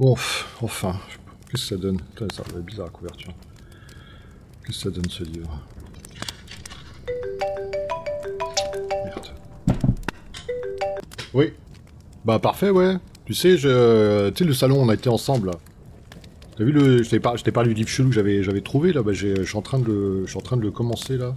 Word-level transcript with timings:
Bon, 0.00 0.16
enfin, 0.62 0.96
qu'est-ce 1.50 1.68
que 1.68 1.68
ça 1.68 1.76
donne? 1.76 1.98
Ça 2.32 2.42
va 2.54 2.60
bizarre 2.60 2.86
la 2.86 2.90
couverture. 2.90 3.34
Qu'est-ce 4.64 4.78
que 4.78 4.82
ça 4.84 4.90
donne 4.90 5.10
ce 5.10 5.24
livre? 5.24 5.60
Merde. 9.04 9.26
Oui. 11.34 11.52
Bah 12.24 12.38
parfait, 12.38 12.70
ouais. 12.70 12.96
Tu 13.26 13.34
sais, 13.34 13.58
je... 13.58 14.30
tu 14.30 14.38
sais 14.38 14.44
le 14.48 14.54
salon, 14.54 14.80
on 14.80 14.88
a 14.88 14.94
été 14.94 15.10
ensemble 15.10 15.48
là. 15.48 15.58
T'as 16.56 16.64
vu 16.64 16.72
le, 16.72 17.02
je 17.02 17.10
t'ai 17.10 17.20
par... 17.20 17.34
parlé 17.52 17.68
du 17.68 17.74
livre 17.74 17.90
chelou 17.90 18.08
que 18.08 18.14
j'avais, 18.14 18.42
j'avais 18.42 18.62
trouvé 18.62 18.94
là. 18.94 19.02
Bah 19.02 19.12
je 19.12 19.44
suis 19.44 19.58
en 19.58 19.62
train 19.62 19.80
de, 19.80 20.24
le... 20.24 20.42
train 20.42 20.56
de 20.56 20.62
le 20.62 20.70
commencer 20.70 21.18
là. 21.18 21.34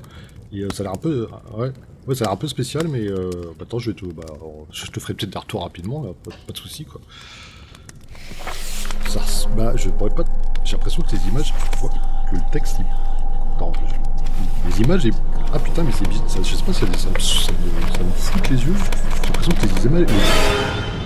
Et 0.54 0.62
euh, 0.62 0.70
ça 0.70 0.84
a 0.84 0.86
l'air 0.86 0.94
un 0.94 0.98
peu, 0.98 1.28
ouais, 1.58 1.74
ouais, 2.08 2.16
ça 2.16 2.24
a 2.24 2.28
l'air 2.28 2.34
un 2.34 2.38
peu 2.38 2.48
spécial, 2.48 2.88
mais 2.88 3.10
euh... 3.10 3.30
bah, 3.60 3.64
attends, 3.64 3.80
je 3.80 3.92
vais 3.92 3.98
te, 3.98 4.06
bah, 4.06 4.24
je 4.72 4.86
te 4.86 5.02
ferai 5.02 5.16
peut-être 5.16 5.32
des 5.32 5.40
retours 5.40 5.64
rapidement 5.64 6.04
pas, 6.24 6.32
pas 6.48 6.54
de 6.54 6.58
soucis 6.58 6.86
quoi. 6.86 7.02
Ça, 9.14 9.22
bah, 9.56 9.74
je 9.76 9.90
pourrais 9.90 10.10
pas. 10.10 10.24
J'ai 10.64 10.76
l'impression 10.76 11.04
que 11.04 11.12
les 11.12 11.28
images, 11.28 11.54
que 12.32 12.36
le 12.36 12.42
texte, 12.52 12.80
les 14.68 14.82
images, 14.82 15.08
ah 15.54 15.60
putain, 15.60 15.84
mais 15.84 15.92
c'est 15.92 16.08
bizarre. 16.08 16.28
Ça, 16.28 16.40
je 16.42 16.56
sais 16.56 16.64
pas 16.64 16.74
ça, 16.74 16.88
ça, 16.98 17.10
me, 17.10 18.08
me, 18.08 18.50
les 18.50 18.66
yeux. 18.66 18.74
J'ai 18.74 19.28
l'impression 19.28 19.52
que 19.52 19.66
les 19.68 19.86
images. 19.86 21.03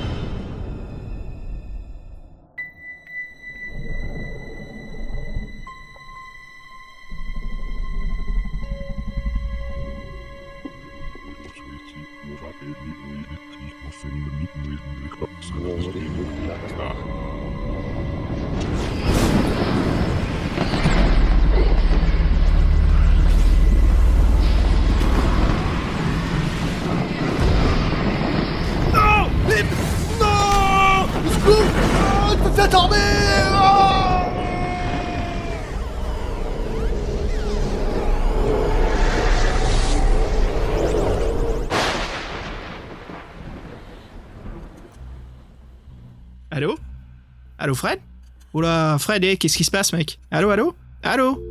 Fred, 48.98 49.24
eh, 49.24 49.38
qu'est-ce 49.38 49.58
qui 49.58 49.64
se 49.64 49.72
passe, 49.72 49.94
mec? 49.94 50.20
Allô, 50.32 50.50
allô? 50.50 50.76
Allô? 51.04 51.42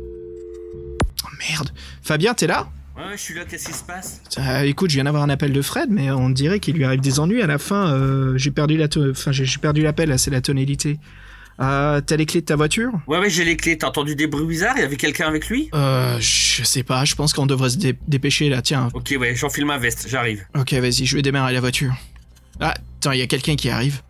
Oh 1.23 1.27
merde 1.49 1.69
Fabien, 2.01 2.33
t'es 2.33 2.47
là? 2.47 2.67
Ouais, 2.95 3.03
je 3.15 3.21
suis 3.21 3.33
là, 3.35 3.45
qu'est-ce 3.45 3.67
qui 3.67 3.73
se 3.73 3.83
passe? 3.83 4.21
Euh, 4.39 4.61
écoute, 4.61 4.89
je 4.89 4.95
viens 4.95 5.03
d'avoir 5.03 5.21
un 5.23 5.29
appel 5.29 5.53
de 5.53 5.61
Fred, 5.61 5.89
mais 5.91 6.09
on 6.09 6.29
dirait 6.31 6.59
qu'il 6.59 6.75
lui 6.75 6.83
arrive 6.83 6.99
des 7.01 7.19
ennuis 7.19 7.41
à 7.43 7.47
la 7.47 7.59
fin. 7.59 7.93
euh, 7.93 8.37
j'ai 8.37 8.49
perdu 8.51 8.75
la, 8.75 8.87
to- 8.87 9.11
enfin, 9.11 9.31
j'ai 9.31 9.45
j'ai 9.45 9.59
perdu 9.59 9.81
l'appel, 9.83 10.09
là, 10.09 10.17
c'est 10.17 10.31
la 10.31 10.41
tonalité. 10.41 10.97
Euh, 11.59 12.01
T'as 12.01 12.15
les 12.15 12.25
clés 12.25 12.41
de 12.41 12.45
ta 12.45 12.55
voiture? 12.55 12.91
Ouais, 13.07 13.19
ouais, 13.19 13.29
j'ai 13.29 13.43
les 13.45 13.55
clés. 13.57 13.77
T'as 13.77 13.87
entendu 13.87 14.15
des 14.15 14.27
bruits 14.27 14.45
bizarres? 14.47 14.75
Il 14.77 14.81
y 14.81 14.83
avait 14.83 14.95
quelqu'un 14.95 15.27
avec 15.27 15.47
lui? 15.47 15.69
Euh, 15.73 16.17
je 16.19 16.63
sais 16.63 16.83
pas. 16.83 17.03
Je 17.05 17.15
pense 17.15 17.33
qu'on 17.33 17.45
devrait 17.47 17.69
se 17.71 17.77
dé- 17.77 17.97
dépêcher 18.07 18.49
là. 18.49 18.61
Tiens. 18.61 18.89
Ok, 18.93 19.13
ouais, 19.19 19.35
j'enfile 19.35 19.65
ma 19.65 19.77
veste, 19.79 20.07
j'arrive. 20.07 20.45
Ok, 20.55 20.73
vas-y, 20.73 21.05
je 21.05 21.15
vais 21.15 21.21
démarrer 21.23 21.53
la 21.53 21.59
voiture. 21.59 21.93
Ah, 22.59 22.73
attends, 22.99 23.11
il 23.11 23.19
y 23.19 23.23
a 23.23 23.27
quelqu'un 23.27 23.55
qui 23.55 23.69
arrive. 23.69 24.01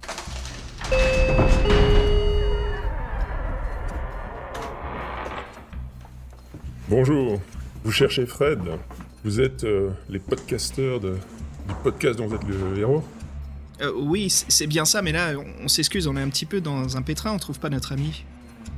Bonjour, 6.90 7.40
vous 7.84 7.92
cherchez 7.92 8.25
Fred 8.25 8.59
Vous 9.24 9.42
êtes 9.42 9.64
euh, 9.64 9.90
les 10.09 10.20
podcasteurs 10.20 11.00
de, 11.00 11.12
du 11.68 11.74
podcast 11.84 12.18
dont 12.18 12.28
vous 12.28 12.36
êtes 12.36 12.44
le 12.46 12.80
héros 12.80 13.03
Euh, 13.81 13.92
oui, 13.96 14.30
c'est 14.30 14.68
bien 14.68 14.86
ça, 14.86 15.02
mais 15.02 15.12
là, 15.12 15.34
on, 15.38 15.66
on 15.66 15.68
s'excuse, 15.68 16.08
on 16.08 16.16
est 16.16 16.22
un 16.22 16.30
petit 16.30 16.46
peu 16.46 16.62
dans 16.62 16.96
un 16.98 17.02
pétrin, 17.02 17.34
on 17.34 17.40
trouve 17.40 17.59
pas 17.59 17.70
notre 17.70 17.92
ami. 17.92 18.24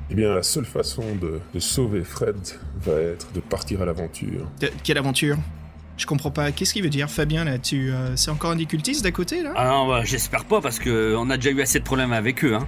Eh 0.10 0.16
bien, 0.16 0.34
la 0.34 0.42
seule 0.44 0.66
façon 0.66 1.04
de, 1.22 1.40
de 1.54 1.60
sauver 1.60 2.04
Fred 2.04 2.36
va 2.82 2.94
être 3.00 3.32
de 3.32 3.40
partir 3.40 3.82
à 3.84 3.86
l'aventure. 3.86 4.48
Quelle 4.84 4.98
aventure? 4.98 5.38
Je 5.98 6.06
comprends 6.08 6.32
pas. 6.32 6.52
Qu'est-ce 6.52 6.74
qu'il 6.74 6.82
veut 6.82 6.90
dire, 6.90 7.10
Fabien 7.12 7.44
là 7.44 7.60
Tu, 7.60 7.92
euh, 7.92 8.16
c'est 8.16 8.32
encore 8.32 8.52
un 8.52 8.56
des 8.56 8.66
cultistes 8.66 9.04
d'à 9.04 9.12
côté 9.12 9.44
là? 9.44 9.54
Ah 9.56 9.68
non, 9.68 9.88
bah, 9.88 10.02
j'espère 10.04 10.46
pas 10.46 10.62
parce 10.62 10.80
que 10.80 11.16
on 11.16 11.30
a 11.30 11.36
déjà 11.38 11.52
eu 11.52 11.62
assez 11.62 11.78
de 11.80 11.84
problèmes 11.84 12.14
avec 12.14 12.44
eux, 12.44 12.56
hein. 12.56 12.68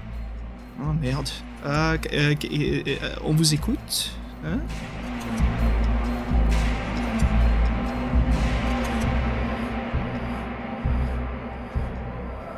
Oh 0.84 0.94
merde. 1.02 1.30
Ah, 1.66 1.94
euh, 2.14 2.36
euh, 2.44 2.84
euh, 2.88 3.16
on 3.24 3.34
vous 3.34 3.54
écoute 3.56 4.12
Hein? 4.44 4.60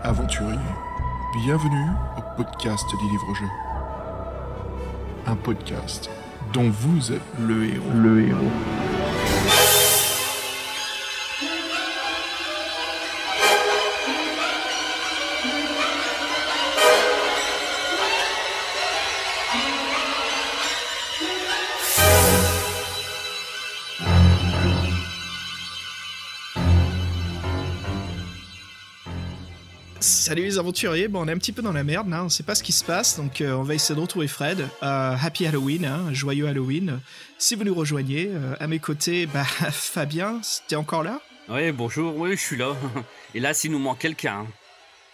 Aventurier, 0.05 0.59
bienvenue 1.33 1.87
au 2.17 2.21
podcast 2.35 2.85
des 2.91 3.09
livres-jeux. 3.09 3.47
Un 5.25 5.35
podcast 5.37 6.09
dont 6.51 6.69
vous 6.69 7.13
êtes 7.13 7.21
le 7.39 7.69
héros. 7.69 7.89
Le 7.95 8.27
héros. 8.27 8.51
Salut 30.33 30.45
les 30.45 30.57
aventuriers, 30.57 31.07
bon 31.09 31.21
on 31.21 31.27
est 31.27 31.31
un 31.31 31.37
petit 31.37 31.51
peu 31.51 31.61
dans 31.61 31.73
la 31.73 31.83
merde 31.83 32.09
là, 32.09 32.23
on 32.23 32.29
sait 32.29 32.41
pas 32.41 32.55
ce 32.55 32.63
qui 32.63 32.71
se 32.71 32.83
passe, 32.83 33.17
donc 33.17 33.39
euh, 33.39 33.51
on 33.53 33.61
va 33.61 33.75
essayer 33.75 33.93
de 33.93 33.99
retrouver 34.01 34.27
Fred. 34.27 34.61
Euh, 34.61 35.15
happy 35.21 35.45
Halloween, 35.45 35.85
hein, 35.85 36.11
joyeux 36.11 36.47
Halloween. 36.47 36.99
Si 37.37 37.53
vous 37.53 37.63
nous 37.63 37.75
rejoignez, 37.75 38.29
euh, 38.31 38.55
à 38.59 38.65
mes 38.65 38.79
côtés, 38.79 39.27
bah 39.31 39.43
Fabien, 39.43 40.41
t'es 40.67 40.75
encore 40.75 41.03
là? 41.03 41.21
Ouais, 41.49 41.71
bonjour, 41.71 42.17
oui, 42.17 42.31
je 42.31 42.41
suis 42.41 42.57
là. 42.57 42.75
Et 43.35 43.39
là, 43.39 43.53
s'il 43.53 43.69
nous 43.73 43.77
manque 43.77 43.99
quelqu'un. 43.99 44.47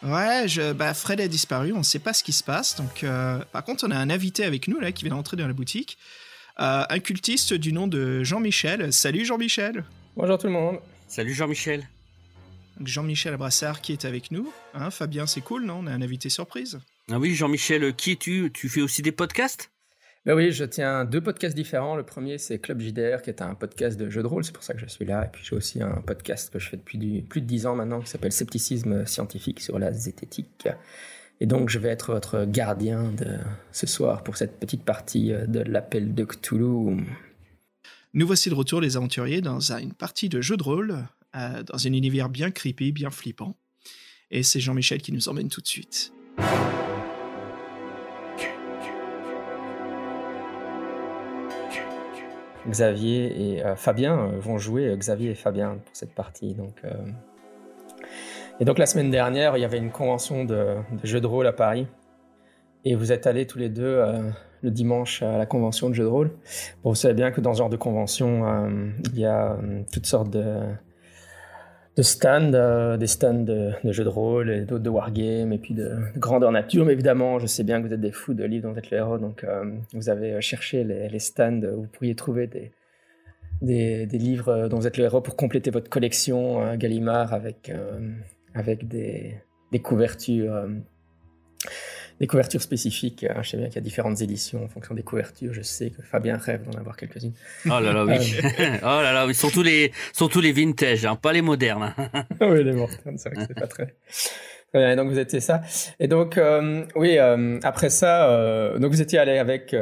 hein. 0.03 0.09
Ouais, 0.09 0.47
je, 0.47 0.71
bah 0.71 0.93
Fred 0.93 1.19
a 1.19 1.27
disparu, 1.27 1.73
on 1.73 1.83
sait 1.83 1.99
pas 1.99 2.13
ce 2.13 2.23
qui 2.23 2.31
se 2.31 2.41
passe, 2.41 2.77
donc 2.77 3.03
euh, 3.03 3.39
par 3.51 3.65
contre 3.65 3.85
on 3.85 3.91
a 3.91 3.97
un 3.97 4.09
invité 4.09 4.45
avec 4.45 4.69
nous 4.69 4.79
là 4.79 4.93
qui 4.93 5.03
vient 5.03 5.15
d'entrer 5.15 5.35
dans 5.35 5.47
la 5.47 5.53
boutique. 5.53 5.97
Euh, 6.61 6.85
un 6.89 6.99
cultiste 6.99 7.53
du 7.53 7.73
nom 7.73 7.87
de 7.87 8.23
Jean-Michel. 8.23 8.93
Salut 8.93 9.25
Jean-Michel 9.25 9.83
Bonjour 10.15 10.37
tout 10.37 10.47
le 10.47 10.53
monde. 10.53 10.79
Salut 11.09 11.33
Jean-Michel. 11.33 11.89
Jean-Michel 12.83 13.33
Abrassard 13.33 13.81
qui 13.81 13.91
est 13.93 14.05
avec 14.05 14.31
nous. 14.31 14.51
Hein, 14.73 14.89
Fabien, 14.91 15.25
c'est 15.27 15.41
cool, 15.41 15.65
non? 15.65 15.79
On 15.83 15.87
a 15.87 15.91
un 15.91 16.01
invité 16.01 16.29
surprise. 16.29 16.79
Ah 17.11 17.19
oui, 17.19 17.33
Jean-Michel, 17.35 17.83
euh, 17.83 17.91
qui 17.91 18.11
es-tu? 18.11 18.51
Tu 18.53 18.69
fais 18.69 18.81
aussi 18.81 19.01
des 19.01 19.11
podcasts? 19.11 19.71
Ben 20.25 20.35
oui, 20.35 20.51
je 20.51 20.63
tiens 20.65 21.05
deux 21.05 21.21
podcasts 21.21 21.55
différents. 21.55 21.95
Le 21.95 22.03
premier, 22.03 22.37
c'est 22.37 22.59
Club 22.59 22.81
JDR, 22.81 23.21
qui 23.23 23.29
est 23.29 23.41
un 23.41 23.55
podcast 23.55 23.97
de 23.97 24.09
jeux 24.09 24.21
de 24.21 24.27
rôle, 24.27 24.43
c'est 24.43 24.51
pour 24.53 24.63
ça 24.63 24.73
que 24.73 24.79
je 24.79 24.85
suis 24.85 25.05
là. 25.05 25.25
Et 25.25 25.29
puis 25.31 25.41
j'ai 25.43 25.55
aussi 25.55 25.81
un 25.81 26.01
podcast 26.05 26.51
que 26.51 26.59
je 26.59 26.69
fais 26.69 26.77
depuis 26.77 26.97
du- 26.97 27.21
plus 27.21 27.41
de 27.41 27.45
dix 27.47 27.65
ans 27.65 27.75
maintenant, 27.75 28.01
qui 28.01 28.09
s'appelle 28.09 28.31
Scepticisme 28.33 29.05
scientifique 29.05 29.59
sur 29.61 29.79
la 29.79 29.91
zététique. 29.93 30.67
Et 31.39 31.45
donc 31.45 31.69
je 31.69 31.79
vais 31.79 31.87
être 31.89 32.11
votre 32.13 32.43
gardien 32.45 33.11
de 33.13 33.37
ce 33.71 33.87
soir 33.87 34.23
pour 34.23 34.35
cette 34.35 34.59
petite 34.59 34.83
partie 34.83 35.31
euh, 35.31 35.45
de 35.47 35.61
l'appel 35.61 36.13
de 36.13 36.25
Cthulhu. 36.25 36.97
Nous 38.13 38.27
voici 38.27 38.49
de 38.49 38.55
retour, 38.55 38.81
les 38.81 38.97
aventuriers, 38.97 39.39
dans 39.41 39.71
un- 39.71 39.79
une 39.79 39.93
partie 39.93 40.27
de 40.29 40.41
jeu 40.41 40.57
de 40.57 40.63
rôle, 40.63 41.05
euh, 41.35 41.61
dans 41.61 41.85
un 41.85 41.93
univers 41.93 42.27
bien 42.27 42.49
creepy, 42.49 42.91
bien 42.91 43.11
flippant. 43.11 43.55
Et 44.31 44.41
c'est 44.41 44.59
Jean-Michel 44.59 44.99
qui 44.99 45.11
nous 45.11 45.29
emmène 45.29 45.47
tout 45.47 45.61
de 45.61 45.67
suite. 45.67 46.11
Xavier 52.67 53.53
et 53.55 53.63
euh, 53.63 53.75
Fabien 53.75 54.17
euh, 54.17 54.39
vont 54.39 54.57
jouer 54.57 54.95
Xavier 54.97 55.31
et 55.31 55.35
Fabien 55.35 55.77
pour 55.85 55.95
cette 55.95 56.15
partie. 56.15 56.55
Donc, 56.55 56.81
Et 58.59 58.65
donc 58.65 58.79
la 58.79 58.87
semaine 58.87 59.11
dernière, 59.11 59.55
il 59.55 59.61
y 59.61 59.65
avait 59.65 59.77
une 59.77 59.91
convention 59.91 60.45
de, 60.45 60.77
de 60.91 61.07
jeux 61.07 61.21
de 61.21 61.27
rôle 61.27 61.45
à 61.45 61.53
Paris. 61.53 61.85
Et 62.85 62.95
vous 62.95 63.11
êtes 63.11 63.27
allés 63.27 63.45
tous 63.45 63.59
les 63.59 63.69
deux 63.69 64.03
le 64.61 64.71
dimanche 64.71 65.21
à 65.21 65.37
la 65.37 65.45
convention 65.45 65.89
de 65.89 65.93
jeux 65.93 66.05
de 66.05 66.09
rôle. 66.09 66.31
Vous 66.83 66.95
savez 66.95 67.13
bien 67.13 67.31
que 67.31 67.39
dans 67.39 67.53
ce 67.53 67.59
genre 67.59 67.69
de 67.69 67.77
convention, 67.77 68.91
il 69.13 69.19
y 69.19 69.25
a 69.25 69.57
toutes 69.91 70.05
sortes 70.05 70.29
de, 70.29 70.63
de 71.99 72.03
stands, 72.03 72.53
euh, 72.53 72.95
des 72.95 73.07
stands 73.07 73.43
de, 73.43 73.73
jeux 73.83 74.05
de 74.05 74.09
rôle 74.09 74.49
et 74.49 74.61
d'autres 74.61 74.83
de 74.83 74.89
wargame 74.89 75.51
et 75.51 75.57
puis 75.57 75.73
de, 75.73 75.83
de 76.15 76.19
grandeur 76.19 76.49
nature. 76.49 76.85
Mais 76.85 76.93
évidemment, 76.93 77.39
je 77.39 77.45
sais 77.45 77.63
bien 77.63 77.81
que 77.81 77.87
vous 77.87 77.93
êtes 77.93 77.99
des 77.99 78.13
fous 78.13 78.33
de 78.33 78.45
livres 78.45 78.67
dont 78.67 78.71
vous 78.71 78.79
êtes 78.79 78.89
le 78.89 78.97
héros, 78.99 79.17
donc 79.17 79.43
euh, 79.43 79.65
vous 79.93 80.07
avez 80.09 80.39
cherché 80.39 80.85
les, 80.85 81.19
stands 81.19 81.61
où 81.61 81.81
vous 81.81 81.87
pourriez 81.87 82.15
trouver 82.15 82.47
des, 83.61 84.05
livres 84.05 84.69
dont 84.69 84.77
vous 84.77 84.87
êtes 84.87 84.95
le 84.95 85.03
héros 85.03 85.19
pour 85.19 85.35
compléter 85.35 85.71
votre 85.71 85.89
collection 85.89 86.61
euh, 86.61 86.77
Gallimard 86.77 87.33
avec, 87.33 87.69
euh, 87.69 87.99
des, 88.81 89.79
couvertures 89.83 90.53
euh, 90.53 90.67
des 92.19 92.27
couvertures 92.27 92.61
spécifiques. 92.61 93.23
Hein. 93.23 93.41
Je 93.41 93.49
sais 93.49 93.57
bien 93.57 93.67
qu'il 93.67 93.75
y 93.75 93.79
a 93.79 93.81
différentes 93.81 94.21
éditions 94.21 94.63
en 94.63 94.67
fonction 94.67 94.95
des 94.95 95.03
couvertures. 95.03 95.53
Je 95.53 95.61
sais 95.61 95.89
que 95.89 96.01
Fabien 96.01 96.37
rêve 96.37 96.63
d'en 96.69 96.77
avoir 96.77 96.97
quelques-unes. 96.97 97.33
Oh 97.65 97.79
là 97.79 97.93
là, 97.93 98.05
oui. 98.05 98.35
oh 98.81 98.85
là 98.85 99.13
là, 99.13 99.25
oui. 99.25 99.33
Surtout 99.33 99.63
les, 99.63 99.91
surtout 100.13 100.41
les 100.41 100.51
vintage, 100.51 101.05
hein, 101.05 101.15
pas 101.15 101.33
les 101.33 101.41
modernes. 101.41 101.93
oui, 102.41 102.63
les 102.63 102.73
modernes, 102.73 103.17
c'est 103.17 103.29
vrai 103.29 103.45
que 103.45 103.53
c'est 103.53 103.59
pas 103.59 103.67
très. 103.67 103.95
Et 104.73 104.95
donc 104.95 105.09
vous 105.09 105.17
étiez 105.17 105.39
ça. 105.39 105.61
Et 105.99 106.07
donc 106.07 106.39
oui, 106.95 107.17
après 107.17 107.89
ça, 107.89 108.77
donc 108.77 108.91
vous 108.91 109.01
étiez 109.01 109.17
allé 109.17 109.39
avec 109.39 109.73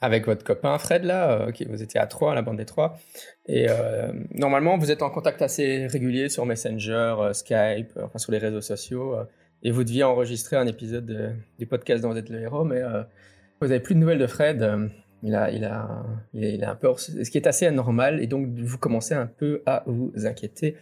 avec 0.00 0.26
votre 0.26 0.44
copain 0.44 0.78
Fred 0.78 1.04
là, 1.04 1.30
euh, 1.30 1.52
qui 1.52 1.64
vous 1.64 1.82
étiez 1.82 2.00
à 2.00 2.06
trois, 2.06 2.34
la 2.34 2.42
bande 2.42 2.56
des 2.56 2.64
trois. 2.64 2.98
Et 3.46 3.66
euh, 3.68 4.12
normalement, 4.32 4.78
vous 4.78 4.90
êtes 4.90 5.02
en 5.02 5.10
contact 5.10 5.42
assez 5.42 5.86
régulier 5.86 6.28
sur 6.28 6.46
Messenger, 6.46 7.14
euh, 7.18 7.32
Skype, 7.32 7.92
enfin 8.02 8.18
sur 8.18 8.32
les 8.32 8.38
réseaux 8.38 8.60
sociaux. 8.60 9.16
Et 9.62 9.70
vous 9.70 9.84
deviez 9.84 10.04
enregistrer 10.04 10.56
un 10.56 10.66
épisode 10.66 11.36
du 11.58 11.66
podcast 11.66 12.02
dont 12.02 12.10
vous 12.10 12.18
êtes 12.18 12.28
le 12.28 12.40
héros, 12.40 12.64
mais 12.64 12.80
vous 13.60 13.68
n'avez 13.68 13.80
plus 13.80 13.94
de 13.94 14.00
nouvelles 14.00 14.18
de 14.18 14.26
Fred. 14.26 14.90
il 15.22 15.34
a, 15.34 15.50
il 15.50 15.64
a, 15.64 16.04
il 16.32 16.64
a 16.64 16.70
un 16.70 16.74
peu, 16.74 16.88
ce 16.96 17.30
qui 17.30 17.38
est 17.38 17.46
assez 17.46 17.66
anormal, 17.66 18.22
et 18.22 18.26
donc 18.26 18.48
vous 18.48 18.78
commencez 18.78 19.14
un 19.14 19.26
peu 19.26 19.62
à 19.66 19.82
vous 19.86 20.12
inquiéter. 20.24 20.76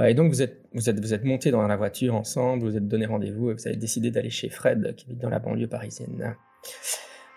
et 0.00 0.14
donc 0.14 0.30
vous 0.30 0.42
êtes, 0.42 0.62
vous 0.74 0.90
êtes, 0.90 1.00
vous 1.00 1.14
êtes 1.14 1.24
monté 1.24 1.50
dans 1.50 1.66
la 1.66 1.76
voiture 1.76 2.14
ensemble, 2.14 2.64
vous 2.64 2.76
êtes 2.76 2.88
donné 2.88 3.06
rendez-vous, 3.06 3.50
et 3.50 3.54
vous 3.54 3.66
avez 3.68 3.76
décidé 3.76 4.10
d'aller 4.10 4.30
chez 4.30 4.48
Fred, 4.48 4.94
qui 4.96 5.06
vit 5.06 5.16
dans 5.16 5.30
la 5.30 5.38
banlieue 5.38 5.68
parisienne. 5.68 6.34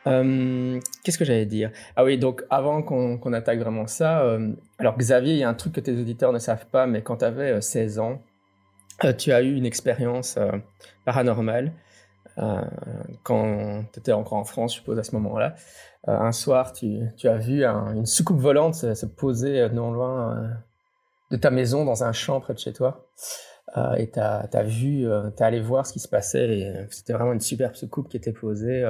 Euh, 0.08 0.80
qu'est-ce 1.04 1.18
que 1.18 1.26
j'allais 1.26 1.46
dire? 1.46 1.72
Ah 1.96 2.04
oui, 2.04 2.18
donc 2.18 2.44
avant 2.50 2.82
qu'on 2.82 3.34
attaque 3.34 3.60
vraiment 3.60 3.88
ça, 3.88 4.24
euh, 4.24 4.52
alors 4.80 4.98
Xavier, 4.98 5.34
il 5.34 5.40
y 5.40 5.44
a 5.44 5.50
un 5.50 5.54
truc 5.54 5.74
que 5.74 5.80
tes 5.80 5.94
auditeurs 5.94 6.34
ne 6.34 6.40
savent 6.40 6.66
pas, 6.68 6.88
mais 6.88 7.02
quand 7.02 7.18
tu 7.18 7.26
avais 7.26 7.62
16 7.62 8.00
ans, 8.00 8.14
euh, 8.14 8.31
tu 9.18 9.32
as 9.32 9.42
eu 9.42 9.56
une 9.56 9.66
expérience 9.66 10.38
paranormale 11.06 11.74
quand 13.24 13.84
tu 13.92 14.00
étais 14.00 14.14
encore 14.14 14.38
en 14.38 14.46
France, 14.46 14.74
je 14.74 14.80
suppose, 14.80 14.98
à 14.98 15.04
ce 15.04 15.14
moment-là. 15.16 15.56
un 16.08 16.32
soir, 16.32 16.74
tu, 16.74 17.02
as 17.26 17.38
vu 17.38 17.64
une 17.66 18.06
soucoupe 18.06 18.40
volante 18.40 18.74
se, 18.74 19.06
poser 19.06 19.70
non 19.70 19.92
loin 19.92 20.50
de 21.30 21.38
ta 21.38 21.52
maison, 21.52 21.86
dans 21.86 22.04
un 22.04 22.14
champ 22.14 22.40
près 22.40 22.54
de 22.54 22.60
chez 22.60 22.74
toi. 22.74 23.08
et 23.98 24.10
tu 24.10 24.20
as, 24.20 24.64
vu, 24.64 25.06
tu 25.06 25.44
es 25.44 25.44
allé 25.44 25.60
voir 25.60 25.86
ce 25.86 25.94
qui 25.94 26.00
se 26.00 26.08
passait, 26.08 26.88
c'était 26.90 27.14
vraiment 27.14 27.34
une 27.34 27.42
superbe 27.42 27.76
soucoupe 27.76 28.10
qui 28.10 28.18
était 28.18 28.34
posée 28.34 28.84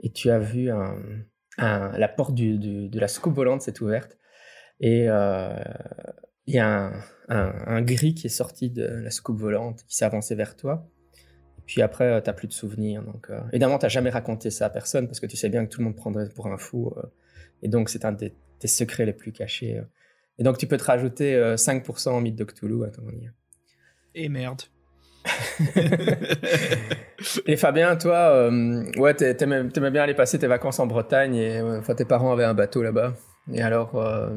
et 0.00 0.10
tu 0.10 0.30
as 0.30 0.38
vu 0.38 0.70
la 1.58 2.08
porte 2.08 2.34
de 2.34 2.98
la 2.98 3.08
soucoupe 3.08 3.34
volante 3.34 3.62
s'est 3.62 3.80
ouverte 3.82 4.18
et 4.82 5.06
euh, 5.08 5.54
il 6.46 6.54
y 6.54 6.58
a 6.58 6.92
un, 7.28 7.28
un, 7.28 7.82
gris 7.82 8.14
qui 8.14 8.26
est 8.26 8.30
sorti 8.30 8.70
de 8.70 8.84
la 8.84 9.10
soucoupe 9.10 9.38
volante 9.38 9.84
qui 9.86 9.96
s'est 9.96 10.04
avancé 10.04 10.34
vers 10.34 10.56
toi. 10.56 10.88
Puis 11.66 11.82
après, 11.82 12.04
euh, 12.04 12.20
tu 12.20 12.28
n'as 12.28 12.34
plus 12.34 12.48
de 12.48 12.52
souvenirs. 12.52 13.02
Donc, 13.02 13.30
euh, 13.30 13.40
évidemment, 13.52 13.78
tu 13.78 13.84
n'as 13.84 13.90
jamais 13.90 14.10
raconté 14.10 14.50
ça 14.50 14.66
à 14.66 14.70
personne 14.70 15.06
parce 15.06 15.20
que 15.20 15.26
tu 15.26 15.36
sais 15.36 15.48
bien 15.48 15.64
que 15.64 15.70
tout 15.70 15.80
le 15.80 15.86
monde 15.86 15.96
prendrait 15.96 16.28
pour 16.28 16.48
un 16.48 16.58
fou. 16.58 16.92
et 17.62 17.68
donc, 17.68 17.88
c'est 17.88 18.04
un 18.04 18.12
des 18.12 18.34
tes 18.58 18.68
secrets 18.68 19.06
les 19.06 19.12
plus 19.12 19.32
cachés. 19.32 19.80
Et 20.38 20.42
donc, 20.42 20.58
tu 20.58 20.66
peux 20.66 20.76
te 20.76 20.84
rajouter 20.84 21.36
5% 21.56 22.10
en 22.10 22.20
mythe 22.20 22.36
de 22.36 22.44
Cthulhu 22.44 22.84
à 22.84 22.90
ton 22.90 23.06
avis. 23.08 23.28
Et 24.14 24.28
merde. 24.28 24.62
et 27.46 27.56
Fabien, 27.56 27.96
toi, 27.96 28.30
euh, 28.30 28.84
ouais, 28.96 29.14
t'aimais, 29.14 29.64
bien 29.64 30.02
aller 30.02 30.14
passer 30.14 30.38
tes 30.38 30.46
vacances 30.46 30.80
en 30.80 30.86
Bretagne 30.86 31.36
et 31.36 31.60
enfin, 31.60 31.94
tes 31.94 32.04
parents 32.04 32.32
avaient 32.32 32.44
un 32.44 32.54
bateau 32.54 32.82
là-bas. 32.82 33.14
Et 33.52 33.62
alors, 33.62 33.96
euh, 33.96 34.36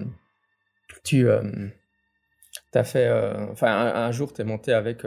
tu 1.03 1.27
euh, 2.75 2.79
as 2.79 2.83
fait, 2.83 3.11
enfin, 3.51 3.71
un, 3.71 4.11
jour, 4.11 4.33
tu 4.33 4.41
es 4.41 4.43
monté 4.43 4.73
avec, 4.73 5.03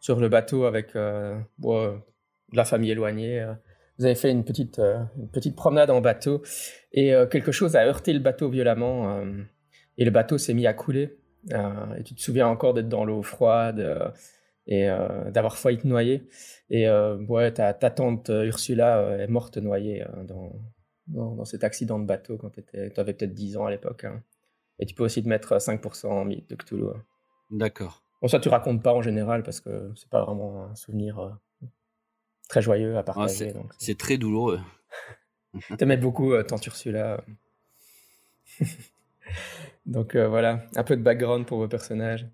sur 0.00 0.20
le 0.20 0.28
bateau 0.28 0.64
avec 0.64 0.94
la 0.94 2.64
famille 2.64 2.90
éloignée. 2.90 3.46
vous 3.98 4.04
avez 4.04 4.14
fait 4.14 4.30
une 4.30 4.44
petite, 4.44 4.80
petite 5.32 5.56
promenade 5.56 5.90
en 5.90 6.00
bateau 6.00 6.42
et 6.92 7.12
quelque 7.30 7.52
chose 7.52 7.76
a 7.76 7.86
heurté 7.86 8.12
le 8.12 8.20
bateau 8.20 8.48
violemment 8.48 9.22
et 9.98 10.04
le 10.04 10.10
bateau 10.10 10.38
s'est 10.38 10.54
mis 10.54 10.66
à 10.66 10.74
couler. 10.74 11.16
et 11.50 12.02
tu 12.04 12.14
te 12.14 12.20
souviens 12.20 12.48
encore 12.48 12.74
d'être 12.74 12.88
dans 12.88 13.04
l'eau 13.04 13.22
froide 13.22 14.12
et 14.66 14.88
euh, 14.88 15.30
d'avoir 15.30 15.58
failli 15.58 15.78
te 15.78 15.86
noyer. 15.86 16.28
Et 16.70 16.88
euh, 16.88 17.16
ouais, 17.26 17.52
ta, 17.52 17.74
ta, 17.74 17.90
tante 17.90 18.30
euh, 18.30 18.44
Ursula 18.44 19.18
est 19.18 19.26
morte 19.26 19.56
noyée 19.56 20.04
dans, 20.26 20.52
dans, 21.08 21.44
cet 21.44 21.64
accident 21.64 21.98
de 21.98 22.06
bateau 22.06 22.36
quand 22.38 22.50
tu 22.50 22.62
avais 22.96 23.12
peut-être 23.12 23.34
10 23.34 23.56
ans 23.56 23.66
à 23.66 23.70
l'époque. 23.70 24.04
Hein. 24.04 24.22
Et 24.82 24.86
tu 24.86 24.94
peux 24.94 25.04
aussi 25.04 25.22
te 25.22 25.28
mettre 25.28 25.56
5% 25.56 26.06
en 26.06 26.24
mythe 26.24 26.50
de 26.50 26.56
Cthulhu. 26.56 26.86
D'accord. 27.50 28.02
Bon, 28.20 28.28
ça, 28.28 28.40
tu 28.40 28.48
racontes 28.48 28.82
pas 28.82 28.92
en 28.92 29.02
général 29.02 29.42
parce 29.42 29.60
que 29.60 29.92
c'est 29.94 30.08
pas 30.08 30.24
vraiment 30.24 30.64
un 30.64 30.74
souvenir 30.74 31.38
très 32.48 32.62
joyeux 32.62 32.96
à 32.96 33.02
partager. 33.02 33.54
c'est 33.78 33.96
très 33.96 34.18
douloureux. 34.18 34.60
T'aimais 35.78 35.96
beaucoup 35.96 36.34
Tante 36.42 36.66
Ursula. 36.66 37.22
donc 39.86 40.16
voilà, 40.16 40.64
un 40.74 40.84
peu 40.84 40.96
de 40.96 41.02
background 41.02 41.46
pour 41.46 41.58
vos 41.58 41.68
personnages. 41.68 42.26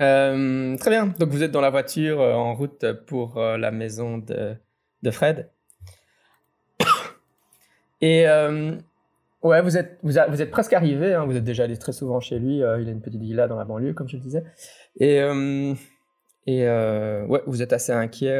Euh, 0.00 0.76
très 0.76 0.90
bien. 0.90 1.06
Donc 1.06 1.30
vous 1.30 1.42
êtes 1.42 1.50
dans 1.50 1.60
la 1.60 1.70
voiture 1.70 2.20
euh, 2.20 2.34
en 2.34 2.54
route 2.54 2.84
pour 3.06 3.38
euh, 3.38 3.56
la 3.56 3.70
maison 3.70 4.18
de, 4.18 4.54
de 5.02 5.10
Fred. 5.10 5.50
Et 8.00 8.26
ouais, 9.46 9.62
vous 9.62 9.76
êtes, 9.76 9.98
vous, 10.02 10.12
vous, 10.28 10.42
êtes 10.42 10.50
presque 10.50 10.72
arrivé. 10.72 11.14
Hein. 11.14 11.24
vous 11.24 11.36
êtes 11.36 11.44
déjà 11.44 11.64
allé 11.64 11.76
très 11.76 11.92
souvent 11.92 12.20
chez 12.20 12.38
lui. 12.38 12.58
il 12.58 12.64
a 12.64 12.76
une 12.76 13.00
petite 13.00 13.20
villa 13.20 13.48
dans 13.48 13.56
la 13.56 13.64
banlieue, 13.64 13.92
comme 13.92 14.08
je 14.08 14.16
le 14.16 14.22
disais. 14.22 14.44
Et, 15.00 15.16
et 16.46 16.68
ouais, 16.68 17.42
vous 17.46 17.62
êtes 17.62 17.72
assez 17.72 17.92
inquiet. 17.92 18.38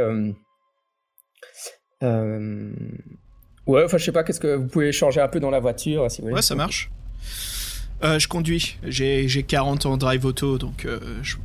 ouais, 2.03 3.85
enfin, 3.85 3.99
je 3.99 4.05
sais 4.05 4.13
pas, 4.13 4.25
qu'est-ce 4.25 4.41
que 4.41 4.55
vous 4.55 4.67
pouvez 4.67 4.93
changer 4.93 5.21
un 5.21 5.29
peu 5.29 5.41
dans 5.41 5.51
la 5.51 5.61
voiture 5.61 6.11
si 6.11 6.21
vous 6.21 6.29
voulez. 6.29 6.37
Ouais, 6.37 6.43
ça 6.43 6.55
marche. 6.55 6.91
Euh, 8.05 8.19
je 8.19 8.29
conduis. 8.29 8.77
J'ai 8.85 9.43
40 9.43 9.87
ans 9.87 9.97
drive 9.97 10.25
auto, 10.25 10.59
donc 10.59 10.85
euh, 10.85 10.99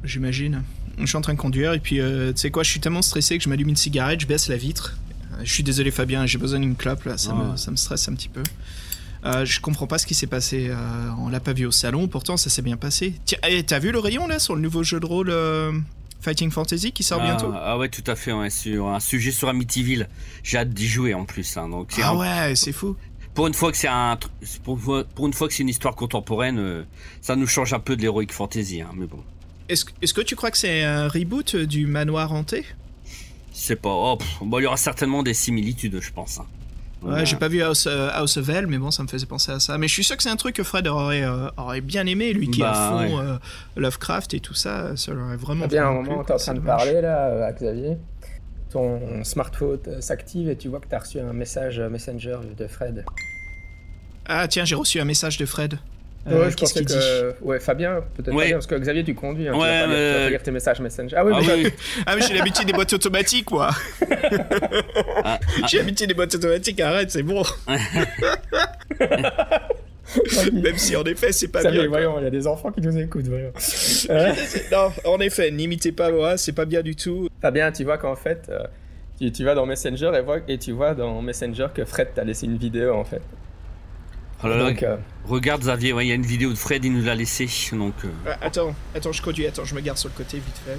j'imagine. 0.04 0.64
Je 1.00 1.06
suis 1.06 1.18
en 1.18 1.22
train 1.22 1.34
de 1.34 1.40
conduire 1.40 1.74
et 1.74 1.80
puis 1.80 2.00
euh, 2.00 2.34
tu 2.34 2.42
sais 2.42 2.52
quoi, 2.52 2.64
je 2.64 2.70
suis 2.70 2.80
tellement 2.80 3.02
stressé 3.02 3.38
que 3.38 3.44
je 3.44 3.50
m'allume 3.50 3.70
une 3.70 3.76
cigarette, 3.76 4.20
je 4.20 4.28
baisse 4.28 4.50
la 4.50 4.58
vitre. 4.58 4.98
Je 5.44 5.52
suis 5.52 5.64
désolé 5.64 5.90
Fabien, 5.90 6.26
j'ai 6.26 6.38
besoin 6.38 6.60
d'une 6.60 6.76
clope 6.76 7.06
là, 7.06 7.18
ça, 7.18 7.34
me, 7.34 7.56
ça, 7.56 7.72
me, 7.72 7.76
stresse 7.78 8.08
un 8.10 8.14
petit 8.14 8.30
peu. 8.30 8.44
Je 9.24 9.60
comprends 9.60 9.88
pas 9.88 9.98
ce 9.98 10.06
qui 10.06 10.14
s'est 10.14 10.28
passé. 10.28 10.72
on 11.20 11.30
l'a 11.30 11.40
pas 11.40 11.54
vu 11.54 11.66
au 11.66 11.72
salon, 11.72 12.08
pourtant 12.08 12.38
ça 12.38 12.50
s'est 12.50 12.62
bien 12.62 12.78
passé. 12.78 13.14
Tiens, 13.26 13.40
eh, 13.48 13.64
t'as 13.64 13.80
vu 13.80 13.92
le 13.92 14.00
rayon 14.00 14.28
là 14.28 14.40
sur 14.40 14.56
le 14.56 14.62
nouveau 14.62 14.84
jeu 14.84 15.00
de 15.00 15.06
rôle 15.06 15.34
Fighting 16.22 16.52
Fantasy 16.52 16.92
qui 16.92 17.04
sort 17.04 17.20
ah, 17.22 17.26
bientôt 17.26 17.54
Ah 17.56 17.78
ouais, 17.78 17.90
tout 17.90 18.04
à 18.08 18.16
fait, 18.16 18.32
sur 18.50 18.88
un 18.90 19.00
sujet 19.00 19.32
sur 19.32 19.50
Amityville. 19.50 20.08
J'ai 20.44 20.58
hâte 20.58 20.70
d'y 20.70 20.88
jouer 20.88 21.14
en 21.14 21.26
plus. 21.26 21.58
Hein, 21.58 21.70
donc 21.70 21.94
ah 22.02 22.16
ouais, 22.16 22.56
c'est 22.56 22.72
fou 22.72 22.96
pour 23.34 23.48
une 23.48 23.54
fois 23.54 23.72
que 23.72 23.78
c'est 23.78 23.88
un 23.88 24.18
pour, 24.64 24.78
une 25.26 25.34
fois 25.34 25.48
que 25.48 25.54
c'est 25.54 25.64
une 25.64 25.70
histoire 25.70 25.96
contemporaine, 25.96 26.60
euh, 26.60 26.84
ça 27.22 27.36
nous 27.36 27.48
change 27.48 27.74
un 27.74 27.80
peu 27.80 27.96
de 27.96 28.04
l'heroic 28.04 28.28
fantasy, 28.32 28.82
hein, 28.82 28.92
mais 28.96 29.06
bon. 29.06 29.24
Est-ce 29.70 29.86
est 30.02 30.14
que 30.14 30.22
tu 30.22 30.36
crois 30.36 30.52
que 30.52 30.58
c'est 30.58 30.84
un 30.84 31.08
reboot 31.08 31.56
du 31.56 31.88
manoir 31.88 32.34
hanté? 32.34 32.66
C'est 33.54 33.78
pas. 33.78 33.94
Oh, 33.94 34.18
bon, 34.42 34.60
il 34.60 34.64
y 34.64 34.66
aura 34.66 34.78
certainement 34.78 35.24
des 35.24 35.34
similitudes, 35.34 36.00
je 36.02 36.12
pense. 36.12 36.40
Hein. 36.40 36.46
Ouais, 37.02 37.26
j'ai 37.26 37.36
pas 37.36 37.48
vu 37.48 37.62
House, 37.64 37.88
euh, 37.88 38.10
House, 38.14 38.38
of 38.38 38.48
Hell, 38.48 38.68
mais 38.68 38.78
bon, 38.78 38.92
ça 38.92 39.02
me 39.02 39.08
faisait 39.08 39.26
penser 39.26 39.52
à 39.52 39.60
ça. 39.60 39.78
Mais 39.78 39.88
je 39.88 39.94
suis 39.94 40.04
sûr 40.04 40.16
que 40.16 40.24
c'est 40.24 40.30
un 40.30 40.36
truc 40.36 40.56
que 40.56 40.64
Fred 40.64 40.88
aurait, 40.88 41.24
euh, 41.24 41.50
aurait 41.58 41.82
bien 41.82 42.06
aimé, 42.06 42.32
lui 42.34 42.50
qui 42.50 42.62
est 42.62 42.66
à 42.66 42.72
bah, 42.72 42.98
fond 43.08 43.40
Lovecraft 43.76 44.34
et 44.36 44.40
tout 44.40 44.54
ça. 44.54 44.96
Ça 44.96 45.12
aurait 45.12 45.38
vraiment. 45.38 45.68
bien, 45.68 45.88
un 45.88 45.94
moment, 45.94 46.24
t'es 46.24 46.34
en 46.34 46.38
train 46.38 46.54
de 46.54 46.60
parler 46.60 47.02
là, 47.02 47.46
à 47.48 47.52
Xavier 47.54 47.98
ton 48.72 49.26
smartphone 49.26 49.80
s'active 50.00 50.48
et 50.48 50.56
tu 50.56 50.70
vois 50.70 50.80
que 50.80 50.88
tu 50.88 50.96
as 50.96 51.00
reçu 51.00 51.20
un 51.20 51.34
message 51.34 51.82
Messenger 51.82 52.38
de 52.58 52.68
Fred. 52.68 53.04
Ah 54.26 54.48
tiens, 54.48 54.64
j'ai 54.64 54.76
reçu 54.76 55.02
un 55.02 55.06
message 55.06 55.38
de 55.38 55.46
Fred. 55.46 55.78
Euh, 56.28 56.44
ouais, 56.44 56.52
je 56.52 56.58
pensais 56.58 56.86
que... 56.86 57.44
Ouais, 57.44 57.60
Fabien, 57.60 58.04
peut-être 58.16 58.36
pas 58.36 58.52
parce 58.52 58.68
que 58.68 58.76
Xavier, 58.76 59.04
tu 59.04 59.16
conduis, 59.16 59.48
hein, 59.48 59.54
ouais, 59.54 59.84
tu, 59.84 59.90
vas 59.90 59.96
pas 60.24 60.30
lire, 60.30 60.44
tes 60.44 60.52
messages 60.52 60.80
Messenger. 60.80 61.16
Ah 61.22 61.26
oui, 61.26 61.34
ah, 61.36 61.42
mais, 61.42 61.74
ah, 62.06 62.16
mais 62.16 62.22
j'ai 62.22 62.34
l'habitude 62.36 62.68
des 62.68 62.74
boîtes 62.74 62.94
automatiques, 62.94 63.46
quoi. 63.46 63.72
Ah, 65.24 65.40
ah. 65.42 65.68
J'ai 65.68 65.80
l'habitude 65.80 66.08
des 66.08 66.14
boîtes 66.14 66.36
automatiques, 66.36 66.80
arrête, 66.80 67.12
c'est 67.12 67.24
bon. 67.24 67.44
Même 70.52 70.78
si 70.78 70.96
en 70.96 71.04
effet 71.04 71.32
c'est 71.32 71.48
pas 71.48 71.64
bien. 71.70 71.88
voyons, 71.88 72.20
il 72.20 72.24
y 72.24 72.28
a 72.28 72.32
des 72.32 72.46
enfants 72.46 72.72
qui 72.72 72.82
nous 72.82 72.98
écoutent, 72.98 73.28
voyons. 73.28 73.54
non, 74.72 74.92
en 75.06 75.20
effet, 75.20 75.52
n'imitez 75.52 75.92
pas 75.92 76.12
moi, 76.12 76.38
c'est 76.38 76.52
pas 76.52 76.66
bien 76.66 76.82
du 76.82 76.96
tout. 76.96 77.30
Fabien, 77.42 77.72
tu 77.72 77.84
vois 77.84 77.98
qu'en 77.98 78.16
fait, 78.16 78.48
euh, 78.50 78.60
tu, 79.20 79.32
tu, 79.32 79.44
vas 79.44 79.56
dans 79.56 79.66
Messenger 79.66 80.12
et, 80.16 80.54
et 80.54 80.58
tu 80.58 80.72
vois 80.74 80.94
dans 80.96 81.22
Messenger 81.22 81.68
que 81.74 81.86
Fred 81.86 82.10
t'a 82.14 82.24
laissé 82.24 82.46
une 82.46 82.58
vidéo 82.58 82.94
en 82.94 83.06
fait. 83.06 83.22
Oh 84.44 84.48
donc, 84.48 84.84
euh, 84.84 84.98
Regarde 85.26 85.62
Xavier, 85.62 85.94
il 86.02 86.08
y 86.08 86.12
a 86.12 86.16
une 86.16 86.26
vidéo 86.26 86.50
de 86.50 86.58
Fred, 86.58 86.84
il 86.84 86.94
nous 86.94 87.04
l'a 87.04 87.16
laissé. 87.16 87.48
Donc, 87.74 87.94
euh. 88.04 88.10
ah, 88.28 88.38
attends, 88.42 88.74
attends, 88.96 89.12
je 89.12 89.22
conduis, 89.22 89.46
attends, 89.46 89.66
je 89.66 89.76
me 89.76 89.82
garde 89.82 89.98
sur 89.98 90.10
le 90.10 90.16
côté 90.16 90.38
vite 90.38 90.60
fait. 90.66 90.78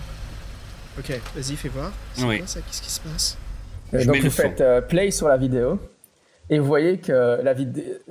Ok, 0.98 1.20
vas-y, 1.34 1.56
fais 1.56 1.68
voir. 1.68 1.92
C'est 2.14 2.22
quoi 2.22 2.46
ça? 2.46 2.60
Qu'est-ce 2.60 2.82
qui 2.82 2.90
se 2.90 3.00
passe? 3.00 3.38
Donc 3.92 4.16
vous 4.16 4.30
faites 4.30 4.62
play 4.88 5.10
sur 5.10 5.28
la 5.28 5.36
vidéo. 5.36 5.78
Et 6.50 6.58
vous 6.58 6.66
voyez 6.66 6.98
que 6.98 7.40
la 7.42 7.54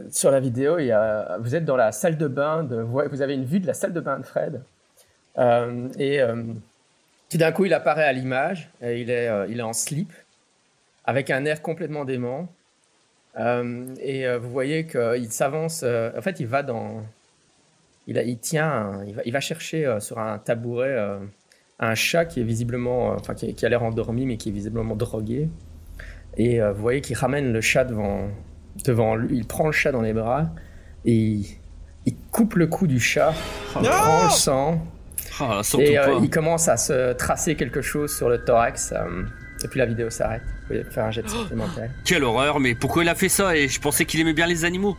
sur 0.10 0.32
la 0.32 0.40
vidéo, 0.40 0.80
il 0.80 0.86
y 0.86 0.92
a, 0.92 1.38
vous 1.40 1.54
êtes 1.54 1.66
dans 1.66 1.76
la 1.76 1.92
salle 1.92 2.18
de 2.18 2.28
bain, 2.28 2.64
de, 2.64 2.82
vous 2.82 3.22
avez 3.22 3.34
une 3.34 3.46
vue 3.46 3.60
de 3.60 3.68
la 3.68 3.74
salle 3.74 3.94
de 3.94 4.00
bain 4.00 4.20
de 4.20 4.26
Fred. 4.26 4.62
Euh, 5.38 5.90
et 5.98 6.22
euh, 6.22 6.44
Tout 7.30 7.38
d'un 7.38 7.52
coup, 7.52 7.66
il 7.66 7.74
apparaît 7.74 8.06
à 8.06 8.14
l'image. 8.14 8.70
et 8.82 9.02
Il 9.02 9.10
est, 9.10 9.28
euh, 9.28 9.48
il 9.50 9.60
est 9.60 9.64
en 9.64 9.74
slip, 9.74 10.12
avec 11.06 11.30
un 11.30 11.46
air 11.46 11.62
complètement 11.62 12.06
dément. 12.06 12.48
Euh, 13.40 13.86
et 14.02 14.28
euh, 14.28 14.38
vous 14.40 14.50
voyez 14.50 14.86
qu'il 14.86 15.32
s'avance. 15.32 15.82
euh, 15.84 16.12
en 16.18 16.22
fait, 16.22 16.40
il 16.40 16.48
va 16.48 16.64
dans. 16.64 17.02
Il, 18.08 18.18
a- 18.18 18.24
il 18.24 18.38
tient. 18.40 18.70
un- 18.70 19.06
il, 19.06 19.16
va, 19.16 19.22
il 19.26 19.32
va 19.34 19.40
chercher 19.40 19.98
sur 20.00 20.20
un 20.20 20.38
tabouret 20.38 20.98
un 21.80 21.96
chat 21.96 22.26
qui 22.26 22.42
est 22.42 22.44
visiblement. 22.44 23.10
Enfin, 23.10 23.34
qui, 23.34 23.54
qui 23.54 23.66
a 23.66 23.70
l'air 23.70 23.84
endormi, 23.84 24.26
mais 24.26 24.38
qui 24.38 24.50
est 24.50 24.54
visiblement 24.54 24.96
drogué. 24.96 25.50
Et 26.38 26.60
vous 26.62 26.82
voyez 26.82 27.02
qu'il 27.02 27.18
ramène 27.18 27.52
le 27.52 27.62
chat 27.62 27.84
devant, 27.86 28.28
devant 28.86 29.16
lui. 29.16 29.38
Il 29.38 29.46
prend 29.48 29.66
le 29.66 29.72
chat 29.74 29.92
dans 29.92 30.02
les 30.02 30.14
bras 30.14 30.50
et 31.06 31.14
il, 31.14 31.46
il 32.06 32.16
coupe 32.32 32.54
le 32.56 32.68
cou 32.68 32.88
du 32.88 33.00
chat. 33.00 33.34
Il 33.82 33.88
prend 33.90 34.24
le 34.26 34.30
sang. 34.30 34.86
Surtout 35.64 35.82
Et 35.86 35.98
euh, 35.98 36.20
il 36.22 36.30
commence 36.30 36.68
à 36.68 36.78
se 36.78 37.14
tracer 37.14 37.56
quelque 37.56 37.82
chose 37.82 38.16
sur 38.16 38.30
le 38.30 38.44
thorax. 38.44 38.92
euh, 38.94 39.24
et 39.64 39.68
puis 39.68 39.80
la 39.80 39.86
vidéo 39.86 40.10
s'arrête. 40.10 40.42
Faire 40.92 41.06
un 41.06 41.12
jet 41.12 41.22
de 41.24 41.28
santé 41.30 41.56
mentale. 41.56 41.92
Quelle 42.06 42.24
horreur, 42.24 42.60
mais 42.60 42.76
pourquoi 42.76 43.04
il 43.04 43.10
a 43.10 43.16
fait 43.16 43.30
ça? 43.30 43.56
Et 43.56 43.68
je 43.68 43.80
pensais 43.80 44.06
qu'il 44.06 44.20
aimait 44.20 44.34
bien 44.34 44.48
les 44.48 44.66
animaux. 44.66 44.96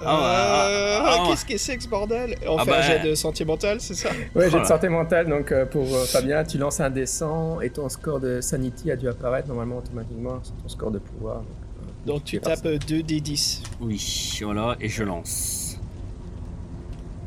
Ouais, 0.00 0.06
ah, 0.10 0.66
Euh, 0.68 0.98
ah, 1.00 1.16
ah, 1.22 1.26
Qu'est-ce 1.30 1.44
que 1.46 1.56
c'est 1.56 1.76
que 1.76 1.82
ce 1.84 1.88
bordel? 1.88 2.36
On 2.46 2.56
Ah 2.58 2.64
fait 2.64 2.70
bah. 2.70 2.78
un 2.78 2.82
jet 2.82 2.98
de 3.08 3.14
sentimental, 3.14 3.80
c'est 3.80 3.94
ça? 3.94 4.10
Ouais, 4.34 4.50
jet 4.50 4.60
de 4.60 4.64
santé 4.64 4.88
mentale. 4.88 5.28
Donc 5.28 5.50
euh, 5.52 5.64
pour 5.66 5.84
euh, 5.94 6.04
Fabien, 6.04 6.44
tu 6.44 6.58
lances 6.58 6.80
un 6.80 6.90
D100 6.90 7.62
et 7.62 7.70
ton 7.70 7.88
score 7.88 8.20
de 8.20 8.40
sanity 8.40 8.90
a 8.90 8.96
dû 8.96 9.08
apparaître 9.08 9.48
normalement 9.48 9.78
automatiquement 9.78 10.40
sur 10.42 10.54
ton 10.56 10.68
score 10.68 10.90
de 10.90 10.98
pouvoir. 10.98 11.36
Donc, 11.36 11.46
euh, 11.46 12.06
Donc 12.12 12.24
tu 12.24 12.36
tu 12.36 12.42
tapes 12.42 12.66
2 12.66 13.02
d 13.02 13.20
10. 13.20 13.62
Oui, 13.80 14.38
voilà, 14.42 14.76
et 14.80 14.88
je 14.88 15.04
lance. 15.04 15.78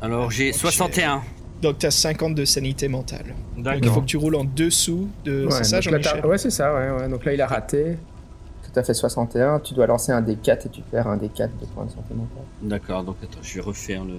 Alors 0.00 0.30
j'ai 0.30 0.50
Ok. 0.50 0.56
61. 0.56 1.22
Donc 1.62 1.78
t'as 1.78 1.90
50 1.90 2.34
de 2.34 2.44
sanité 2.44 2.88
mentale. 2.88 3.34
Donc 3.56 3.58
il 3.58 3.64
faut 3.64 3.80
D'accord. 3.80 4.00
que 4.02 4.06
tu 4.06 4.16
roules 4.16 4.36
en 4.36 4.44
dessous 4.44 5.08
de. 5.24 5.44
Ouais, 5.46 5.50
c'est 5.50 5.64
ça, 5.64 5.80
Jean-Michel 5.80 6.24
Ouais, 6.24 6.38
c'est 6.38 6.50
ça, 6.50 6.72
ouais, 6.74 6.90
ouais. 6.90 7.08
Donc 7.08 7.24
là, 7.24 7.32
il 7.34 7.40
a 7.40 7.46
raté. 7.46 7.96
Tout 8.72 8.78
à 8.78 8.82
fait 8.82 8.94
61. 8.94 9.60
Tu 9.60 9.74
dois 9.74 9.86
lancer 9.86 10.12
un 10.12 10.20
D4 10.22 10.66
et 10.66 10.68
tu 10.70 10.82
perds 10.82 11.08
un 11.08 11.16
D4 11.16 11.48
de 11.60 11.66
points 11.74 11.86
de 11.86 11.90
santé 11.90 12.14
mentale. 12.14 12.44
D'accord, 12.62 13.02
donc 13.02 13.16
attends, 13.22 13.38
je 13.42 13.54
vais 13.54 13.60
refaire 13.60 14.04
le. 14.04 14.14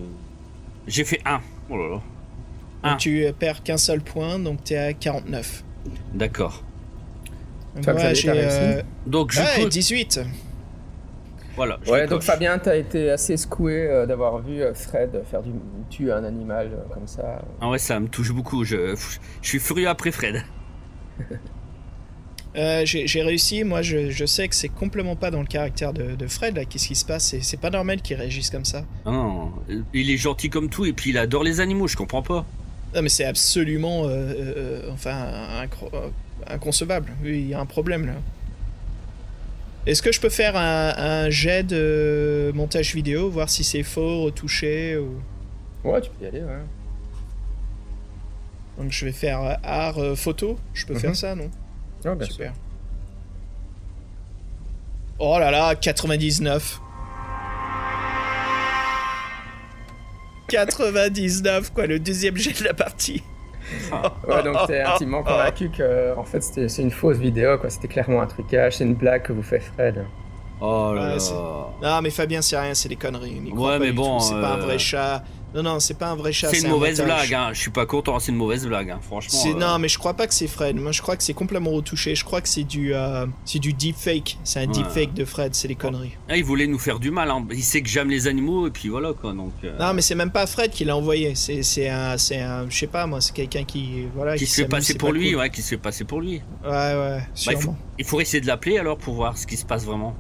J'ai 0.88 1.05
fait 1.05 1.22
1. 1.25 1.39
Oh 1.69 1.77
là 1.77 1.89
là. 1.96 2.01
Ah. 2.81 2.96
tu 3.00 3.25
perds 3.38 3.62
qu'un 3.63 3.77
seul 3.77 4.01
point, 4.01 4.39
donc 4.39 4.63
t'es 4.63 4.77
à 4.77 4.93
49. 4.93 5.63
D'accord. 6.13 6.63
Moi, 7.86 8.13
j'ai. 8.13 8.29
euh, 8.29 8.81
Donc 9.05 9.31
je 9.31 9.39
Ouais, 9.39 9.46
coche- 9.63 9.69
18. 9.69 10.19
Voilà. 11.59 11.77
je 11.83 11.91
Ouais, 11.91 12.01
le 12.03 12.07
donc. 12.07 12.21
Fabien, 12.21 12.57
t'as 12.57 12.77
été 12.77 13.09
assez 13.11 13.35
secoué 13.35 13.85
euh, 13.85 14.05
d'avoir 14.05 14.39
vu 14.39 14.61
euh, 14.61 14.73
Fred 14.73 15.09
faire 15.29 15.41
du 15.43 15.51
tuer 15.89 16.09
un 16.11 16.23
animal 16.23 16.67
euh, 16.71 16.93
comme 16.93 17.05
ça. 17.05 17.41
Ah 17.59 17.69
ouais, 17.69 17.77
ça 17.77 17.99
me 17.99 18.07
touche 18.07 18.31
beaucoup. 18.31 18.63
Je, 18.63 18.95
je 19.41 19.47
suis 19.47 19.59
furieux 19.59 19.89
après 19.89 20.11
Fred. 20.11 20.43
Euh, 22.55 22.81
j'ai 22.83 23.05
j'ai 23.05 23.21
réussi, 23.21 23.63
moi 23.63 23.83
je, 23.83 24.09
je 24.09 24.25
sais 24.25 24.47
que 24.47 24.55
c'est 24.55 24.69
complètement 24.69 25.15
pas 25.15 25.29
dans 25.29 25.41
le 25.41 25.45
caractère 25.45 25.93
de, 25.93 26.15
de 26.15 26.27
Fred 26.27 26.55
là, 26.55 26.65
qu'est-ce 26.65 26.87
qui 26.87 26.95
se 26.95 27.05
passe, 27.05 27.25
c'est- 27.25 27.41
c'est 27.43 27.57
pas 27.61 27.69
normal 27.69 28.01
qu'il 28.01 28.17
réagisse 28.17 28.49
comme 28.49 28.65
ça. 28.65 28.85
Ah 29.05 29.11
non, 29.11 29.51
il 29.93 30.09
est 30.09 30.17
gentil 30.17 30.49
comme 30.49 30.67
tout 30.67 30.83
et 30.83 30.93
puis 30.93 31.11
il 31.11 31.17
adore 31.19 31.43
les 31.43 31.59
animaux, 31.59 31.87
je 31.87 31.95
comprends 31.95 32.23
pas. 32.23 32.45
Non 32.95 33.03
mais 33.03 33.09
c'est 33.09 33.25
absolument, 33.25 34.05
euh, 34.05 34.33
euh, 34.35 34.89
enfin, 34.91 35.27
incro- 35.63 35.91
inconcevable, 36.47 37.11
Oui, 37.23 37.39
il 37.41 37.49
y 37.49 37.53
a 37.53 37.59
un 37.59 37.67
problème 37.67 38.07
là. 38.07 38.13
Est-ce 39.89 40.03
que 40.03 40.12
je 40.12 40.19
peux 40.22 40.29
faire 40.29 40.55
un, 40.55 40.93
un 40.98 41.29
jet 41.31 41.63
de 41.63 42.51
montage 42.53 42.93
vidéo, 42.93 43.27
voir 43.29 43.50
si 43.50 43.63
c'est 43.63 43.81
faux, 43.81 44.22
retouché 44.24 44.98
ou... 44.98 45.19
Ouais, 45.84 46.00
tu 46.00 46.12
peux 46.12 46.25
y 46.25 46.27
aller, 46.27 46.41
ouais. 46.41 46.60
Donc 48.77 48.91
je 48.91 49.05
vais 49.05 49.12
faire 49.12 49.41
euh, 49.41 49.53
art 49.63 49.98
euh, 49.98 50.15
photo, 50.15 50.60
je 50.75 50.86
peux 50.86 50.93
Mhm. 50.93 51.00
faire 51.00 51.15
ça 51.15 51.34
non? 51.34 51.50
Ouais, 52.05 52.15
bien 52.15 52.25
sûr. 52.27 52.34
Super. 52.36 52.53
Oh 55.17 55.38
là 55.39 55.50
là, 55.50 55.74
99. 55.75 56.79
99 60.50 61.72
quoi, 61.74 61.86
le 61.88 62.00
deuxième 62.00 62.38
jet 62.38 62.58
de 62.60 62.63
la 62.63 62.74
partie. 62.74 63.22
Ouais, 64.27 64.43
donc 64.43 64.57
t'es 64.67 64.81
intimement 64.81 65.23
convaincu 65.23 65.69
que 65.69 66.15
en 66.17 66.23
fait 66.23 66.41
c'était- 66.41 66.67
c'est 66.69 66.81
une 66.81 66.91
fausse 66.91 67.17
vidéo, 67.17 67.57
quoi. 67.57 67.69
C'était 67.69 67.88
clairement 67.88 68.21
un 68.21 68.27
trucage, 68.27 68.77
c'est 68.77 68.83
une 68.83 68.95
blague 68.95 69.23
que 69.23 69.33
vous 69.33 69.43
fait 69.43 69.59
Fred. 69.59 70.05
Oh 70.61 70.91
là 70.93 71.01
Ouais, 71.13 71.17
là. 71.17 71.67
Non 71.81 72.01
mais 72.01 72.09
Fabien 72.09 72.41
c'est 72.41 72.57
rien, 72.59 72.73
c'est 72.73 72.89
des 72.89 72.97
conneries. 72.97 73.41
il 73.45 73.53
Ouais, 73.53 73.77
pas 73.77 73.79
mais 73.79 73.91
bon, 73.93 74.19
C'est 74.19 74.33
pas 74.33 74.55
un 74.55 74.59
euh, 74.59 74.65
vrai 74.65 74.77
chat. 74.77 75.23
Non 75.56 75.63
non, 75.63 75.79
c'est 75.79 75.98
pas 75.98 76.10
un 76.12 76.15
vrai 76.15 76.32
chat. 76.32 76.50
C'est 76.50 76.60
une 76.60 76.68
un 76.68 76.70
mauvaise 76.70 77.01
blague, 77.01 77.34
hein. 77.34 77.50
je 77.53 77.60
suis 77.60 77.72
pas 77.72 77.88
content, 77.88 78.20
c'est 78.20 78.32
une 78.32 78.38
mauvaise 78.38 78.68
blague, 78.68 78.91
hein. 78.91 79.00
franchement. 79.01 79.39
C'est- 79.39 79.50
euh, 79.50 79.58
Non 79.58 79.79
mais 79.79 79.88
je 79.88 79.98
crois 79.98 80.13
pas 80.13 80.27
que 80.27 80.34
c'est 80.36 80.46
Fred. 80.48 80.75
Moi 80.75 80.91
je 80.91 81.01
crois 81.01 81.15
que 81.18 81.24
c'est 81.24 81.34
complètement 81.34 81.72
retouché. 81.72 82.13
Je 82.13 82.24
crois 82.24 82.39
que 82.41 82.48
c'est 82.48 82.63
du 82.63 82.94
euh, 82.94 83.25
c'est 83.46 83.58
du 83.58 83.74
deepfake. 83.74 84.38
C'est 84.44 84.60
un 84.60 84.68
Ouais. 84.68 84.74
deepfake 84.74 85.13
de 85.15 85.25
Fred. 85.25 85.56
C'est 85.56 85.68
des 85.68 85.74
conneries. 85.75 86.12
ah, 86.29 86.38
il 86.38 86.44
voulait 86.44 86.68
nous 86.68 86.77
faire 86.77 87.00
du 87.00 87.10
mal, 87.10 87.32
hein. 87.32 87.44
il 87.51 87.63
sait 87.63 87.82
que 87.82 87.89
j'aime 87.89 88.10
les 88.12 88.27
animaux 88.27 88.68
et 88.68 88.72
puis 88.72 88.89
voilà 88.89 89.13
quoi. 89.13 89.34
Donc, 89.34 89.53
euh, 89.63 89.75
Non, 89.79 89.94
mais 89.94 90.01
c'est 90.03 90.15
même 90.15 90.32
pas 90.32 90.46
Fred 90.46 90.70
qui 90.72 90.86
l'a 90.86 90.96
envoyé. 90.96 91.34
C'est 91.34 91.63
c'est 91.63 91.89
un, 91.89 92.18
c'est 92.20 92.39
un, 92.41 92.70
je 92.70 92.77
sais 92.77 92.88
pas 92.88 93.08
moi, 93.08 93.20
c'est 93.20 93.34
quelqu'un 93.34 93.63
qui, 93.63 94.03
voilà, 94.15 94.38
qui 94.38 94.46
se 94.46 94.62
fait 94.62 94.68
passer 94.68 94.94
c'est 94.94 94.98
pour 95.00 95.10
pas 95.10 95.15
lui, 95.15 95.32
cool. 95.32 95.39
ouais, 95.39 95.50
qui 95.50 95.62
se 95.63 95.70
fait 95.70 95.77
passer 95.77 96.03
pour 96.03 96.22
lui. 96.22 96.41
Ouais, 96.63 96.70
ouais, 96.70 97.20
Bah, 97.48 97.53
il, 97.98 98.06
faut, 98.06 98.20
il 98.20 98.22
essayer 98.22 98.41
de 98.41 98.48
l'appeler 98.48 98.77
alors 98.77 98.98
pour 98.98 99.15
voir 99.15 99.36
ce 99.38 99.48
qui 99.48 99.58
se 99.58 99.65
passe 99.65 99.84
vraiment. 99.84 100.15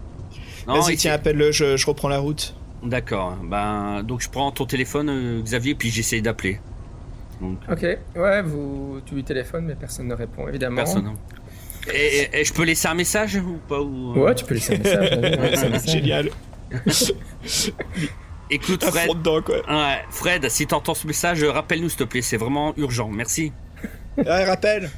Vas-y, 0.67 0.97
tiens, 0.97 1.13
appelle-le. 1.13 1.51
Je, 1.51 1.77
je 1.77 1.85
reprends 1.87 2.09
la 2.09 2.19
route. 2.19 2.55
D'accord. 2.83 3.37
Ben, 3.43 4.03
donc 4.03 4.21
je 4.21 4.29
prends 4.29 4.51
ton 4.51 4.65
téléphone, 4.65 5.09
euh, 5.09 5.41
Xavier, 5.41 5.75
puis 5.75 5.89
j'essaye 5.89 6.21
d'appeler. 6.21 6.59
Donc, 7.41 7.57
Ok, 7.71 7.85
ouais, 8.15 8.41
vous, 8.41 8.99
tu 9.05 9.15
lui 9.15 9.23
téléphones, 9.23 9.65
mais 9.65 9.75
personne 9.75 10.07
ne 10.07 10.13
répond, 10.13 10.47
évidemment. 10.47 10.75
personne. 10.77 11.07
hein. 11.07 11.15
Et, 11.93 11.97
et- 12.35 12.41
et 12.41 12.43
je 12.43 12.53
peux 12.53 12.63
laisser 12.63 12.87
un 12.87 12.93
message 12.93 13.35
ou 13.37 13.57
pas 13.67 13.79
ou, 13.81 14.13
euh, 14.17 14.25
Ouais, 14.25 14.35
tu 14.35 14.43
peux 14.45 14.53
laisser 14.53 14.75
un 14.75 14.79
message. 14.79 15.17
ouais, 15.17 15.57
un 15.65 15.69
message. 15.69 15.91
Génial. 15.91 16.29
Écoute, 18.51 18.83
Fred. 18.83 19.09
dedans, 19.09 19.41
quoi. 19.41 19.57
Ouais, 19.69 19.99
Fred, 20.09 20.49
si 20.49 20.65
t'entends 20.67 20.93
ce 20.95 21.05
message, 21.05 21.43
rappelle-nous 21.43 21.89
s'il 21.89 21.99
te 21.99 22.03
plaît, 22.03 22.21
c'est 22.21 22.37
vraiment 22.37 22.73
urgent. 22.77 23.09
Merci. 23.09 23.51
Ouais, 24.17 24.43
rappelle. 24.45 24.89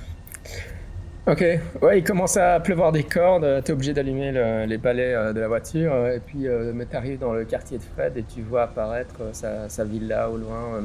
Ok, 1.28 1.44
ouais, 1.84 2.00
il 2.00 2.04
commence 2.04 2.36
à 2.36 2.60
pleuvoir 2.60 2.92
des 2.92 3.04
cordes, 3.04 3.44
euh, 3.44 3.62
t'es 3.62 3.74
obligé 3.74 3.94
d'allumer 3.94 4.32
le- 4.32 4.66
les 4.66 4.78
balais 4.80 5.13
euh, 5.13 5.34
de 5.34 5.40
la 5.40 5.48
voiture, 5.48 5.94
euh, 5.94 6.16
et 6.16 6.20
puis 6.20 6.48
euh, 6.48 6.74
t'arrives 6.90 7.20
dans 7.20 7.34
le 7.34 7.46
quartier 7.46 7.78
de 7.78 7.84
Fred 7.84 8.18
et 8.18 8.24
tu 8.24 8.42
vois 8.42 8.63
apparaître 8.63 9.13
euh, 9.22 9.30
sa, 9.32 9.70
sa 9.70 9.84
villa 9.84 10.30
au 10.32 10.38
loin. 10.38 10.75
euh, 10.75 10.82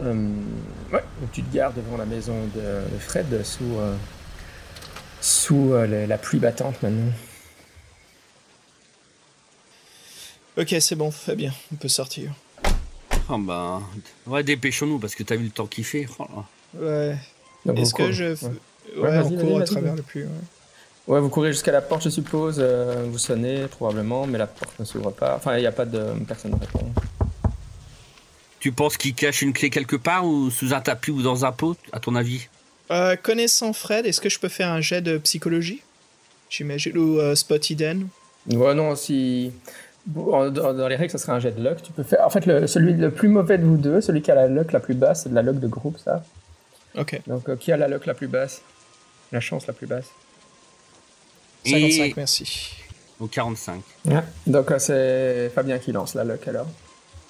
euh, 0.00 0.28
ouais, 0.92 1.02
donc 1.20 1.32
tu 1.32 1.42
te 1.42 1.54
gares 1.54 1.72
devant 1.72 1.96
la 1.96 2.04
maison 2.04 2.34
de, 2.54 2.60
de 2.60 2.98
Fred 2.98 3.42
sous, 3.42 3.64
euh, 3.78 3.94
sous 5.22 5.72
euh, 5.72 5.86
la- 5.86 6.06
la 6.06 6.18
pluie 6.18 6.38
battante 6.38 6.82
maintenant. 6.82 7.10
Ok, 10.58 10.74
c'est 10.80 10.94
bon, 10.96 11.10
Fabien, 11.10 11.52
on 11.72 11.76
peut 11.76 11.88
sortir. 11.88 12.32
Oh 13.30 13.38
ben, 13.38 13.82
ouais, 14.26 14.42
dépêchons-nous 14.42 14.98
parce 14.98 15.14
que 15.14 15.22
t'as 15.22 15.36
vu 15.36 15.44
le 15.44 15.50
temps 15.50 15.66
qu'il 15.66 15.84
fait. 15.84 16.06
Oh 16.18 16.26
là. 16.78 17.14
Vous 17.14 17.18
Est-ce 17.76 17.94
que 17.94 18.12
je, 18.12 18.24
ouais. 18.24 18.32
ouais, 18.96 19.02
Ouais, 19.02 19.18
on 19.18 19.22
vas-y, 19.22 19.36
court 19.36 19.44
vas-y, 19.44 19.54
à 19.54 19.58
vas-y, 19.58 19.64
travers 19.66 19.90
vas-y. 19.92 19.96
le 19.96 20.02
pluie. 20.02 20.22
ouais. 20.22 20.28
Ouais, 21.08 21.20
vous 21.20 21.30
courez 21.30 21.52
jusqu'à 21.52 21.72
la 21.72 21.80
porte, 21.80 22.02
je 22.02 22.10
suppose. 22.10 22.56
euh, 22.58 23.04
vous 23.08 23.18
sonnez 23.18 23.66
probablement, 23.66 24.26
mais 24.26 24.36
la 24.38 24.46
porte 24.46 24.78
ne 24.78 24.84
s'ouvre 24.84 25.10
pas. 25.10 25.36
Enfin, 25.36 25.56
il 25.56 25.60
n'y 25.60 25.66
a 25.66 25.72
pas 25.72 25.86
de 25.86 26.04
personne 26.26 26.50
ne 26.52 26.56
répond. 26.58 26.84
Tu 28.60 28.72
penses 28.72 28.96
qu'il 28.96 29.14
cache 29.14 29.42
une 29.42 29.52
clé 29.52 29.70
quelque 29.70 29.96
part 29.96 30.26
ou 30.26 30.50
sous 30.50 30.74
un 30.74 30.80
tapis 30.80 31.10
ou 31.10 31.22
dans 31.22 31.44
un 31.44 31.52
pot, 31.52 31.76
à 31.92 32.00
ton 32.00 32.14
avis? 32.14 32.48
Euh, 32.90 33.16
connaissant 33.16 33.72
Fred, 33.72 34.04
est-ce 34.06 34.20
que 34.20 34.28
je 34.28 34.38
peux 34.38 34.48
faire 34.48 34.68
un 34.70 34.80
jet 34.80 35.00
de 35.00 35.16
psychologie? 35.18 35.82
J'imagine 36.50 36.96
ou 36.98 37.18
euh, 37.20 37.34
spot 37.34 37.70
hidden. 37.70 38.08
Ouais, 38.50 38.74
non, 38.74 38.96
si. 38.96 39.52
Dans, 40.06 40.50
dans 40.50 40.88
les 40.88 40.96
règles, 40.96 41.10
ça 41.12 41.18
serait 41.18 41.32
un 41.32 41.38
jet 41.40 41.52
de 41.52 41.62
luck. 41.62 41.82
Tu 41.82 41.92
peux 41.92 42.02
faire. 42.02 42.24
En 42.26 42.30
fait, 42.30 42.46
le, 42.46 42.66
celui 42.66 42.94
le 42.94 43.10
plus 43.10 43.28
mauvais 43.28 43.58
de 43.58 43.64
vous 43.64 43.76
deux, 43.76 44.00
celui 44.00 44.22
qui 44.22 44.30
a 44.30 44.34
la 44.34 44.48
luck 44.48 44.72
la 44.72 44.80
plus 44.80 44.94
basse, 44.94 45.22
c'est 45.24 45.28
de 45.28 45.34
la 45.34 45.42
luck 45.42 45.60
de 45.60 45.68
groupe, 45.68 45.98
ça. 46.02 46.24
Ok. 46.98 47.20
Donc, 47.26 47.48
euh, 47.48 47.56
qui 47.56 47.72
a 47.72 47.76
la 47.76 47.88
luck 47.88 48.06
la 48.06 48.14
plus 48.14 48.28
basse? 48.28 48.62
La 49.32 49.40
chance 49.40 49.66
la 49.66 49.72
plus 49.72 49.86
basse? 49.86 50.06
55, 51.64 52.04
Et- 52.04 52.14
merci. 52.16 52.74
Au 53.20 53.26
45. 53.26 53.82
Donc, 54.46 54.70
euh, 54.70 54.78
c'est 54.78 55.50
Fabien 55.54 55.78
qui 55.78 55.92
lance 55.92 56.14
la 56.14 56.24
luck 56.24 56.46
alors. 56.46 56.68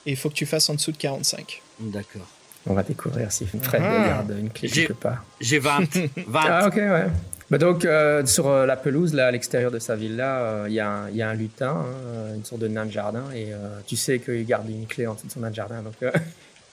Et 0.06 0.10
il 0.12 0.16
faut 0.16 0.28
que 0.28 0.34
tu 0.34 0.46
fasses 0.46 0.68
en 0.68 0.74
dessous 0.74 0.92
de 0.92 0.96
45. 0.98 1.62
D'accord. 1.80 2.26
On 2.66 2.74
va 2.74 2.82
découvrir 2.82 3.32
si 3.32 3.46
Fred 3.46 3.82
Ah. 3.84 4.06
garde 4.08 4.36
une 4.38 4.50
clé 4.50 4.68
quelque 4.68 4.92
part. 4.92 5.24
J'ai 5.40 5.58
20. 5.58 5.80
20. 6.26 6.40
Ah 6.48 6.66
ok 6.68 6.74
ouais. 6.76 7.06
Bah 7.50 7.56
donc 7.56 7.86
euh, 7.86 8.26
sur 8.26 8.46
euh, 8.48 8.66
la 8.66 8.76
pelouse 8.76 9.14
là 9.14 9.28
à 9.28 9.30
l'extérieur 9.30 9.70
de 9.70 9.78
sa 9.78 9.96
villa, 9.96 10.40
euh, 10.40 10.64
il 10.68 10.74
y, 10.74 10.80
a 10.80 10.90
un- 10.90 11.08
il 11.08 11.16
y 11.16 11.22
a 11.22 11.30
un 11.30 11.34
lutin, 11.34 11.70
hein, 11.78 12.34
une 12.34 12.44
sorte 12.44 12.60
de 12.60 12.68
nain 12.68 12.84
de 12.84 12.90
jardin 12.90 13.24
et 13.34 13.54
euh, 13.54 13.80
tu 13.86 13.96
sais 13.96 14.18
qu'il 14.18 14.44
garde 14.44 14.68
une 14.68 14.86
clé 14.86 15.06
en 15.06 15.14
dessous 15.14 15.28
de 15.28 15.32
son 15.32 15.40
nain 15.40 15.48
de 15.50 15.54
jardin 15.54 15.80
donc 15.82 15.94
euh, 16.02 16.10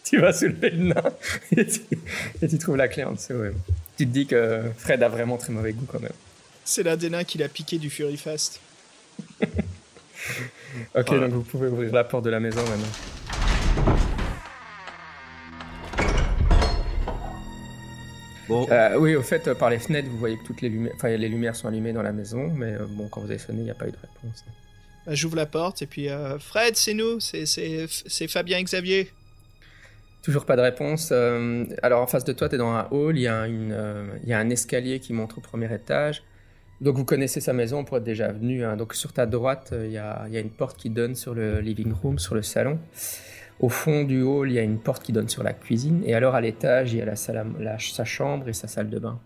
tu 0.06 0.20
vas 0.20 0.32
soulever 0.32 0.70
le 0.70 0.84
nain 0.94 1.04
et 1.58 1.66
tu, 1.66 1.82
et 2.42 2.48
tu 2.48 2.58
trouves 2.58 2.78
la 2.78 2.88
clé 2.88 3.04
en 3.04 3.14
dessous. 3.14 3.34
ouais. 3.34 3.52
Tu 3.98 4.06
te 4.08 4.12
dis 4.12 4.26
que 4.28 4.62
Fred 4.78 5.02
a 5.04 5.10
vraiment 5.10 5.38
très 5.38 5.52
mauvais 5.52 5.74
goût 5.74 5.86
quand 5.92 6.00
même. 6.00 6.12
C'est 6.64 6.84
l'un 6.84 6.96
des 6.98 7.10
nains 7.10 7.24
qui 7.24 7.38
l'a 7.38 7.50
piqué 7.50 7.78
du 7.78 7.90
Fury 7.90 8.18
Fast. 8.18 8.60
Ok 10.94 11.06
Voilà. 11.08 11.28
donc 11.28 11.34
vous 11.36 11.42
pouvez 11.44 11.68
ouvrir 11.68 11.94
la 11.94 12.04
porte 12.04 12.26
de 12.26 12.30
la 12.32 12.40
maison 12.40 12.62
maintenant. 12.62 13.96
Bon, 18.48 18.68
Euh, 18.70 18.98
oui, 19.00 19.16
au 19.16 19.24
fait, 19.24 19.54
par 19.54 19.70
les 19.70 19.80
fenêtres, 19.80 20.08
vous 20.10 20.18
voyez 20.18 20.38
que 20.38 20.44
toutes 20.46 20.62
les 20.62 20.70
lumières, 20.70 20.94
enfin, 20.96 21.10
les 21.10 21.30
lumières 21.30 21.56
sont 21.56 21.68
allumées 21.68 21.94
dans 21.94 22.04
la 22.04 22.12
maison, 22.12 22.52
mais 22.56 22.74
euh, 22.74 22.86
bon, 22.88 23.08
quand 23.08 23.22
vous 23.22 23.30
avez 23.30 23.40
sonné, 23.40 23.60
il 23.60 23.64
n'y 23.66 23.72
a 23.72 23.76
pas 23.76 23.88
eu 23.88 23.92
de 23.92 23.98
réponse. 23.98 24.46
Bah, 25.06 25.16
J'ouvre 25.16 25.36
la 25.36 25.46
porte 25.48 25.82
et 25.82 25.88
puis 25.88 26.10
euh, 26.10 26.38
Fred, 26.40 26.76
c'est 26.76 26.94
nous, 26.94 27.20
c'est 27.20 27.46
c'est 27.46 27.86
c'est 27.90 28.28
Fabien 28.28 28.60
et 28.60 28.64
Xavier. 28.64 29.12
Toujours 30.26 30.48
pas 30.48 30.56
de 30.56 30.62
réponse. 30.62 31.10
Euh, 31.12 31.66
alors 31.84 32.02
en 32.02 32.08
face 32.08 32.24
de 32.24 32.34
toi, 32.34 32.50
tu 32.50 32.56
es 32.56 32.58
dans 32.58 32.72
un 32.72 32.88
hall, 32.90 33.16
il 33.16 33.22
y, 33.22 33.28
a 33.28 33.44
euh, 33.44 34.08
un 34.28 34.50
escalier 34.50 35.00
qui 35.00 35.14
monte 35.14 35.38
au 35.38 35.40
premier 35.40 35.72
étage. 35.72 36.24
Donc 36.82 36.96
vous 36.96 37.06
connaissez 37.06 37.42
sa 37.42 37.54
maison 37.54 37.84
pour 37.86 37.98
être 37.98 38.04
déjà 38.04 38.32
venu. 38.32 38.66
hein. 38.66 38.76
Donc 38.76 38.96
sur 38.96 39.14
ta 39.14 39.28
droite, 39.28 39.70
euh, 39.72 39.86
il 39.86 39.92
y, 39.92 40.00
a, 40.00 40.40
une 40.40 40.50
porte 40.50 40.78
qui 40.78 40.90
donne 40.90 41.14
sur 41.14 41.36
le 41.36 41.60
living 41.60 41.94
room, 41.94 42.18
sur 42.18 42.34
le 42.34 42.42
salon. 42.42 42.80
Au 43.60 43.70
fond 43.70 44.04
du 44.04 44.24
hall, 44.24 44.50
il 44.50 44.56
y 44.56 44.58
a 44.58 44.64
une 44.64 44.80
porte 44.80 45.04
qui 45.04 45.12
donne 45.14 45.30
sur 45.30 45.44
la 45.44 45.54
cuisine. 45.54 46.02
Et 46.08 46.16
alors 46.16 46.34
à 46.34 46.42
l'étage, 46.42 46.92
il 46.92 46.98
y 46.98 47.02
a 47.04 47.06
la 47.06 47.16
sa 47.78 48.04
chambre 48.04 48.50
et 48.50 48.54
sa 48.54 48.68
salle 48.68 48.90
de 48.90 48.98
bain. 48.98 49.20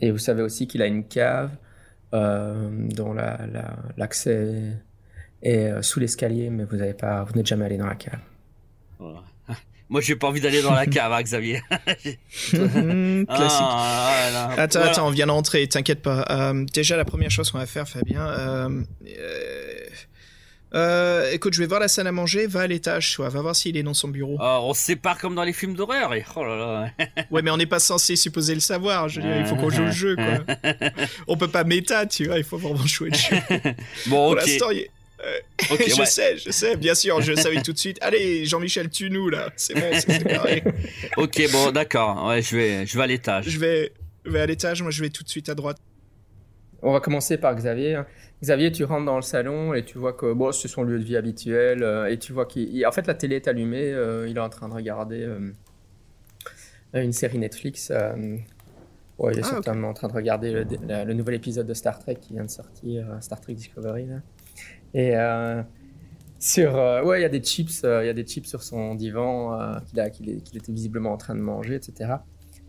Et 0.00 0.10
vous 0.10 0.18
savez 0.18 0.42
aussi 0.42 0.66
qu'il 0.66 0.82
a 0.82 0.86
une 0.86 1.04
cave 1.04 1.50
dont 2.12 3.12
la- 3.12 3.46
la- 3.96 4.08
est 5.42 5.56
euh, 5.70 5.82
sous 5.82 6.00
l'escalier, 6.00 6.50
mais 6.50 6.64
vous 6.64 6.80
avez 6.80 6.94
pas, 6.94 7.24
vous 7.24 7.34
n'êtes 7.34 7.46
jamais 7.46 7.64
allé 7.66 7.76
dans 7.76 7.86
la 7.86 7.94
cave. 7.94 8.18
voilà. 8.98 9.22
Moi, 9.88 10.00
j'ai 10.00 10.16
pas 10.16 10.26
envie 10.26 10.40
d'aller 10.40 10.62
dans 10.62 10.72
la 10.74 10.86
cave, 10.86 11.12
hein, 11.12 11.22
Xavier. 11.22 11.62
Classique. 12.50 13.28
Ah, 13.28 14.28
là. 14.32 14.50
Attends, 14.56 14.78
Voilà. 14.80 14.90
attends, 14.92 15.06
on 15.06 15.10
vient 15.10 15.26
d'entrer, 15.26 15.66
t'inquiète 15.68 16.02
pas. 16.02 16.24
Euh, 16.30 16.64
déjà, 16.72 16.96
la 16.96 17.04
première 17.04 17.30
chose 17.30 17.50
qu'on 17.50 17.58
va 17.58 17.66
faire, 17.66 17.88
Fabien, 17.88 18.26
euh, 18.26 18.68
euh, 19.06 19.74
euh, 20.74 21.30
écoute, 21.32 21.54
je 21.54 21.60
vais 21.60 21.66
voir 21.68 21.78
la 21.80 21.86
salle 21.88 22.06
à 22.08 22.12
manger, 22.12 22.46
va 22.48 22.62
à 22.62 22.66
l'étage, 22.66 23.14
toi, 23.14 23.28
va 23.28 23.40
voir 23.40 23.54
s'il 23.54 23.76
est 23.76 23.82
dans 23.84 23.94
son 23.94 24.08
bureau. 24.08 24.36
Ah, 24.40 24.58
on 24.60 24.74
se 24.74 24.80
sépare 24.82 25.18
comme 25.18 25.34
dans 25.36 25.44
les 25.44 25.52
films 25.52 25.74
d'horreur. 25.74 26.12
Et... 26.14 26.24
Oh 26.34 26.44
là 26.44 26.56
là. 26.56 27.06
Ouais, 27.30 27.42
mais 27.42 27.50
on 27.52 27.56
n'est 27.56 27.66
pas 27.66 27.78
censé 27.78 28.16
supposer 28.16 28.54
le 28.54 28.60
savoir, 28.60 29.08
je 29.08 29.20
veux 29.20 29.26
dire, 29.26 29.36
il 29.38 29.46
faut 29.46 29.56
qu'on 29.56 29.70
joue 29.70 29.84
le 29.84 29.92
jeu, 29.92 30.16
quoi. 30.16 30.56
on 31.28 31.36
peut 31.36 31.48
pas 31.48 31.62
méta, 31.64 32.06
tu 32.06 32.26
vois, 32.26 32.38
il 32.38 32.44
faut 32.44 32.58
vraiment 32.58 32.84
jouer 32.86 33.10
le 33.10 33.16
jeu. 33.16 33.36
Bon, 34.08 34.16
Pour 34.16 34.30
ok. 34.32 34.40
l'instant, 34.40 34.70
il- 34.70 34.88
ok, 35.70 35.84
je 35.88 35.98
ouais. 36.00 36.06
sais, 36.06 36.36
je 36.36 36.50
sais, 36.50 36.76
bien 36.76 36.94
sûr, 36.94 37.20
je 37.20 37.34
savais 37.34 37.60
tout 37.62 37.72
de 37.72 37.78
suite. 37.78 37.98
Allez, 38.02 38.44
Jean-Michel, 38.44 38.90
tue-nous, 38.90 39.28
là, 39.30 39.50
c'est 39.56 39.74
bon, 39.74 39.90
c'est 39.94 40.24
carré. 40.24 40.62
Ok, 41.16 41.40
bon, 41.52 41.70
d'accord. 41.72 42.26
Ouais, 42.26 42.42
je 42.42 42.56
vais, 42.56 42.86
je 42.86 42.96
vais 42.96 43.04
à 43.04 43.06
l'étage. 43.06 43.48
Je 43.48 43.58
vais, 43.58 43.92
je 44.24 44.30
vais 44.30 44.40
à 44.40 44.46
l'étage, 44.46 44.82
moi 44.82 44.90
je 44.90 45.02
vais 45.02 45.10
tout 45.10 45.22
de 45.24 45.28
suite 45.28 45.48
à 45.48 45.54
droite. 45.54 45.78
On 46.82 46.92
va 46.92 47.00
commencer 47.00 47.38
par 47.38 47.54
Xavier. 47.54 47.94
hein. 47.94 48.06
Xavier, 48.42 48.70
tu 48.70 48.84
rentres 48.84 49.06
dans 49.06 49.16
le 49.16 49.22
salon 49.22 49.72
et 49.72 49.82
tu 49.82 49.96
vois 49.96 50.12
que 50.12 50.32
bon, 50.34 50.52
c'est 50.52 50.68
son 50.68 50.82
lieu 50.82 50.98
de 50.98 51.04
vie 51.04 51.16
habituel. 51.16 51.82
euh, 51.82 52.06
et 52.10 52.18
tu 52.18 52.32
vois 52.34 52.44
qu'il. 52.44 52.68
il- 52.74 52.84
En 52.86 52.92
fait, 52.92 53.06
la 53.06 53.14
télé 53.14 53.36
est 53.36 53.48
allumée. 53.48 53.90
euh, 53.92 54.28
il 54.28 54.36
est 54.36 54.40
en 54.40 54.50
train 54.50 54.68
de 54.68 54.74
regarder 54.74 55.22
euh, 55.22 55.52
une 56.94 57.12
série 57.14 57.38
Netflix. 57.38 57.90
euh, 57.90 58.36
ouais, 59.18 59.32
il 59.32 59.38
est 59.38 59.42
Ah, 59.44 59.48
certainement 59.48 59.88
en 59.88 59.94
train 59.94 60.08
de 60.08 60.12
regarder 60.12 60.52
le, 60.52 60.66
le 61.04 61.14
nouvel 61.14 61.36
épisode 61.36 61.66
de 61.66 61.74
Star 61.74 61.98
Trek 61.98 62.16
qui 62.20 62.34
vient 62.34 62.44
de 62.44 62.50
sortir, 62.50 63.10
euh, 63.10 63.20
Star 63.20 63.40
Trek 63.40 63.54
Discovery. 63.54 64.06
Là. 64.06 64.16
Et 64.96 65.14
euh, 65.14 65.62
sur. 66.38 66.74
euh, 66.76 67.04
ouais, 67.04 67.20
il 67.20 67.22
y 67.22 67.26
a 67.26 67.28
des 67.28 67.42
chips. 67.42 67.84
euh, 67.84 68.02
Il 68.02 68.06
y 68.06 68.10
a 68.10 68.14
des 68.14 68.24
chips 68.26 68.46
sur 68.46 68.62
son 68.62 68.94
divan 68.94 69.78
qu'il 70.12 70.30
était 70.30 70.72
visiblement 70.72 71.12
en 71.12 71.18
train 71.18 71.34
de 71.36 71.40
manger, 71.40 71.74
etc. 71.76 72.14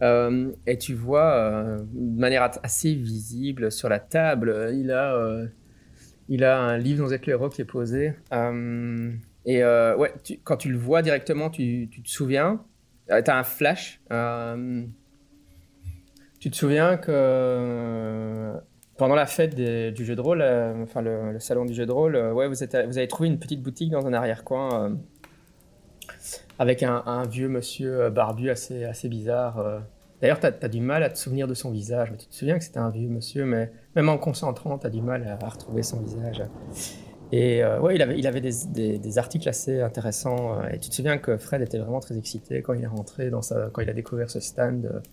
Et 0.01 0.77
tu 0.77 0.93
vois, 0.93 1.77
de 1.91 2.19
manière 2.19 2.52
assez 2.62 2.93
visible 2.93 3.71
sur 3.71 3.89
la 3.89 3.99
table, 3.99 4.71
il 4.73 4.91
a, 4.91 5.47
il 6.28 6.43
a 6.43 6.60
un 6.60 6.78
livre 6.78 7.06
dans 7.06 7.13
éclaireur 7.13 7.49
qui 7.49 7.62
est 7.62 7.65
posé. 7.65 8.13
Et 9.45 9.63
ouais, 9.63 10.13
quand 10.43 10.58
tu 10.58 10.69
le 10.69 10.78
vois 10.78 11.02
directement, 11.02 11.49
tu, 11.49 11.88
tu 11.89 12.04
te 12.04 12.10
souviens, 12.10 12.63
tu 13.08 13.13
as 13.13 13.38
un 13.38 13.43
flash. 13.43 14.02
tu 16.39 16.52
te 16.52 16.56
souviens 16.56 16.97
que 16.97 18.54
pendant 18.97 19.15
la 19.15 19.25
fête 19.25 19.55
du 19.55 20.05
jeu 20.05 20.15
de 20.15 20.21
rôle, 20.21 20.41
euh, 20.41 20.83
enfin 20.83 21.01
le, 21.01 21.39
salon 21.39 21.65
du 21.65 21.73
jeu 21.73 21.86
de 21.86 21.91
rôle, 21.91 22.15
euh, 22.15 22.33
ouais, 22.33 22.47
vous, 22.47 22.63
avez 22.63 23.07
trouvé 23.07 23.29
une 23.29 23.39
petite 23.39 23.62
boutique 23.62 23.91
dans 23.91 24.05
un 24.05 24.13
arrière-coin. 24.13 24.83
euh, 24.83 24.95
avec 26.60 26.81
un, 26.81 27.23
vieux 27.29 27.49
monsieur 27.49 28.10
barbu 28.10 28.49
assez, 28.49 29.07
bizarre. 29.07 29.83
D'ailleurs, 30.21 30.39
tu 30.39 30.47
as, 30.47 30.67
du 30.67 30.81
mal 30.81 31.03
à 31.03 31.10
te 31.12 31.17
souvenir 31.19 31.47
de 31.47 31.53
son 31.53 31.69
visage. 31.69 32.10
Mais 32.10 32.17
tu 32.17 32.25
te 32.25 32.33
souviens 32.33 32.57
que 32.57 32.63
c'était 32.63 32.79
un 32.79 32.89
vieux 32.89 33.10
monsieur, 33.10 33.45
mais 33.45 33.71
même 33.95 34.10
en 34.10 34.17
concentrant, 34.17 34.79
tu 34.79 34.88
as 34.88 34.89
du 34.89 35.03
mal 35.03 35.38
à, 35.39 35.49
retrouver 35.49 35.83
son 35.83 36.01
visage. 36.01 36.41
Et 37.31 37.63
ouais, 37.63 37.95
il 37.95 38.01
avait, 38.01 38.41
des, 38.41 39.17
articles 39.19 39.47
assez 39.47 39.81
intéressants. 39.81 40.63
et 40.63 40.79
tu 40.79 40.89
te 40.89 40.95
souviens 40.95 41.19
que 41.19 41.38
Fred 41.38 41.62
était 41.62 41.77
vraiment 41.77 41.99
très 41.99 42.17
excité 42.17 42.63
quand 42.63 42.73
il 42.73 42.83
est 42.83 42.88
rentré, 42.88 43.29
quand 43.29 43.81
il 43.81 43.89
a 43.89 43.93
découvert 43.93 44.31
ce 44.31 44.39
stand. 44.39 45.03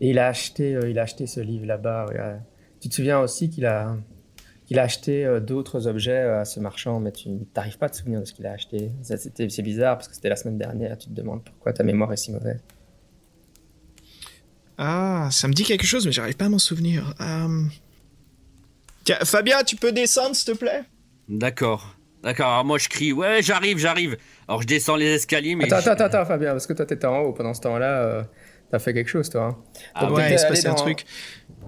et 0.00 0.10
il 0.10 0.20
a 0.20 0.28
acheté, 0.28 0.78
il 0.86 1.00
a 1.00 1.02
acheté 1.02 1.26
ce 1.26 1.40
livre 1.40 1.66
là-bas. 1.66 2.06
Tu 2.80 2.88
te 2.88 2.94
souviens 2.94 3.20
aussi 3.20 3.48
qu'il 3.50 3.66
a, 3.66 3.96
qu'il 4.66 4.78
a 4.78 4.82
acheté 4.82 5.24
euh, 5.24 5.40
d'autres 5.40 5.86
objets 5.86 6.12
euh, 6.12 6.40
à 6.40 6.44
ce 6.44 6.60
marchand, 6.60 7.00
mais 7.00 7.12
tu 7.12 7.28
n'arrives 7.56 7.78
pas 7.78 7.86
à 7.86 7.88
te 7.88 7.96
souvenir 7.96 8.20
de 8.20 8.24
ce 8.24 8.32
qu'il 8.32 8.46
a 8.46 8.52
acheté. 8.52 8.90
Ça, 9.02 9.16
c'était- 9.16 9.48
C'est 9.48 9.62
bizarre 9.62 9.96
parce 9.96 10.08
que 10.08 10.14
c'était 10.14 10.28
la 10.28 10.36
semaine 10.36 10.58
dernière. 10.58 10.96
Tu 10.98 11.08
te 11.08 11.14
demandes 11.14 11.42
pourquoi 11.44 11.72
ta 11.72 11.82
mémoire 11.84 12.12
est 12.12 12.16
si 12.16 12.32
mauvaise. 12.32 12.60
Ah, 14.78 15.28
ça 15.32 15.48
me 15.48 15.52
dit 15.54 15.64
quelque 15.64 15.86
chose, 15.86 16.04
mais 16.06 16.12
j'arrive 16.12 16.36
pas 16.36 16.46
à 16.46 16.48
m'en 16.48 16.58
souvenir. 16.58 17.14
Euh, 17.20 17.62
Tiens, 19.04 19.18
Fabien, 19.24 19.62
tu 19.62 19.76
peux 19.76 19.92
descendre, 19.92 20.34
s'il 20.34 20.52
te 20.52 20.58
plaît? 20.58 20.82
D'accord. 21.28 21.94
D'accord. 22.22 22.46
Alors 22.48 22.64
moi, 22.64 22.76
je 22.78 22.88
crie, 22.88 23.12
ouais, 23.12 23.40
j'arrive, 23.42 23.78
j'arrive. 23.78 24.16
Alors 24.48 24.62
je 24.62 24.66
descends 24.66 24.96
les 24.96 25.06
escaliers, 25.14 25.54
mais. 25.54 25.64
Attends, 25.72 25.80
je- 25.82 25.90
attends, 25.90 26.04
attends, 26.04 26.24
Fabien, 26.26 26.50
parce 26.52 26.66
que 26.66 26.72
toi, 26.72 26.84
t'étais 26.84 27.06
en 27.06 27.18
haut 27.20 27.32
pendant 27.32 27.54
ce 27.54 27.60
temps-là. 27.60 28.02
euh, 28.02 28.22
T'as 28.70 28.78
fait 28.78 28.92
quelque 28.92 29.08
chose, 29.08 29.28
toi. 29.30 29.44
hein. 29.44 29.56
Ah, 29.94 30.06
Donc, 30.06 30.16
ouais. 30.16 30.32
Il 30.32 30.38
se 30.38 30.46
passait 30.46 30.66
un 30.68 30.72
dans- 30.72 30.76
truc. 30.76 31.04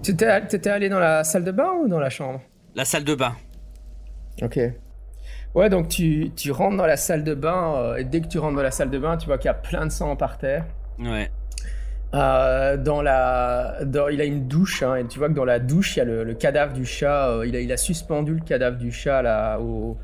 T'étais 0.03 0.45
t'étais 0.47 0.69
allé 0.69 0.89
dans 0.89 0.99
la 0.99 1.23
salle 1.23 1.43
de 1.43 1.51
bain 1.51 1.71
ou 1.81 1.87
dans 1.87 1.99
la 1.99 2.09
chambre? 2.09 2.41
La 2.75 2.85
salle 2.85 3.03
de 3.03 3.15
bain. 3.15 3.33
Ok. 4.41 4.59
Ouais, 5.55 5.69
donc 5.69 5.87
tu, 5.89 6.31
tu 6.35 6.51
rentres 6.51 6.77
dans 6.77 6.85
la 6.85 6.97
salle 6.97 7.23
de 7.23 7.33
bain, 7.33 7.73
euh, 7.75 7.95
et 7.97 8.03
dès 8.03 8.21
que 8.21 8.27
tu 8.27 8.37
rentres 8.37 8.55
dans 8.55 8.61
la 8.63 8.71
salle 8.71 8.89
de 8.91 8.99
bain, 8.99 9.17
tu 9.17 9.25
vois 9.25 9.37
qu'il 9.37 9.47
y 9.47 9.51
a 9.51 9.55
plein 9.55 9.85
de 9.85 9.91
sang 9.91 10.15
par 10.15 10.37
terre. 10.37 10.65
Ouais. 10.99 11.31
Euh, 12.13 12.77
dans 12.77 13.01
la, 13.01 13.79
dans- 13.85 14.07
il 14.07 14.19
a 14.21 14.25
une 14.25 14.47
douche, 14.47 14.81
hein, 14.83 14.95
et 14.95 15.05
tu 15.07 15.19
vois 15.19 15.27
que 15.29 15.33
dans 15.33 15.45
la 15.45 15.59
douche, 15.59 15.95
il 15.95 15.99
y 15.99 16.01
a 16.01 16.05
le, 16.05 16.23
le 16.23 16.33
cadavre 16.33 16.73
du 16.73 16.85
chat. 16.85 17.29
euh, 17.29 17.45
il, 17.47 17.55
a, 17.55 17.59
il 17.59 17.71
a 17.71 17.77
suspendu 17.77 18.33
le 18.35 18.41
cadavre 18.41 18.77
du 18.77 18.91
chat 18.91 19.21
là, 19.21 19.59
au, 19.59 19.97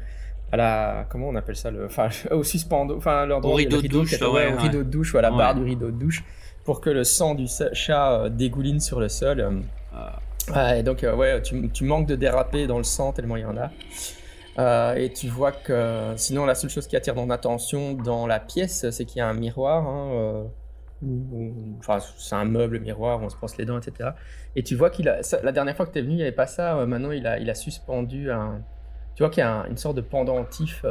à 0.51 0.57
la, 0.57 1.05
comment 1.09 1.29
on 1.29 1.35
appelle 1.35 1.55
ça, 1.55 1.71
le, 1.71 1.85
enfin, 1.85 2.09
au 2.31 2.43
suspendo, 2.43 2.95
enfin, 2.97 3.27
Au 3.29 3.53
rideau 3.53 3.81
de 3.81 3.87
douche, 3.87 4.13
ouais, 4.13 4.19
ouais, 4.27 4.27
au 4.27 4.33
ouais. 4.55 4.61
rideau 4.61 4.79
de 4.83 4.89
douche, 4.89 5.13
ou 5.13 5.17
à 5.17 5.21
la 5.21 5.31
Ouais. 5.31 5.37
barre 5.37 5.55
du 5.55 5.63
rideau 5.63 5.87
de 5.91 5.97
douche, 5.99 6.23
pour 6.65 6.81
que 6.81 6.89
le 6.89 7.03
sang 7.03 7.35
du 7.35 7.45
chat 7.73 8.21
euh, 8.23 8.29
dégouline 8.29 8.79
sur 8.81 8.99
le 8.99 9.07
sol. 9.07 9.39
euh. 9.39 9.51
Ah. 9.95 10.19
Ouais, 10.53 10.83
donc, 10.83 11.03
euh, 11.03 11.15
ouais, 11.15 11.41
tu, 11.41 11.83
manques 11.85 12.07
de 12.07 12.15
déraper 12.15 12.67
dans 12.67 12.77
le 12.77 12.83
sang 12.83 13.11
tellement 13.13 13.35
il 13.37 13.41
y 13.43 13.45
en 13.45 13.57
a. 13.57 13.71
Euh, 14.57 14.93
et 14.95 15.11
tu 15.11 15.27
vois 15.27 15.51
que 15.51 16.13
sinon, 16.17 16.45
la 16.45 16.55
seule 16.55 16.69
chose 16.69 16.87
qui 16.87 16.95
attire 16.95 17.15
ton 17.15 17.29
attention 17.29 17.93
dans 17.93 18.27
la 18.27 18.39
pièce, 18.39 18.89
c'est 18.91 19.05
qu'il 19.05 19.17
y 19.17 19.21
a 19.21 19.27
un 19.27 19.33
miroir. 19.33 19.85
hein, 19.87 20.11
euh, 20.13 20.43
enfin, 21.79 21.99
c'est 22.17 22.35
un 22.35 22.45
meuble 22.45 22.79
miroir, 22.79 23.21
où 23.21 23.25
on 23.25 23.29
se 23.29 23.35
brosse 23.37 23.57
les 23.57 23.65
dents, 23.65 23.77
etc. 23.79 24.11
Et 24.55 24.63
tu 24.63 24.75
vois 24.75 24.89
qu'il 24.89 25.09
a. 25.09 25.19
la 25.43 25.51
dernière 25.51 25.75
fois 25.75 25.85
que 25.85 25.91
tu 25.91 25.99
es 25.99 26.01
venu, 26.01 26.13
il 26.13 26.17
n'y 26.17 26.21
avait 26.23 26.31
pas 26.31 26.47
ça. 26.47 26.77
euh, 26.77 26.85
maintenant, 26.85 27.11
il 27.11 27.25
a, 27.27 27.37
il 27.39 27.49
a 27.49 27.55
suspendu 27.55 28.31
un. 28.31 28.61
Tu 29.15 29.23
vois 29.23 29.29
qu'il 29.29 29.41
y 29.41 29.43
a 29.43 29.51
un- 29.61 29.65
une 29.67 29.77
sorte 29.77 29.95
de 29.97 30.01
pendentif. 30.01 30.85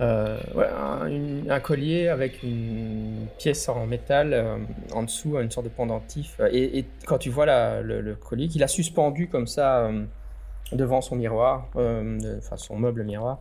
Euh, 0.00 0.38
un, 1.48 1.60
collier 1.60 2.08
avec 2.08 2.42
une 2.42 3.26
pièce 3.38 3.68
en 3.68 3.86
métal 3.86 4.32
euh, 4.32 4.56
en 4.92 5.04
dessous, 5.04 5.38
une 5.38 5.50
sorte 5.50 5.66
de 5.66 5.70
pendentif. 5.70 6.40
Et, 6.50 6.84
quand 7.06 7.18
tu 7.18 7.30
vois 7.30 7.46
le, 7.82 8.14
collier, 8.14 8.48
qu'il 8.48 8.62
a 8.62 8.68
suspendu 8.68 9.28
comme 9.28 9.46
ça 9.46 9.84
euh, 9.84 10.04
devant 10.72 11.00
son 11.00 11.16
miroir, 11.16 11.68
enfin 11.76 12.56
son 12.56 12.76
meuble 12.76 13.04
miroir. 13.04 13.40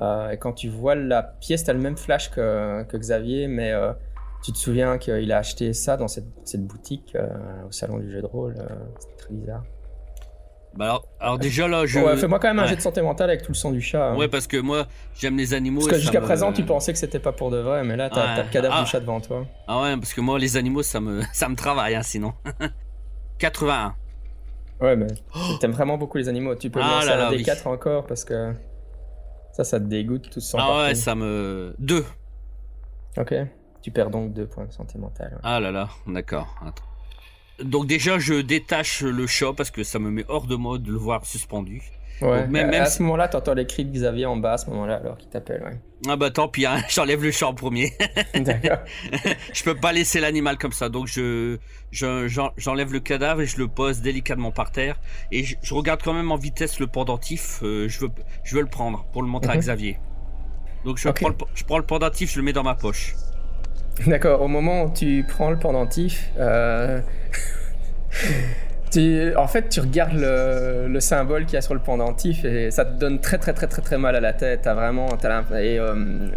Et 0.00 0.38
quand 0.38 0.52
tu 0.52 0.68
vois 0.68 0.94
la 0.94 1.22
pièce, 1.22 1.64
tu 1.64 1.70
as 1.70 1.74
le 1.74 1.80
même 1.80 1.96
flash 1.96 2.30
que, 2.30 2.96
Xavier, 2.96 3.48
mais 3.48 3.72
tu 4.42 4.52
te 4.52 4.56
souviens 4.56 4.96
qu'il 4.96 5.30
a 5.32 5.38
acheté 5.38 5.72
ça 5.74 5.96
dans 5.96 6.08
cette, 6.08 6.66
boutique 6.66 7.16
au 7.68 7.72
salon 7.72 7.98
du 7.98 8.10
jeu 8.10 8.22
de 8.22 8.26
rôle. 8.26 8.54
C'était 8.98 9.16
très 9.16 9.34
bizarre. 9.34 9.64
Bah 10.74 10.84
alors, 10.84 11.08
alors 11.18 11.38
déjà 11.38 11.66
là, 11.66 11.84
je. 11.84 11.98
Ouais, 11.98 12.16
Fais-moi 12.16 12.38
quand 12.38 12.46
même 12.48 12.58
un 12.60 12.62
Ouais. 12.62 12.68
jet 12.68 12.76
de 12.76 12.80
santé 12.80 13.02
mentale 13.02 13.28
avec 13.30 13.42
tout 13.42 13.50
le 13.50 13.56
sang 13.56 13.72
du 13.72 13.80
chat. 13.80 14.10
hein. 14.12 14.16
Ouais, 14.16 14.28
parce 14.28 14.46
que 14.46 14.56
moi, 14.56 14.86
j'aime 15.18 15.36
les 15.36 15.52
animaux. 15.52 15.80
Parce 15.80 15.92
que 15.94 15.98
jusqu'à 15.98 16.20
me- 16.20 16.24
présent, 16.26 16.52
tu 16.52 16.62
pensais 16.62 16.92
que 16.92 16.98
c'était 16.98 17.18
pas 17.18 17.32
pour 17.32 17.50
de 17.50 17.56
vrai, 17.58 17.82
mais 17.82 17.96
là, 17.96 18.08
t'as 18.08 18.20
Ouais. 18.20 18.36
t'as 18.36 18.42
le 18.44 18.50
cadavre 18.50 18.74
Ah. 18.78 18.82
du 18.84 18.88
chat 18.88 19.00
devant 19.00 19.20
toi. 19.20 19.44
Ah 19.66 19.82
ouais, 19.82 19.96
parce 19.96 20.14
que 20.14 20.20
moi, 20.20 20.38
les 20.38 20.56
animaux, 20.56 20.82
ça 20.84 21.00
me, 21.00 21.22
ça 21.32 21.48
me 21.48 21.56
travaille, 21.56 21.96
hein, 21.96 22.02
sinon. 22.02 22.32
81. 23.38 23.94
Ouais, 24.80 24.96
mais 24.96 25.08
t'aimes 25.60 25.72
vraiment 25.72 25.98
beaucoup 25.98 26.18
les 26.18 26.28
animaux. 26.28 26.54
Tu 26.54 26.70
peux 26.70 26.80
Oh. 26.80 26.84
Ah 26.86 26.94
lancer 27.00 27.10
un 27.10 27.30
des 27.30 27.36
oui. 27.38 27.42
4 27.42 27.66
encore 27.66 28.06
parce 28.06 28.24
que 28.24 28.52
ça, 29.52 29.64
ça 29.64 29.80
te 29.80 29.84
dégoûte 29.86 30.30
tout 30.30 30.40
ce 30.40 30.50
sang 30.50 30.58
Ah 30.60 30.82
ouais, 30.84 30.94
ça 30.94 31.14
me. 31.14 31.74
2. 31.80 32.04
Ok. 33.18 33.34
Tu 33.82 33.90
perds 33.90 34.10
donc 34.10 34.32
2 34.34 34.46
points 34.46 34.66
de 34.66 34.72
santé 34.72 34.98
mentale. 34.98 35.32
ouais. 35.32 35.40
Ah 35.42 35.58
là 35.58 35.70
là, 35.72 35.88
d'accord. 36.06 36.54
Attends. 36.64 36.84
Donc 37.64 37.86
déjà, 37.86 38.18
je 38.18 38.34
détache 38.34 39.02
le 39.02 39.26
chat 39.26 39.52
parce 39.56 39.70
que 39.70 39.82
ça 39.84 39.98
me 39.98 40.10
met 40.10 40.24
hors 40.28 40.46
de 40.46 40.56
mode 40.56 40.82
de 40.82 40.92
le 40.92 40.98
voir 40.98 41.24
suspendu. 41.26 41.82
Ouais. 42.22 42.42
Donc, 42.42 42.50
même- 42.50 42.68
à, 42.68 42.70
même 42.70 42.82
à 42.82 42.86
si- 42.86 42.98
ce 42.98 43.02
moment-là, 43.04 43.28
t'entends 43.28 43.54
les 43.54 43.66
cris 43.66 43.84
de 43.86 43.92
Xavier 43.92 44.26
en 44.26 44.36
bas 44.36 44.52
à 44.52 44.58
ce 44.58 44.68
moment-là, 44.68 44.96
alors 44.96 45.16
qu'il 45.16 45.30
t'appelle. 45.30 45.62
Ouais. 45.62 45.78
Ah 46.08 46.16
bah 46.16 46.30
tant 46.30 46.48
pis, 46.48 46.66
hein, 46.66 46.82
j'enlève 46.90 47.22
le 47.22 47.30
chat 47.30 47.46
en 47.46 47.54
premier. 47.54 47.92
D'accord. 48.34 48.78
je 49.54 49.62
peux 49.64 49.74
pas 49.74 49.92
laisser 49.92 50.20
l'animal 50.20 50.58
comme 50.58 50.72
ça, 50.72 50.88
donc 50.90 51.06
je 51.06 51.56
je- 51.92 52.28
j'en- 52.28 52.52
j'enlève 52.58 52.92
le 52.92 53.00
cadavre 53.00 53.40
et 53.40 53.46
je 53.46 53.56
le 53.58 53.68
pose 53.68 54.00
délicatement 54.02 54.50
par 54.50 54.70
terre 54.70 55.00
et 55.32 55.44
je, 55.44 55.56
je 55.62 55.72
regarde 55.74 56.02
quand 56.02 56.12
même 56.12 56.30
en 56.30 56.36
vitesse 56.36 56.78
le 56.78 56.86
pendentif. 56.86 57.60
euh, 57.62 57.88
je 57.88 58.00
veux 58.00 58.10
je 58.44 58.54
veux 58.54 58.62
le 58.62 58.68
prendre 58.68 59.06
pour 59.12 59.22
le 59.22 59.28
montrer 59.28 59.52
à 59.52 59.54
Mhm. 59.54 59.60
Xavier. 59.60 59.98
Donc 60.84 60.98
je 60.98 61.08
prends 61.10 61.28
le, 61.28 61.34
je 61.54 61.64
prends 61.64 61.78
le 61.78 61.84
pendentif, 61.86 62.32
je 62.32 62.36
le 62.38 62.42
mets 62.42 62.52
dans 62.54 62.62
ma 62.62 62.74
poche. 62.74 63.14
D'accord, 64.06 64.40
au 64.40 64.48
moment 64.48 64.84
où 64.84 64.92
tu 64.92 65.24
prends 65.28 65.50
le 65.50 65.58
pendentif, 65.58 66.30
euh, 66.38 67.00
en 69.36 69.46
fait, 69.46 69.68
tu 69.68 69.80
regardes 69.80 70.14
le, 70.14 70.86
le 70.88 71.00
symbole 71.00 71.44
qu'il 71.44 71.54
y 71.54 71.58
a 71.58 71.62
sur 71.62 71.74
le 71.74 71.80
pendentif 71.80 72.44
et 72.44 72.70
ça 72.70 72.84
te 72.84 72.98
donne 72.98 73.20
très 73.20 73.36
très 73.38 73.52
très 73.52 73.66
très 73.66 73.82
très 73.82 73.98
mal 73.98 74.16
à 74.16 74.20
la 74.20 74.32
tête. 74.32 74.64
Vraiment, 74.64 75.08
euh, 75.24 76.28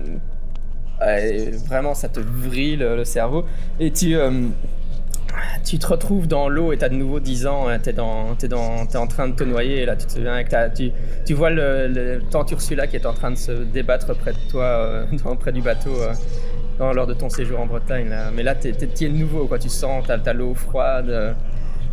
et 1.02 1.52
vraiment, 1.68 1.94
ça 1.94 2.10
te 2.10 2.20
vrille 2.20 2.76
le, 2.76 3.06
cerveau 3.06 3.46
et 3.80 3.92
tu 3.92 4.16
euh, 4.16 4.48
tu 5.64 5.80
te 5.80 5.88
retrouves 5.88 6.28
dans 6.28 6.50
l'eau 6.50 6.74
et 6.74 6.78
t'as 6.78 6.90
de 6.90 6.96
nouveau 6.96 7.20
10 7.20 7.48
ans, 7.48 7.68
hein, 7.70 7.80
t'es 7.80 7.94
dans, 7.94 8.36
t'es 8.36 8.50
dans, 8.50 8.86
t'es 8.86 8.98
en 8.98 9.08
train 9.08 9.30
de 9.30 9.36
te 9.36 9.44
noyer 9.44 9.86
là 9.86 9.96
tu 9.96 10.06
te 10.06 10.12
souviens 10.12 10.44
que 10.44 10.76
tu, 10.76 10.92
tu 11.26 11.34
vois 11.34 11.50
le, 11.50 11.88
le 11.88 12.22
tante 12.30 12.52
Ursula 12.52 12.88
qui 12.88 12.98
est 12.98 13.06
en 13.06 13.14
train 13.14 13.32
de 13.32 13.38
se 13.38 13.52
débattre 13.52 14.16
près 14.16 14.34
de 14.34 14.52
toi, 14.52 15.06
près 15.40 15.52
du 15.54 15.62
bateau. 15.62 15.92
Lors 16.80 17.08
de 17.08 17.14
ton 17.14 17.30
séjour 17.30 17.60
en 17.60 17.66
Bretagne. 17.66 18.14
Mais 18.36 18.44
là, 18.44 18.56
t'es, 18.56 18.72
es 18.72 19.10
nouveau, 19.10 19.46
quoi. 19.46 19.60
Tu 19.60 19.70
sens, 19.70 20.04
t'as, 20.08 20.18
t'as 20.18 20.34
l'eau 20.34 20.54
froide, 20.54 21.10
euh, 21.10 21.34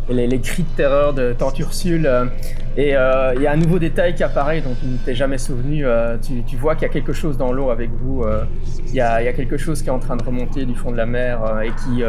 et 0.09 0.13
les, 0.27 0.39
cris 0.39 0.63
de 0.63 0.75
terreur 0.75 1.13
de 1.13 1.33
Tante 1.33 1.59
Ursule. 1.59 2.05
euh, 2.05 2.25
et 2.75 2.95
euh, 2.95 3.33
il 3.35 3.41
y 3.41 3.47
a 3.47 3.51
un 3.51 3.57
nouveau 3.57 3.79
détail 3.79 4.15
qui 4.15 4.23
apparaît 4.23 4.61
dont 4.61 4.73
tu 4.79 4.85
ne 4.87 4.97
t'es 4.97 5.13
jamais 5.13 5.37
souvenu. 5.37 5.85
tu, 6.47 6.55
vois 6.55 6.75
qu'il 6.75 6.83
y 6.83 6.89
a 6.89 6.93
quelque 6.93 7.13
chose 7.13 7.37
dans 7.37 7.51
l'eau 7.51 7.69
avec 7.69 7.91
vous. 7.91 8.23
Il 8.87 8.95
y, 8.95 9.01
a, 9.01 9.33
quelque 9.33 9.57
chose 9.57 9.81
qui 9.81 9.89
est 9.89 9.91
en 9.91 9.99
train 9.99 10.15
de 10.15 10.23
remonter 10.23 10.65
du 10.65 10.75
fond 10.75 10.91
de 10.91 10.97
la 10.97 11.05
mer 11.05 11.41
et 11.63 11.69
qui, 11.69 12.01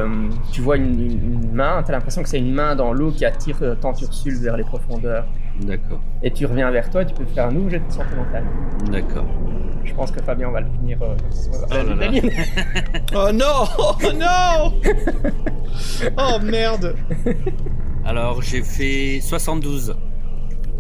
tu 0.53 0.61
vois 0.61 0.77
une, 0.77 1.01
une- 1.01 1.43
une 1.43 1.53
main. 1.53 1.83
T'as 1.85 1.93
l'impression 1.93 2.23
que 2.23 2.29
c'est 2.29 2.39
une 2.39 2.55
main 2.55 2.77
dans 2.77 2.93
l'eau 2.93 3.11
qui 3.11 3.25
attire 3.25 3.57
Tante 3.81 4.01
Ursule 4.03 4.39
vers 4.39 4.57
les 4.57 4.65
profondeurs. 4.65 5.25
D'accord, 5.67 6.01
Et 6.23 6.31
tu 6.31 6.47
reviens 6.47 6.71
vers 6.71 6.89
toi. 6.91 7.05
Tu 7.05 7.15
peux 7.15 7.25
faire 7.25 7.47
un 7.47 7.53
nouveau 7.53 7.71
jet 7.71 7.79
de 7.81 7.93
santé 7.93 8.15
mentale. 8.17 8.45
d'accord. 8.91 9.27
Je 9.85 9.93
pense 9.95 10.13
que 10.13 10.23
Fabien 10.23 10.49
va 10.51 10.61
le 10.61 10.69
finir. 10.71 10.97
euh, 11.03 11.17
Oh 11.71 11.89
là 11.89 11.95
là. 11.95 12.11
Oh 13.15 13.33
non 13.33 13.65
Oh 13.79 14.13
non 14.15 14.73
Oh 16.19 16.39
merde 16.43 16.95
Alors 18.05 18.41
j'ai 18.43 18.63
fait 18.63 19.21
72. 19.21 19.97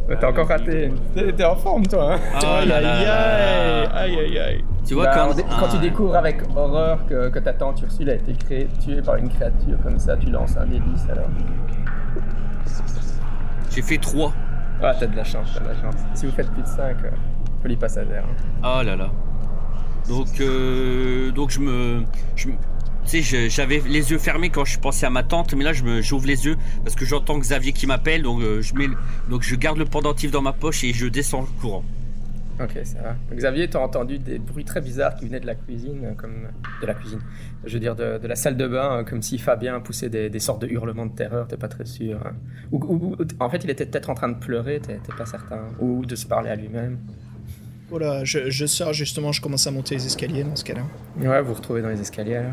Ouais, 0.09 0.16
T'as 0.21 0.31
encore 0.31 0.47
raté. 0.49 0.90
T'es 1.14 1.45
en 1.45 1.57
forme, 1.57 1.85
toi. 1.87 2.14
Hein 2.14 2.18
Oh 2.42 2.47
Aïe 2.61 2.68
là 2.68 2.77
aïe 2.77 2.83
là 2.83 3.05
là. 3.05 3.90
aïe 3.97 4.14
Aïe 4.14 4.18
aïe 4.21 4.38
aïe 4.38 4.64
Tu 4.87 4.95
vois 4.95 5.07
Bah, 5.07 5.29
quand, 5.35 5.59
quand 5.61 5.68
tu 5.68 5.79
découvres 5.79 6.16
avec 6.16 6.38
horreur 6.57 7.05
que, 7.07 7.29
que 7.29 7.38
ta 7.40 7.53
tante 7.53 7.81
Ursule 7.83 8.11
a 8.11 8.14
été 8.14 8.33
créée, 8.35 8.68
tuée 8.81 9.03
par 9.03 9.16
une 9.16 9.29
créature 9.29 9.79
comme 9.83 9.99
ça, 9.99 10.16
tu 10.16 10.31
lances 10.31 10.57
un 10.57 10.66
10 10.66 10.81
alors. 11.11 11.29
j'ai 13.75 13.83
fait 13.83 13.99
3. 13.99 14.33
Ah, 14.83 14.95
t'as 14.99 15.07
de 15.07 15.16
la 15.16 15.25
chance, 15.25 15.49
t'as 15.55 15.61
de 15.61 15.68
la 15.68 15.81
chance. 15.81 15.95
Si 16.14 16.27
vous 16.27 16.33
faites 16.33 16.51
plus 16.51 16.62
de 16.62 16.66
5, 16.66 16.97
euh, 17.05 17.11
folie 17.62 17.77
passagère. 17.77 18.25
hein. 18.25 18.79
Oh 18.81 18.83
là 18.83 18.97
là. 18.97 19.11
Donc, 20.09 20.40
euh, 20.40 21.31
donc 21.31 21.51
je 21.51 21.61
me, 21.61 22.03
tu 22.35 22.57
sais, 23.05 23.49
j'avais 23.49 23.81
les 23.87 24.11
yeux 24.11 24.18
fermés 24.18 24.51
quand 24.51 24.64
je 24.64 24.79
pensais 24.81 25.07
à 25.07 25.11
ma 25.11 25.23
tante, 25.23 25.55
mais 25.55 25.62
là 25.62 25.73
je 25.73 26.03
j'ouvre 26.03 26.27
les 26.27 26.45
yeux 26.45 26.57
parce 26.83 26.97
que 26.97 27.05
j'entends 27.05 27.38
Xavier 27.38 27.73
qui 27.73 27.87
m'appelle, 27.87 28.23
donc 28.23 28.42
euh, 28.42 28.61
je 28.62 28.73
donc 29.31 29.42
je 29.42 29.55
garde 29.55 29.79
le 29.79 29.85
pendentif 29.85 30.31
dans 30.33 30.42
ma 30.42 30.53
poche 30.53 30.83
et 30.83 30.92
je 30.92 31.07
descends 31.07 31.42
le 31.42 31.61
courant. 31.61 31.85
Ok, 32.62 32.79
ça 32.85 32.98
va. 33.03 33.16
Xavier, 33.35 33.68
t'as 33.68 33.79
entendu 33.81 34.18
des 34.18 34.38
bruits 34.38 34.64
très 34.64 34.81
bizarres 34.81 35.14
qui 35.16 35.25
venaient 35.27 35.40
de 35.40 35.46
la 35.46 35.55
cuisine, 35.55 36.05
euh, 36.05 36.14
comme. 36.14 36.48
De 36.81 36.87
la 36.87 36.94
cuisine. 36.94 37.20
Je 37.64 37.72
veux 37.75 37.81
dire, 37.81 37.96
de, 37.96 38.18
de 38.18 38.27
la 38.29 38.37
salle 38.37 38.57
de 38.57 38.66
bain, 38.68 38.98
euh, 38.98 39.03
comme 39.05 39.22
si 39.22 39.38
Fabien 39.38 39.81
poussait 39.81 40.09
des, 40.11 40.29
des 40.31 40.38
sortes 40.38 40.62
de 40.62 40.68
hurlements 40.68 41.07
de 41.07 41.14
terreur, 41.14 41.48
t'es 41.48 41.57
pas 41.57 41.68
très 41.68 41.87
sûr. 41.87 42.18
hein. 42.25 42.33
Ou, 42.70 42.79
ou- 42.85 43.14
ou- 43.14 43.27
en 43.40 43.48
fait, 43.51 43.64
il 43.64 43.70
était 43.70 43.87
peut-être 43.87 44.11
en 44.11 44.14
train 44.14 44.29
de 44.29 44.38
pleurer, 44.38 44.81
t'es 44.81 44.98
pas 45.16 45.27
certain. 45.27 45.61
Ou 45.81 46.05
de 46.07 46.14
se 46.14 46.27
parler 46.27 46.51
à 46.51 46.57
lui-même. 46.57 46.98
Voilà, 47.90 48.25
je, 48.25 48.48
je 48.48 48.64
sors 48.66 48.92
justement, 48.92 49.33
je 49.33 49.40
commence 49.42 49.66
à 49.66 49.70
monter 49.70 49.96
les 49.96 50.07
escaliers 50.07 50.44
dans 50.44 50.57
ce 50.57 50.64
cas-là. 50.64 50.83
Ouais, 51.18 51.42
vous 51.42 51.48
vous 51.48 51.55
retrouvez 51.55 51.83
dans 51.83 51.90
les 51.90 52.01
escaliers 52.01 52.37
alors. 52.37 52.53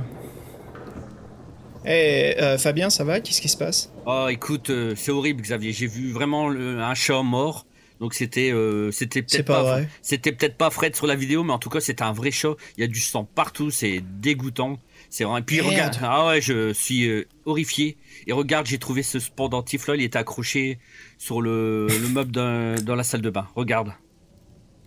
Eh, 1.86 2.36
euh, 2.42 2.58
Fabien, 2.58 2.90
ça 2.90 3.04
va? 3.06 3.22
Qu'est-ce 3.22 3.40
qui 3.42 3.48
se 3.48 3.56
passe? 3.58 3.92
Oh, 4.06 4.28
écoute, 4.30 4.70
euh, 4.70 4.94
c'est 4.98 5.12
horrible, 5.12 5.42
Xavier. 5.42 5.72
J'ai 5.72 5.88
vu 5.88 6.12
vraiment 6.12 6.50
le- 6.50 6.82
un 6.82 6.94
chat 6.94 7.24
mort. 7.24 7.66
Donc 8.00 8.14
c'était, 8.14 8.52
euh, 8.52 8.92
c'était 8.92 9.22
peut-être 9.22 9.46
pas 9.46 9.64
pas, 9.64 9.82
c'était 10.02 10.32
peut-être 10.32 10.58
pas 10.58 10.70
Fred 10.70 10.96
sur 10.96 11.06
la 11.06 11.16
vidéo, 11.16 11.44
mais 11.44 11.52
en 11.54 11.60
tout 11.60 11.70
cas 11.70 11.82
c'était 11.82 12.04
un 12.04 12.14
vrai 12.14 12.32
chat. 12.32 12.56
Il 12.78 12.82
y 12.82 12.84
a 12.84 12.88
du 12.88 13.00
sang 13.00 13.26
partout, 13.26 13.72
c'est 13.72 14.02
dégoûtant. 14.02 14.80
C'est 15.10 15.24
vraiment. 15.26 15.38
Et 15.38 15.42
puis 15.42 15.58
Merde. 15.58 15.70
regarde, 15.70 15.98
ah 16.02 16.28
ouais, 16.28 16.42
je 16.42 16.72
suis 16.74 17.08
euh, 17.08 17.28
horrifié. 17.46 17.98
Et 18.28 18.32
regarde, 18.34 18.68
j'ai 18.68 18.78
trouvé 18.78 19.04
ce 19.04 19.18
pendentif 19.30 19.88
là, 19.88 19.96
il 19.96 20.02
était 20.04 20.20
accroché 20.20 20.80
sur 21.18 21.42
le, 21.42 21.88
le 21.88 22.10
meuble 22.10 22.32
dans 22.32 22.96
la 22.96 23.04
salle 23.04 23.22
de 23.22 23.30
bain. 23.30 23.48
Regarde. 23.56 23.94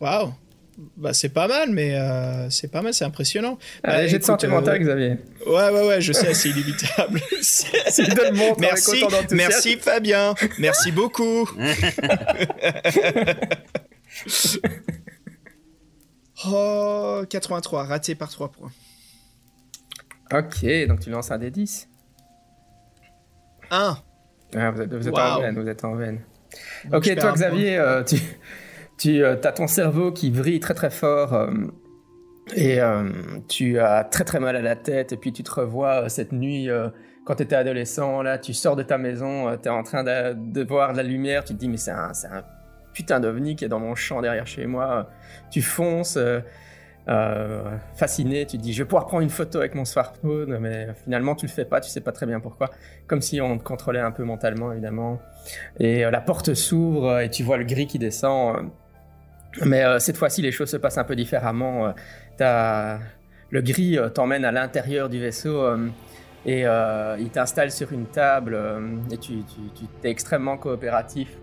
Waouh 0.01 0.35
Bah 0.97 1.13
c'est 1.13 1.29
pas 1.29 1.49
mal, 1.49 1.71
mais 1.71 1.95
euh, 1.97 2.49
c'est 2.49 2.69
pas 2.71 2.81
mal, 2.81 2.95
c'est 2.95 3.05
impressionnant. 3.05 3.59
Bah, 3.85 3.91
Allez, 3.93 4.09
j'ai 4.09 4.19
de 4.19 4.25
santé 4.25 4.47
euh, 4.47 4.51
mentale, 4.51 4.79
Xavier. 4.81 5.19
Ouais, 5.47 5.69
ouais, 5.71 5.87
ouais, 5.89 6.01
je 6.01 6.13
sais, 6.13 6.33
c'est 6.35 6.49
inévitable. 6.49 7.21
C'est- 7.43 7.91
C'est 7.91 8.05
une 8.09 8.15
bonne 8.15 8.35
montre 8.35 8.59
avec 8.65 8.73
merci, 8.73 9.05
merci 9.33 9.77
Fabien, 9.77 10.35
merci 10.59 10.91
beaucoup. 10.91 11.49
oh, 16.47 17.23
83, 17.29 17.85
raté 17.85 18.15
par 18.15 18.31
3 18.31 18.51
points. 18.53 18.73
Ok, 20.33 20.65
donc 20.89 21.01
tu 21.01 21.11
lances 21.11 21.31
un 21.31 21.39
des 21.39 21.51
10. 21.51 21.89
1. 23.71 23.99
Ah, 24.55 24.71
vous 24.71 24.83
êtes, 24.83 24.93
vous 24.93 25.09
êtes 25.09 25.15
en 25.15 25.17
Waouh. 25.17 25.41
veine, 25.43 25.59
vous 25.61 25.69
êtes 25.69 25.85
en 25.85 25.95
veine. 25.95 26.21
Donc, 26.85 27.07
ok, 27.07 27.17
toi 27.17 27.33
Xavier, 27.33 27.79
euh, 27.79 28.03
tu, 28.05 28.17
tu 29.03 29.25
as 29.25 29.37
ton 29.37 29.67
cerveau 29.67 30.13
qui 30.13 30.31
vrille 30.31 30.61
très 30.61 30.75
très 30.75 30.91
fort 30.91 31.35
euh, 31.35 31.51
et 32.55 32.81
euh, 32.81 33.11
tu 33.49 33.81
as 33.81 34.05
très 34.05 34.23
très 34.23 34.39
mal 34.39 34.55
à 34.55 34.63
la 34.63 34.77
tête 34.77 35.13
et 35.13 35.17
puis 35.17 35.33
tu 35.33 35.43
te 35.43 35.51
revois 35.51 36.05
euh, 36.05 36.09
cette 36.09 36.31
nuit 36.31 36.71
euh, 36.71 36.89
quand 37.25 37.35
tu 37.35 37.43
étais 37.43 37.57
adolescent, 37.57 38.23
là 38.23 38.39
tu 38.39 38.55
sors 38.55 38.77
de 38.77 38.85
ta 38.85 38.99
maison, 38.99 39.57
tu 39.61 39.69
es 39.69 39.73
en 39.73 39.83
train 39.83 40.05
de, 40.05 40.63
voir 40.63 40.93
de 40.93 40.99
la 40.99 41.03
lumière, 41.03 41.43
tu 41.45 41.53
te 41.53 41.59
dis 41.59 41.69
mais 41.69 41.79
c'est 41.79 41.91
un, 41.91 42.13
putain 42.95 43.19
d'ovni 43.19 43.57
qui 43.57 43.65
est 43.65 43.69
dans 43.69 43.81
mon 43.81 43.97
champ 43.97 44.21
derrière 44.21 44.47
chez 44.47 44.67
moi, 44.67 45.09
tu 45.51 45.63
fonces. 45.63 46.17
euh, 46.17 46.41
euh, 47.09 47.79
fasciné, 47.97 48.47
tu 48.47 48.59
te 48.59 48.63
dis 48.63 48.73
je 48.73 48.83
vais 48.83 48.89
pouvoir 48.89 49.07
prendre 49.07 49.25
une 49.25 49.31
photo 49.31 49.59
avec 49.59 49.75
mon 49.75 49.85
smartphone, 49.85 50.59
mais 50.59 50.89
finalement 51.03 51.35
tu 51.35 51.47
le 51.47 51.51
fais 51.51 51.65
pas, 51.65 51.81
tu 51.81 51.91
sais 51.91 52.01
pas 52.01 52.13
très 52.13 52.27
bien 52.27 52.39
pourquoi. 52.39 52.71
Comme 53.09 53.21
si 53.21 53.41
on 53.41 53.59
te 53.59 53.65
contrôlait 53.65 54.01
un 54.01 54.13
peu 54.13 54.25
mentalement 54.25 54.73
évidemment. 54.73 55.21
Et 55.81 56.05
euh, 56.05 56.11
la 56.11 56.21
porte 56.21 56.55
s'ouvre 56.55 57.09
euh, 57.09 57.21
et 57.21 57.31
tu 57.31 57.43
vois 57.43 57.57
le 57.57 57.65
gris 57.65 57.87
qui 57.87 57.99
descend. 57.99 58.71
Mais 59.65 59.85
euh, 59.85 59.99
cette 59.99 60.17
fois-ci, 60.17 60.43
les 60.43 60.53
choses 60.53 60.71
se 60.71 60.77
passent 60.77 60.99
un 60.99 61.05
peu 61.05 61.17
différemment. 61.17 61.93
euh. 62.41 62.99
Le 63.51 63.61
gris 63.61 63.99
euh, 63.99 64.09
t'emmène 64.09 64.45
à 64.45 64.53
l'intérieur 64.53 65.09
du 65.09 65.21
vaisseau 65.21 65.63
et 66.47 66.63
il 66.63 67.31
t'installe 67.31 67.71
sur 67.71 67.93
une 67.93 68.07
table 68.07 68.59
et 69.13 69.19
tu, 69.19 69.45
t'es 70.01 70.11
extrêmement 70.11 70.57
coopératif. 70.57 71.37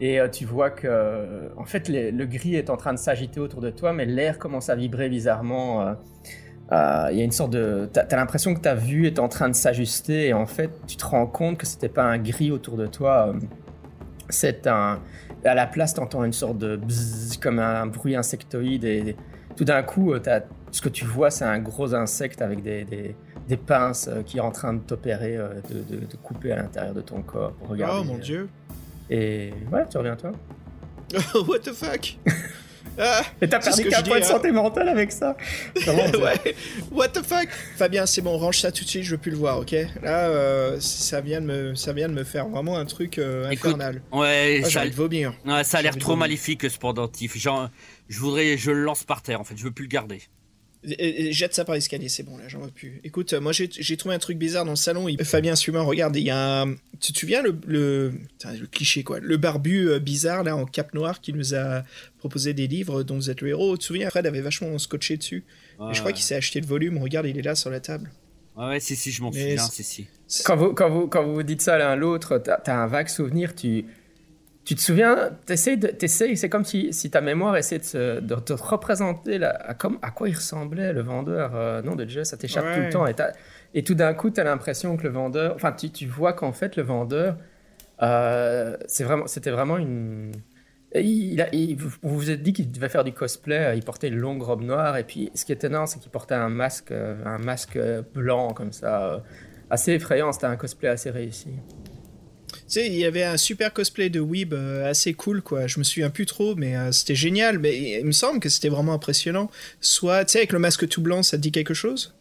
et 0.00 0.20
tu 0.32 0.44
vois 0.44 0.70
que, 0.70 1.50
en 1.56 1.64
fait, 1.64 1.88
le 1.88 2.24
gris 2.26 2.56
est 2.56 2.68
en 2.70 2.76
train 2.76 2.92
de 2.92 2.98
s'agiter 2.98 3.40
autour 3.40 3.60
de 3.60 3.70
toi, 3.70 3.92
mais 3.92 4.04
l'air 4.04 4.38
commence 4.38 4.68
à 4.68 4.74
vibrer 4.74 5.08
bizarrement. 5.08 5.96
Il 6.70 7.16
y 7.16 7.20
a 7.20 7.24
une 7.24 7.30
sorte 7.30 7.52
de. 7.52 7.88
T'as 7.90 8.02
as, 8.02 8.16
l'impression 8.16 8.54
que 8.54 8.60
ta 8.60 8.74
vue 8.74 9.06
est 9.06 9.18
en 9.18 9.28
train 9.28 9.48
de 9.48 9.54
s'ajuster 9.54 10.26
et 10.26 10.34
en 10.34 10.46
fait, 10.46 10.70
tu 10.86 10.96
te 10.96 11.06
rends 11.06 11.26
compte 11.26 11.56
que 11.56 11.66
c'était 11.66 11.88
pas 11.88 12.04
un 12.04 12.18
gris 12.18 12.50
autour 12.50 12.76
de 12.76 12.86
toi. 12.86 13.32
C'est 14.28 14.66
un. 14.66 15.00
À 15.44 15.54
la 15.54 15.66
place, 15.66 15.94
t'entends 15.94 16.24
une 16.24 16.32
sorte 16.32 16.58
de 16.58 16.76
bzzz, 16.76 17.36
comme 17.38 17.58
un 17.58 17.86
bruit 17.86 18.16
insectoïde 18.16 18.84
et 18.84 19.16
tout 19.56 19.64
d'un 19.64 19.82
coup, 19.82 20.12
euh, 20.12 20.20
ce 20.72 20.80
que 20.80 20.88
tu 20.88 21.04
vois, 21.04 21.30
c'est 21.30 21.44
un 21.44 21.58
gros 21.58 21.94
insecte 21.94 22.42
avec 22.42 22.62
des, 22.62 22.84
des, 22.84 23.14
des 23.48 23.56
pinces 23.56 24.08
euh, 24.08 24.22
qui 24.22 24.38
est 24.38 24.40
en 24.40 24.50
train 24.50 24.74
de 24.74 24.80
t'opérer, 24.80 25.36
euh, 25.36 25.48
de, 25.70 25.96
de- 25.96 26.04
de 26.06 26.16
couper 26.22 26.52
à 26.52 26.56
l'intérieur 26.56 26.94
de 26.94 27.00
ton 27.00 27.22
corps 27.22 27.52
pour 27.52 27.68
regarder. 27.68 28.00
Oh 28.00 28.04
mon 28.04 28.18
dieu. 28.18 28.48
Et 29.10 29.52
ouais, 29.72 29.84
tu 29.88 29.96
reviens 29.98 30.16
toi. 30.16 30.32
What 31.48 31.60
the 31.60 31.72
fuck? 31.72 32.18
Ah, 32.98 33.22
Et 33.40 33.48
t'as 33.48 33.58
perdu 33.60 33.84
que 33.84 33.88
qu'un 33.90 33.98
je 33.98 34.04
point 34.04 34.16
dis, 34.16 34.22
de 34.22 34.26
hein. 34.26 34.28
santé 34.34 34.50
mentale 34.52 34.88
avec 34.88 35.12
ça. 35.12 35.36
Ouais. 35.86 36.54
What 36.90 37.08
the 37.08 37.22
fuck? 37.22 37.48
Fabien, 37.76 38.06
c'est 38.06 38.22
bon, 38.22 38.36
range 38.38 38.60
ça 38.60 38.72
tout 38.72 38.84
de 38.84 38.88
suite, 38.88 39.04
je 39.04 39.12
veux 39.12 39.18
plus 39.18 39.30
le 39.30 39.36
voir, 39.36 39.58
ok? 39.60 39.72
Là, 40.02 40.28
euh, 40.28 40.80
ça, 40.80 41.20
vient 41.20 41.40
de 41.40 41.46
me, 41.46 41.74
ça 41.74 41.92
vient 41.92 42.08
de 42.08 42.14
me 42.14 42.24
faire 42.24 42.48
vraiment 42.48 42.76
un 42.76 42.84
truc 42.86 43.18
euh, 43.18 43.48
Écoute, 43.50 43.66
infernal. 43.74 44.02
Ouais, 44.12 44.62
Ah, 44.64 44.70
ça, 44.70 44.80
envie 44.80 44.90
de 44.90 44.94
vomir. 44.96 45.32
ouais, 45.46 45.64
ça 45.64 45.78
a 45.78 45.82
l'air 45.82 45.96
trop 45.96 46.16
maléfique 46.16 46.68
ce 46.68 46.78
pendentif. 46.78 47.36
Genre, 47.38 47.68
je 48.08 48.18
voudrais, 48.18 48.56
je 48.58 48.70
le 48.70 48.82
lance 48.82 49.04
par 49.04 49.22
terre 49.22 49.40
en 49.40 49.44
fait. 49.44 49.56
Je 49.56 49.64
veux 49.64 49.70
plus 49.70 49.84
le 49.84 49.88
garder. 49.90 50.20
Et- 50.84 51.28
et 51.28 51.32
Jette 51.32 51.54
ça 51.54 51.64
par 51.64 51.74
l'escalier, 51.74 52.08
c'est 52.08 52.22
bon, 52.22 52.36
là, 52.36 52.44
j'en 52.46 52.60
veux 52.60 52.70
plus. 52.70 53.00
Écoute, 53.04 53.32
euh, 53.32 53.40
moi 53.40 53.52
j'ai 53.52 53.96
trouvé 53.96 54.14
un 54.14 54.18
truc 54.18 54.38
bizarre 54.38 54.64
dans 54.64 54.70
le 54.72 54.76
salon. 54.76 55.08
Il- 55.08 55.22
Fabien, 55.24 55.56
suis-moi, 55.56 55.82
regarde, 55.82 56.14
il 56.16 56.22
y 56.22 56.30
a 56.30 56.62
un... 56.62 56.74
Tu 57.00 57.12
te 57.12 57.18
souviens 57.18 57.42
le, 57.42 57.56
le... 57.66 58.12
putain, 58.38 58.52
le 58.54 58.66
cliché, 58.66 59.02
quoi. 59.02 59.18
Le 59.20 59.36
barbu 59.36 59.88
euh, 59.88 59.98
bizarre, 59.98 60.44
là, 60.44 60.56
en 60.56 60.64
cape 60.66 60.94
noire, 60.94 61.20
qui 61.20 61.32
nous 61.32 61.54
a 61.54 61.82
proposé 62.18 62.54
des 62.54 62.66
livres 62.68 63.02
dont 63.02 63.16
vous 63.16 63.28
êtes 63.30 63.40
le 63.40 63.48
héros. 63.48 63.76
Tu 63.76 63.80
te 63.80 63.84
souviens, 63.86 64.08
Fred 64.10 64.26
avait 64.26 64.40
vachement 64.40 64.76
scotché 64.78 65.16
dessus. 65.16 65.44
Et 65.90 65.94
je 65.94 66.00
crois 66.00 66.12
qu'il 66.12 66.24
s'est 66.24 66.34
acheté 66.36 66.60
le 66.60 66.66
volume. 66.66 66.98
Regarde, 66.98 67.26
il 67.26 67.38
est 67.38 67.42
là 67.42 67.54
sur 67.54 67.70
la 67.70 67.80
table. 67.80 68.10
Ouais, 68.56 68.66
ouais, 68.66 68.80
si, 68.80 68.96
si, 68.96 69.12
je 69.12 69.22
m'en 69.22 69.30
souviens, 69.32 69.56
c'est- 69.70 69.82
si, 69.84 70.06
si. 70.26 70.42
Quand 70.44 70.56
vous, 70.56 70.74
quand, 70.74 70.90
vous, 70.90 71.06
quand 71.06 71.24
vous 71.24 71.42
dites 71.44 71.60
ça 71.62 71.78
l'un 71.78 71.90
à 71.90 71.96
l'autre, 71.96 72.38
t'as 72.38 72.56
as 72.66 72.82
un 72.82 72.86
vague 72.88 73.08
souvenir, 73.08 73.54
tu, 73.54 73.84
tu 74.68 74.74
te 74.74 74.82
souviens, 74.82 75.30
t'essayes 75.46 76.36
c'est 76.36 76.50
comme 76.50 76.66
si, 76.66 76.92
si 76.92 77.10
ta 77.10 77.22
mémoire 77.22 77.56
essayait 77.56 77.78
de, 77.78 77.84
se- 77.84 78.20
de 78.20 78.34
te 78.34 78.52
représenter 78.52 79.38
la- 79.38 79.48
à, 79.48 79.72
comme, 79.72 79.98
à 80.02 80.10
quoi 80.10 80.28
il 80.28 80.34
ressemblait 80.34 80.92
le 80.92 81.00
vendeur. 81.00 81.52
euh, 81.54 81.80
non, 81.80 81.96
de 81.96 82.04
déjà, 82.04 82.22
ça 82.26 82.36
t'échappe 82.36 82.66
tout 82.74 82.80
le 82.80 82.90
temps. 82.90 83.06
Et, 83.06 83.14
tout 83.82 83.94
d'un 83.94 84.12
coup, 84.12 84.28
tu 84.28 84.38
as 84.40 84.44
l'impression 84.44 84.98
que 84.98 85.04
le 85.04 85.08
vendeur, 85.08 85.54
enfin, 85.54 85.72
tu, 85.72 85.88
tu 85.90 86.06
vois 86.06 86.34
qu'en 86.34 86.52
fait, 86.52 86.76
le 86.76 86.82
vendeur, 86.82 87.38
euh, 88.02 88.76
c'est 88.86 89.04
vraiment, 89.04 89.26
c'était 89.26 89.50
vraiment 89.50 89.78
une. 89.78 90.32
Il, 90.94 91.40
a- 91.40 91.48
il- 91.54 91.74
vous 91.76 91.90
vous 92.02 92.30
êtes 92.30 92.42
dit 92.42 92.52
qu'il 92.52 92.70
devait 92.70 92.90
faire 92.90 93.04
du 93.04 93.12
cosplay, 93.14 93.58
euh, 93.58 93.74
il 93.74 93.82
portait 93.82 94.08
une 94.08 94.16
longue 94.18 94.42
robe 94.42 94.60
noire, 94.62 94.98
et 94.98 95.04
puis 95.04 95.30
ce 95.34 95.46
qui 95.46 95.52
est 95.52 95.54
étonnant, 95.54 95.86
c'est 95.86 95.98
qu'il 95.98 96.10
portait 96.10 96.34
un 96.34 96.50
masque, 96.50 96.92
un 96.92 97.38
masque 97.38 97.78
blanc 98.14 98.52
comme 98.52 98.72
ça, 98.72 99.22
assez 99.70 99.92
effrayant, 99.92 100.30
c'était 100.32 100.44
un 100.46 100.56
cosplay 100.56 100.90
assez 100.90 101.10
réussi. 101.10 101.54
Tu 102.58 102.74
sais, 102.74 102.86
il 102.86 102.94
y 102.94 103.04
avait 103.04 103.24
un 103.24 103.36
super 103.36 103.72
cosplay 103.72 104.10
de 104.10 104.20
Weeb 104.20 104.54
euh, 104.54 104.88
assez 104.90 105.14
cool, 105.14 105.42
quoi. 105.42 105.66
Je 105.66 105.78
me 105.78 105.84
souviens 105.84 106.10
plus 106.10 106.26
trop, 106.26 106.54
mais 106.54 106.76
euh, 106.76 106.92
c'était 106.92 107.14
génial. 107.14 107.58
Mais 107.58 107.98
il 108.00 108.04
me 108.04 108.12
semble 108.12 108.40
que 108.40 108.48
c'était 108.48 108.68
vraiment 108.68 108.92
impressionnant. 108.94 109.50
Soit, 109.80 110.24
tu 110.24 110.32
sais, 110.32 110.38
avec 110.38 110.52
le 110.52 110.58
masque 110.58 110.88
tout 110.88 111.00
blanc, 111.00 111.22
ça 111.22 111.36
te 111.36 111.42
dit 111.42 111.52
quelque 111.52 111.74
chose? 111.74 112.14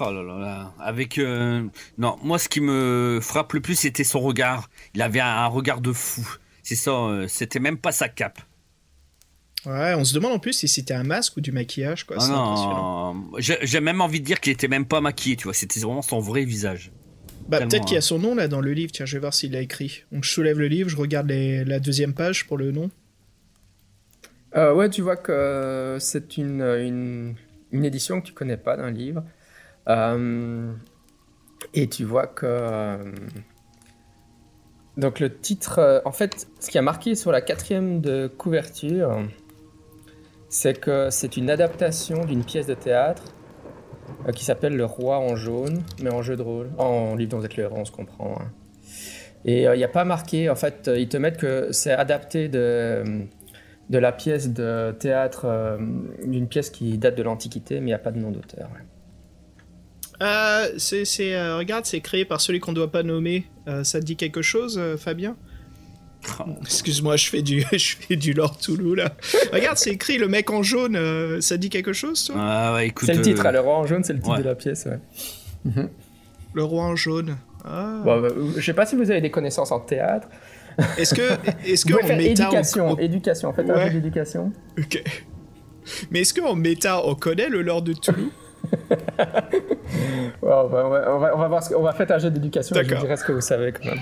Oh 0.00 0.10
là 0.10 0.22
là 0.22 0.38
là. 0.38 0.74
Avec. 0.80 1.18
euh, 1.18 1.62
Non, 1.98 2.18
moi, 2.22 2.38
ce 2.38 2.48
qui 2.48 2.60
me 2.60 3.20
frappe 3.22 3.52
le 3.52 3.60
plus, 3.60 3.76
c'était 3.76 4.04
son 4.04 4.20
regard. 4.20 4.68
Il 4.94 5.02
avait 5.02 5.20
un, 5.20 5.46
regard 5.46 5.80
de 5.80 5.92
fou. 5.92 6.26
C'est 6.62 6.76
ça, 6.76 6.92
c'était 7.28 7.60
même 7.60 7.76
pas 7.76 7.92
sa 7.92 8.08
cape. 8.08 8.40
Ouais, 9.66 9.94
on 9.94 10.04
se 10.04 10.14
demande 10.14 10.32
en 10.32 10.38
plus 10.38 10.52
si 10.52 10.68
c'était 10.68 10.94
un 10.94 11.04
masque 11.04 11.36
ou 11.36 11.40
du 11.40 11.52
maquillage, 11.52 12.04
quoi. 12.04 12.16
Ah 12.20 12.28
non, 12.28 13.30
j'ai 13.38 13.58
j'ai 13.62 13.80
même 13.80 14.00
envie 14.00 14.20
de 14.20 14.24
dire 14.24 14.40
qu'il 14.40 14.52
était 14.52 14.68
même 14.68 14.84
pas 14.84 15.00
maquillé, 15.00 15.36
tu 15.36 15.44
vois. 15.44 15.54
C'était 15.54 15.80
vraiment 15.80 16.02
son 16.02 16.20
vrai 16.20 16.44
visage. 16.44 16.90
Bah, 17.48 17.58
peut-être 17.60 17.84
qu'il 17.84 17.94
y 17.94 17.96
hein. 17.96 17.98
a 17.98 18.02
son 18.02 18.18
nom 18.18 18.34
là 18.34 18.48
dans 18.48 18.60
le 18.60 18.72
livre. 18.72 18.92
Tiens, 18.92 19.06
je 19.06 19.16
vais 19.16 19.20
voir 19.20 19.34
s'il 19.34 19.52
l'a 19.52 19.60
écrit. 19.60 20.04
Donc, 20.12 20.24
je 20.24 20.30
soulève 20.30 20.58
le 20.58 20.66
livre, 20.68 20.88
je 20.88 20.96
regarde 20.96 21.28
les- 21.28 21.64
la 21.64 21.78
deuxième 21.78 22.14
page 22.14 22.46
pour 22.46 22.56
le 22.58 22.70
nom. 22.72 22.90
Euh, 24.56 24.72
ouais, 24.72 24.88
tu 24.88 25.02
vois 25.02 25.16
que 25.16 25.96
c'est 26.00 26.36
une, 26.36 26.62
une, 26.62 27.34
une 27.72 27.84
édition 27.84 28.20
que 28.20 28.26
tu 28.26 28.32
connais 28.32 28.56
pas 28.56 28.76
d'un 28.76 28.90
livre. 28.90 29.24
Euh, 29.88 30.72
et 31.74 31.88
tu 31.88 32.04
vois 32.04 32.26
que. 32.26 32.46
euh, 32.46 33.12
donc 34.96 35.18
le 35.20 35.36
titre. 35.36 35.78
euh, 35.80 36.00
en 36.04 36.12
fait, 36.12 36.46
ce 36.60 36.70
qui 36.70 36.78
a 36.78 36.82
marqué 36.82 37.14
sur 37.14 37.32
la 37.32 37.40
quatrième 37.40 38.00
de 38.00 38.28
couverture, 38.28 39.22
c'est 40.48 40.78
que 40.80 41.10
c'est 41.10 41.36
une 41.36 41.50
adaptation 41.50 42.24
d'une 42.24 42.44
pièce 42.44 42.66
de 42.66 42.74
théâtre 42.74 43.24
euh, 44.26 44.32
qui 44.32 44.44
s'appelle 44.44 44.76
Le 44.76 44.84
Roi 44.84 45.18
en 45.18 45.36
jaune, 45.36 45.82
mais 46.02 46.10
en 46.10 46.22
jeu 46.22 46.36
de 46.36 46.42
rôle. 46.42 46.70
En 46.78 47.14
livre 47.14 47.30
dont 47.32 47.38
vous 47.38 47.44
êtes 47.44 47.56
le 47.56 47.64
héros, 47.64 47.76
on 47.78 47.84
se 47.84 47.92
comprend. 47.92 48.38
hein. 48.40 48.50
Et 49.44 49.68
euh, 49.68 49.74
il 49.74 49.78
n'y 49.78 49.84
a 49.84 49.88
pas 49.88 50.04
marqué, 50.04 50.48
en 50.48 50.54
fait, 50.54 50.88
euh, 50.88 50.98
ils 50.98 51.08
te 51.08 51.16
mettent 51.16 51.36
que 51.36 51.68
c'est 51.72 51.92
adapté 51.92 52.48
de 52.48 53.04
de 53.90 53.98
la 53.98 54.12
pièce 54.12 54.48
de 54.48 54.92
théâtre, 54.98 55.78
d'une 56.24 56.48
pièce 56.48 56.70
qui 56.70 56.96
date 56.96 57.18
de 57.18 57.22
l'Antiquité, 57.22 57.74
mais 57.74 57.80
il 57.82 57.84
n'y 57.84 57.92
a 57.92 57.98
pas 57.98 58.12
de 58.12 58.18
nom 58.18 58.30
d'auteur. 58.30 58.70
regarde, 61.58 61.84
c'est 61.84 62.00
créé 62.00 62.24
par 62.24 62.40
celui 62.40 62.60
qu'on 62.60 62.70
ne 62.70 62.76
doit 62.76 62.90
pas 62.90 63.02
nommer. 63.02 63.44
Ça 63.82 64.00
te 64.00 64.06
dit 64.06 64.16
quelque 64.16 64.40
chose, 64.40 64.80
Fabien? 64.96 65.36
Excuse-moi, 66.62 67.16
je 67.16 67.28
fais 67.28 67.42
du, 67.42 67.64
je 67.72 67.96
fais 67.96 68.16
du 68.16 68.32
Lord 68.32 68.58
Toulouse 68.58 68.96
là. 68.96 69.12
Regarde, 69.52 69.76
c'est 69.78 69.90
écrit 69.90 70.18
le 70.18 70.28
mec 70.28 70.50
en 70.50 70.62
jaune. 70.62 70.96
euh, 70.96 71.40
ça 71.40 71.56
dit 71.56 71.70
quelque 71.70 71.92
chose, 71.92 72.24
toi? 72.24 72.34
Ah 72.38 72.74
ouais, 72.74 72.88
écoute. 72.88 73.06
C'est 73.06 73.14
le 73.14 73.22
titre, 73.22 73.44
euh, 73.44 73.48
hein, 73.48 73.52
le 73.52 73.60
roi 73.60 73.76
en 73.76 73.86
jaune, 73.86 74.04
c'est 74.04 74.12
le 74.14 74.18
titre 74.20 74.32
ouais. 74.36 74.42
de 74.42 74.48
la 74.48 74.54
pièce. 74.54 74.86
Ouais. 74.86 75.82
Le 76.54 76.62
roi 76.64 76.84
en 76.84 76.96
jaune. 76.96 77.36
Ah. 77.64 78.00
Bon, 78.04 78.20
bah, 78.20 78.28
je 78.56 78.60
sais 78.64 78.74
pas 78.74 78.86
si 78.86 78.94
vous 78.96 79.10
avez 79.10 79.20
des 79.20 79.30
connaisses 79.30 79.58
en 79.58 79.80
théâtre. 79.80 80.28
Est-ce 80.98 81.14
que, 81.14 81.22
est-ce 81.66 81.84
que 81.86 81.94
en 81.94 82.06
méta, 82.16 82.44
éducation, 82.44 82.88
on- 82.88 82.94
on- 82.94 82.98
éducation, 82.98 83.52
faites 83.52 83.70
un 83.70 83.74
Ouais. 83.74 83.86
jeu 83.86 83.94
d'éducation. 84.00 84.52
Ok. 84.78 85.02
Mais 86.10 86.20
est-ce 86.20 86.34
qu'en 86.34 86.54
méta, 86.54 87.04
on 87.06 87.14
connaît 87.14 87.48
le 87.48 87.62
Lord 87.62 87.82
de 87.82 87.92
Toulouse? 87.94 88.30
Ouais, 90.42 90.50
on, 90.52 90.66
va, 90.68 90.86
on 90.86 90.90
va- 90.90 91.14
on 91.14 91.18
va- 91.18 91.36
on 91.36 91.38
va 91.38 91.48
voir 91.48 91.62
ce 91.62 91.74
on 91.74 91.82
va 91.82 91.92
faire 91.92 92.10
un 92.10 92.18
jeu 92.18 92.30
d'éducation 92.30 92.74
et 92.76 92.84
je 92.84 92.94
vous 92.94 93.00
dirai 93.00 93.16
ce 93.16 93.24
que 93.24 93.32
vous 93.32 93.40
savez 93.40 93.72
quand 93.72 93.84
même. 93.84 93.98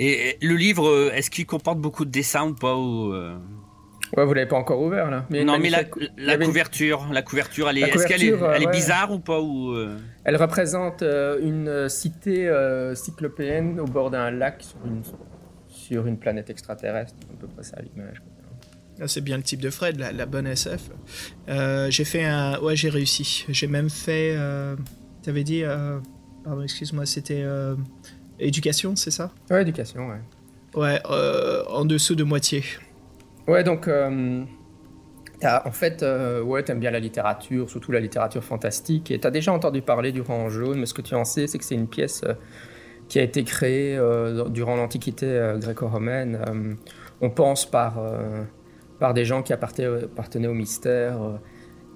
Et 0.00 0.38
le 0.40 0.54
livre, 0.54 0.88
euh, 0.88 1.10
est-ce 1.12 1.28
qu'il 1.28 1.44
comporte 1.44 1.78
beaucoup 1.80 2.04
de 2.04 2.10
dessins 2.10 2.46
ou 2.48 2.54
pas 2.54 2.76
ou, 2.76 3.12
euh, 3.12 3.36
Ouais, 4.16 4.24
vous 4.24 4.32
l'avez 4.32 4.46
pas 4.48 4.56
encore 4.56 4.80
ouvert 4.80 5.10
là. 5.10 5.26
Mais 5.28 5.44
Non, 5.44 5.58
mais 5.58 5.68
la, 5.70 5.82
avait 6.32 6.46
couverture, 6.46 7.06
la 7.12 7.20
couverture, 7.20 7.68
elle 7.68 7.78
est, 7.78 7.80
La 7.82 7.88
est-ce 7.88 8.06
qu'elle 8.06 8.22
est, 8.22 8.30
couverture, 8.30 8.52
elle 8.54 8.62
est 8.62 8.66
euh, 8.66 8.70
ouais. 8.70 8.76
bizarre 8.76 9.12
ou 9.12 9.18
pas 9.18 9.40
ou 9.40 9.72
euh, 9.72 9.98
Elle 10.24 10.36
représente 10.36 11.02
euh, 11.02 11.38
une 11.42 11.68
euh, 11.68 11.88
cité 11.88 12.48
euh, 12.48 12.94
cyclopéenne 12.94 13.80
au 13.80 13.84
bord 13.86 14.10
d'un 14.10 14.30
lac 14.30 14.62
sur 14.62 14.78
une, 14.86 15.02
sur 15.68 16.06
une 16.06 16.16
planète 16.18 16.48
extraterrestre. 16.48 17.14
C'est 17.20 17.34
à 17.34 17.36
peu 17.40 17.48
près 17.48 17.64
ça 17.64 17.76
l'image. 17.82 18.22
Ah, 19.00 19.08
c'est 19.08 19.20
bien 19.20 19.36
le 19.36 19.42
type 19.42 19.60
de 19.60 19.70
Fred, 19.70 19.98
la, 19.98 20.12
la 20.12 20.26
bonne 20.26 20.46
SF. 20.46 20.90
Euh, 21.48 21.90
j'ai 21.90 22.04
fait 22.04 22.24
un. 22.24 22.58
Ouais, 22.60 22.76
j'ai 22.76 22.88
réussi. 22.88 23.44
J'ai 23.48 23.66
même 23.66 23.90
fait. 23.90 24.34
Euh... 24.36 24.74
T'avais 25.22 25.44
dit. 25.44 25.64
euh, 25.64 25.98
Pardon, 26.44 26.62
excuse-moi, 26.62 27.04
c'était. 27.04 27.42
Éducation, 28.38 28.94
c'est 28.96 29.10
ça? 29.10 29.32
Ouais, 29.50 29.62
éducation, 29.62 30.08
ouais. 30.08 30.20
Ouais, 30.74 31.00
euh, 31.10 31.64
en 31.68 31.84
dessous 31.84 32.14
de 32.14 32.24
moitié. 32.24 32.62
Ouais, 33.46 33.64
donc, 33.64 33.88
euh, 33.88 34.44
en 35.42 35.72
fait, 35.72 36.02
euh, 36.02 36.42
ouais, 36.42 36.62
t'aimes 36.62 36.78
bien 36.78 36.90
la 36.90 37.00
littérature, 37.00 37.68
surtout 37.68 37.90
la 37.90 38.00
littérature 38.00 38.44
fantastique, 38.44 39.10
et 39.10 39.18
t'as 39.18 39.30
déjà 39.30 39.52
entendu 39.52 39.82
parler 39.82 40.12
du 40.12 40.22
en 40.28 40.48
jaune, 40.50 40.78
mais 40.78 40.86
ce 40.86 40.94
que 40.94 41.02
tu 41.02 41.14
en 41.14 41.24
sais, 41.24 41.46
c'est 41.46 41.58
que 41.58 41.64
c'est 41.64 41.74
une 41.74 41.88
pièce 41.88 42.22
euh, 42.24 42.34
qui 43.08 43.18
a 43.18 43.22
été 43.22 43.42
créée 43.42 43.98
durant 44.50 44.76
l'Antiquité 44.76 45.54
gréco-romaine. 45.56 46.76
on 47.22 47.30
pense 47.30 47.64
par, 47.64 47.98
par 49.00 49.14
des 49.14 49.24
gens 49.24 49.42
qui 49.42 49.54
appartenaient, 49.54 50.04
appartenaient 50.04 50.46
au 50.46 50.52
mystère. 50.52 51.40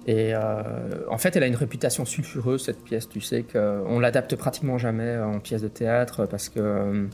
Euh, 0.07 0.11
et 0.11 0.33
euh, 0.33 1.09
en 1.09 1.17
fait, 1.17 1.35
elle 1.35 1.43
a 1.43 1.47
une 1.47 1.55
réputation 1.55 2.05
sulfureuse, 2.05 2.63
cette 2.65 2.83
pièce. 2.83 3.07
Tu 3.09 3.21
sais 3.21 3.43
qu'on 3.43 3.99
l'adapte 3.99 4.35
pratiquement 4.35 4.77
jamais 4.77 5.17
en 5.17 5.39
pièce 5.39 5.61
de 5.61 5.67
théâtre 5.67 6.25
parce 6.25 6.49
que 6.49 6.59
euh, 6.59 7.07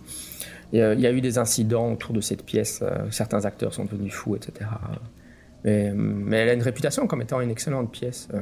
il 0.73 0.79
il 0.79 0.99
y 1.01 1.07
a 1.07 1.11
eu 1.11 1.21
des 1.21 1.37
incidents 1.37 1.91
autour 1.93 2.13
de 2.13 2.21
cette 2.21 2.45
pièce. 2.45 2.79
euh, 2.81 3.09
certains 3.11 3.45
acteurs 3.45 3.73
sont 3.73 3.85
devenus 3.85 4.13
fous, 4.13 4.35
etc. 4.35 4.69
Mais, 5.63 5.91
elle 6.31 6.49
a 6.49 6.53
une 6.53 6.61
réputation 6.61 7.05
comme 7.07 7.21
étant 7.21 7.41
une 7.41 7.51
excellente 7.51 7.91
pièce. 7.91 8.27
euh. 8.33 8.41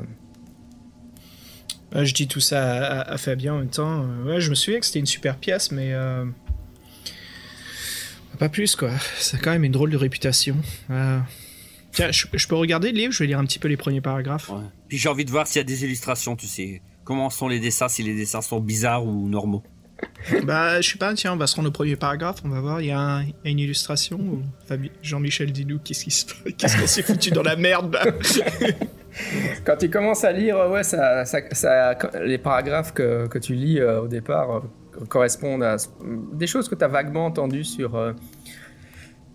Je 2.04 2.14
dis 2.14 2.28
tout 2.28 2.42
ça 2.42 3.00
à, 3.02 3.18
Fabien 3.18 3.54
en 3.54 3.60
même 3.60 3.70
temps. 3.70 4.04
Euh, 4.04 4.24
Ouais, 4.26 4.42
je 4.42 4.50
me 4.50 4.56
souviens 4.56 4.80
que 4.80 4.86
c'était 4.86 5.00
une 5.00 5.06
super 5.06 5.38
pièce, 5.38 5.72
mais. 5.72 5.94
euh, 5.94 6.26
Pas 8.40 8.50
plus, 8.50 8.76
quoi. 8.76 8.90
A 8.92 9.38
quand 9.42 9.52
même 9.52 9.64
une 9.64 9.72
drôle 9.72 9.90
de 9.90 9.98
réputation. 9.98 10.58
Euh, 10.92 11.20
Tiens, 11.98 12.12
je, 12.12 12.28
je 12.34 12.48
peux 12.48 12.56
regarder 12.56 12.92
le 12.92 12.98
livre? 12.98 13.12
Je 13.14 13.20
vais 13.24 13.28
lire 13.28 13.40
un 13.40 13.46
petit 13.46 13.60
peu 13.60 13.68
les 13.68 13.78
premiers 13.78 14.02
paragraphes. 14.02 14.50
ouais. 14.50 14.58
Puis 14.88 14.98
j'ai 14.98 15.10
envie 15.10 15.26
de 15.26 15.32
voir 15.32 15.48
s'il 15.48 15.58
y 15.60 15.62
a 15.62 15.64
des 15.64 15.84
illustrations, 15.84 16.36
tu 16.36 16.48
sais. 16.48 16.82
Comment 17.04 17.30
sont 17.30 17.48
les 17.48 17.60
dessins, 17.60 17.88
si 17.88 18.04
les 18.04 18.16
dessins 18.16 18.42
sont 18.42 18.60
bizarres 18.60 19.06
ou 19.06 19.28
normaux. 19.28 19.64
Bah, 20.44 20.80
je 20.80 20.92
sais 20.92 20.98
pas, 21.00 21.12
tiens, 21.16 21.34
on 21.34 21.38
va 21.38 21.48
se 21.48 21.56
rendre 21.56 21.70
au 21.70 21.72
premier 21.72 21.96
paragraphe, 21.96 22.38
on 22.46 22.50
va 22.50 22.60
voir. 22.62 22.82
Il 22.82 22.88
y, 22.88 22.92
a 22.92 23.00
un- 23.00 23.24
il 23.24 23.30
y 23.30 23.48
a 23.48 23.50
une 23.50 23.58
illustration. 23.60 24.20
Jean-Michel 25.02 25.52
Didou, 25.52 25.80
qu'est-ce 25.84 26.04
qui 26.04 26.12
se 26.12 26.26
passe? 26.26 26.54
Qu'est-ce 26.56 26.78
qu'on 26.80 26.86
s'est 26.88 27.02
foutu 27.02 27.32
dans 27.32 27.42
la 27.42 27.56
merde 27.56 27.94
là? 27.94 28.06
Quand 29.66 29.76
tu 29.78 29.90
commences 29.90 30.24
à 30.24 30.32
lire, 30.32 30.58
ouais, 30.70 30.84
ça, 30.84 31.26
ça- 31.26 31.40
ça- 31.52 31.98
les 32.24 32.38
paragraphes 32.38 32.94
que, 32.94 33.26
que 33.28 33.40
tu 33.40 33.56
lis 33.56 33.80
euh, 33.80 34.02
au 34.02 34.08
départ 34.08 34.58
euh, 34.58 35.06
correspondent 35.10 35.64
à 35.64 35.78
des 36.34 36.46
choses 36.48 36.70
que 36.70 36.76
tu 36.76 36.84
as 36.84 36.88
vaguement 36.88 37.26
entendues 37.26 37.64
sur, 37.64 37.96
euh, 37.96 38.14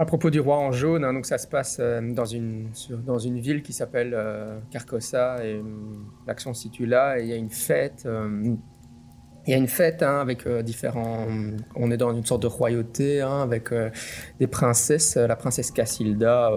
à 0.02 0.04
propos 0.04 0.30
du 0.30 0.40
roi 0.40 0.58
en 0.58 0.72
jaune. 0.72 1.04
hein. 1.04 1.14
donc 1.14 1.26
ça 1.26 1.38
se 1.38 1.46
passe 1.46 1.76
euh, 1.80 2.00
dans, 2.12 2.24
une, 2.24 2.70
dans 3.06 3.18
une 3.20 3.38
ville 3.38 3.62
qui 3.62 3.72
s'appelle 3.72 4.14
euh, 4.14 4.58
Carcossa 4.72 5.36
et 5.44 5.54
euh, 5.54 5.62
l'action 6.26 6.52
se 6.54 6.62
situe 6.62 6.86
là 6.86 7.20
et 7.20 7.22
il 7.22 7.28
y 7.28 7.32
a 7.32 7.36
une 7.36 7.50
fête. 7.50 8.08
il 9.46 9.50
y 9.50 9.54
a 9.54 9.56
une 9.56 9.68
fête 9.68 10.02
hein, 10.02 10.20
avec 10.20 10.46
différents. 10.64 11.26
On 11.76 11.90
est 11.92 11.96
dans 11.96 12.12
une 12.12 12.24
sorte 12.24 12.42
de 12.42 12.48
royauté 12.48 13.20
hein, 13.20 13.42
avec 13.42 13.70
des 14.40 14.46
princesses, 14.48 15.16
la 15.16 15.36
princesse 15.36 15.70
Cassilda. 15.70 16.50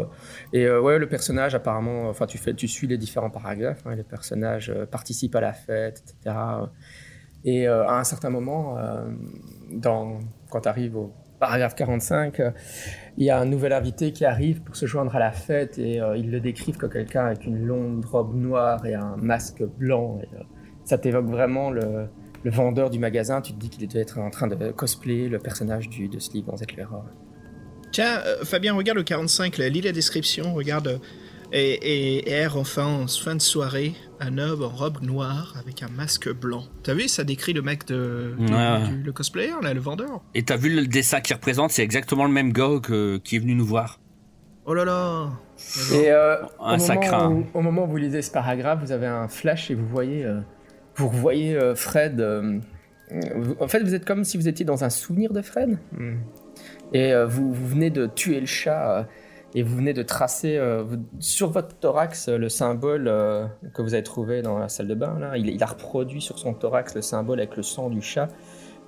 et 0.52 0.68
ouais, 0.70 0.98
le 0.98 1.08
personnage 1.08 1.54
apparemment, 1.54 2.10
enfin 2.10 2.26
tu 2.26 2.40
fais, 2.40 2.56
tu 2.56 2.68
suis 2.68 2.88
les 2.88 2.98
différents 2.98 3.30
paragraphes. 3.30 3.84
hein, 3.86 3.96
les 3.96 4.04
personnages 4.04 4.74
participent 4.90 5.36
à 5.36 5.42
la 5.42 5.54
fête, 5.54 6.04
etc. 6.04 6.36
Et 7.44 7.68
à 7.68 8.00
un 8.00 8.04
certain 8.04 8.32
moment, 8.32 8.76
quand 9.84 10.62
tu 10.62 10.70
arrives 10.70 10.98
au, 10.98 11.14
paragraphe 11.46 11.76
45, 11.76 12.40
euh, 12.40 12.52
il 13.18 13.26
y 13.26 13.30
a 13.30 13.40
un 13.40 13.46
nouvel 13.46 13.72
invité 13.72 14.12
qui 14.12 14.26
arrive 14.26 14.62
pour 14.62 14.76
se 14.76 14.88
joindre 14.88 15.16
à 15.16 15.20
la 15.20 15.32
fête 15.32 15.78
et 15.78 16.02
euh, 16.02 16.18
ils 16.18 16.32
le 16.32 16.40
décrivent 16.40 16.78
comme 16.78 16.90
quelqu'un 16.90 17.28
avec 17.28 17.46
une 17.46 17.64
longue 17.64 18.04
robe 18.04 18.36
noire 18.36 18.84
et 18.88 18.96
un 18.96 19.16
masque 19.18 19.64
blanc. 19.64 20.20
Et, 20.24 20.36
euh, 20.36 20.44
ça 20.86 20.98
t'évoque 20.98 21.28
vraiment 21.28 21.70
le, 21.70 22.10
vendeur 22.46 22.90
du 22.90 22.98
magasin. 22.98 23.42
Tu 23.42 23.54
te 23.54 23.60
dis 23.60 23.70
qu'il 23.70 23.88
doit 23.88 24.02
être 24.02 24.18
en 24.18 24.32
train 24.32 24.48
de 24.48 24.72
cosplayer 24.72 25.30
le 25.30 25.38
personnage 25.38 25.88
du, 25.88 26.08
de 26.08 26.18
livre 26.34 26.48
dans 26.48 26.58
cette 26.58 26.76
l'erreur. 26.76 27.06
Tiens, 27.92 28.22
Fabien, 28.44 28.74
regarde 28.74 28.98
le 28.98 29.04
45, 29.04 29.60
là, 29.60 29.70
lis 29.70 29.82
la 29.82 29.92
description, 29.92 30.54
regarde. 30.54 31.00
Et, 31.52 31.74
et, 31.74 32.32
et 32.32 32.48
R, 32.48 32.58
enfin, 32.58 33.04
en 33.04 33.08
fin 33.08 33.36
de 33.36 33.42
soirée, 33.42 33.94
un 34.20 34.38
homme 34.38 34.64
en 34.64 34.70
robe 34.70 35.02
noire 35.02 35.56
avec 35.60 35.84
un 35.84 35.90
masque 35.90 36.32
blanc. 36.32 36.64
T'as 36.84 36.94
vu, 36.94 37.08
ça 37.08 37.24
décrit 37.24 37.54
le 37.54 37.62
mec 37.62 37.86
de, 37.88 38.34
du- 38.38 38.54
Ouais. 38.54 38.84
du- 38.88 39.04
le 39.04 39.12
cosplayer, 39.12 39.52
là, 39.62 39.74
le 39.74 39.80
vendeur. 39.80 40.22
Et 40.34 40.44
t'as 40.44 40.58
vu 40.58 40.74
le 40.76 40.88
dessin 40.88 41.22
qu'il 41.22 41.36
représente, 41.36 41.72
c'est 41.72 41.84
exactement 41.84 42.26
le 42.26 42.32
même 42.32 42.54
gars 42.54 42.80
que, 42.82 43.18
qui 43.18 43.36
est 43.36 43.40
venu 43.40 43.56
nous 43.56 43.66
voir. 43.66 44.00
Oh 44.66 44.74
là 44.74 44.84
là 44.86 45.30
Et 45.94 46.10
euh, 46.12 46.38
Ah, 46.60 46.76
au, 46.76 46.78
moment 46.78 47.28
où, 47.30 47.46
au 47.54 47.62
moment 47.62 47.84
où 47.84 47.88
vous 47.88 47.98
lisez 47.98 48.22
ce 48.22 48.32
paragraphe, 48.32 48.80
vous 48.82 48.92
avez 48.92 49.06
un 49.08 49.28
flash 49.28 49.70
et 49.70 49.76
vous 49.76 49.86
voyez, 49.88 50.26
euh, 50.26 50.40
vous 50.96 51.08
revoyez 51.10 51.56
euh, 51.56 51.76
Fred. 51.76 52.20
euh, 52.20 52.60
vous- 53.36 53.56
en 53.60 53.68
fait, 53.68 53.84
vous 53.84 53.94
êtes 53.94 54.06
comme 54.06 54.24
si 54.24 54.38
vous 54.38 54.48
étiez 54.48 54.66
dans 54.66 54.84
un 54.84 54.90
souvenir 54.90 55.34
de 55.34 55.42
Fred. 55.42 55.78
Hmm. 55.98 56.16
Et 56.94 57.14
euh, 57.14 57.28
vous, 57.28 57.54
vous 57.54 57.68
venez 57.68 57.90
de 57.92 58.08
tuer 58.08 58.40
le 58.40 58.46
chat 58.48 59.00
euh, 59.00 59.04
et 59.56 59.64
vous 59.64 59.78
venez 59.78 59.94
de 59.94 60.04
tracer 60.04 60.58
euh, 60.58 60.84
sur 61.20 61.50
votre 61.50 61.76
thorax 61.78 62.28
euh, 62.28 62.38
le 62.38 62.50
symbole 62.50 63.08
euh, 63.08 63.48
que 63.74 63.82
vous 63.82 63.94
avez 63.94 64.04
trouvé 64.04 64.42
dans 64.42 64.60
la 64.60 64.68
salle 64.68 64.88
de 64.88 64.96
bain. 64.96 65.18
Là. 65.18 65.38
Il, 65.38 65.48
il 65.48 65.64
a 65.64 65.66
reproduit 65.66 66.22
sur 66.22 66.38
son 66.38 66.54
thorax 66.54 66.94
le 66.94 67.02
symbole 67.02 67.40
avec 67.40 67.56
le 67.56 67.64
sang 67.64 67.90
du 67.90 68.02
chat. 68.02 68.28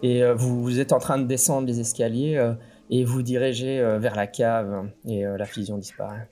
Et 0.03 0.23
euh, 0.23 0.36
vous, 0.36 0.62
vous 0.62 0.80
êtes 0.80 0.91
en 0.91 0.99
train 0.99 1.17
de 1.17 1.23
descendre 1.23 1.67
les 1.67 1.80
escaliers 1.80 2.36
euh, 2.36 2.53
et 2.89 3.06
vous 3.06 3.21
dirigez 3.21 3.80
euh, 3.80 3.97
vers 3.97 4.15
la 4.15 4.27
cave 4.27 4.89
et 5.08 5.25
euh, 5.25 5.38
la 5.38 5.45
fusion 5.45 5.77
disparaît. 5.77 6.27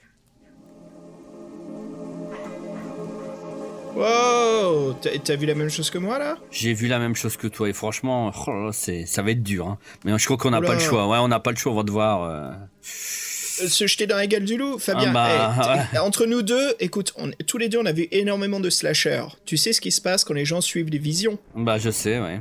Wow 3.96 4.96
T'as 5.02 5.12
t'as 5.24 5.36
vu 5.38 5.46
la 5.46 5.56
même 5.56 5.70
chose 5.70 5.90
que 5.90 5.98
moi, 5.98 6.20
là? 6.20 6.36
J'ai 6.52 6.74
vu 6.74 6.88
la 6.88 7.00
même 7.00 7.16
chose 7.16 7.38
que 7.38 7.48
toi 7.48 7.70
et 7.70 7.74
franchement, 7.74 8.34
oh 8.48 8.72
ça 8.74 9.22
va 9.22 9.32
être 9.32 9.44
dur. 9.44 9.68
Hein. 9.68 9.78
Mais 10.04 10.18
je 10.18 10.26
crois 10.26 10.36
qu'on 10.36 10.50
n'a 10.52 10.60
Oula. 10.60 10.68
pas 10.68 10.74
le 10.74 10.82
choix. 10.82 11.08
Ouais, 11.08 11.20
on 11.20 11.30
n'a 11.30 11.40
pas 11.40 11.52
le 11.52 11.56
choix, 11.56 11.72
on 11.72 11.76
va 11.76 11.84
devoir. 11.84 12.52
Euh, 13.62 13.66
Euh, 13.66 13.68
Se 13.68 13.88
jeter 13.88 14.08
dans 14.08 14.16
la 14.18 14.28
gueule 14.28 14.46
du 14.46 14.58
loup 14.58 14.78
Fabien, 14.80 15.12
Ah 15.16 15.56
bah, 15.58 15.76
hey, 15.76 15.88
t- 15.92 15.98
entre 16.00 16.26
nous 16.26 16.42
deux, 16.42 16.74
écoute, 16.80 17.14
on- 17.18 17.32
tous 17.48 17.58
les 17.58 17.70
deux, 17.70 17.80
on 17.80 17.86
a 17.86 17.92
vu 17.92 18.08
énormément 18.12 18.60
de 18.60 18.70
slashers. 18.70 19.26
Tu 19.46 19.58
sais 19.58 19.74
ce 19.74 19.82
qui 19.82 19.92
se 19.92 20.02
passe 20.02 20.24
quand 20.24 20.34
les 20.34 20.46
gens 20.46 20.62
suivent 20.62 20.90
les 20.90 20.98
visions? 21.00 21.38
Bah, 21.56 21.78
je 21.78 21.90
sais, 21.90 22.20
ouais. 22.20 22.40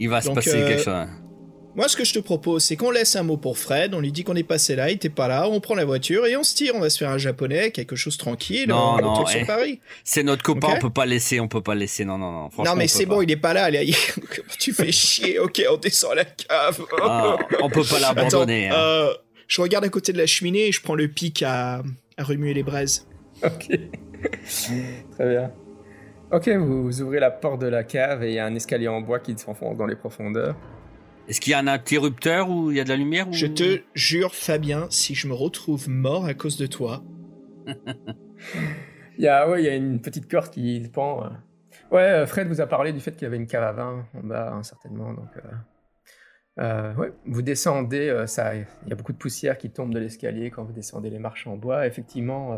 Il 0.00 0.08
va 0.08 0.20
se 0.20 0.30
passer 0.30 0.54
euh, 0.54 0.68
quelque 0.68 0.82
chose. 0.82 1.06
Moi, 1.74 1.88
ce 1.88 1.96
que 1.96 2.04
je 2.04 2.12
te 2.12 2.18
propose, 2.18 2.62
c'est 2.64 2.76
qu'on 2.76 2.90
laisse 2.90 3.16
un 3.16 3.22
mot 3.22 3.38
pour 3.38 3.56
Fred, 3.56 3.94
on 3.94 4.00
lui 4.00 4.12
dit 4.12 4.24
qu'on 4.24 4.34
est 4.36 4.42
passé 4.42 4.76
là, 4.76 4.90
il 4.90 4.96
était 4.96 5.08
pas 5.08 5.26
là, 5.26 5.48
on 5.48 5.58
prend 5.58 5.74
la 5.74 5.86
voiture 5.86 6.26
et 6.26 6.36
on 6.36 6.42
se 6.42 6.54
tire, 6.54 6.74
on 6.74 6.80
va 6.80 6.90
se 6.90 6.98
faire 6.98 7.08
un 7.08 7.16
japonais, 7.16 7.70
quelque 7.70 7.96
chose 7.96 8.18
tranquille, 8.18 8.68
Non, 8.68 8.76
on 8.76 9.00
non, 9.00 9.14
retourne 9.14 9.30
eh. 9.34 9.38
sur 9.38 9.46
Paris. 9.46 9.80
C'est 10.04 10.22
notre 10.22 10.42
copain, 10.42 10.68
ok. 10.68 10.74
on 10.76 10.80
peut 10.80 10.90
pas 10.90 11.06
laisser, 11.06 11.40
on 11.40 11.48
peut 11.48 11.62
pas 11.62 11.74
laisser. 11.74 12.04
Non, 12.04 12.18
non, 12.18 12.30
non. 12.30 12.50
Non, 12.62 12.76
mais 12.76 12.88
c'est 12.88 13.06
bon, 13.06 13.22
il 13.22 13.30
est 13.30 13.36
pas 13.38 13.54
là, 13.54 13.64
allez, 13.64 13.94
tu 14.58 14.74
fais 14.74 14.92
chier, 14.92 15.38
ok, 15.38 15.62
on 15.72 15.78
descend 15.78 16.12
à 16.12 16.16
la 16.16 16.24
cave. 16.26 16.78
Ah, 17.00 17.38
on 17.62 17.70
peut 17.70 17.84
pas 17.84 17.98
l'abandonner. 18.00 18.68
Hein. 18.68 18.74
euh, 18.74 19.14
je 19.52 19.60
regarde 19.60 19.84
à 19.84 19.90
côté 19.90 20.14
de 20.14 20.18
la 20.18 20.24
cheminée 20.24 20.68
et 20.68 20.72
je 20.72 20.80
prends 20.80 20.94
le 20.94 21.08
pic 21.08 21.42
à, 21.42 21.82
à 22.16 22.24
remuer 22.24 22.54
les 22.54 22.62
braises. 22.62 23.06
Ok. 23.44 23.68
Très 25.12 25.28
bien. 25.28 25.52
Ok, 26.30 26.48
vous, 26.48 26.84
vous 26.84 27.02
ouvrez 27.02 27.20
la 27.20 27.30
porte 27.30 27.60
de 27.60 27.66
la 27.66 27.84
cave 27.84 28.22
et 28.22 28.30
il 28.30 28.34
y 28.34 28.38
a 28.38 28.46
un 28.46 28.54
escalier 28.54 28.88
en 28.88 29.02
bois 29.02 29.18
qui 29.18 29.36
s'enfonce 29.36 29.76
dans 29.76 29.84
les 29.84 29.96
profondeurs. 29.96 30.56
Est-ce 31.28 31.38
qu'il 31.38 31.50
y 31.50 31.54
a 31.54 31.58
un 31.58 31.66
interrupteur 31.66 32.48
ou 32.48 32.70
il 32.70 32.78
y 32.78 32.80
a 32.80 32.84
de 32.84 32.88
la 32.88 32.96
lumière 32.96 33.28
ou... 33.28 33.32
Je 33.34 33.46
te 33.46 33.80
jure, 33.94 34.34
Fabien, 34.34 34.86
si 34.88 35.14
je 35.14 35.28
me 35.28 35.34
retrouve 35.34 35.86
mort 35.90 36.24
à 36.24 36.32
cause 36.32 36.56
de 36.56 36.66
toi, 36.66 37.02
Il 39.18 39.24
y 39.24 39.28
a, 39.28 39.48
ouais, 39.48 39.62
il 39.62 39.66
y 39.66 39.68
a 39.68 39.74
une 39.74 40.00
petite 40.00 40.30
corde 40.30 40.48
qui 40.48 40.80
pend. 40.92 41.30
Ouais, 41.90 42.00
euh, 42.00 42.26
Fred 42.26 42.48
vous 42.48 42.62
a 42.62 42.66
parlé 42.66 42.94
du 42.94 43.00
fait 43.00 43.12
qu'il 43.12 43.22
y 43.22 43.26
avait 43.26 43.36
une 43.36 43.46
cave 43.46 43.62
à 43.62 43.72
vin 43.72 44.06
en 44.14 44.26
bas, 44.26 44.52
hein, 44.54 44.62
certainement. 44.62 45.12
Donc, 45.12 45.28
euh, 45.36 45.50
euh, 46.58 46.92
vous 47.24 47.42
descendez, 47.42 48.08
euh, 48.08 48.26
il 48.84 48.88
y 48.88 48.92
a 48.92 48.96
beaucoup 48.96 49.12
de 49.12 49.18
poussière 49.18 49.56
qui 49.56 49.70
tombe 49.70 49.92
de 49.94 49.98
l'escalier 49.98 50.50
quand 50.50 50.64
vous 50.64 50.72
descendez 50.72 51.08
les 51.08 51.18
marches 51.18 51.46
en 51.46 51.56
bois. 51.56 51.86
Effectivement, 51.86 52.52
euh, 52.52 52.56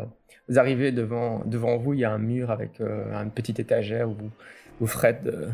vous 0.49 0.59
arrivez 0.59 0.91
devant, 0.91 1.43
devant 1.45 1.77
vous, 1.77 1.93
il 1.93 2.01
y 2.01 2.05
a 2.05 2.11
un 2.11 2.17
mur 2.17 2.51
avec 2.51 2.79
une 2.79 3.31
petite 3.31 3.59
étagère 3.59 4.09
où, 4.09 4.85
Fred 4.85 5.27
euh, 5.27 5.49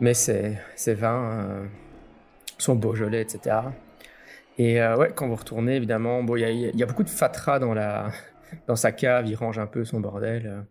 met 0.00 0.14
ses, 0.14 0.56
ses 0.74 0.94
vins, 0.94 1.32
euh, 1.32 1.66
son 2.56 2.76
Beaujolais, 2.76 3.20
etc. 3.20 3.56
Et 4.58 4.78
ouais, 4.82 5.10
quand 5.14 5.26
vous 5.26 5.36
retournez, 5.36 5.76
évidemment, 5.76 6.22
bon, 6.22 6.36
il 6.36 6.40
y 6.40 6.44
a, 6.44 6.50
y 6.50 6.82
a 6.82 6.86
beaucoup 6.86 7.04
de 7.04 7.08
fatras 7.08 7.58
dans 7.58 7.72
la, 7.72 8.10
dans 8.66 8.76
sa 8.76 8.92
cave, 8.92 9.26
il 9.26 9.34
range 9.34 9.58
un 9.58 9.66
peu 9.66 9.84
son 9.84 10.00
bordel. 10.00 10.66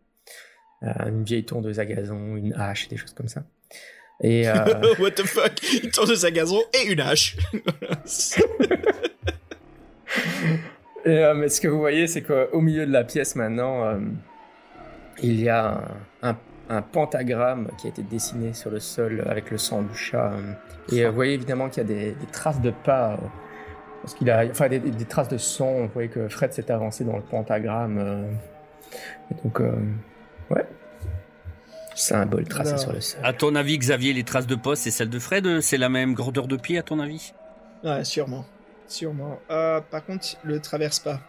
une 0.81 1.23
vieille 1.23 1.45
tondeuse 1.45 1.79
à 1.79 1.85
gazon, 1.85 2.35
une 2.35 2.53
hache, 2.53 2.87
des 2.87 2.97
choses 2.97 3.13
comme 3.13 3.27
ça. 3.27 3.43
Et 4.21 4.47
euh, 4.49 4.53
what 4.99 5.11
the 5.11 5.25
fuck, 5.25 5.53
une 5.83 5.91
tondeuse 5.91 6.25
à 6.25 6.31
gazon 6.31 6.61
et 6.73 6.91
une 6.91 6.99
hache. 6.99 7.37
Et, 11.05 11.09
euh, 11.23 11.33
mais 11.33 11.47
ce 11.49 11.61
que 11.61 11.67
vous 11.67 11.79
voyez, 11.79 12.07
c'est 12.07 12.21
qu'au 12.21 12.59
milieu 12.59 12.85
de 12.85 12.91
la 12.91 13.03
pièce 13.03 13.35
maintenant, 13.35 13.85
euh, 13.85 13.99
il 15.23 15.39
y 15.41 15.47
a 15.49 15.81
un, 16.21 16.29
un- 16.31 16.37
un 16.71 16.81
pentagramme 16.81 17.69
qui 17.79 17.87
a 17.87 17.89
été 17.89 18.03
dessiné 18.03 18.53
sur 18.53 18.69
le 18.69 18.79
sol 18.79 19.23
avec 19.27 19.49
le 19.49 19.57
sang 19.57 19.81
du 19.81 19.95
chat. 19.97 20.33
et 20.91 21.05
vous 21.05 21.13
voyez 21.15 21.33
évidemment 21.33 21.69
qu'il 21.69 21.81
y 21.81 21.85
a 21.85 21.87
des, 21.87 22.11
des 22.11 22.25
traces 22.31 22.61
de 22.61 22.71
pas. 22.71 23.17
parce 24.01 24.13
qu'il 24.13 24.29
a, 24.29 24.43
enfin, 24.51 24.67
des, 24.67 24.81
traces 25.05 25.29
de 25.29 25.37
sang. 25.37 25.83
Vous 25.83 25.89
voyez 25.93 26.09
que 26.09 26.27
Fred 26.27 26.51
s'est 26.53 26.69
avancé 26.69 27.03
dans 27.05 27.15
le 27.15 27.23
pentagramme. 27.23 28.27
et 29.31 29.35
donc, 29.43 29.61
euh, 29.61 29.71
ouais. 30.51 30.65
Symbole 31.99 32.47
tracé 32.47 32.69
Alors. 32.69 32.79
sur 32.81 32.93
le 32.93 33.01
sol. 33.01 33.19
À 33.23 33.33
ton 33.33 33.55
avis, 33.55 33.77
Xavier, 33.77 34.13
les 34.13 34.23
traces 34.23 34.47
de 34.47 34.55
poste, 34.55 34.83
c'est 34.83 34.91
celle 34.91 35.09
de 35.09 35.19
Fred 35.19 35.45
euh, 35.45 35.61
C'est 35.61 35.77
la 35.77 35.89
même 35.89 36.13
grandeur 36.13 36.47
de 36.47 36.55
pied, 36.55 36.77
à 36.77 36.83
ton 36.83 36.99
avis? 36.99 37.33
Ouais, 37.83 38.03
sûrement. 38.05 38.45
Sûrement. 38.87 39.39
Euh, 39.51 39.81
par 39.81 40.05
contre, 40.05 40.27
le 40.43 40.59
traverse 40.59 40.99
pas. 40.99 41.19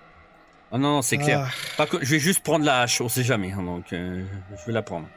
Ah 0.72 0.78
non, 0.78 0.92
non, 0.94 1.02
c'est 1.02 1.18
clair. 1.18 1.48
Ah, 1.48 1.50
Par 1.76 1.88
contre, 1.88 2.04
je 2.04 2.10
vais 2.12 2.20
juste 2.20 2.40
prendre 2.44 2.64
la 2.64 2.82
hache, 2.82 3.00
on 3.00 3.08
sait 3.08 3.24
jamais, 3.24 3.50
hein, 3.50 3.62
donc 3.64 3.92
euh, 3.92 4.22
je 4.56 4.66
vais 4.66 4.72
la 4.72 4.82
prendre. 4.82 5.08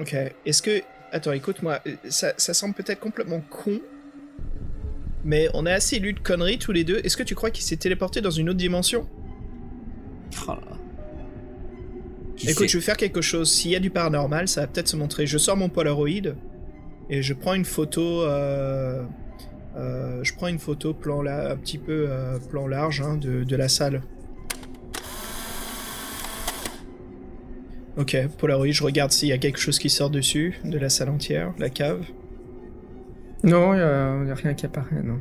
ok. 0.00 0.14
Est-ce 0.44 0.60
que. 0.62 0.82
Attends, 1.12 1.32
écoute-moi. 1.32 1.78
Ça, 2.08 2.32
ça 2.36 2.54
semble 2.54 2.74
peut-être 2.74 2.98
complètement 3.00 3.40
con. 3.50 3.80
Mais 5.24 5.48
on 5.54 5.66
a 5.66 5.72
assez 5.72 6.00
lu 6.00 6.12
de 6.14 6.18
conneries 6.18 6.58
tous 6.58 6.72
les 6.72 6.82
deux. 6.82 7.00
Est-ce 7.04 7.16
que 7.16 7.22
tu 7.22 7.36
crois 7.36 7.50
qu'il 7.52 7.64
s'est 7.64 7.76
téléporté 7.76 8.20
dans 8.20 8.30
une 8.30 8.48
autre 8.48 8.58
dimension? 8.58 9.08
Oh 10.48 10.50
là 10.50 10.58
là. 10.70 10.76
Qui 12.36 12.48
Écoute, 12.48 12.62
sait 12.62 12.68
je 12.68 12.78
vais 12.78 12.84
faire 12.84 12.96
quelque 12.96 13.20
chose. 13.20 13.50
S'il 13.50 13.70
y 13.70 13.76
a 13.76 13.80
du 13.80 13.90
paranormal, 13.90 14.48
ça 14.48 14.62
va 14.62 14.66
peut-être 14.66 14.88
se 14.88 14.96
montrer. 14.96 15.26
Je 15.26 15.38
sors 15.38 15.56
mon 15.56 15.68
Polaroid 15.68 16.34
et 17.10 17.22
je 17.22 17.34
prends 17.34 17.54
une 17.54 17.64
photo. 17.64 18.22
euh, 18.22 19.02
euh, 19.76 20.22
je 20.22 20.34
prends 20.34 20.48
une 20.48 20.58
photo 20.58 20.92
plan 20.92 21.22
là, 21.22 21.52
un 21.52 21.56
petit 21.56 21.78
peu 21.78 22.06
euh, 22.08 22.38
plan 22.38 22.66
large 22.66 23.00
hein, 23.00 23.16
de, 23.16 23.44
de 23.44 23.56
la 23.56 23.68
salle. 23.68 24.02
Ok, 27.96 28.16
Polaroid, 28.38 28.72
je 28.72 28.82
regarde 28.82 29.12
s'il 29.12 29.28
y 29.28 29.32
a 29.32 29.38
quelque 29.38 29.58
chose 29.58 29.78
qui 29.78 29.90
sort 29.90 30.08
dessus, 30.08 30.58
de 30.64 30.78
la 30.78 30.88
salle 30.88 31.10
entière, 31.10 31.52
la 31.58 31.68
cave. 31.68 32.04
Non, 33.44 33.74
il 33.74 34.24
n'y 34.24 34.30
a, 34.30 34.34
rien 34.34 34.54
qui 34.54 34.64
apparaît, 34.64 35.02
non. 35.02 35.18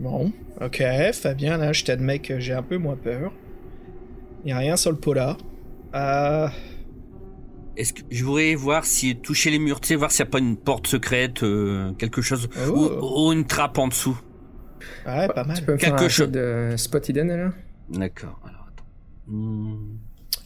Bon, 0.00 0.32
ok, 0.60 0.82
Fabien, 1.12 1.58
là, 1.58 1.72
je 1.72 1.84
t'admets 1.84 2.18
que 2.18 2.40
j'ai 2.40 2.54
un 2.54 2.62
peu 2.62 2.76
moins 2.76 2.96
peur. 2.96 3.32
Il 4.44 4.50
y 4.50 4.52
a 4.52 4.58
rien 4.58 4.76
sur 4.76 4.90
le 4.90 4.96
polar. 4.96 5.38
Euh, 5.94 6.48
Est-ce 7.76 7.92
que 7.92 8.02
je 8.10 8.24
voudrais 8.24 8.54
voir 8.54 8.84
si 8.84 9.16
toucher 9.16 9.50
les 9.50 9.58
murs, 9.58 9.80
tu 9.80 9.88
sais, 9.88 9.94
voir 9.94 10.10
s'il 10.10 10.24
n'y 10.24 10.28
a 10.28 10.32
pas 10.32 10.38
une 10.40 10.56
porte 10.56 10.86
secrète, 10.88 11.42
euh, 11.42 11.92
quelque 11.94 12.20
chose, 12.22 12.48
Oh. 12.68 12.70
ou, 12.70 13.28
ou 13.28 13.32
une 13.32 13.46
trappe 13.46 13.78
en 13.78 13.88
dessous. 13.88 14.18
ouais, 15.06 15.28
pas 15.28 15.44
mal. 15.44 15.56
Tu 15.58 15.64
peux 15.64 15.76
faire 15.78 15.90
Quelque 15.90 16.04
un 16.04 16.08
chose- 16.08 16.30
de 16.30 16.74
spot 16.76 17.08
hidden, 17.08 17.28
là 17.28 17.52
D'accord, 17.90 18.40
alors 18.44 18.66
attends. 18.68 18.84
Hmm. 19.28 19.96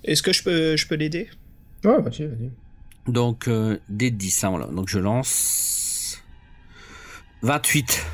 Est-ce 0.05 0.23
que 0.23 0.33
je 0.33 0.43
peux, 0.43 0.77
je 0.77 0.87
peux 0.87 0.95
l'aider? 0.97 1.29
Ouais, 1.85 2.01
vas-y, 2.01 2.27
vas-y. 2.27 2.51
Donc, 3.09 3.49
euh, 3.49 3.79
des 3.89 4.11
10, 4.11 4.45
hein, 4.45 4.51
voilà. 4.51 4.67
Donc 4.67 4.89
je 4.89 4.99
lance. 4.99 6.23
28. 7.43 8.05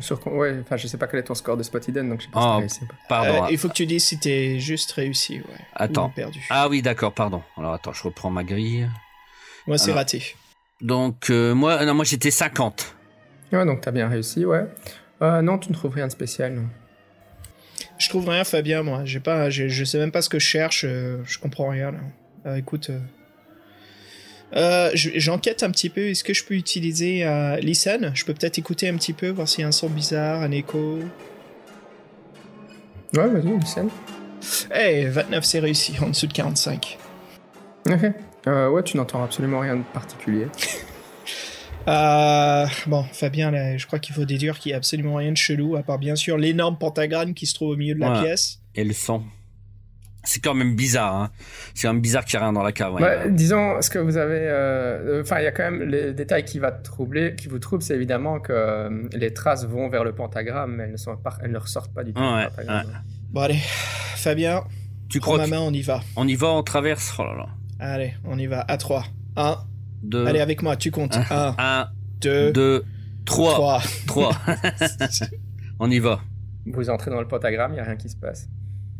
Sur, 0.00 0.26
ouais, 0.28 0.56
enfin, 0.60 0.76
je 0.76 0.86
sais 0.86 0.96
pas 0.98 1.06
quel 1.06 1.20
est 1.20 1.24
ton 1.24 1.34
score 1.34 1.56
de 1.56 1.62
spot 1.62 1.86
hidden, 1.88 2.08
donc 2.08 2.20
je 2.20 2.26
sais 2.26 2.30
pas 2.32 2.38
Ah, 2.40 2.42
si 2.42 2.48
t'as 2.48 2.58
réussi 2.58 2.80
ou 2.82 2.86
pas. 2.86 2.94
Pardon. 3.08 3.44
Euh, 3.44 3.48
il 3.50 3.58
faut 3.58 3.68
que 3.68 3.74
tu 3.74 3.86
dises 3.86 4.04
si 4.04 4.18
t'es 4.18 4.58
juste 4.60 4.92
réussi, 4.92 5.38
ouais. 5.38 5.44
Attends. 5.74 6.06
Ou 6.08 6.10
perdu. 6.10 6.44
Ah 6.50 6.68
oui, 6.68 6.82
d'accord, 6.82 7.12
pardon. 7.12 7.42
Alors 7.56 7.74
attends, 7.74 7.92
je 7.92 8.02
reprends 8.02 8.30
ma 8.30 8.44
grille. 8.44 8.88
Moi, 9.66 9.78
c'est 9.78 9.92
raté. 9.92 10.22
Donc, 10.80 11.30
euh, 11.30 11.54
moi, 11.54 11.84
non, 11.84 11.94
moi 11.94 12.04
j'étais 12.04 12.30
50. 12.30 12.94
Ouais, 13.52 13.64
donc 13.66 13.80
t'as 13.80 13.90
bien 13.90 14.08
réussi, 14.08 14.44
ouais. 14.44 14.66
Euh, 15.22 15.42
non, 15.42 15.58
tu 15.58 15.70
ne 15.70 15.74
trouves 15.74 15.94
rien 15.94 16.06
de 16.06 16.12
spécial, 16.12 16.52
non. 16.54 16.66
Je 17.98 18.08
trouve 18.08 18.28
rien, 18.28 18.44
Fabien, 18.44 18.82
moi. 18.82 19.04
J'ai 19.04 19.18
pas, 19.20 19.50
je, 19.50 19.68
je 19.68 19.84
sais 19.84 19.98
même 19.98 20.12
pas 20.12 20.22
ce 20.22 20.28
que 20.28 20.38
je 20.38 20.46
cherche. 20.46 20.84
euh, 20.86 21.18
je 21.24 21.38
comprends 21.38 21.68
rien, 21.68 21.90
là. 21.92 21.98
Euh, 22.46 22.56
écoute. 22.56 22.90
Euh, 24.56 24.90
je- 24.94 25.10
J'enquête 25.16 25.62
un 25.62 25.70
petit 25.70 25.88
peu. 25.90 26.08
Est-ce 26.08 26.24
que 26.24 26.34
je 26.34 26.44
peux 26.44 26.54
utiliser 26.54 27.24
euh, 27.24 27.56
Listen? 27.56 28.10
Je 28.14 28.24
peux 28.24 28.34
peut-être 28.34 28.58
écouter 28.58 28.88
un 28.88 28.96
petit 28.96 29.12
peu, 29.12 29.28
voir 29.28 29.48
s'il 29.48 29.60
y 29.62 29.64
a 29.64 29.68
un 29.68 29.72
son 29.72 29.88
bizarre, 29.88 30.42
un 30.42 30.50
écho. 30.50 30.98
Ouais, 33.14 33.28
vas-y, 33.28 33.58
Lucien. 33.58 33.88
Hey, 34.70 35.06
29, 35.06 35.44
c'est 35.44 35.58
réussi, 35.60 35.94
en 36.02 36.08
dessous 36.10 36.26
de 36.26 36.32
45. 36.32 36.98
Ok. 37.90 37.94
Euh, 38.46 38.70
ouais, 38.70 38.82
tu 38.82 38.96
n'entends 38.96 39.22
absolument 39.24 39.60
rien 39.60 39.76
de 39.76 39.82
particulier. 39.92 40.46
Euh, 41.86 42.66
bon, 42.86 43.02
Fabien, 43.12 43.50
là, 43.50 43.78
je 43.78 43.86
crois 43.86 43.98
qu'il 43.98 44.14
faut 44.14 44.26
déduire 44.26 44.58
qu'il 44.58 44.68
n'y 44.70 44.74
a 44.74 44.76
absolument 44.76 45.14
rien 45.14 45.32
de 45.32 45.38
chelou, 45.38 45.74
à 45.76 45.82
part 45.82 45.98
bien 45.98 46.16
sûr 46.16 46.36
l'énorme 46.36 46.76
pentagramme 46.76 47.32
qui 47.32 47.46
se 47.46 47.54
trouve 47.54 47.70
au 47.70 47.76
milieu 47.76 47.94
de 47.94 48.00
la 48.00 48.20
pièce. 48.20 48.58
Et 48.74 48.84
le 48.84 48.92
sang. 48.92 49.22
C'est 50.28 50.40
quand 50.40 50.52
même 50.52 50.76
bizarre, 50.76 51.14
hein. 51.14 51.30
C'est 51.74 51.86
quand 51.88 51.94
même 51.94 52.02
bizarre 52.02 52.22
qu'il 52.26 52.38
n'y 52.38 52.42
a 52.42 52.46
rien 52.46 52.52
dans 52.52 52.62
la 52.62 52.72
cave. 52.72 52.92
ouais. 52.92 53.02
Ouais, 53.02 53.30
disons, 53.30 53.80
ce 53.80 53.88
que 53.88 53.98
vous 53.98 54.18
avez. 54.18 54.40
euh, 54.42 55.22
Enfin, 55.22 55.38
il 55.40 55.44
y 55.44 55.46
a 55.46 55.52
quand 55.52 55.62
même 55.62 55.82
les 55.88 56.12
détails 56.12 56.44
qui, 56.44 56.58
va 56.58 56.70
te 56.70 56.84
troubler, 56.84 57.34
qui 57.34 57.48
vous 57.48 57.58
troublent, 57.58 57.82
c'est 57.82 57.94
évidemment 57.94 58.38
que 58.38 58.52
euh, 58.52 59.08
les 59.12 59.32
traces 59.32 59.64
vont 59.64 59.88
vers 59.88 60.04
le 60.04 60.12
pentagramme, 60.14 60.76
mais 60.76 60.84
elles 60.84 60.92
ne, 60.92 60.96
sont 60.98 61.16
pas, 61.16 61.38
elles 61.42 61.50
ne 61.50 61.56
ressortent 61.58 61.94
pas 61.94 62.04
du 62.04 62.12
tout 62.12 62.20
Ouais, 62.20 62.44
du 62.44 62.50
pentagramme. 62.50 63.02
Bon, 63.30 63.40
allez, 63.40 63.58
Fabien, 64.16 64.64
tu 65.08 65.18
prends 65.20 65.32
crois 65.32 65.46
ma 65.46 65.56
main, 65.56 65.62
on 65.62 65.72
y 65.72 65.80
va. 65.80 66.00
qu'on 66.14 66.28
y 66.28 66.34
va, 66.34 66.48
on 66.48 66.62
traverse 66.62 67.14
Oh 67.18 67.24
là 67.24 67.34
là. 67.34 67.46
Allez, 67.80 68.12
on 68.24 68.38
y 68.38 68.46
va, 68.46 68.60
à 68.68 68.76
3. 68.76 69.04
1, 69.36 69.56
Deux, 70.02 70.26
allez 70.26 70.40
avec 70.40 70.60
moi, 70.62 70.76
tu 70.76 70.90
comptes. 70.90 71.16
1, 71.16 71.54
un, 71.58 71.88
2, 72.20 72.52
deux, 72.52 72.84
trois. 73.24 73.54
3. 73.54 73.82
Trois. 74.06 74.32
on 75.80 75.90
y 75.90 76.00
va. 76.00 76.20
Vous 76.66 76.90
entrez 76.90 77.10
dans 77.10 77.20
le 77.22 77.28
pentagramme, 77.28 77.70
il 77.72 77.76
n'y 77.76 77.80
a 77.80 77.84
rien 77.84 77.96
qui 77.96 78.10
se 78.10 78.16
passe. 78.16 78.46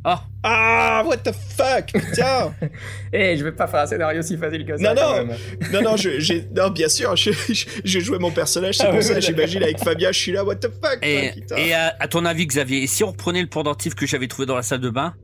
Ah, 0.05 0.25
Ah, 0.45 1.03
what 1.07 1.19
the 1.19 1.33
fuck? 1.33 1.93
Tiens 2.15 2.55
Eh, 3.13 3.37
je 3.37 3.45
vais 3.45 3.53
pas 3.53 3.67
faire 3.67 3.81
un 3.81 3.87
scénario 3.87 4.23
si 4.23 4.37
facile 4.37 4.65
que 4.65 4.77
ça. 4.77 4.95
Non, 4.95 5.01
quand 5.01 5.17
non. 5.19 5.27
même. 5.27 5.37
Non, 5.73 5.83
non, 5.83 5.97
je, 5.97 6.43
non, 6.55 6.71
bien 6.71 6.89
sûr, 6.89 7.17
je- 7.17 7.33
je- 7.33 7.67
j'ai 7.85 8.01
joué 8.01 8.19
mon 8.19 8.31
personnage, 8.31 8.77
c'est 8.77 8.85
Ah 8.85 8.91
pour 8.91 8.99
oui, 8.99 9.05
ça, 9.05 9.19
j'imagine, 9.21 9.63
avec 9.63 9.79
Fabien, 9.79 10.13
je 10.13 10.19
suis 10.19 10.33
là, 10.33 10.45
what 10.45 10.57
the 10.57 10.69
fuck 10.71 10.99
et, 11.03 11.33
à, 11.75 11.97
à 11.99 12.09
ton 12.09 12.25
avis, 12.25 12.47
Xavier, 12.47 12.83
et 12.83 12.87
si 12.87 13.03
on 13.05 13.11
reprenait 13.11 13.43
le 13.43 13.49
pendentif 13.49 13.95
que 13.95 14.07
j'avais 14.07 14.29
trouvé 14.29 14.47
dans 14.47 14.57
la 14.57 14.63
salle 14.63 14.81
de 14.81 14.91
bain 14.91 15.15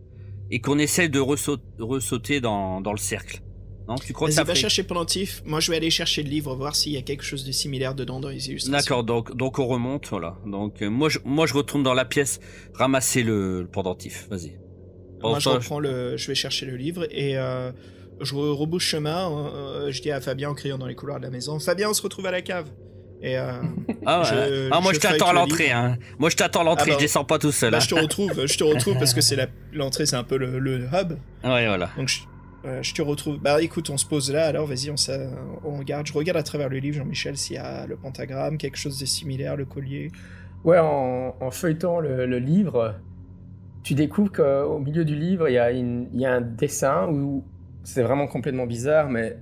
et 0.51 0.61
qu'on 0.61 0.79
essaie 0.79 1.09
de 1.09 1.21
ressaut- 1.21 1.63
ressauter 1.79 2.41
dans, 2.41 2.81
dans 2.81 2.93
le 2.93 2.99
cercle 2.99 3.41
Non, 3.89 3.95
tu 3.95 4.13
crois 4.13 4.29
que 4.29 4.35
ça 4.35 4.43
va 4.43 4.47
ferait 4.53 4.61
chercher 4.61 4.83
Pendentif. 4.83 5.41
Moi, 5.47 5.61
je 5.61 5.71
vais 5.71 5.77
aller 5.77 5.91
chercher 5.91 6.23
le 6.23 6.29
livre, 6.31 6.55
voir 6.57 6.75
s'il 6.75 6.93
y 6.93 6.97
a 6.99 7.03
quelque 7.03 7.23
chose 7.25 7.45
de 7.45 7.53
similaire 7.53 7.95
dedans 7.95 8.19
dans 8.21 8.29
les 8.29 8.49
illustrations. 8.49 8.77
D'accord, 8.77 9.05
donc, 9.05 9.37
donc 9.37 9.59
on 9.59 9.67
remonte, 9.67 10.09
voilà. 10.11 10.37
Donc 10.47 10.83
euh, 10.83 10.89
moi 10.91 11.09
je, 11.09 11.19
moi 11.25 11.47
je 11.47 11.55
retourne 11.55 11.83
dans 11.83 11.95
la 11.95 12.05
pièce, 12.05 12.41
ramasser 12.75 13.23
le, 13.23 13.61
le 13.63 13.69
pendentif. 13.69 14.27
Vas-y. 14.31 14.57
Moi, 15.31 15.39
je 15.41 15.49
reprends 15.49 15.79
le, 15.81 16.17
je 16.17 16.27
vais 16.29 16.35
chercher 16.35 16.67
le 16.67 16.77
livre 16.77 17.07
et 17.11 17.37
euh, 17.37 17.71
je 18.21 18.35
re- 18.35 18.53
rebouche 18.53 18.87
chemin. 18.87 19.31
euh, 19.31 19.91
je 19.91 20.01
dis 20.03 20.11
à 20.11 20.21
Fabien 20.21 20.51
en 20.51 20.55
criant 20.55 20.79
dans 20.79 20.87
les 20.87 20.95
couloirs 20.95 21.19
de 21.19 21.25
la 21.25 21.31
maison 21.31 21.59
Fabien, 21.59 21.91
on 21.91 21.95
se 21.95 22.03
retrouve 22.03 22.27
à 22.27 22.31
la 22.31 22.43
cave. 22.43 22.69
Et 23.23 23.39
euh, 23.39 23.53
Ah, 24.05 24.21
ouais. 24.21 24.25
je- 24.27 24.69
ah 24.71 24.81
moi 24.81 24.93
je 24.93 24.97
je 24.97 25.01
t'attends 25.01 25.29
à 25.29 25.33
l'entrée, 25.33 25.71
hein. 25.71 25.97
Moi 26.19 26.29
je 26.29 26.37
t'attends 26.37 26.61
à 26.61 26.65
l'entrée, 26.65 26.91
Ah 26.91 26.95
bah, 26.95 26.99
je 26.99 27.05
descends 27.05 27.25
pas 27.25 27.39
tout 27.39 27.53
seul. 27.53 27.71
bah, 27.71 27.79
hein. 27.79 27.81
je 27.81 27.89
te 27.89 27.95
retrouve, 27.95 28.47
je 28.47 28.59
te 28.59 28.65
retrouve 28.65 28.99
parce 28.99 29.15
que 29.15 29.21
c'est 29.23 29.37
la- 29.37 29.47
l'entrée, 29.73 30.05
c'est 30.07 30.17
un 30.17 30.25
peu 30.25 30.37
le, 30.37 30.59
le 30.59 30.81
hub. 30.93 31.13
Ouais, 31.43 31.67
voilà. 31.67 31.89
Donc 31.97 32.09
je, 32.09 32.93
te 32.93 33.01
retrouve. 33.03 33.39
Bah 33.39 33.63
écoute, 33.63 33.89
on 33.91 33.97
se 33.97 34.05
pose 34.05 34.31
là. 34.31 34.47
Alors 34.47 34.67
vas-y, 34.67 34.91
on, 34.91 35.77
regarde. 35.79 36.07
Je 36.07 36.13
regarde 36.13 36.37
à 36.39 36.43
travers 36.43 36.69
le 36.69 36.79
livre, 36.79 36.99
Jean-Michel, 36.99 37.37
s'il 37.39 37.57
y 37.57 37.59
a 37.59 37.87
le 37.87 37.97
pentagramme, 37.97 38.59
quelque 38.59 38.77
chose 38.77 38.99
de 38.99 39.07
similaire, 39.07 39.57
le 39.57 39.65
collier. 39.65 40.11
Ouais, 40.65 40.79
en, 40.79 41.35
en 41.41 41.51
feuilletant 41.51 42.01
le, 42.01 42.27
le 42.27 42.39
livre, 42.39 42.95
tu 43.85 43.95
découvres 43.95 44.33
qu'au 44.33 44.79
milieu 44.81 45.05
du 45.05 45.15
livre, 45.15 45.49
il 45.49 45.53
y, 45.53 45.59
a 45.59 45.71
une- 45.71 46.09
il 46.13 46.21
y 46.21 46.27
a 46.27 46.33
un 46.33 46.41
dessin 46.41 47.07
où 47.09 47.45
c'est 47.85 48.03
vraiment 48.03 48.27
complètement 48.27 48.67
bizarre, 48.67 49.09
mais 49.11 49.37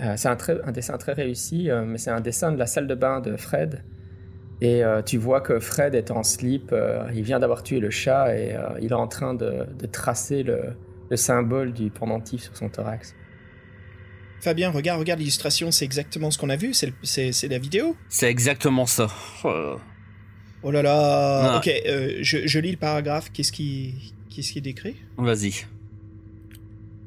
euh, 0.00 0.14
c'est 0.16 0.28
un, 0.28 0.72
dessin 0.72 0.96
très 0.96 1.12
réussi, 1.12 1.68
euh, 1.70 1.84
mais 1.84 1.98
c'est 1.98 2.10
un 2.10 2.20
dessin 2.20 2.52
de 2.52 2.56
la 2.58 2.66
salle 2.66 2.86
de 2.86 2.94
bain 2.94 3.20
de 3.20 3.36
Fred. 3.36 3.82
Et 4.62 4.84
euh, 4.84 5.02
tu 5.02 5.18
vois 5.18 5.40
que 5.40 5.58
Fred 5.58 5.94
est 5.94 6.10
en 6.10 6.22
slip, 6.22 6.70
euh, 6.72 7.04
il 7.12 7.22
vient 7.22 7.40
d'avoir 7.40 7.62
tué 7.62 7.80
le 7.80 7.90
chat 7.90 8.36
et 8.36 8.54
euh, 8.54 8.68
il 8.80 8.90
est 8.90 8.94
en 8.94 9.08
train 9.08 9.34
de, 9.34 9.66
de 9.78 9.86
tracer 9.86 10.42
le, 10.42 10.60
le 11.10 11.16
symbole 11.16 11.72
du 11.72 11.90
pendentif 11.90 12.42
sur 12.42 12.56
son 12.56 12.68
thorax. 12.68 13.14
Fabien, 14.40 14.70
regarde, 14.70 15.00
regarde 15.00 15.18
l'illustration, 15.18 15.70
c'est 15.70 15.84
exactement 15.84 16.30
ce 16.30 16.38
qu'on 16.38 16.48
a 16.48 16.56
vu. 16.56 16.72
C'est 16.72 17.48
la 17.48 17.58
vidéo? 17.58 17.96
C'est 18.08 18.30
exactement 18.30 18.86
ça. 18.86 19.08
Oh 20.62 20.70
là 20.70 20.82
là. 20.82 21.54
Ah. 21.54 21.58
Ok, 21.58 21.68
euh, 21.86 22.18
je, 22.20 22.46
je 22.46 22.58
lis 22.58 22.72
le 22.72 22.76
paragraphe. 22.76 23.30
Qu'est-ce 23.32 23.52
qui, 23.52 23.94
qu'est-ce 24.34 24.52
qui 24.52 24.58
est 24.58 24.62
décrit? 24.62 24.96
Vas-y. 25.16 25.52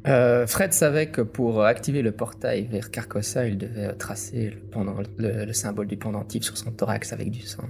Euh, 0.07 0.45
Fred 0.47 0.73
savait 0.73 1.07
que 1.07 1.21
pour 1.21 1.63
activer 1.63 2.01
le 2.01 2.11
portail 2.11 2.67
vers 2.69 2.91
Carcossa, 2.91 3.47
il 3.47 3.57
devait 3.57 3.93
tracer 3.93 4.49
le, 4.49 4.57
pendant- 4.71 4.95
le- 5.17 5.45
le 5.45 5.53
symbole 5.53 5.87
du 5.87 5.95
pendentif 5.97 6.43
sur 6.43 6.57
son 6.57 6.71
thorax 6.71 7.13
avec 7.13 7.31
du 7.31 7.41
sang. 7.41 7.63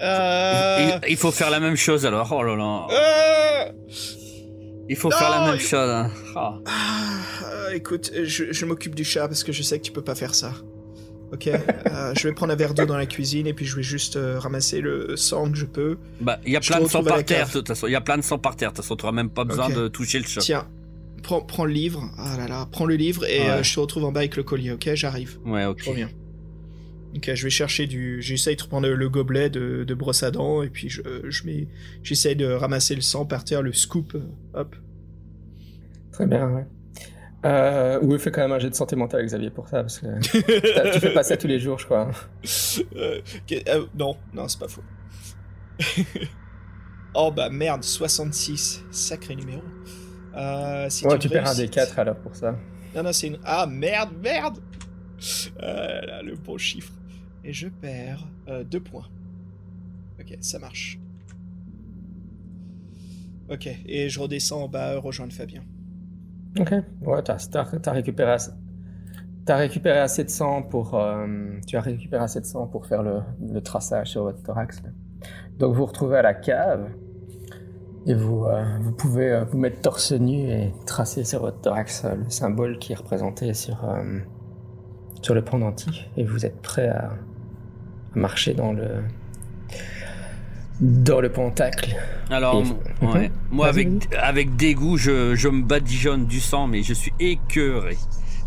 Euh... 0.00 0.98
Il, 1.04 1.10
il 1.12 1.16
faut 1.16 1.30
faire 1.32 1.50
la 1.50 1.60
même 1.60 1.76
chose 1.76 2.04
alors. 2.06 2.30
Oh 2.32 2.42
là 2.42 2.54
là. 2.56 2.86
euh, 2.90 3.72
Il 4.88 4.96
faut 4.96 5.08
non, 5.10 5.16
faire 5.16 5.30
la 5.30 5.46
même 5.46 5.56
il- 5.56 5.60
chose. 5.60 5.88
hein. 5.90 6.10
Ah. 6.36 6.58
ah, 6.66 7.74
écoute, 7.74 8.12
je, 8.24 8.52
je 8.52 8.64
m'occupe 8.64 8.94
du 8.94 9.04
chat 9.04 9.26
parce 9.26 9.42
que 9.44 9.52
je 9.52 9.62
sais 9.62 9.78
que 9.78 9.84
tu 9.84 9.92
peux 9.92 10.02
pas 10.04 10.14
faire 10.14 10.34
ça. 10.34 10.52
Ok, 11.34 11.48
euh, 11.48 12.14
je 12.16 12.28
vais 12.28 12.32
prendre 12.34 12.52
un 12.52 12.56
verre 12.56 12.74
d'eau 12.74 12.86
dans 12.86 12.96
la 12.96 13.06
cuisine 13.06 13.46
et 13.46 13.52
puis 13.54 13.66
je 13.66 13.74
vais 13.76 13.82
juste 13.82 14.16
euh, 14.16 14.38
ramasser 14.38 14.80
le 14.80 15.16
sang 15.16 15.50
que 15.50 15.56
je 15.58 15.66
peux. 15.66 15.98
Bah, 16.20 16.38
il 16.46 16.52
y 16.52 16.56
a 16.56 16.60
plein 16.60 16.80
de 16.80 16.86
sang 16.86 17.02
par 17.02 17.24
terre, 17.24 17.48
de 17.48 17.52
toute 17.52 17.66
façon. 17.68 17.86
Il 17.88 17.92
y 17.92 17.96
a 17.96 18.00
plein 18.00 18.16
de 18.16 18.22
sang 18.22 18.38
par 18.38 18.54
terre, 18.56 18.70
de 18.70 18.76
toute 18.76 18.84
façon. 18.84 18.96
Tu 18.96 19.10
même 19.12 19.30
pas 19.30 19.44
besoin 19.44 19.68
de 19.68 19.88
toucher 19.88 20.18
le 20.20 20.24
chat. 20.24 20.40
Tiens, 20.40 20.66
prends, 21.22 21.40
prends 21.40 21.64
le 21.64 21.72
livre. 21.72 22.08
Ah 22.18 22.36
là 22.38 22.46
là, 22.46 22.68
prends 22.70 22.86
le 22.86 22.94
livre 22.96 23.24
et 23.26 23.40
Ouais. 23.40 23.50
euh, 23.50 23.62
je 23.62 23.74
te 23.74 23.80
retrouve 23.80 24.04
en 24.04 24.12
bas 24.12 24.20
avec 24.20 24.36
le 24.36 24.42
collier. 24.44 24.70
Ok, 24.72 24.88
j'arrive. 24.94 25.38
Ouais, 25.44 25.64
ok. 25.66 25.82
Je 25.82 25.90
reviens. 25.90 26.10
Ok, 27.16 27.30
je 27.34 27.44
vais 27.44 27.50
chercher 27.50 27.86
du. 27.86 28.22
J'essaye 28.22 28.56
de 28.56 28.62
prendre 28.62 28.88
le 28.88 29.08
gobelet 29.08 29.48
de, 29.50 29.84
de 29.84 29.94
brosse 29.94 30.22
à 30.22 30.30
dents 30.30 30.62
et 30.62 30.68
puis 30.68 30.88
je, 30.88 31.00
je 31.28 31.44
mets. 31.46 31.66
J'essaye 32.02 32.36
de 32.36 32.46
ramasser 32.46 32.94
le 32.94 33.00
sang 33.02 33.24
par 33.24 33.44
terre, 33.44 33.62
le 33.62 33.72
scoop. 33.72 34.16
Hop. 34.54 34.76
Très 36.12 36.26
bien, 36.26 36.48
ouais. 36.50 36.66
Euh, 37.44 37.98
oui, 38.02 38.18
fais 38.18 38.30
quand 38.30 38.40
même 38.40 38.52
un 38.52 38.58
jet 38.58 38.70
de 38.70 38.74
santé 38.74 38.96
mentale, 38.96 39.24
Xavier, 39.24 39.50
pour 39.50 39.68
ça, 39.68 39.82
parce 39.82 39.98
que 39.98 40.18
tu 40.92 41.00
fais 41.00 41.12
pas 41.12 41.22
ça 41.22 41.36
tous 41.36 41.46
les 41.46 41.58
jours, 41.58 41.78
je 41.78 41.84
crois. 41.84 42.10
Euh, 42.96 43.20
euh, 43.68 43.86
non, 43.94 44.16
non, 44.32 44.48
c'est 44.48 44.58
pas 44.58 44.68
faux. 44.68 44.82
oh 47.14 47.30
bah 47.30 47.50
merde, 47.50 47.82
66. 47.84 48.84
Sacré 48.90 49.36
numéro. 49.36 49.62
Euh, 50.36 50.88
si 50.88 51.06
Ouais, 51.06 51.18
tu 51.18 51.28
tu 51.28 51.28
perds 51.28 51.48
un 51.48 51.54
des 51.54 51.68
4 51.68 51.98
alors 51.98 52.16
pour 52.16 52.34
ça. 52.34 52.56
Non, 52.94 53.02
non, 53.02 53.12
c'est 53.12 53.26
une. 53.28 53.38
Ah 53.44 53.66
merde, 53.66 54.10
merde 54.22 54.58
Euh, 55.62 56.00
là, 56.02 56.22
Le 56.22 56.36
bon 56.36 56.56
chiffre. 56.58 56.92
Et 57.44 57.52
je 57.52 57.68
perds 57.68 58.26
euh, 58.48 58.64
deux 58.64 58.80
points. 58.80 59.08
Ok, 60.18 60.36
ça 60.40 60.58
marche. 60.58 60.98
Ok, 63.50 63.68
et 63.86 64.08
je 64.08 64.18
redescends 64.20 64.62
en 64.62 64.68
bas, 64.68 64.98
rejoindre 64.98 65.32
Fabien. 65.34 65.62
Ok, 66.58 66.72
ouais, 67.02 67.22
t'as- 67.22 67.36
t'as 67.50 67.92
récupéré, 67.92 68.30
assez- 69.98 70.24
de 70.24 70.30
sang 70.30 70.62
pour, 70.62 70.94
euh, 70.94 71.26
tu 71.66 71.76
as 71.76 71.80
récupéré 71.80 72.22
assez 72.22 72.40
de 72.40 72.46
sang 72.46 72.66
pour 72.66 72.86
faire 72.86 73.02
le, 73.02 73.60
traçage 73.60 74.10
sur 74.10 74.22
votre 74.22 74.42
thorax. 74.42 74.82
Donc 75.58 75.70
vous 75.72 75.80
vous 75.80 75.86
retrouvez 75.86 76.18
à 76.18 76.22
la 76.22 76.34
cave 76.34 76.88
et 78.06 78.14
vous, 78.14 78.44
euh, 78.44 78.64
pouvez 78.96 79.32
euh, 79.32 79.44
vous 79.44 79.58
mettre 79.58 79.80
torse 79.80 80.12
nu 80.12 80.48
et 80.50 80.72
tracer 80.86 81.24
sur 81.24 81.40
votre 81.40 81.60
thorax 81.60 82.04
le 82.04 82.30
symbole 82.30 82.78
qui 82.78 82.92
est 82.92 82.96
représenté 82.96 83.52
sur, 83.54 83.84
sur 85.22 85.34
le 85.34 85.42
pendentif 85.42 86.08
et 86.16 86.24
vous 86.24 86.44
êtes 86.46 86.60
prêt 86.62 86.88
à 86.88 87.10
marcher 88.14 88.54
dans 88.54 88.72
le 88.72 89.02
dans 90.80 91.20
le 91.20 91.30
pentacle. 91.30 91.94
Alors, 92.30 92.56
Et- 92.56 92.60
m- 93.04 93.10
ouais. 93.12 93.28
Mhm. 93.28 93.34
moi, 93.50 93.68
avec, 93.68 93.88
avec 94.20 94.56
dégoût, 94.56 94.96
je, 94.96 95.34
je 95.34 95.48
me 95.48 95.62
badigeonne 95.62 96.26
du 96.26 96.40
sang, 96.40 96.66
mais 96.66 96.82
je 96.82 96.94
suis 96.94 97.12
écœuré. 97.20 97.96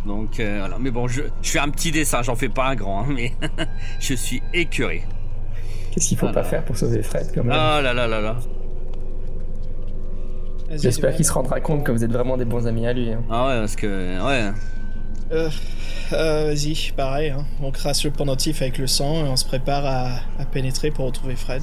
Donc, 0.06 0.40
euh, 0.40 0.58
voilà. 0.60 0.78
Mais 0.80 0.92
bon, 0.92 1.08
je, 1.08 1.22
je 1.42 1.50
fais 1.50 1.60
un 1.60 1.70
petit 1.70 1.92
dessin, 1.92 2.22
j'en 2.22 2.36
fais 2.36 2.50
pas 2.50 2.68
un 2.68 2.76
grand, 2.76 3.02
hein, 3.04 3.08
mais 3.10 3.34
je 4.00 4.14
suis 4.14 4.42
écœuré. 4.54 5.04
Qu'est-ce 5.92 6.10
qu'il 6.10 6.18
faut 6.18 6.30
pas 6.32 6.44
faire 6.44 6.64
pour 6.64 6.78
sauver 6.78 7.02
Fred 7.02 7.32
quand 7.34 7.44
même 7.44 7.54
Ah 7.56 7.82
là 7.82 7.94
là 7.94 8.08
là 8.08 8.22
là. 8.22 8.38
J'espère 10.70 11.16
qu'il 11.16 11.26
se 11.26 11.32
rendra 11.32 11.62
compte 11.62 11.84
que 11.86 11.92
vous 11.92 12.04
êtes 12.04 12.12
vraiment 12.12 12.36
des 12.38 12.46
bons 12.46 12.68
amis 12.68 12.86
à 12.88 12.94
lui. 12.94 13.12
hein. 13.12 13.22
Ah 13.30 13.48
ouais, 13.48 13.60
parce 13.60 13.76
que, 13.78 13.88
ouais. 14.26 14.52
Euh, 15.32 15.50
euh, 16.14 16.46
Vas-y, 16.48 16.92
pareil, 16.96 17.30
hein. 17.32 17.46
on 17.62 17.72
crasse 17.72 18.04
le 18.04 18.12
pendentif 18.12 18.62
avec 18.62 18.78
le 18.78 18.88
sang 18.88 19.26
et 19.26 19.30
on 19.30 19.36
se 19.38 19.46
prépare 19.46 19.86
à, 19.86 20.08
à 20.40 20.46
pénétrer 20.46 20.92
pour 20.92 21.06
retrouver 21.06 21.36
Fred. 21.36 21.62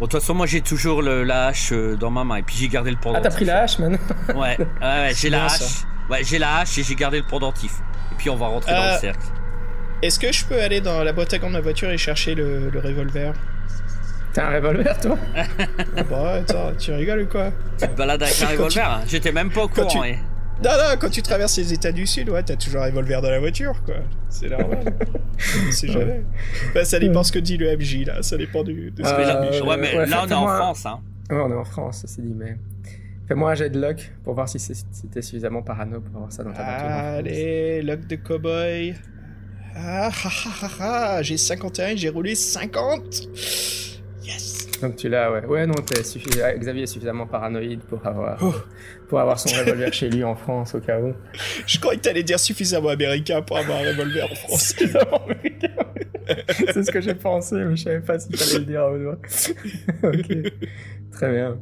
Bon, 0.00 0.06
de 0.06 0.10
toute 0.12 0.20
façon, 0.20 0.34
moi, 0.34 0.46
j'ai 0.46 0.62
toujours 0.62 1.02
le, 1.02 1.24
la 1.24 1.48
hache 1.48 1.72
euh, 1.72 1.94
dans 1.94 2.10
ma 2.10 2.24
main, 2.24 2.36
et 2.36 2.42
puis 2.42 2.56
j'ai 2.56 2.68
gardé 2.68 2.90
le 2.90 2.96
Ah, 2.98 3.02
pendentif. 3.02 3.22
t'as 3.28 3.36
pris 3.36 3.44
la 3.44 3.62
hache, 3.62 3.78
man 3.78 3.98
Ouais, 4.34 4.56
ouais, 4.58 4.66
ouais, 4.80 5.12
j'ai 5.14 5.28
la 5.30 5.44
hache. 5.44 5.58
ça. 5.58 5.86
Ouais, 6.08 6.24
j'ai 6.24 6.38
la 6.38 6.56
hache 6.58 6.78
et 6.78 6.82
j'ai 6.82 6.94
gardé 6.94 7.18
le 7.18 7.26
pendentif. 7.26 7.72
Et 8.12 8.14
puis, 8.16 8.30
on 8.30 8.36
va 8.36 8.46
rentrer 8.46 8.72
dans 8.72 8.82
Euh, 8.82 8.94
le 8.94 8.98
cercle. 8.98 9.26
Est-ce 10.02 10.18
que 10.18 10.32
je 10.32 10.44
peux 10.46 10.60
aller 10.60 10.80
dans 10.80 11.04
la 11.04 11.12
boîte 11.12 11.34
à 11.34 11.38
gants 11.38 11.48
de 11.48 11.52
ma 11.52 11.60
voiture 11.60 11.90
et 11.90 11.98
chercher 11.98 12.34
le, 12.34 12.70
le 12.70 12.80
revolver? 12.80 13.34
T'as 14.32 14.46
un 14.46 14.54
revolver, 14.54 14.98
toi? 15.00 15.18
Ah 15.96 16.02
Bah 16.08 16.32
attends, 16.36 16.72
tu 16.78 16.92
rigoles 16.92 17.20
ou 17.22 17.26
quoi? 17.26 17.50
Tu 17.78 17.86
te 17.86 17.94
balades 17.94 18.22
avec 18.22 18.34
un 18.40 18.40
quand 18.40 18.46
tu- 18.46 18.52
revolver 18.78 18.90
hein? 18.90 19.00
J'étais 19.06 19.32
même 19.32 19.50
pas 19.50 19.64
au 19.64 19.68
quand 19.68 19.82
courant. 19.86 20.02
tu- 20.02 20.08
hein. 20.08 20.16
Non, 20.62 20.70
non, 20.72 20.96
quand 21.00 21.08
tu 21.08 21.22
traverses 21.22 21.56
les 21.56 21.72
États 21.72 21.90
du 21.92 22.06
Sud, 22.06 22.28
ouais, 22.28 22.42
t'as 22.42 22.56
toujours 22.56 22.82
un 22.82 22.86
revolver 22.86 23.22
dans 23.22 23.30
la 23.30 23.38
voiture, 23.40 23.82
quoi. 23.84 23.94
C'est 24.28 24.48
normal. 24.50 24.84
C'est 25.70 25.88
jamais. 25.88 26.22
Bah, 26.74 26.84
ça 26.84 26.98
dépend 26.98 27.22
ce 27.22 27.32
que 27.32 27.38
dit 27.38 27.56
le 27.56 27.74
MJ, 27.76 28.04
là. 28.04 28.22
Ça 28.22 28.36
dépend 28.36 28.62
du, 28.62 28.90
de 28.90 29.02
ce 29.02 29.10
que 29.10 29.20
Euh, 29.20 29.50
dit. 29.50 29.60
ouais, 29.62 29.76
mais 29.78 29.96
ouais, 29.96 30.06
là, 30.06 30.22
on 30.24 30.28
est 30.28 30.34
en 30.34 30.46
France, 30.46 30.84
hein. 30.86 31.00
Ouais, 31.30 31.38
on 31.40 31.50
est 31.50 31.54
en 31.56 31.64
France, 31.64 32.04
c'est 32.06 32.20
dit, 32.22 32.34
mais. 32.36 32.56
Fais-moi 33.26 33.52
un 33.52 33.54
jet 33.54 33.70
de 33.70 33.80
luck 33.80 34.12
pour 34.24 34.34
voir 34.34 34.48
si 34.48 34.58
t'es 35.12 35.22
suffisamment 35.22 35.62
parano 35.62 36.00
pour 36.00 36.14
avoir 36.16 36.32
ça 36.32 36.42
dans 36.42 36.52
ta 36.52 36.64
voiture. 36.64 36.88
Allez, 36.88 37.80
luck 37.82 38.06
de 38.06 38.16
cowboy. 38.16 38.94
Ah, 39.76 40.10
ah, 40.12 40.28
ah, 40.46 40.50
ah, 40.62 40.68
ah, 40.80 41.22
j'ai 41.22 41.36
51, 41.36 41.94
j'ai 41.96 42.08
roulé 42.08 42.34
50. 42.34 43.28
Yes. 44.24 44.59
Donc 44.80 44.96
tu 44.96 45.08
l'as, 45.08 45.30
ouais. 45.30 45.44
Ouais, 45.44 45.66
non, 45.66 45.74
suffi- 45.74 46.40
ah, 46.42 46.56
Xavier 46.56 46.84
est 46.84 46.86
suffisamment 46.86 47.26
paranoïde 47.26 47.80
pour 47.82 48.06
avoir, 48.06 48.38
Oh. 48.42 48.54
pour 49.08 49.20
avoir 49.20 49.38
son 49.38 49.54
revolver 49.58 49.92
chez 49.92 50.08
lui 50.08 50.24
en 50.24 50.34
France 50.34 50.74
au 50.74 50.80
cas 50.80 50.98
où. 51.00 51.12
Je 51.66 51.78
croyais 51.78 51.98
que 51.98 52.04
t'allais 52.04 52.22
dire 52.22 52.40
suffisamment 52.40 52.88
américain 52.88 53.42
pour 53.42 53.58
avoir 53.58 53.78
un 53.78 53.88
revolver 53.88 54.24
en 54.30 54.34
France. 54.34 54.74
C'est 56.72 56.82
ce 56.84 56.90
que 56.90 57.00
j'ai 57.00 57.14
pensé, 57.14 57.56
mais 57.56 57.76
je 57.76 57.82
savais 57.82 58.00
pas 58.00 58.18
s'il 58.18 58.36
fallait 58.36 58.58
le 58.60 58.64
dire 58.64 58.80
à 58.82 58.90
haute 58.92 59.02
voix. 59.02 59.18
ok, 60.04 60.52
très 61.12 61.32
bien. 61.32 61.58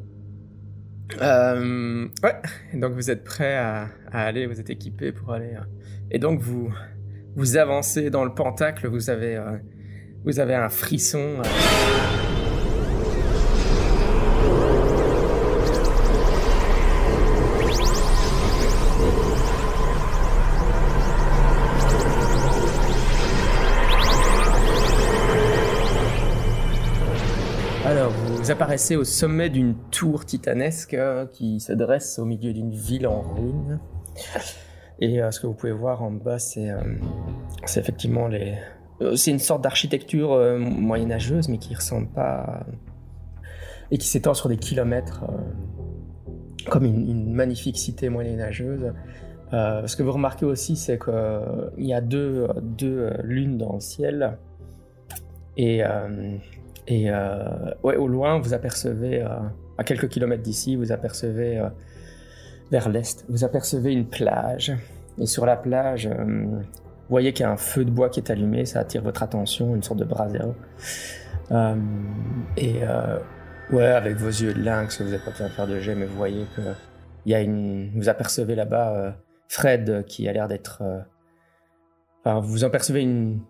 Euh, 1.22 2.06
ouais, 2.22 2.34
donc 2.74 2.92
vous 2.92 3.10
êtes 3.10 3.24
prêt 3.24 3.54
à, 3.56 3.88
à 4.12 4.24
aller, 4.26 4.46
vous 4.46 4.60
êtes 4.60 4.68
équipé 4.70 5.10
pour 5.10 5.32
aller. 5.32 5.54
euh, 5.54 5.60
Et 6.10 6.18
donc 6.18 6.40
vous 6.40 6.70
vous 7.34 7.56
avancez 7.56 8.10
dans 8.10 8.24
le 8.24 8.34
pentacle, 8.34 8.88
vous 8.88 9.08
avez 9.10 9.36
euh, 9.36 9.56
vous 10.24 10.38
avez 10.38 10.54
un 10.54 10.68
frisson. 10.68 11.36
Apparaissez 28.58 28.96
au 28.96 29.04
sommet 29.04 29.50
d'une 29.50 29.76
tour 29.92 30.24
titanesque 30.24 30.94
euh, 30.94 31.26
qui 31.26 31.60
se 31.60 31.72
dresse 31.72 32.18
au 32.18 32.24
milieu 32.24 32.52
d'une 32.52 32.72
ville 32.72 33.06
en 33.06 33.20
ruine. 33.20 33.78
Et 34.98 35.22
euh, 35.22 35.30
ce 35.30 35.38
que 35.38 35.46
vous 35.46 35.54
pouvez 35.54 35.70
voir 35.70 36.02
en 36.02 36.10
bas, 36.10 36.40
c'est 36.40 36.68
euh, 36.68 36.80
effectivement 37.62 38.26
les. 38.26 38.54
c'est 39.14 39.30
une 39.30 39.38
sorte 39.38 39.62
d'architecture 39.62 40.36
moyenâgeuse, 40.58 41.48
mais 41.48 41.58
qui 41.58 41.72
ressemble 41.72 42.08
pas. 42.08 42.66
et 43.92 43.98
qui 43.98 44.08
s'étend 44.08 44.34
sur 44.34 44.48
des 44.48 44.56
kilomètres, 44.56 45.22
comme 46.68 46.84
une, 46.84 47.08
une 47.08 47.32
magnifique 47.32 47.78
cité 47.78 48.08
moyenâgeuse. 48.08 48.92
Ce 49.52 49.94
que 49.94 50.02
vous 50.02 50.12
remarquez 50.12 50.46
aussi, 50.46 50.74
c'est 50.74 50.98
qu'il 50.98 51.86
y 51.86 51.94
a 51.94 52.00
deux, 52.00 52.48
deux 52.60 53.12
lunes 53.22 53.56
dans 53.56 53.74
le 53.74 53.80
ciel. 53.80 54.36
Et. 55.56 55.84
Et 56.90 57.10
euh, 57.10 57.70
ouais, 57.82 57.96
au 57.96 58.08
loin, 58.08 58.38
vous 58.40 58.54
apercevez, 58.54 59.22
euh, 59.22 59.28
à 59.76 59.84
quelques 59.84 60.08
kilomètres 60.08 60.42
d'ici, 60.42 60.74
vous 60.74 60.90
apercevez 60.90 61.58
euh, 61.58 61.68
vers 62.70 62.88
l'est, 62.88 63.26
vous 63.28 63.44
apercevez 63.44 63.92
une 63.92 64.06
plage. 64.06 64.72
Et 65.18 65.26
sur 65.26 65.44
la 65.44 65.56
plage, 65.56 66.08
vous 66.08 66.64
voyez 67.10 67.34
qu'il 67.34 67.44
y 67.44 67.46
a 67.46 67.52
un 67.52 67.58
feu 67.58 67.84
de 67.84 67.90
bois 67.90 68.08
qui 68.08 68.20
est 68.20 68.30
allumé, 68.30 68.64
ça 68.64 68.80
attire 68.80 69.02
votre 69.02 69.22
attention, 69.22 69.74
une 69.74 69.82
sorte 69.82 69.98
de 69.98 70.04
brasero. 70.04 70.54
Et 72.56 72.74
ouais, 73.70 73.84
avec 73.84 74.16
vos 74.16 74.28
yeux 74.28 74.54
de 74.54 74.62
lynx, 74.62 75.02
vous 75.02 75.10
n'êtes 75.10 75.24
pas 75.24 75.32
besoin 75.32 75.48
de 75.48 75.52
faire 75.52 75.66
de 75.66 75.80
jet, 75.80 75.94
mais 75.94 76.06
vous 76.06 76.16
voyez 76.16 76.46
que 76.56 76.62
y 77.26 77.34
a 77.34 77.40
une, 77.40 77.90
vous 77.96 78.08
apercevez 78.08 78.54
là-bas 78.54 79.16
Fred 79.48 80.04
qui 80.06 80.28
a 80.28 80.32
l'air 80.32 80.46
d'être, 80.46 80.82
enfin, 82.20 82.38
vous 82.40 82.64
apercevez 82.64 83.02
une, 83.02 83.40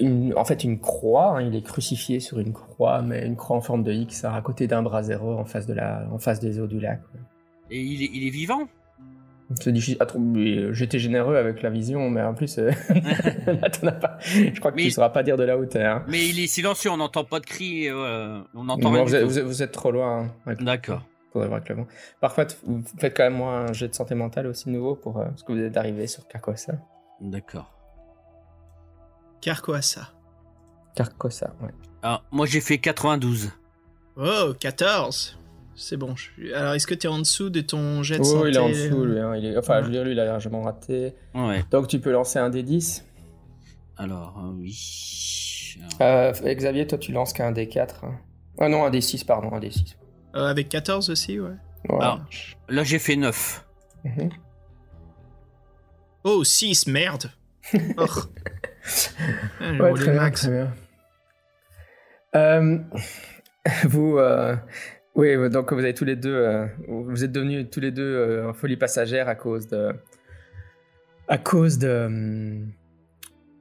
une- 0.00 0.34
en 0.36 0.44
fait 0.44 0.64
une 0.64 0.78
croix, 0.80 1.38
hein, 1.38 1.42
il 1.42 1.54
est 1.56 1.62
crucifié 1.62 2.20
sur 2.20 2.38
une 2.38 2.52
croix, 2.52 3.02
mais 3.02 3.24
une 3.26 3.36
croix 3.36 3.56
en 3.56 3.60
forme 3.60 3.82
de 3.82 3.92
X 3.92 4.24
à 4.24 4.40
côté 4.42 4.66
d'un 4.66 4.82
brasero 4.82 5.38
en 5.38 5.44
face, 5.44 5.66
de 5.66 5.74
la, 5.74 6.06
en 6.12 6.18
face 6.18 6.40
des 6.40 6.58
eaux 6.60 6.66
du 6.66 6.80
lac. 6.80 7.00
ouais. 7.14 7.20
Et 7.70 7.80
il 7.82 8.02
est, 8.02 8.10
il 8.14 8.26
est 8.26 8.30
vivant? 8.30 8.66
C'est 9.54 9.72
difficile 9.72 9.96
euh, 10.00 10.72
J'étais 10.74 10.98
généreux 10.98 11.36
avec 11.36 11.62
la 11.62 11.70
vision, 11.70 12.10
mais 12.10 12.20
en 12.22 12.34
plus, 12.34 12.58
euh, 12.58 12.70
là, 13.46 13.70
t'en 13.70 13.86
as 13.86 13.92
pas. 13.92 14.18
Je 14.20 14.58
crois 14.58 14.72
que 14.72 14.76
Mais- 14.76 14.82
tu 14.82 14.88
ne 14.88 14.92
sauras 14.92 15.08
pas 15.08 15.22
dire 15.22 15.36
de 15.38 15.42
la 15.44 15.56
hauteur. 15.56 15.96
Hein. 15.96 16.04
Mais 16.06 16.26
il 16.28 16.38
est 16.38 16.46
silencieux, 16.46 16.90
on 16.90 16.98
n'entend 16.98 17.24
pas 17.24 17.40
de 17.40 17.46
cris, 17.46 17.88
euh, 17.88 18.40
on 18.54 18.64
n'entend 18.64 18.90
Non, 18.90 18.94
rien 18.96 19.04
vous, 19.04 19.14
êtes, 19.14 19.24
vous 19.24 19.38
êtes- 19.38 19.44
vous 19.44 19.62
êtes 19.62 19.72
trop 19.72 19.90
loin. 19.90 20.30
hein, 20.46 20.54
D'accord. 20.60 21.02
Faudrait 21.32 21.48
voir 21.48 21.60
le 21.66 21.74
vent. 21.74 21.86
Parfois, 22.20 22.46
faites 22.98 23.16
quand 23.16 23.24
même 23.24 23.36
moi 23.36 23.60
un 23.68 23.72
jet 23.72 23.88
de 23.88 23.94
santé 23.94 24.14
mentale 24.14 24.46
aussi 24.48 24.68
nouveau 24.70 24.94
pour 24.96 25.18
euh, 25.18 25.24
parce 25.26 25.42
que 25.42 25.52
vous 25.52 25.60
êtes 25.60 25.76
arrivé 25.78 26.06
sur 26.06 26.26
Carcossa. 26.28 26.74
D'accord. 27.20 27.70
Carcoassa. 29.40 30.12
Carcossa, 30.94 31.52
ouais. 31.62 31.70
Alors, 32.02 32.24
moi 32.30 32.46
j'ai 32.46 32.60
fait 32.60 32.78
92. 32.78 33.50
Oh, 34.16 34.52
14. 34.58 35.38
C'est 35.76 35.96
bon. 35.96 36.16
je 36.16 36.52
Alors, 36.54 36.74
est-ce 36.74 36.86
que 36.88 36.94
t'es 36.94 37.06
en 37.06 37.20
dessous 37.20 37.50
de 37.50 37.60
ton 37.60 38.02
jet 38.02 38.16
de 38.16 38.22
Oh, 38.22 38.24
santé 38.24 38.48
il 38.48 38.56
est 38.56 38.58
en 38.58 38.68
dessous, 38.68 39.04
lui. 39.04 39.20
hein, 39.20 39.36
il 39.36 39.44
est... 39.46 39.56
Enfin, 39.56 39.74
Ouais. 39.76 39.80
je 39.82 39.86
veux 39.86 39.92
dire, 39.92 40.02
lui, 40.04 40.10
il 40.12 40.18
a 40.20 40.24
largement 40.24 40.62
raté. 40.62 41.14
Ouais. 41.34 41.64
Donc, 41.70 41.86
tu 41.86 42.00
peux 42.00 42.10
lancer 42.10 42.40
un 42.40 42.50
D10. 42.50 43.04
Alors, 43.96 44.36
euh, 44.44 44.50
oui. 44.56 45.76
Alors, 46.00 46.34
Euh, 46.44 46.54
Xavier, 46.54 46.84
toi, 46.88 46.98
tu 46.98 47.12
lances 47.12 47.32
qu'un 47.32 47.52
D4. 47.52 48.04
hein. 48.04 48.18
Ah 48.58 48.68
non, 48.68 48.84
un 48.84 48.90
D6, 48.90 49.24
pardon, 49.24 49.52
un 49.54 49.60
D6. 49.60 49.94
Euh, 50.34 50.46
Avec 50.46 50.68
14 50.68 51.10
aussi, 51.10 51.38
ouais. 51.38 51.54
Voilà. 51.88 52.18
Ah. 52.20 52.26
Là 52.68 52.82
j'ai 52.82 52.98
fait 52.98 53.14
9. 53.14 53.64
Mhm. 54.04 54.30
Oh, 56.24 56.42
6, 56.42 56.88
merde. 56.88 57.30
Oh. 57.98 58.06
Ouais, 59.60 59.92
très 59.94 60.12
bien, 60.12 60.20
max. 60.20 60.42
très 60.42 60.50
bien. 60.50 60.72
Euh, 62.34 62.78
vous, 63.84 64.18
euh, 64.18 64.56
oui, 65.14 65.50
donc 65.50 65.72
vous 65.72 65.78
avez 65.78 65.94
tous 65.94 66.04
les 66.04 66.16
deux, 66.16 66.34
euh, 66.34 66.66
vous 66.86 67.24
êtes 67.24 67.32
devenus 67.32 67.66
tous 67.70 67.80
les 67.80 67.90
deux 67.90 68.02
euh, 68.02 68.50
en 68.50 68.54
folie 68.54 68.76
passagère 68.76 69.28
à 69.28 69.34
cause 69.34 69.68
de, 69.68 69.92
à 71.26 71.38
cause 71.38 71.78
de, 71.78 72.04
hum, 72.06 72.72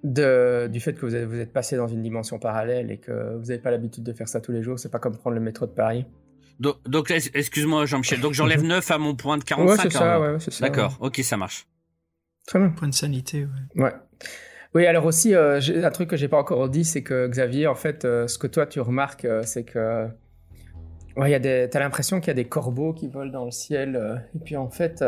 de 0.03 0.67
du 0.71 0.79
fait 0.79 0.93
que 0.93 1.05
vous 1.05 1.15
êtes, 1.15 1.25
vous 1.25 1.39
êtes 1.39 1.53
passé 1.53 1.75
dans 1.75 1.87
une 1.87 2.03
dimension 2.03 2.39
parallèle 2.39 2.91
et 2.91 2.97
que 2.97 3.35
vous 3.35 3.45
n'avez 3.45 3.59
pas 3.59 3.71
l'habitude 3.71 4.03
de 4.03 4.13
faire 4.13 4.27
ça 4.27 4.41
tous 4.41 4.51
les 4.51 4.61
jours. 4.63 4.79
C'est 4.79 4.91
pas 4.91 4.99
comme 4.99 5.17
prendre 5.17 5.35
le 5.35 5.41
métro 5.41 5.65
de 5.65 5.71
Paris. 5.71 6.05
Donc, 6.59 7.11
excuse-moi 7.11 7.85
Jean-Michel, 7.85 8.19
donc 8.19 8.33
j'enlève 8.33 8.63
9 8.63 8.89
à 8.89 8.97
mon 8.97 9.15
point 9.15 9.37
de 9.37 9.43
45. 9.43 9.69
ouais, 9.69 9.77
c'est 9.83 9.97
ça, 9.97 10.15
hein. 10.15 10.33
ouais, 10.33 10.39
ça. 10.39 10.51
D'accord, 10.61 10.97
ok, 11.01 11.17
ça 11.17 11.37
marche. 11.37 11.67
Très 12.47 12.57
bien. 12.59 12.69
Point 12.69 12.87
de 12.87 12.93
sanité, 12.95 13.45
ouais. 13.75 13.83
Ouais. 13.83 13.93
Oui, 14.75 14.85
alors 14.85 15.05
aussi, 15.05 15.33
euh, 15.33 15.59
un 15.83 15.91
truc 15.91 16.09
que 16.09 16.17
j'ai 16.17 16.27
pas 16.27 16.37
encore 16.37 16.67
dit, 16.69 16.83
c'est 16.83 17.03
que 17.03 17.27
Xavier, 17.27 17.67
en 17.67 17.75
fait, 17.75 18.05
euh, 18.05 18.27
ce 18.27 18.37
que 18.37 18.47
toi 18.47 18.65
tu 18.65 18.79
remarques, 18.81 19.25
euh, 19.25 19.41
c'est 19.43 19.63
que 19.63 20.07
y 21.17 21.33
a 21.33 21.67
t'as 21.67 21.79
l'impression 21.79 22.19
qu'il 22.19 22.27
y 22.27 22.31
a 22.31 22.35
des 22.35 22.45
corbeaux 22.45 22.93
qui 22.93 23.07
volent 23.07 23.31
dans 23.31 23.45
le 23.45 23.51
ciel, 23.51 24.21
et 24.35 24.39
puis 24.39 24.55
en 24.55 24.69
fait, 24.69 25.03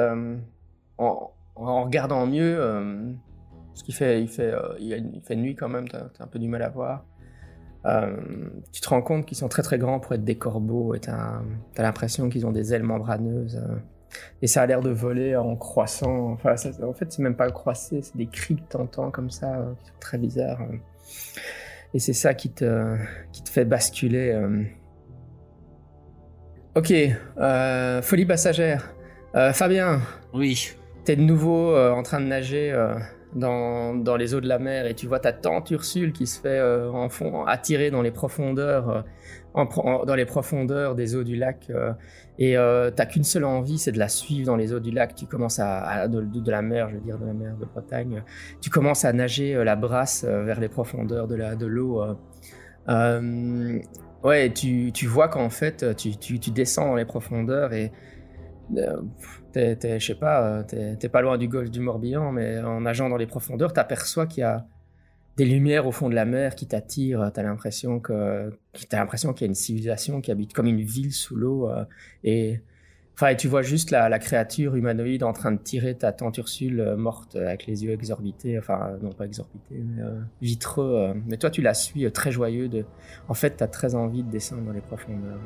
en, 0.98 1.32
regardant 1.56 2.26
mieux, 2.26 2.58
parce 3.68 3.84
qu'il 3.84 3.94
fait, 3.94 4.22
il 4.24 4.28
fait, 4.28 5.36
nuit 5.36 5.56
quand 5.56 5.70
même, 5.70 5.88
t'as, 5.88 6.06
t'as 6.10 6.24
un 6.24 6.28
peu 6.28 6.40
du 6.40 6.48
mal 6.48 6.64
à 6.64 6.70
voir. 6.70 7.06
tu 8.72 8.82
te 8.82 8.90
rends 8.90 9.04
compte 9.04 9.28
qu'ils 9.28 9.38
sont 9.38 9.50
très 9.50 9.62
très 9.62 9.78
grands 9.78 10.00
pour 10.00 10.14
être 10.14 10.24
des 10.24 10.38
corbeaux, 10.38 10.96
et 10.96 11.00
t'as, 11.00 11.44
t'as 11.76 11.84
l'impression 11.84 12.30
qu'ils 12.30 12.48
ont 12.48 12.52
des 12.52 12.74
ailes 12.74 12.84
membraneuses. 12.84 13.62
Et 14.42 14.48
ça 14.48 14.62
a 14.62 14.66
l'air 14.66 14.82
de 14.82 14.90
voler 14.90 15.36
en 15.36 15.56
croissant. 15.56 16.32
Enfin, 16.32 16.56
ça- 16.58 16.70
en 16.86 16.94
fait, 16.94 17.12
c'est 17.12 17.22
même 17.22 17.36
pas 17.36 17.50
croissé, 17.52 18.02
c'est 18.02 18.16
des 18.18 18.28
cris 18.28 18.56
que 18.56 18.62
t'entends 18.70 19.12
comme 19.12 19.30
ça, 19.30 19.56
euh, 19.60 19.74
qui 19.80 19.86
sont 19.88 19.94
très 20.00 20.18
bizarres. 20.18 20.62
euh. 20.62 20.76
Et 21.94 22.00
c'est 22.00 22.14
ça 22.14 22.34
qui 22.34 22.52
te, 22.52 22.96
qui 23.32 23.44
te 23.44 23.50
fait 23.50 23.66
basculer. 23.66 24.32
euh. 24.32 24.64
Ok, 26.76 26.94
folie 28.04 28.26
passagère. 28.26 28.94
Fabien, 29.54 30.02
Oui. 30.34 30.72
t'es 31.04 31.16
de 31.16 31.22
nouveau 31.22 31.76
en 31.76 32.04
train 32.04 32.20
de 32.22 32.26
nager 32.26 32.74
dans, 33.36 33.96
dans 33.96 34.16
les 34.16 34.34
eaux 34.34 34.42
de 34.42 34.48
la 34.48 34.60
mer 34.60 34.86
et 34.88 34.94
tu 34.96 35.06
vois 35.08 35.20
ta 35.20 35.34
tante 35.34 35.70
Ursule 35.72 36.14
qui 36.14 36.26
se 36.28 36.40
fait 36.40 36.62
en 36.62 37.10
fond, 37.10 37.44
attirer 37.46 37.92
dans 37.92 38.02
les 38.02 38.12
profondeurs, 38.12 39.04
dans 39.54 40.16
les 40.16 40.26
profondeurs 40.26 40.96
des 40.96 41.16
eaux 41.16 41.24
du 41.24 41.36
lac. 41.36 41.68
euh, 41.70 41.94
et 42.38 42.58
euh, 42.58 42.92
t'as 42.92 43.06
qu'une 43.06 43.24
seule 43.24 43.46
envie, 43.46 43.78
c'est 43.78 43.92
de 43.92 44.00
la 44.00 44.08
suivre 44.08 44.46
dans 44.46 44.56
les 44.56 44.74
eaux 44.74 44.80
du 44.80 44.92
lac. 44.92 45.16
Tu 45.16 45.26
commences 45.26 45.60
à, 45.60 46.08
de, 46.08 46.52
la 46.52 46.62
mer, 46.62 46.90
je 46.90 46.96
veux 46.96 47.02
dire 47.02 47.18
de 47.18 47.26
la 47.26 47.34
mer 47.34 47.56
de 47.58 47.66
Bretagne. 47.66 48.24
Tu 48.62 48.70
commences 48.70 49.06
à 49.06 49.14
nager 49.14 49.56
euh, 49.56 49.64
la 49.64 49.76
brasse 49.76 50.24
vers 50.24 50.60
les 50.60 50.70
profondeurs 50.70 51.28
de 51.28 51.36
la 51.36 51.56
de 51.56 51.66
l'eau. 51.66 52.04
ouais, 54.24 54.54
tu, 54.54 54.92
tu 54.94 55.08
vois 55.08 55.28
qu'en 55.28 55.50
fait, 55.50 55.96
tu, 55.96 56.16
tu, 56.18 56.40
tu 56.40 56.52
descends 56.52 56.88
dans 56.88 56.96
les 56.96 57.06
profondeurs 57.06 57.74
et 57.74 57.92
t'es, 59.52 60.00
je 60.00 60.06
sais 60.06 60.16
pas, 60.16 60.64
t'es 60.64 61.10
pas 61.10 61.22
loin 61.22 61.38
du 61.38 61.48
golfe 61.48 61.72
du 61.72 61.80
Morbihan, 61.80 62.32
mais 62.32 62.60
en 62.60 62.82
nageant 62.82 63.10
dans 63.10 63.18
les 63.18 63.28
profondeurs, 63.28 63.74
t'aperçois 63.74 64.28
qu'il 64.28 64.42
y 64.42 64.44
a 64.44 64.66
des 65.40 65.46
lumières 65.46 65.88
au 65.88 65.94
fond 65.94 66.10
de 66.10 66.16
la 66.16 66.26
mer 66.26 66.54
qui 66.54 66.68
t'attirent. 66.68 67.32
T'as 67.34 67.44
l'impression 67.44 68.02
que, 68.02 68.52
t'as 68.90 69.00
l'impression 69.00 69.32
qu'il 69.32 69.46
y 69.46 69.46
a 69.46 69.48
une 69.48 69.56
civilisation 69.56 70.20
qui 70.20 70.32
habite 70.32 70.52
comme 70.52 70.68
une 70.68 70.82
ville 70.82 71.14
sous 71.14 71.38
l'eau. 71.38 71.70
euh, 71.70 71.86
et 72.26 72.60
Enfin, 73.14 73.36
tu 73.36 73.48
vois 73.50 73.62
juste 73.62 73.92
la, 73.92 74.08
la 74.08 74.20
créature 74.20 74.76
humanoïde 74.76 75.24
en 75.24 75.34
train 75.34 75.52
de 75.52 75.58
tirer 75.58 75.94
ta 75.94 76.14
tante 76.14 76.38
Ursule 76.38 76.80
euh, 76.80 76.96
morte 76.96 77.36
euh, 77.36 77.48
avec 77.48 77.68
les 77.68 77.84
yeux 77.84 77.92
exorbités, 77.92 78.58
enfin, 78.58 78.98
non 79.02 79.12
pas 79.12 79.26
exorbités, 79.26 79.76
mais 79.76 80.04
vitreux. 80.42 81.14
Mais 81.28 81.38
toi, 81.38 81.50
tu 81.50 81.62
la 81.62 81.74
suis 81.74 82.10
très 82.12 82.32
joyeux. 82.32 82.68
De... 82.68 82.84
En 83.30 83.34
fait, 83.34 83.56
tu 83.58 83.64
as 83.64 83.68
très 83.68 83.96
envie 83.96 84.24
de 84.24 84.30
descendre 84.30 84.64
dans 84.64 84.74
les 84.74 84.82
profondeurs. 84.82 85.40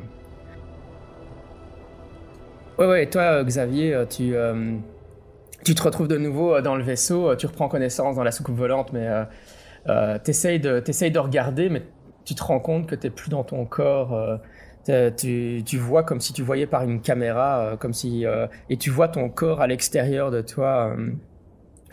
Ouais, 2.80 2.88
ouais, 2.88 3.10
toi, 3.10 3.44
Xavier, 3.44 4.06
tu, 4.10 4.34
tu 5.64 5.76
te 5.76 5.84
retrouves 5.84 6.08
de 6.08 6.18
nouveau 6.18 6.62
dans 6.62 6.76
le 6.76 6.84
vaisseau, 6.84 7.36
tu 7.36 7.46
reprends 7.46 7.70
connaissance 7.70 8.16
dans 8.16 8.24
la 8.24 8.32
soucoupe 8.32 8.58
volante, 8.58 8.92
mais 8.94 9.08
euh, 9.88 10.18
t'essayes 10.20 10.60
de, 10.60 10.80
de 10.80 11.20
regarder, 11.20 11.70
mais 11.70 11.84
tu 12.26 12.36
te 12.36 12.44
rends 12.44 12.60
compte 12.60 12.88
que 12.88 12.96
t'es 12.96 13.10
plus 13.10 13.30
dans 13.30 13.44
ton 13.44 13.66
corps. 13.66 14.14
euh, 14.90 15.12
tu, 15.12 15.64
tu 15.66 15.78
vois 15.78 16.04
comme 16.04 16.20
si 16.20 16.34
tu 16.34 16.42
voyais 16.44 16.68
par 16.68 16.84
une 16.84 17.02
caméra, 17.02 17.60
euh, 17.74 17.78
comme 17.78 17.94
si 17.94 18.26
euh, 18.26 18.48
et 18.70 18.78
tu 18.78 18.90
vois 18.90 19.08
ton 19.08 19.30
corps 19.30 19.62
à 19.62 19.68
l'extérieur 19.68 20.32
de 20.32 20.42
toi. 20.42 20.96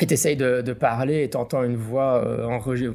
et 0.00 0.06
t'essayes 0.06 0.36
de, 0.36 0.62
de 0.62 0.72
parler 0.72 1.24
et 1.24 1.30
t'entends 1.30 1.62
une 1.62 1.76
voix 1.76 2.24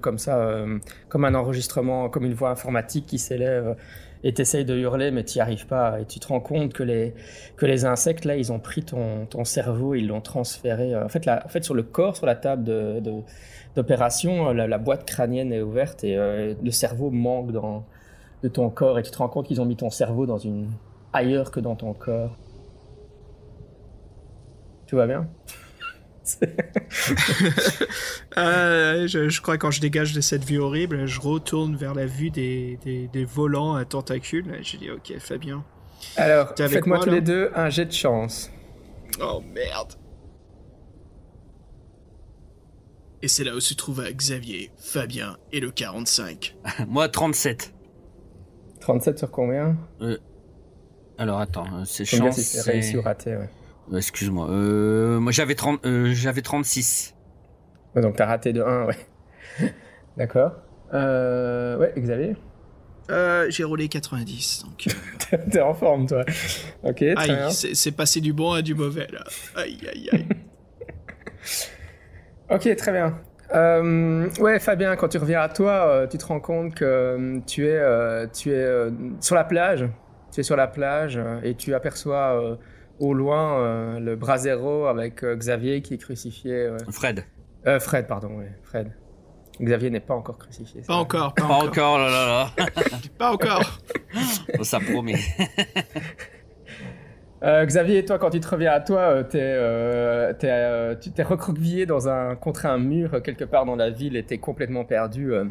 comme 0.02 0.18
ça, 0.18 0.66
comme 1.10 1.26
un 1.26 1.36
enregistrement, 1.36 2.10
comme 2.10 2.26
une 2.26 2.34
voix 2.34 2.50
informatique 2.50 3.06
qui 3.06 3.20
s'élève. 3.20 3.76
Et 4.24 4.34
t'essayes 4.34 4.66
de 4.66 4.76
hurler, 4.76 5.12
mais 5.12 5.24
t'y 5.24 5.40
arrives 5.40 5.68
pas. 5.68 6.00
Et 6.02 6.06
tu 6.06 6.20
te 6.20 6.28
rends 6.28 6.40
compte 6.40 6.74
que 6.74 6.82
les, 6.84 7.14
que 7.58 7.66
les 7.66 7.86
insectes, 7.86 8.26
là, 8.26 8.36
ils 8.36 8.52
ont 8.52 8.60
pris 8.60 8.84
ton, 8.84 9.26
ton 9.28 9.44
cerveau, 9.46 9.94
ils 9.94 10.08
l'ont 10.08 10.22
transféré. 10.22 10.94
euh, 10.96 11.06
En 11.06 11.10
fait, 11.10 11.26
là, 11.26 11.44
en 11.46 11.50
fait, 11.50 11.64
sur 11.64 11.76
le 11.76 11.84
corps, 11.84 12.16
sur 12.18 12.26
la 12.26 12.36
table 12.36 12.64
de, 12.64 13.02
d'opération, 13.76 14.50
euh, 14.50 14.54
la, 14.54 14.68
la 14.68 14.78
boîte 14.80 15.06
crânienne 15.06 15.54
est 15.54 15.62
ouverte 15.62 16.04
et 16.04 16.18
euh, 16.18 16.56
le 16.64 16.72
cerveau 16.72 17.12
manque 17.12 17.52
dans, 17.52 17.86
de 18.44 18.48
ton 18.50 18.70
corps. 18.70 18.98
Et 19.00 19.04
tu 19.04 19.12
te 19.12 19.18
rends 19.18 19.30
compte 19.30 19.48
qu'ils 19.48 19.62
ont 19.62 19.66
mis 19.66 19.76
ton 19.78 19.90
cerveau 19.92 20.26
dans 20.26 20.38
une 20.40 20.70
ailleurs 21.14 21.52
que 21.52 21.60
dans 21.60 21.76
ton 21.76 21.94
corps. 21.94 22.36
Tout 24.88 24.98
va 24.98 25.08
bien? 25.08 25.28
Euh, 28.38 29.08
je, 29.08 29.30
je 29.30 29.42
crois 29.42 29.56
que 29.58 29.62
quand 29.62 29.72
je 29.72 29.80
dégage 29.80 30.14
de 30.14 30.20
cette 30.22 30.44
vue 30.44 30.60
horrible, 30.60 31.06
je 31.06 31.22
retourne 31.22 31.76
vers 31.78 31.94
la 31.94 32.06
vue 32.06 32.30
des, 32.32 32.78
des, 32.84 33.08
des 33.08 33.24
volants 33.26 33.76
à 33.76 33.86
tentacules. 33.86 34.60
Je 34.62 34.76
dis 34.78 34.90
ok 34.92 35.14
Fabien. 35.20 35.64
Alors, 36.18 36.54
faites-moi 36.56 36.98
moi, 36.98 37.06
tous 37.06 37.12
les 37.12 37.22
deux 37.22 37.50
un 37.56 37.70
jet 37.70 37.86
de 37.86 37.92
chance. 37.94 38.52
Oh 39.22 39.42
merde. 39.54 39.94
Et 43.22 43.28
c'est 43.28 43.44
là 43.44 43.56
où 43.56 43.60
se 43.60 43.74
trouve 43.74 44.04
Xavier, 44.12 44.72
Fabien 44.78 45.38
et 45.52 45.60
le 45.60 45.72
45. 45.72 46.56
Moi, 46.88 47.08
37. 47.10 47.74
37 48.82 49.18
sur 49.20 49.32
combien? 49.32 49.78
Alors, 51.18 51.40
attends, 51.40 51.66
euh, 51.74 51.86
c'est 51.86 52.06
chance. 52.06 52.36
c'est- 52.36 52.70
réussi 52.70 52.98
ou 52.98 53.02
raté 53.02 53.36
ouais. 53.36 53.50
Euh, 53.92 53.98
Excuse-moi. 53.98 54.50
Euh, 54.50 55.20
moi, 55.20 55.32
j'avais 55.32 55.56
30, 55.56 55.86
euh, 55.86 56.12
j'avais 56.14 56.42
36. 56.42 57.16
Ouais, 57.96 58.02
Donc 58.02 58.16
t'as 58.16 58.26
raté 58.26 58.52
de 58.54 58.62
1, 58.62 58.86
ouais. 58.86 58.98
D'accord. 60.18 60.54
Euh, 60.94 61.78
ouais, 61.78 61.94
Xavier 61.98 62.36
Euh, 63.12 63.48
j'ai 63.50 63.64
roulé 63.64 63.88
90, 63.88 64.66
donc... 64.66 64.88
T'es 65.52 65.62
en 65.62 65.74
forme, 65.74 66.08
toi. 66.08 66.24
Ok, 66.84 66.98
très 66.98 67.16
Aïe, 67.18 67.28
bien. 67.32 67.50
c'est 67.50 67.74
c'est 67.76 67.92
passé 67.92 68.22
du 68.22 68.32
bon 68.34 68.52
à 68.54 68.62
du 68.62 68.76
mauvais, 68.76 69.08
là. 69.12 69.24
Aïe, 69.56 69.78
aïe, 69.92 70.10
aïe. 70.12 70.28
Ok, 72.50 72.76
très 72.76 72.92
bien. 72.92 73.18
Euh, 73.54 74.30
ouais, 74.40 74.60
Fabien, 74.60 74.96
quand 74.96 75.08
tu 75.08 75.18
reviens 75.18 75.42
à 75.42 75.50
toi, 75.50 75.88
euh, 75.88 76.08
tu 76.08 76.18
te 76.18 76.26
rends 76.26 76.40
compte 76.40 76.76
que 76.76 76.86
euh, 76.86 77.40
tu 77.48 77.66
es, 77.68 77.72
euh, 77.78 78.28
tu 78.28 78.52
es 78.52 78.56
euh, 78.56 78.92
sur 79.20 79.36
la 79.36 79.44
plage. 79.44 79.88
Tu 80.32 80.42
es 80.42 80.44
sur 80.44 80.56
la 80.56 80.68
plage 80.68 81.18
euh, 81.18 81.40
et 81.44 81.56
tu 81.56 81.74
aperçois 81.74 82.40
euh, 82.42 82.56
au 83.00 83.14
loin 83.14 83.60
euh, 83.60 84.00
le 84.00 84.16
brasero 84.16 84.86
avec 84.88 85.24
euh, 85.24 85.36
Xavier 85.36 85.82
qui 85.82 85.96
est 85.96 85.98
crucifié. 85.98 86.54
euh, 86.54 86.78
Fred. 86.92 87.24
euh, 87.68 87.80
Fred, 87.80 88.08
pardon, 88.08 88.38
ouais, 88.38 88.52
Fred. 88.64 88.92
Xavier 89.62 89.90
n'est 89.90 90.00
pas 90.02 90.16
encore 90.16 90.38
crucifié. 90.38 90.82
Pas 90.86 90.96
encore, 90.96 91.34
pas 91.34 91.48
Pas 91.48 91.54
encore. 91.54 91.68
encore, 91.68 91.98
là, 92.00 92.10
là, 92.10 92.52
là. 92.58 92.66
Pas 93.18 93.32
encore. 93.32 93.80
Oh, 94.60 94.64
ça 94.64 94.80
promet. 94.82 95.16
Euh, 97.44 97.64
Xavier, 97.66 98.04
toi, 98.06 98.18
quand 98.18 98.32
tu 98.32 98.40
te 98.40 98.48
reviens 98.48 98.72
à 98.72 98.80
toi, 98.80 99.02
euh, 99.02 99.24
t'es, 99.24 99.40
euh, 99.42 100.34
t'es, 100.34 100.50
euh, 100.50 100.96
tu 100.96 101.12
t'es 101.12 101.22
recroquevillé 101.22 101.86
dans 101.86 102.08
un, 102.08 102.36
contre 102.36 102.66
un 102.66 102.80
mur 102.80 103.22
quelque 103.22 103.44
part 103.44 103.66
dans 103.66 103.76
la 103.76 103.90
ville 103.92 104.16
et 104.16 104.24
t'es 104.24 104.40
complètement 104.40 104.84
perdu. 104.84 105.32
euh. 105.34 105.46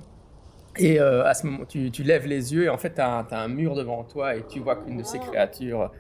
et 0.77 0.99
euh, 1.01 1.25
à 1.25 1.35
ce 1.35 1.47
moment, 1.47 1.65
tu, 1.67 1.91
tu 1.93 2.03
lèves 2.03 2.27
les 2.27 2.53
yeux 2.53 2.65
et 2.65 2.69
en 2.69 2.79
fait, 2.79 2.91
t'as, 2.91 3.23
t'as 3.25 3.39
un 3.39 3.49
mur 3.49 3.75
devant 3.77 4.03
toi 4.03 4.35
et 4.35 4.43
tu 4.49 4.59
vois 4.61 4.77
qu'une 4.77 4.97
de 4.97 5.03
ces 5.05 5.19
créatures, 5.21 5.93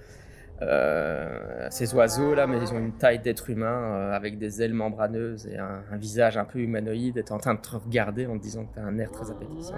euh, 0.62 1.66
ces 1.70 1.94
oiseaux 1.94 2.34
là, 2.34 2.46
mais 2.46 2.59
ils 2.59 2.72
ont 2.72 2.78
une 2.78 2.92
taille 2.92 3.18
d'être 3.18 3.50
humain 3.50 3.66
euh, 3.66 4.12
avec 4.12 4.38
des 4.38 4.62
ailes 4.62 4.74
membraneuses 4.74 5.46
et 5.46 5.59
un, 5.59 5.82
un 5.90 5.96
visage 5.96 6.36
un 6.36 6.44
peu 6.44 6.61
humanoïde, 6.61 7.16
est 7.16 7.32
en 7.32 7.38
train 7.38 7.55
de 7.55 7.61
te 7.61 7.76
regarder 7.76 8.26
en 8.26 8.38
te 8.38 8.42
disant 8.42 8.64
que 8.64 8.76
t'as 8.76 8.82
un 8.82 8.98
air 8.98 9.11
très 9.11 9.30
appétissant. 9.30 9.74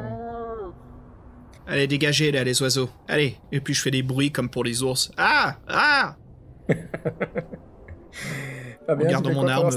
Allez, 1.66 1.86
dégagez, 1.88 2.30
là, 2.30 2.44
les 2.44 2.62
oiseaux. 2.62 2.90
Allez. 3.08 3.36
Et 3.50 3.60
puis 3.60 3.74
je 3.74 3.82
fais 3.82 3.90
des 3.90 4.02
bruits 4.02 4.30
comme 4.30 4.48
pour 4.48 4.64
les 4.64 4.82
ours. 4.82 5.10
Ah 5.16 5.56
Ah 5.66 6.16
tu 6.68 6.74
fais 9.24 9.34
mon 9.34 9.48
arme, 9.48 9.70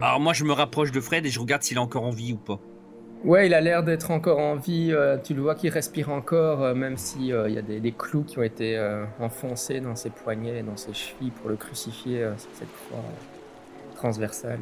Alors, 0.00 0.20
moi, 0.20 0.32
je 0.32 0.44
me 0.44 0.52
rapproche 0.52 0.92
de 0.92 1.00
Fred 1.00 1.26
et 1.26 1.30
je 1.30 1.40
regarde 1.40 1.62
s'il 1.62 1.76
est 1.76 1.80
encore 1.80 2.04
en 2.04 2.10
vie 2.10 2.32
ou 2.32 2.36
pas. 2.36 2.60
Ouais, 3.24 3.46
il 3.46 3.54
a 3.54 3.60
l'air 3.62 3.82
d'être 3.82 4.10
encore 4.10 4.38
en 4.38 4.54
vie. 4.56 4.90
euh, 4.92 5.16
tu 5.16 5.32
le 5.32 5.40
vois 5.40 5.54
qu'il 5.54 5.70
respire 5.70 6.10
encore, 6.10 6.62
euh, 6.62 6.74
même 6.74 6.98
si 6.98 7.32
euh, 7.32 7.48
y 7.48 7.56
a 7.56 7.62
des, 7.62 7.80
des 7.80 7.92
clous 7.92 8.22
qui 8.22 8.38
ont 8.38 8.42
été 8.42 8.76
euh, 8.76 9.04
enfoncés 9.18 9.80
dans 9.80 9.96
ses 9.96 10.10
poignets, 10.10 10.58
et 10.58 10.62
dans 10.62 10.76
ses 10.76 10.92
chevilles 10.92 11.30
pour 11.30 11.48
le 11.48 11.56
crucifier 11.56 12.28
sur 12.36 12.50
cette 12.52 12.68
croix 12.86 13.02
transversale. 13.96 14.58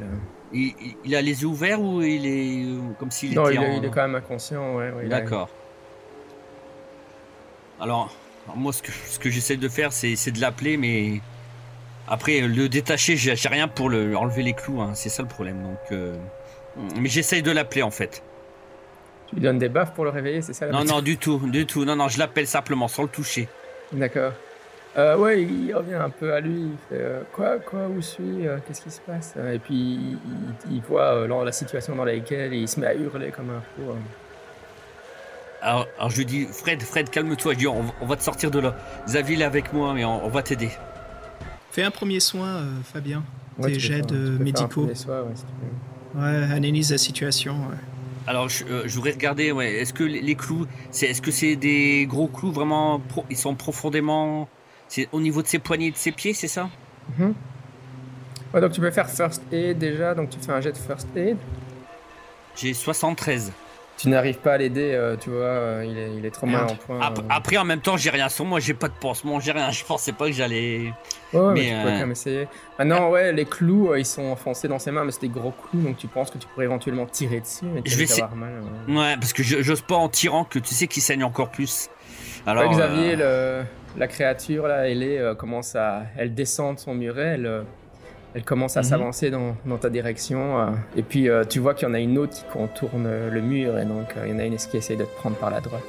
Il, 0.52 1.16
a 1.16 1.22
les 1.22 1.42
yeux 1.42 1.48
ouverts 1.48 1.80
ou 1.80 2.02
il 2.02 2.26
est 2.26 2.64
comme 3.00 3.10
s'il 3.10 3.34
Non, 3.34 3.46
était 3.46 3.54
il, 3.54 3.58
en... 3.58 3.76
il 3.78 3.84
est 3.84 3.90
quand 3.90 4.02
même 4.02 4.14
inconscient. 4.14 4.76
Ouais, 4.76 4.92
ouais, 4.92 5.06
a- 5.06 5.08
D'accord. 5.08 5.48
Alors, 7.80 8.14
alors 8.46 8.56
moi, 8.56 8.72
ce 8.72 8.82
que, 8.82 8.92
ce 8.92 9.18
que 9.18 9.28
j'essaie 9.28 9.56
de 9.56 9.68
faire, 9.68 9.92
c'est 9.92 10.30
de 10.30 10.40
l'appeler, 10.40 10.76
mais 10.76 11.20
après, 12.06 12.40
le 12.42 12.68
détacher, 12.68 13.16
j'ai 13.16 13.48
rien 13.48 13.66
pour 13.66 13.90
le, 13.90 14.16
enlever 14.16 14.44
les 14.44 14.52
clous, 14.52 14.80
hein, 14.80 14.92
c'est 14.94 15.08
ça 15.08 15.22
le 15.22 15.28
problème. 15.28 15.62
Donc, 15.64 15.98
Mais 17.00 17.08
j'essaye 17.08 17.42
de 17.42 17.50
l'appeler 17.50 17.82
en 17.82 17.90
fait. 17.90 18.22
Tu 19.32 19.36
lui 19.36 19.42
donnes 19.42 19.58
des 19.58 19.68
baffes 19.70 19.92
pour 19.94 20.04
le 20.04 20.10
réveiller, 20.10 20.42
c'est 20.42 20.52
ça 20.52 20.66
la 20.66 20.72
Non, 20.72 20.84
non, 20.84 21.00
du 21.00 21.16
tout, 21.16 21.38
du 21.50 21.64
tout. 21.66 21.84
Non, 21.84 21.96
non, 21.96 22.08
je 22.08 22.18
l'appelle 22.18 22.46
simplement 22.46 22.86
sans 22.88 23.02
le 23.02 23.08
toucher. 23.08 23.48
D'accord. 23.92 24.32
Euh, 24.98 25.16
ouais, 25.16 25.42
il 25.42 25.72
revient 25.74 25.94
un 25.94 26.10
peu 26.10 26.34
à 26.34 26.40
lui. 26.40 26.52
Il 26.60 26.76
fait 26.90 27.02
euh, 27.02 27.22
Quoi 27.32 27.56
Quoi 27.60 27.86
Où 27.88 28.02
suis 28.02 28.46
euh, 28.46 28.58
Qu'est-ce 28.66 28.82
qui 28.82 28.90
se 28.90 29.00
passe 29.00 29.34
Et 29.54 29.58
puis 29.58 29.72
il, 29.74 30.18
il- 30.70 30.76
il 30.76 30.80
voit 30.82 31.14
euh, 31.14 31.44
la- 31.44 31.52
situation 31.52 31.96
dans 31.96 32.04
laquelle 32.04 32.52
il 32.52 32.68
se 32.68 32.78
met 32.78 32.88
à 32.88 32.94
hurler 32.94 33.30
comme 33.30 33.48
un 33.48 33.60
fou. 33.74 33.90
euh. 33.90 33.94
Alors, 35.62 35.86
alors 35.96 36.10
je 36.10 36.18
lui 36.18 36.26
dis, 36.26 36.44
Fred, 36.44 36.82
Fred, 36.82 37.08
calme-toi. 37.08 37.54
Je 37.54 37.58
dis, 37.58 37.66
on, 37.66 37.84
on 38.02 38.06
va 38.06 38.16
te 38.16 38.22
sortir 38.22 38.50
de 38.50 38.58
là. 38.58 38.74
Xavier 39.06 39.36
il 39.36 39.40
est 39.42 39.46
avec 39.46 39.72
moi, 39.72 39.94
mais 39.94 40.04
on, 40.04 40.26
on 40.26 40.28
va 40.28 40.42
t'aider. 40.42 40.68
Fais 41.70 41.84
un 41.84 41.90
premier 41.90 42.20
soin, 42.20 42.48
euh, 42.48 42.64
Fabien. 42.92 43.22
Ouais, 43.58 43.72
peux 43.72 43.78
jets 43.78 44.02
médicaux. 44.38 44.82
premier 44.82 44.94
soin, 44.94 45.22
ouais, 45.22 45.32
si. 45.34 45.44
Ouais, 46.18 46.52
analyse 46.54 46.90
la 46.92 46.98
situation. 46.98 47.52
ouais. 47.54 47.76
Alors, 48.26 48.48
je, 48.48 48.64
euh, 48.64 48.82
je 48.86 48.94
voudrais 48.94 49.10
regarder, 49.12 49.50
ouais, 49.52 49.72
est-ce 49.74 49.92
que 49.92 50.04
les, 50.04 50.20
les 50.20 50.34
clous, 50.34 50.66
c'est, 50.90 51.06
est-ce 51.06 51.20
que 51.20 51.30
c'est 51.32 51.56
des 51.56 52.06
gros 52.08 52.28
clous 52.28 52.52
vraiment, 52.52 53.00
pro- 53.00 53.24
ils 53.30 53.36
sont 53.36 53.54
profondément, 53.54 54.48
c'est 54.88 55.08
au 55.12 55.20
niveau 55.20 55.42
de 55.42 55.48
ses 55.48 55.58
poignets 55.58 55.86
et 55.88 55.90
de 55.90 55.96
ses 55.96 56.12
pieds, 56.12 56.32
c'est 56.32 56.48
ça? 56.48 56.68
Mhm. 57.18 57.34
Ouais, 58.54 58.60
donc 58.60 58.72
tu 58.72 58.80
peux 58.80 58.90
faire 58.90 59.08
first 59.10 59.42
aid 59.50 59.78
déjà, 59.78 60.14
donc 60.14 60.30
tu 60.30 60.38
fais 60.38 60.52
un 60.52 60.60
jet 60.60 60.72
de 60.72 60.78
first 60.78 61.08
aid. 61.16 61.36
J'ai 62.54 62.74
73. 62.74 63.50
Tu 63.98 64.08
n'arrives 64.08 64.38
pas 64.38 64.54
à 64.54 64.58
l'aider, 64.58 64.92
euh, 64.94 65.16
tu 65.16 65.30
vois, 65.30 65.38
euh, 65.44 65.84
il, 65.86 65.96
est, 65.96 66.16
il 66.16 66.26
est 66.26 66.30
trop 66.30 66.46
mal 66.46 66.64
en 66.64 66.74
point. 66.74 66.98
Euh. 67.00 67.22
Après, 67.28 67.56
en 67.56 67.64
même 67.64 67.80
temps, 67.80 67.96
j'ai 67.96 68.10
rien 68.10 68.28
sur 68.28 68.44
moi, 68.44 68.58
j'ai 68.58 68.74
pas 68.74 68.88
de 68.88 68.94
pansement, 68.98 69.38
j'ai 69.38 69.52
rien. 69.52 69.70
Je 69.82 69.84
pensais 69.84 70.12
pas 70.12 70.26
que 70.26 70.32
j'allais. 70.32 70.92
Ouais, 71.32 71.52
mais, 71.52 71.52
mais, 71.52 71.68
tu 71.68 71.74
quand 71.84 71.98
même 71.98 72.10
essayer. 72.10 72.48
Maintenant, 72.78 73.10
ouais, 73.10 73.32
les 73.32 73.44
clous, 73.44 73.94
ils 73.94 74.04
sont 74.06 74.24
enfoncés 74.24 74.66
dans 74.66 74.78
ses 74.80 74.90
mains, 74.90 75.04
mais 75.04 75.12
c'est 75.12 75.20
des 75.20 75.28
gros 75.28 75.52
clous, 75.52 75.82
donc 75.82 75.98
tu 75.98 76.08
penses 76.08 76.30
que 76.30 76.38
tu 76.38 76.48
pourrais 76.48 76.64
éventuellement 76.64 77.06
tirer 77.06 77.40
dessus, 77.40 77.66
mais 77.66 77.82
tu 77.82 77.92
Je 77.92 77.98
vais 77.98 78.06
d'avoir 78.06 78.34
mal. 78.34 78.52
ouais. 78.88 78.94
Ouais, 78.96 79.14
parce 79.20 79.32
que 79.32 79.42
j'ose 79.42 79.82
pas 79.82 79.96
en 79.96 80.08
tirant 80.08 80.44
que 80.44 80.58
tu 80.58 80.74
sais 80.74 80.88
qu'il 80.88 81.02
saigne 81.02 81.22
encore 81.22 81.50
plus. 81.50 81.88
Alors, 82.46 82.64
Ouais, 82.64 82.74
Xavier, 82.74 83.14
le- 83.16 83.62
la 83.96 84.08
créature, 84.08 84.66
là, 84.66 84.88
elle 84.88 85.02
est, 85.02 85.36
commence 85.36 85.76
à, 85.76 86.02
elle 86.16 86.34
descend 86.34 86.74
de 86.74 86.80
son 86.80 86.94
muret, 86.94 87.34
elle, 87.34 87.64
elle 88.34 88.44
commence 88.44 88.76
à 88.76 88.80
Mhm. 88.80 88.86
s'avancer 88.86 89.30
dans, 89.30 89.56
dans 89.66 89.78
ta 89.78 89.90
direction, 89.90 90.58
euh, 90.60 90.66
et 90.96 91.02
puis 91.02 91.28
euh, 91.28 91.44
tu 91.44 91.58
vois 91.58 91.74
qu'il 91.74 91.86
y 91.86 91.90
en 91.90 91.94
a 91.94 91.98
une 92.00 92.16
autre 92.18 92.34
qui 92.34 92.44
contourne 92.52 93.04
euh, 93.06 93.30
le 93.30 93.40
mur, 93.40 93.78
et 93.78 93.84
donc 93.84 94.08
euh, 94.16 94.26
il 94.26 94.32
y 94.32 94.34
en 94.34 94.38
a 94.38 94.44
une 94.44 94.56
qui 94.56 94.76
essaie 94.76 94.96
de 94.96 95.04
te 95.04 95.14
prendre 95.16 95.36
par 95.36 95.50
la 95.50 95.60
droite. 95.60 95.82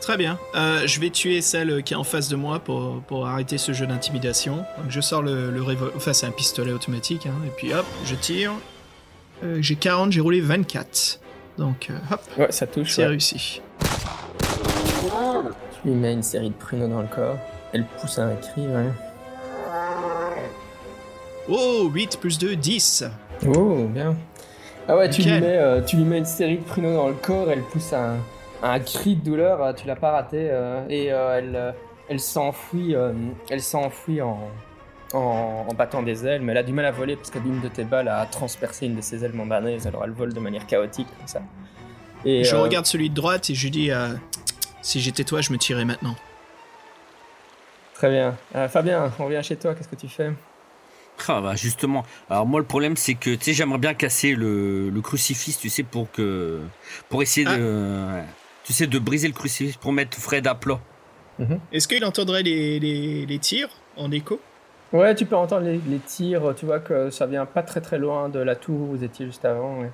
Très 0.00 0.16
bien. 0.16 0.36
Je 0.54 0.98
vais 1.00 1.10
tuer 1.10 1.40
celle 1.40 1.84
qui 1.84 1.94
est 1.94 1.96
en 1.96 2.02
face 2.02 2.28
de 2.28 2.34
moi 2.34 2.58
pour, 2.58 3.00
pour 3.02 3.28
arrêter 3.28 3.56
ce 3.56 3.72
jeu 3.72 3.86
d'intimidation. 3.86 4.64
Je 4.88 5.00
sors 5.00 5.22
le, 5.22 5.52
le 5.52 5.62
revolver. 5.62 5.92
Enfin, 5.96 6.12
c'est 6.12 6.26
un 6.26 6.32
pistolet 6.32 6.72
automatique. 6.72 7.26
hein, 7.26 7.34
et 7.46 7.50
puis 7.56 7.72
hop, 7.72 7.86
je 8.04 8.16
tire. 8.16 8.50
J'ai 9.60 9.76
40, 9.76 10.10
j'ai 10.10 10.20
roulé 10.20 10.40
24. 10.40 11.20
Donc 11.56 11.88
hop, 12.10 12.20
Ouais, 12.36 12.50
ça 12.50 12.66
touche. 12.66 12.90
c'est 12.90 13.02
ouais. 13.02 13.08
réussi. 13.10 13.62
Tu 15.82 15.88
lui 15.88 15.94
mets 15.94 16.12
une 16.14 16.22
série 16.24 16.50
de 16.50 16.54
pruneaux 16.54 16.88
dans 16.88 17.02
le 17.02 17.06
corps. 17.08 17.38
Elle 17.72 17.84
pousse 18.00 18.18
un 18.18 18.34
cri, 18.34 18.66
ouais. 18.66 18.88
Oh, 21.48 21.88
8 21.92 22.18
plus 22.20 22.38
2, 22.38 22.56
10. 22.56 23.04
Oh, 23.48 23.86
bien. 23.88 24.16
Ah 24.88 24.96
ouais, 24.96 25.10
tu 25.10 25.22
lui, 25.22 25.30
mets, 25.32 25.58
euh, 25.58 25.80
tu 25.80 25.96
lui 25.96 26.04
mets 26.04 26.18
une 26.18 26.24
série 26.24 26.58
de 26.58 26.62
pruneaux 26.64 26.94
dans 26.94 27.08
le 27.08 27.14
corps, 27.14 27.50
elle 27.50 27.62
pousse 27.62 27.92
un, 27.92 28.16
un 28.62 28.80
cri 28.80 29.16
de 29.16 29.24
douleur, 29.24 29.62
euh, 29.62 29.72
tu 29.72 29.86
l'as 29.86 29.96
pas 29.96 30.10
raté, 30.10 30.48
euh, 30.50 30.84
et 30.88 31.12
euh, 31.12 31.38
elle, 31.38 31.74
elle 32.08 32.20
s'enfuit 32.20 32.94
elle 33.48 33.62
s'enfuit 33.62 34.20
en, 34.20 34.38
en, 35.12 35.66
en 35.68 35.74
battant 35.74 36.02
des 36.02 36.26
ailes, 36.26 36.42
mais 36.42 36.52
elle 36.52 36.58
a 36.58 36.62
du 36.62 36.72
mal 36.72 36.84
à 36.84 36.90
voler 36.90 37.16
parce 37.16 37.30
que 37.30 37.38
l'une 37.38 37.60
de 37.60 37.68
tes 37.68 37.84
balles 37.84 38.08
a 38.08 38.26
transpercé 38.26 38.86
une 38.86 38.96
de 38.96 39.00
ses 39.00 39.24
ailes 39.24 39.34
membranées, 39.34 39.78
alors 39.86 40.04
elle 40.04 40.10
vole 40.10 40.32
de 40.32 40.40
manière 40.40 40.66
chaotique 40.66 41.08
comme 41.16 41.28
ça. 41.28 41.42
Et, 42.24 42.44
Je 42.44 42.56
regarde 42.56 42.86
celui 42.86 43.10
de 43.10 43.14
droite 43.14 43.50
et 43.50 43.54
je 43.54 43.68
dis 43.68 43.90
euh, 43.90 44.08
si 44.80 45.00
j'étais 45.00 45.24
toi, 45.24 45.40
je 45.40 45.52
me 45.52 45.58
tirais 45.58 45.84
maintenant. 45.84 46.16
Très 47.94 48.10
bien. 48.10 48.36
Fabien, 48.68 49.12
on 49.20 49.26
revient 49.26 49.42
chez 49.44 49.54
toi, 49.54 49.74
qu'est-ce 49.76 49.88
que 49.88 49.94
tu 49.94 50.08
fais? 50.08 50.32
Bah 51.28 51.54
justement. 51.56 52.04
Alors 52.30 52.46
moi 52.46 52.60
le 52.60 52.66
problème 52.66 52.96
c'est 52.96 53.14
que 53.14 53.30
tu 53.34 53.44
sais 53.44 53.52
j'aimerais 53.54 53.78
bien 53.78 53.94
casser 53.94 54.34
le, 54.34 54.90
le 54.90 55.00
crucifix, 55.00 55.56
tu 55.58 55.68
sais 55.68 55.82
pour 55.82 56.10
que 56.10 56.60
pour 57.08 57.22
essayer 57.22 57.46
Ah. 57.46 57.56
de 57.58 58.20
tu 58.64 58.72
sais 58.72 58.86
de 58.86 58.98
briser 58.98 59.28
le 59.28 59.34
crucifix 59.34 59.76
pour 59.76 59.92
mettre 59.92 60.16
Fred 60.18 60.46
à 60.46 60.54
plat. 60.54 60.80
Est-ce 61.72 61.88
qu'il 61.88 62.04
entendrait 62.04 62.42
les, 62.42 62.78
les, 62.78 63.26
les 63.26 63.38
tirs 63.40 63.68
en 63.96 64.10
écho? 64.12 64.40
Ouais, 64.92 65.14
tu 65.14 65.26
peux 65.26 65.36
entendre 65.36 65.64
les, 65.66 65.78
les 65.78 65.98
tirs, 66.00 66.54
tu 66.56 66.66
vois 66.66 66.78
que 66.80 67.10
ça 67.10 67.26
vient 67.26 67.46
pas 67.46 67.62
très 67.62 67.80
très 67.80 67.98
loin 67.98 68.28
de 68.28 68.38
la 68.38 68.54
tour 68.56 68.80
où 68.80 68.86
vous 68.96 69.04
étiez 69.04 69.26
juste 69.26 69.44
avant. 69.44 69.80
ouais. 69.80 69.90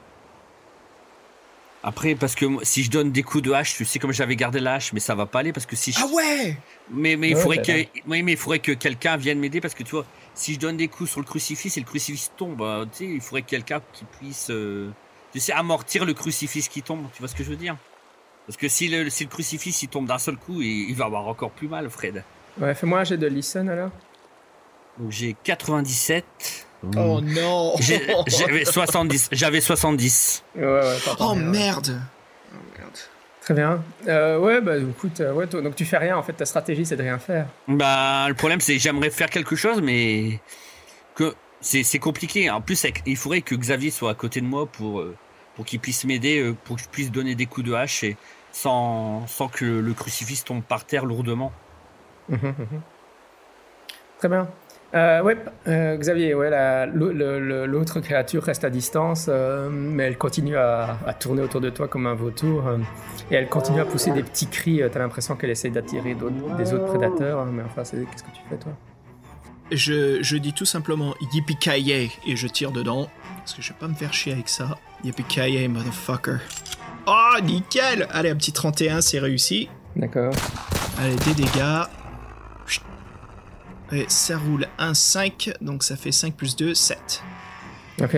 Après 1.82 2.16
parce 2.16 2.34
que 2.34 2.44
si 2.62 2.82
je 2.82 2.90
donne 2.90 3.12
des 3.12 3.22
coups 3.22 3.44
de 3.44 3.52
hache, 3.52 3.76
tu 3.76 3.84
sais 3.84 4.00
comme 4.00 4.12
j'avais 4.12 4.34
gardé 4.34 4.58
la 4.58 4.74
hache 4.74 4.92
mais 4.92 4.98
ça 5.00 5.14
va 5.14 5.26
pas 5.26 5.38
aller 5.38 5.52
parce 5.52 5.64
que 5.64 5.76
si 5.76 5.92
je... 5.92 6.00
Ah 6.02 6.06
ouais 6.12 6.56
mais 6.90 7.16
mais 7.16 7.30
il 7.30 7.36
Ouais, 7.36 7.40
faudrait 7.40 7.62
que 7.62 7.72
oui, 8.06 8.22
mais 8.24 8.32
il 8.32 8.36
faudrait 8.36 8.58
que 8.58 8.72
quelqu'un 8.72 9.16
vienne 9.16 9.38
m'aider 9.38 9.60
parce 9.60 9.74
que 9.74 9.84
tu 9.84 9.92
vois 9.92 10.04
si 10.38 10.54
je 10.54 10.58
donne 10.58 10.76
des 10.76 10.88
coups 10.88 11.10
sur 11.10 11.20
le 11.20 11.26
crucifix 11.26 11.76
et 11.76 11.80
le 11.80 11.86
crucifix 11.86 12.30
tombe, 12.36 12.62
euh, 12.62 12.84
tu 12.86 12.90
sais 12.98 13.04
il 13.06 13.20
faudrait 13.20 13.42
quelqu'un 13.42 13.80
qui 13.92 14.04
puisse 14.04 14.48
euh, 14.50 14.90
tu 15.32 15.40
sais 15.40 15.52
amortir 15.52 16.04
le 16.04 16.14
crucifix 16.14 16.68
qui 16.68 16.82
tombe, 16.82 17.06
tu 17.12 17.18
vois 17.20 17.28
ce 17.28 17.34
que 17.34 17.44
je 17.44 17.50
veux 17.50 17.56
dire? 17.56 17.76
Parce 18.46 18.56
que 18.56 18.68
si 18.68 18.88
le, 18.88 19.10
si 19.10 19.24
le 19.24 19.30
crucifix 19.30 19.82
il 19.82 19.88
tombe 19.88 20.06
d'un 20.06 20.18
seul 20.18 20.36
coup, 20.36 20.62
il, 20.62 20.88
il 20.90 20.96
va 20.96 21.04
avoir 21.06 21.26
encore 21.28 21.50
plus 21.50 21.68
mal 21.68 21.90
Fred. 21.90 22.22
Ouais, 22.60 22.74
fais-moi 22.74 23.00
un 23.00 23.04
jet 23.04 23.18
de 23.18 23.26
listen 23.26 23.68
alors. 23.68 23.90
Donc 24.98 25.10
j'ai 25.12 25.36
97. 25.44 26.24
Oh 26.96 27.20
non 27.20 27.74
J'ai- 27.80 28.06
J'avais 28.28 28.64
70. 28.64 29.28
J'avais 29.32 29.60
70. 29.60 30.44
Ouais, 30.56 30.64
ouais, 30.64 30.96
t'entends 31.04 31.32
Oh 31.32 31.34
merde 31.34 32.00
Très 33.48 33.54
bien. 33.54 33.82
Euh, 34.06 34.38
ouais, 34.38 34.60
bah 34.60 34.76
écoute, 34.76 35.22
euh, 35.22 35.32
ouais, 35.32 35.46
donc 35.46 35.74
tu 35.74 35.86
fais 35.86 35.96
rien 35.96 36.18
en 36.18 36.22
fait, 36.22 36.34
ta 36.34 36.44
stratégie 36.44 36.84
c'est 36.84 36.96
de 36.98 37.02
rien 37.02 37.18
faire. 37.18 37.46
Bah, 37.66 38.26
le 38.28 38.34
problème, 38.34 38.60
c'est 38.60 38.74
que 38.74 38.78
j'aimerais 38.78 39.08
faire 39.08 39.30
quelque 39.30 39.56
chose, 39.56 39.80
mais 39.80 40.38
que 41.14 41.34
c'est 41.62 41.82
c'est 41.82 41.98
compliqué. 41.98 42.50
En 42.50 42.60
plus, 42.60 42.86
il 43.06 43.16
faudrait 43.16 43.40
que 43.40 43.54
Xavier 43.54 43.90
soit 43.90 44.10
à 44.10 44.14
côté 44.14 44.42
de 44.42 44.46
moi 44.46 44.66
pour, 44.66 45.00
euh, 45.00 45.16
pour 45.56 45.64
qu'il 45.64 45.80
puisse 45.80 46.04
m'aider, 46.04 46.54
pour 46.64 46.76
que 46.76 46.82
je 46.82 46.88
puisse 46.88 47.10
donner 47.10 47.34
des 47.34 47.46
coups 47.46 47.66
de 47.66 47.72
hache 47.72 48.04
et 48.04 48.18
sans, 48.52 49.26
sans 49.28 49.48
que 49.48 49.64
le, 49.64 49.94
crucifix 49.94 50.44
tombe 50.44 50.62
par 50.62 50.84
terre 50.84 51.06
lourdement. 51.06 51.50
Mhm, 52.28 52.38
mhm. 52.42 52.82
Très 54.18 54.28
bien. 54.28 54.46
Euh, 54.94 55.22
ouais, 55.22 55.36
euh, 55.66 55.96
Xavier, 55.98 56.32
ouais, 56.34 56.48
la- 56.48 56.86
l'autre 56.86 58.00
créature 58.00 58.42
reste 58.42 58.64
à 58.64 58.70
distance, 58.70 59.26
euh, 59.28 59.68
mais 59.70 60.04
elle 60.04 60.16
continue 60.16 60.56
à, 60.56 60.96
à 61.06 61.12
tourner 61.12 61.42
autour 61.42 61.60
de 61.60 61.68
toi 61.68 61.88
comme 61.88 62.06
un 62.06 62.14
vautour, 62.14 62.66
euh, 62.66 62.78
et 63.30 63.34
elle 63.34 63.48
continue 63.50 63.80
à 63.80 63.84
pousser 63.84 64.12
des 64.12 64.22
petits 64.22 64.46
cris. 64.46 64.82
euh, 64.82 64.88
T'as 64.90 65.00
l'impression 65.00 65.36
qu'elle 65.36 65.50
essaye 65.50 65.70
d'attirer 65.70 66.14
des 66.56 66.72
autres 66.72 66.86
prédateurs, 66.86 67.40
hein, 67.40 67.48
mais 67.52 67.62
enfin, 67.64 67.82
qu'est-ce 67.82 68.22
que 68.22 68.30
tu 68.30 68.40
fais 68.48 68.56
toi? 68.56 68.72
Je, 69.70 70.22
je 70.22 70.36
dis 70.38 70.54
tout 70.54 70.64
simplement 70.64 71.14
yippee 71.34 71.90
et 72.26 72.36
je 72.36 72.46
tire 72.46 72.72
dedans. 72.72 73.08
Parce 73.40 73.52
que 73.52 73.60
je 73.60 73.68
vais 73.74 73.78
pas 73.78 73.88
me 73.88 73.94
faire 73.94 74.14
chier 74.14 74.32
avec 74.32 74.48
ça. 74.48 74.78
Yippee 75.04 75.68
motherfucker. 75.68 76.38
Oh, 77.06 77.36
nickel 77.42 78.06
Allez, 78.10 78.30
un 78.30 78.36
petit 78.36 78.52
31, 78.52 79.02
c'est 79.02 79.18
réussi. 79.18 79.68
D'accord. 79.96 80.32
Allez, 80.98 81.16
des 81.16 81.34
dégâts. 81.34 81.82
Et 83.92 84.04
ça 84.08 84.36
roule 84.36 84.66
1, 84.78 84.94
5, 84.94 85.50
donc 85.60 85.82
ça 85.82 85.96
fait 85.96 86.12
5 86.12 86.34
plus 86.34 86.56
2, 86.56 86.74
7. 86.74 87.22
Ok. 88.02 88.16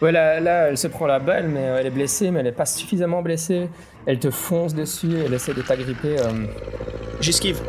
Ouais, 0.00 0.12
là, 0.12 0.40
là, 0.40 0.68
elle 0.68 0.78
se 0.78 0.86
prend 0.86 1.06
la 1.06 1.18
balle, 1.18 1.48
mais 1.48 1.60
euh, 1.60 1.78
elle 1.78 1.86
est 1.86 1.90
blessée, 1.90 2.30
mais 2.30 2.40
elle 2.40 2.46
n'est 2.46 2.52
pas 2.52 2.66
suffisamment 2.66 3.22
blessée. 3.22 3.68
Elle 4.06 4.18
te 4.18 4.30
fonce 4.30 4.74
dessus, 4.74 5.16
elle 5.24 5.32
essaie 5.34 5.54
de 5.54 5.62
t'agripper. 5.62 6.18
euh. 6.20 6.46
J'esquive. 7.20 7.60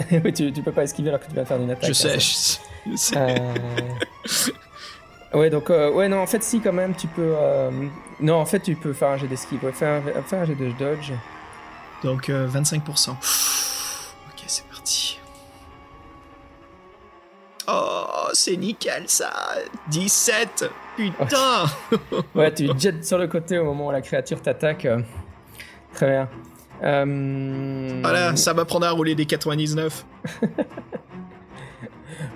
oui, 0.10 0.32
tu, 0.32 0.52
tu 0.52 0.62
peux 0.62 0.72
pas 0.72 0.82
esquiver 0.84 1.08
alors 1.10 1.20
que 1.20 1.26
tu 1.28 1.34
vas 1.34 1.44
faire 1.44 1.56
une 1.60 1.70
attaque. 1.70 1.88
Je 1.88 1.92
sais, 1.92 2.18
je 2.18 2.96
sais. 2.96 3.16
Euh, 3.16 3.54
Ouais, 5.32 5.50
donc, 5.50 5.68
euh, 5.70 5.90
ouais, 5.90 6.08
non, 6.08 6.18
en 6.18 6.26
fait, 6.28 6.44
si, 6.44 6.60
quand 6.60 6.72
même, 6.72 6.94
tu 6.94 7.08
peux. 7.08 7.34
Non, 8.20 8.36
en 8.36 8.46
fait, 8.46 8.60
tu 8.60 8.76
peux 8.76 8.92
faire 8.92 9.08
un 9.08 9.16
jet 9.16 9.26
d'esquive. 9.26 9.64
Ouais, 9.64 9.72
fais 9.72 9.86
un, 9.86 10.00
fais 10.24 10.36
un 10.36 10.44
jet 10.44 10.54
de 10.54 10.70
dodge. 10.78 11.10
Donc 12.04 12.28
euh, 12.28 12.46
25%. 12.46 13.16
Oh, 17.68 18.04
c'est 18.32 18.56
nickel 18.56 19.04
ça 19.06 19.32
17 19.88 20.70
Putain 20.96 21.64
Ouais, 22.34 22.52
tu 22.52 22.68
te 22.68 22.78
jettes 22.78 23.04
sur 23.04 23.18
le 23.18 23.26
côté 23.26 23.58
au 23.58 23.64
moment 23.64 23.86
où 23.88 23.90
la 23.90 24.00
créature 24.02 24.40
t'attaque. 24.42 24.84
euh, 24.84 25.00
Très 25.94 26.08
bien. 26.10 26.28
Euh, 26.82 28.00
Voilà, 28.02 28.36
ça 28.36 28.52
m'apprendra 28.54 28.88
à 28.88 28.92
rouler 28.92 29.14
des 29.14 29.26
99. 29.26 30.04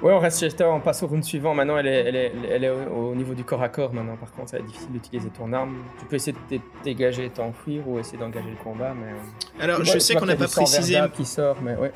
Ouais, 0.02 0.12
on 0.12 0.18
reste 0.20 0.38
chez 0.40 0.50
toi, 0.52 0.72
on 0.74 0.80
passe 0.80 1.02
au 1.02 1.08
round 1.08 1.24
suivant. 1.24 1.54
Maintenant, 1.54 1.76
elle 1.76 1.86
est, 1.88 2.04
elle 2.06 2.14
est, 2.16 2.32
elle 2.50 2.64
est 2.64 2.70
au, 2.70 3.10
au 3.10 3.14
niveau 3.16 3.34
du 3.34 3.42
corps 3.42 3.62
à 3.62 3.68
corps. 3.68 3.92
Maintenant, 3.92 4.16
par 4.16 4.30
contre, 4.30 4.50
ça 4.50 4.56
va 4.58 4.60
être 4.62 4.68
difficile 4.68 4.92
d'utiliser 4.92 5.28
ton 5.30 5.52
arme. 5.52 5.74
Tu 5.98 6.04
peux 6.04 6.14
essayer 6.16 6.36
de 6.50 6.58
dégager 6.84 7.24
et 7.24 7.30
t'enfuir 7.30 7.86
ou 7.88 7.98
essayer 7.98 8.16
d'engager 8.18 8.50
le 8.50 8.62
combat, 8.62 8.94
mais. 8.94 9.08
euh, 9.12 9.64
Alors, 9.64 9.82
je 9.84 9.98
sais 9.98 10.14
qu'on 10.14 10.26
n'a 10.26 10.36
pas 10.36 10.46
précisé. 10.46 10.98
qui 11.16 11.24
sort, 11.24 11.56
mais 11.62 11.74
ouais. 11.74 11.90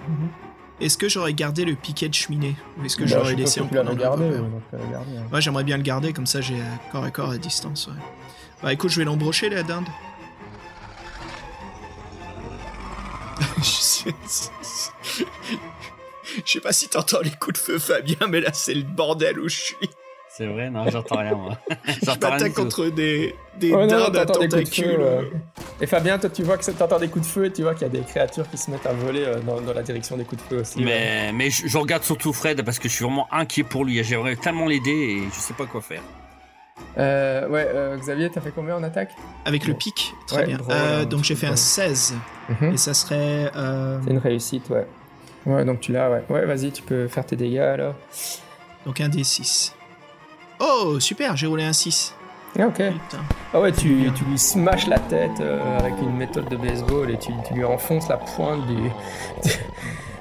Est-ce 0.83 0.99
que 0.99 1.09
j'aurais 1.09 1.33
gardé 1.33 1.65
le 1.65 1.75
piquet 1.75 2.09
de 2.09 2.15
cheminée 2.15 2.57
Ou 2.79 2.85
est-ce 2.85 2.97
que 2.97 3.05
Bah, 3.05 3.11
j'aurais 3.13 3.35
laissé 3.35 3.61
en 3.61 3.69
le 3.71 3.95
gardé. 3.95 4.05
revolver 4.05 4.43
ouais, 5.33 5.41
j'aimerais 5.41 5.65
bien 5.65 5.77
le 5.77 5.83
garder, 5.83 6.13
comme 6.13 6.27
ça 6.27 6.41
j'ai 6.41 6.57
euh, 6.61 6.65
corps 6.91 7.05
à 7.05 7.11
corps 7.11 7.31
à 7.31 7.39
distance. 7.39 7.87
Ouais. 7.87 7.95
Bah 8.63 8.73
écoute, 8.73 8.91
je 8.91 8.99
vais 8.99 9.05
l'embrocher 9.05 9.49
la 9.49 9.63
dinde. 9.63 9.87
Je 16.47 16.53
sais 16.53 16.61
pas 16.61 16.73
si 16.73 16.89
t'entends 16.89 17.21
les 17.21 17.31
coups 17.31 17.55
de 17.55 17.59
feu, 17.59 17.79
Fabien, 17.79 18.27
mais 18.29 18.41
là 18.41 18.51
c'est 18.53 18.75
le 18.75 18.83
bordel 18.83 19.39
où 19.39 19.49
je 19.49 19.57
suis. 19.61 19.91
C'est 20.35 20.47
vrai, 20.47 20.71
non, 20.71 20.89
j'entends 20.89 21.19
rien, 21.19 21.35
moi. 21.35 21.59
Je 21.87 21.93
j'entends 22.07 22.31
rien 22.37 22.49
tout. 22.49 22.55
contre 22.63 22.87
des, 22.87 23.35
des 23.61 23.73
Ouais, 23.73 23.87
non, 23.87 24.09
dindes 24.09 24.17
à 24.17 24.25
des 24.25 24.33
tentacules. 24.33 24.85
feu. 24.93 24.99
ouais. 24.99 25.31
Et 25.83 25.87
Fabien, 25.87 26.19
toi, 26.19 26.31
tu 26.31 26.43
vois 26.43 26.57
que 26.57 26.71
t'entends 26.71 26.99
des 26.99 27.09
coups 27.09 27.27
de 27.27 27.31
feu 27.31 27.45
et 27.47 27.53
tu 27.53 27.63
vois 27.63 27.75
qu'il 27.75 27.83
y 27.83 27.85
a 27.85 27.89
des 27.91 28.01
créatures 28.01 28.49
qui 28.49 28.57
se 28.57 28.71
mettent 28.71 28.87
à 28.87 28.95
voler 28.95 29.25
euh, 29.27 29.41
dans, 29.41 29.61
dans 29.61 29.75
la 29.75 29.83
direction 29.83 30.17
des 30.17 30.25
coups 30.25 30.43
de 30.43 30.49
feu 30.49 30.61
aussi. 30.63 30.79
ouais. 30.79 30.85
Mais, 30.87 31.33
mais 31.35 31.51
je, 31.51 31.67
je 31.67 31.77
regarde 31.79 32.03
surtout 32.03 32.33
Fred 32.33 32.63
parce 32.63 32.79
que 32.79 32.89
je 32.89 32.95
suis 32.95 33.05
vraiment 33.05 33.29
inquiet 33.31 33.63
pour 33.63 33.85
lui. 33.85 34.03
J'aimerais 34.03 34.37
tellement 34.37 34.67
l'aider 34.69 34.91
et 34.91 35.23
je 35.29 35.39
sais 35.39 35.55
pas 35.55 35.67
quoi 35.67 35.83
faire. 35.83 36.01
Euh, 36.99 37.47
ouais, 37.49 37.67
euh, 37.69 37.97
Xavier, 37.99 38.31
t'as 38.31 38.41
fait 38.41 38.53
combien 38.55 38.77
en 38.77 38.83
attaque? 38.83 39.11
Avec 39.45 39.67
le 39.67 39.75
pic, 39.75 40.15
très 40.27 40.39
Ouais, 40.39 40.47
bien. 40.47 40.57
drôle, 40.57 40.75
Euh, 40.75 41.05
donc 41.05 41.25
j'ai 41.25 41.35
fait 41.37 41.47
un 41.47 41.51
drôle. 41.51 41.59
16. 41.59 42.15
Mhm. 42.49 42.73
Et 42.73 42.77
ça 42.79 42.95
serait. 42.95 43.51
euh, 43.55 43.99
C'est 44.05 44.11
une 44.13 44.19
réussite, 44.19 44.71
ouais. 44.71 44.87
Ouais, 45.45 45.65
donc 45.67 45.81
tu 45.81 45.93
l'as, 45.93 46.11
ouais. 46.11 46.23
Ouais, 46.31 46.47
vas-y, 46.47 46.73
tu 46.73 46.83
peux 46.83 47.07
faire 47.09 47.27
tes 47.27 47.37
dégâts 47.37 47.59
alors. 47.59 47.95
donc 48.87 49.01
un 49.03 49.09
D6. 49.09 49.73
Oh, 50.65 51.01
super, 51.01 51.37
j'ai 51.37 51.49
roulé 51.49 51.65
un 51.65 51.73
6. 51.73 52.15
Ah, 52.57 52.67
ok. 52.69 52.75
Putain. 52.75 53.19
Ah 53.53 53.61
ouais, 53.61 53.73
tu, 53.73 54.13
tu 54.15 54.25
lui 54.25 54.39
smashes 54.39 54.87
la 54.87 55.01
tête 55.01 55.41
euh, 55.41 55.79
avec 55.79 55.95
une 56.01 56.17
méthode 56.17 56.49
de 56.49 56.57
baseball 56.57 57.11
et 57.11 57.19
tu, 57.19 57.33
tu 57.49 57.55
lui 57.55 57.65
enfonces 57.65 58.09
la 58.09 58.19
pointe 58.19 58.65
du, 58.69 58.91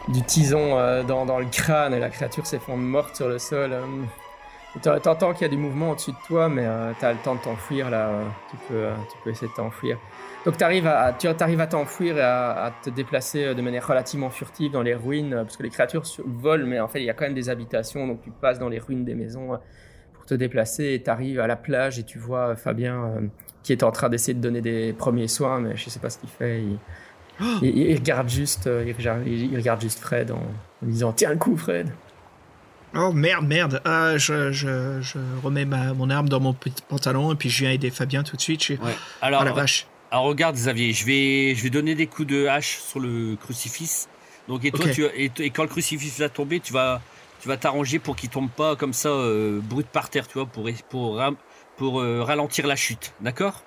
du 0.08 0.22
tison 0.24 0.80
euh, 0.80 1.04
dans, 1.04 1.26
dans 1.26 1.38
le 1.38 1.46
crâne 1.46 1.94
et 1.94 2.00
la 2.00 2.10
créature 2.10 2.46
s'effondre 2.48 2.82
morte 2.82 3.16
sur 3.18 3.28
le 3.28 3.38
sol. 3.38 3.72
euh. 3.74 3.86
T'entends 4.82 5.34
qu'il 5.34 5.42
y 5.42 5.46
a 5.46 5.50
du 5.50 5.58
mouvement 5.58 5.92
au-dessus 5.92 6.12
de 6.12 6.18
toi, 6.28 6.48
mais 6.50 6.64
euh, 6.66 6.94
t'as 7.00 7.12
le 7.12 7.20
temps 7.20 7.36
de 7.36 7.42
t'enfuir 7.42 7.90
là. 7.90 8.10
Tu 8.50 8.58
peux, 8.68 8.88
tu 9.12 9.18
peux 9.24 9.30
essayer 9.30 9.48
de 9.52 9.54
t'enfuir. 9.54 9.98
Donc 10.46 10.58
t'arrives 10.58 10.88
à, 10.88 11.14
tu 11.14 11.28
arrives 11.28 11.60
à 11.62 11.68
t'enfuir 11.68 12.18
et 12.18 12.22
à, 12.22 12.52
à 12.66 12.72
te 12.72 12.90
déplacer 12.90 13.54
de 13.54 13.62
manière 13.62 13.86
relativement 13.86 14.30
furtive 14.30 14.72
dans 14.72 14.82
les 14.82 14.96
ruines, 14.96 15.36
parce 15.44 15.58
que 15.58 15.64
les 15.64 15.70
créatures 15.70 16.04
volent, 16.26 16.66
mais 16.66 16.80
en 16.80 16.88
fait 16.88 17.00
il 17.02 17.06
y 17.06 17.10
a 17.10 17.14
quand 17.14 17.26
même 17.26 17.36
des 17.36 17.50
habitations, 17.50 18.08
donc 18.08 18.22
tu 18.24 18.32
passes 18.32 18.58
dans 18.58 18.70
les 18.70 18.80
ruines 18.80 19.04
des 19.04 19.14
maisons 19.14 19.60
te 20.32 20.36
déplacer 20.36 20.94
et 20.94 21.02
t'arrives 21.04 21.40
à 21.40 21.48
la 21.48 21.56
plage 21.56 22.00
et 22.00 22.04
tu 22.04 22.18
vois 22.20 22.50
euh, 22.50 22.56
Fabien 22.56 23.04
euh, 23.04 23.22
qui 23.64 23.72
est 23.74 23.84
en 23.84 23.92
train 23.92 24.10
d'essayer 24.10 24.34
de 24.34 24.40
donner 24.42 24.62
des 24.62 24.94
premiers 24.94 25.28
soins, 25.28 25.60
mais 25.60 25.76
je 25.76 25.90
sais 25.90 26.00
pas 26.00 26.10
ce 26.10 26.18
qu'il 26.20 26.30
fait. 26.30 26.62
Il, 26.62 26.78
Oh 27.44 27.58
il- 27.64 27.78
il 27.78 27.96
regarde 27.96 28.30
juste, 28.30 28.68
euh, 28.68 28.84
il 28.86 28.94
regarde, 28.96 29.24
il 29.26 29.56
regarde 29.56 29.82
juste 29.82 30.00
Fred 30.00 30.30
en, 30.32 30.36
en 30.38 30.86
disant 30.86 31.12
tiens 31.12 31.32
le 31.32 31.38
coup 31.38 31.58
Fred. 31.58 31.90
Oh 32.96 33.12
merde, 33.14 33.48
merde. 33.48 33.82
Ah, 33.86 34.18
je, 34.18 34.52
je, 34.52 35.00
je 35.02 35.18
remets 35.44 35.66
ma, 35.66 35.94
mon 35.94 36.10
arme 36.10 36.28
dans 36.30 36.40
mon 36.42 36.54
petit 36.54 36.84
pantalon 36.88 37.32
et 37.34 37.36
puis 37.36 37.50
je 37.50 37.60
viens 37.64 37.72
aider 37.72 37.90
Fabien 37.90 38.22
tout 38.24 38.36
de 38.36 38.42
suite. 38.42 38.60
Je 38.60 38.66
suis... 38.66 38.74
Ouais. 38.76 38.92
Oh 38.94 39.18
Alors, 39.26 39.44
la 39.46 39.54
vache. 39.54 39.88
alors 40.12 40.26
regarde 40.26 40.56
Xavier, 40.56 40.92
je 40.94 41.06
vais, 41.06 41.56
je 41.56 41.64
vais 41.64 41.70
donner 41.70 41.96
des 41.96 42.06
coups 42.08 42.28
de 42.28 42.48
hache 42.48 42.80
sur 42.80 43.00
le 43.00 43.36
crucifix. 43.38 44.08
Donc 44.48 44.66
et 44.66 44.72
toi, 44.72 44.90
tu, 44.90 45.06
et, 45.06 45.32
et 45.40 45.50
quand 45.52 45.64
le 45.64 45.70
crucifix 45.70 46.20
va 46.20 46.28
tomber, 46.30 46.60
tu 46.60 46.74
vas 46.74 47.02
tu 47.42 47.48
vas 47.48 47.58
t'arranger 47.58 48.00
pour 48.00 48.16
qu'il 48.16 48.30
tombe 48.30 48.50
pas 48.50 48.76
comme 48.76 48.94
ça 48.94 49.10
euh, 49.10 49.60
brut 49.62 49.88
par 49.88 50.10
terre, 50.10 50.28
tu 50.28 50.36
vois, 50.38 50.46
pour 50.46 50.70
pour 50.90 51.20
pour 51.78 52.02
euh, 52.02 52.22
ralentir 52.24 52.68
la 52.68 52.76
chute, 52.76 53.14
d'accord? 53.22 53.64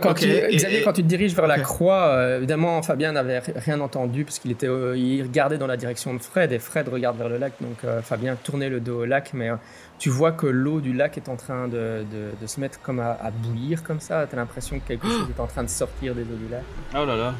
Quand, 0.00 0.14
tu, 0.14 0.26
Xavier, 0.26 0.78
et- 0.78 0.82
quand 0.82 0.94
tu 0.94 1.02
te 1.02 1.06
diriges 1.06 1.34
vers 1.34 1.46
la 1.46 1.60
croix, 1.60 2.06
euh, 2.06 2.38
évidemment, 2.38 2.80
Fabien 2.82 3.12
n'avait 3.12 3.40
ri- 3.40 3.52
rien 3.54 3.80
entendu 3.82 4.24
parce 4.24 4.38
qu'il 4.38 4.50
était, 4.50 4.66
euh, 4.66 4.96
il 4.96 5.22
regardait 5.22 5.58
dans 5.58 5.66
la 5.66 5.76
direction 5.76 6.14
de 6.14 6.18
Fred 6.20 6.52
et 6.52 6.58
Fred 6.58 6.88
regarde 6.88 7.18
vers 7.18 7.28
le 7.28 7.36
lac. 7.36 7.52
Donc 7.60 7.84
euh, 7.84 8.00
Fabien 8.00 8.34
tournait 8.34 8.70
le 8.70 8.80
dos 8.80 9.02
au 9.02 9.04
lac, 9.04 9.32
mais 9.34 9.50
euh, 9.50 9.56
tu 9.98 10.08
vois 10.08 10.32
que 10.32 10.46
l'eau 10.46 10.80
du 10.80 10.94
lac 10.94 11.18
est 11.18 11.28
en 11.28 11.36
train 11.36 11.68
de, 11.68 12.02
de- 12.10 12.30
de 12.40 12.46
se 12.46 12.60
mettre 12.60 12.80
comme 12.80 12.98
à, 12.98 13.10
à 13.22 13.30
bouillir 13.30 13.82
comme 13.82 14.00
ça. 14.00 14.26
T'as 14.28 14.38
l'impression 14.38 14.80
que 14.80 14.88
quelque 14.88 15.06
chose 15.06 15.28
est 15.36 15.40
en 15.40 15.46
train 15.46 15.62
de 15.62 15.68
sortir 15.68 16.14
des 16.14 16.22
eaux 16.22 16.38
du 16.42 16.48
lac. 16.50 16.62
Oh 16.94 17.04
là 17.04 17.16
là. 17.16 17.34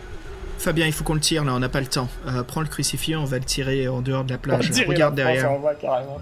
Fabien, 0.59 0.87
il 0.87 0.93
faut 0.93 1.05
qu'on 1.05 1.15
le 1.15 1.21
tire 1.21 1.45
là, 1.45 1.53
on 1.55 1.59
n'a 1.59 1.69
pas 1.69 1.81
le 1.81 1.87
temps. 1.87 2.09
Euh, 2.27 2.43
prends 2.43 2.61
le 2.63 2.67
crucifix, 2.69 3.15
on 3.17 3.25
va 3.25 3.39
le 3.39 3.45
tirer 3.45 3.87
en 3.89 4.01
dehors 4.01 4.25
de 4.25 4.31
la 4.33 4.39
plage. 4.39 4.71
Regarde 4.89 5.15
derrière. 5.15 5.51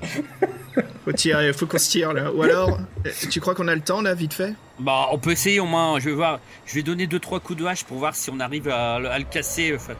Faut 1.04 1.12
tirer, 1.12 1.52
faut 1.52 1.66
qu'on 1.66 1.78
se 1.78 1.90
tire 1.90 2.12
là. 2.12 2.32
Ou 2.32 2.42
alors, 2.42 2.78
euh, 3.06 3.10
tu 3.28 3.40
crois 3.40 3.54
qu'on 3.56 3.66
a 3.68 3.74
le 3.74 3.80
temps 3.82 4.00
là, 4.02 4.14
vite 4.14 4.32
fait? 4.34 4.54
Bah, 4.78 5.08
on 5.10 5.18
peut 5.18 5.32
essayer 5.32 5.58
au 5.60 5.66
moins. 5.66 5.98
Je 5.98 6.06
vais 6.08 6.14
voir. 6.14 6.38
Je 6.64 6.74
vais 6.74 6.82
donner 6.82 7.06
deux 7.08 7.18
trois 7.18 7.40
coups 7.40 7.58
de 7.58 7.64
hache 7.66 7.82
pour 7.84 7.98
voir 7.98 8.14
si 8.14 8.30
on 8.30 8.38
arrive 8.40 8.68
à, 8.68 8.98
le- 9.00 9.10
à 9.10 9.18
le 9.18 9.24
casser. 9.24 9.72
euh. 9.72 9.94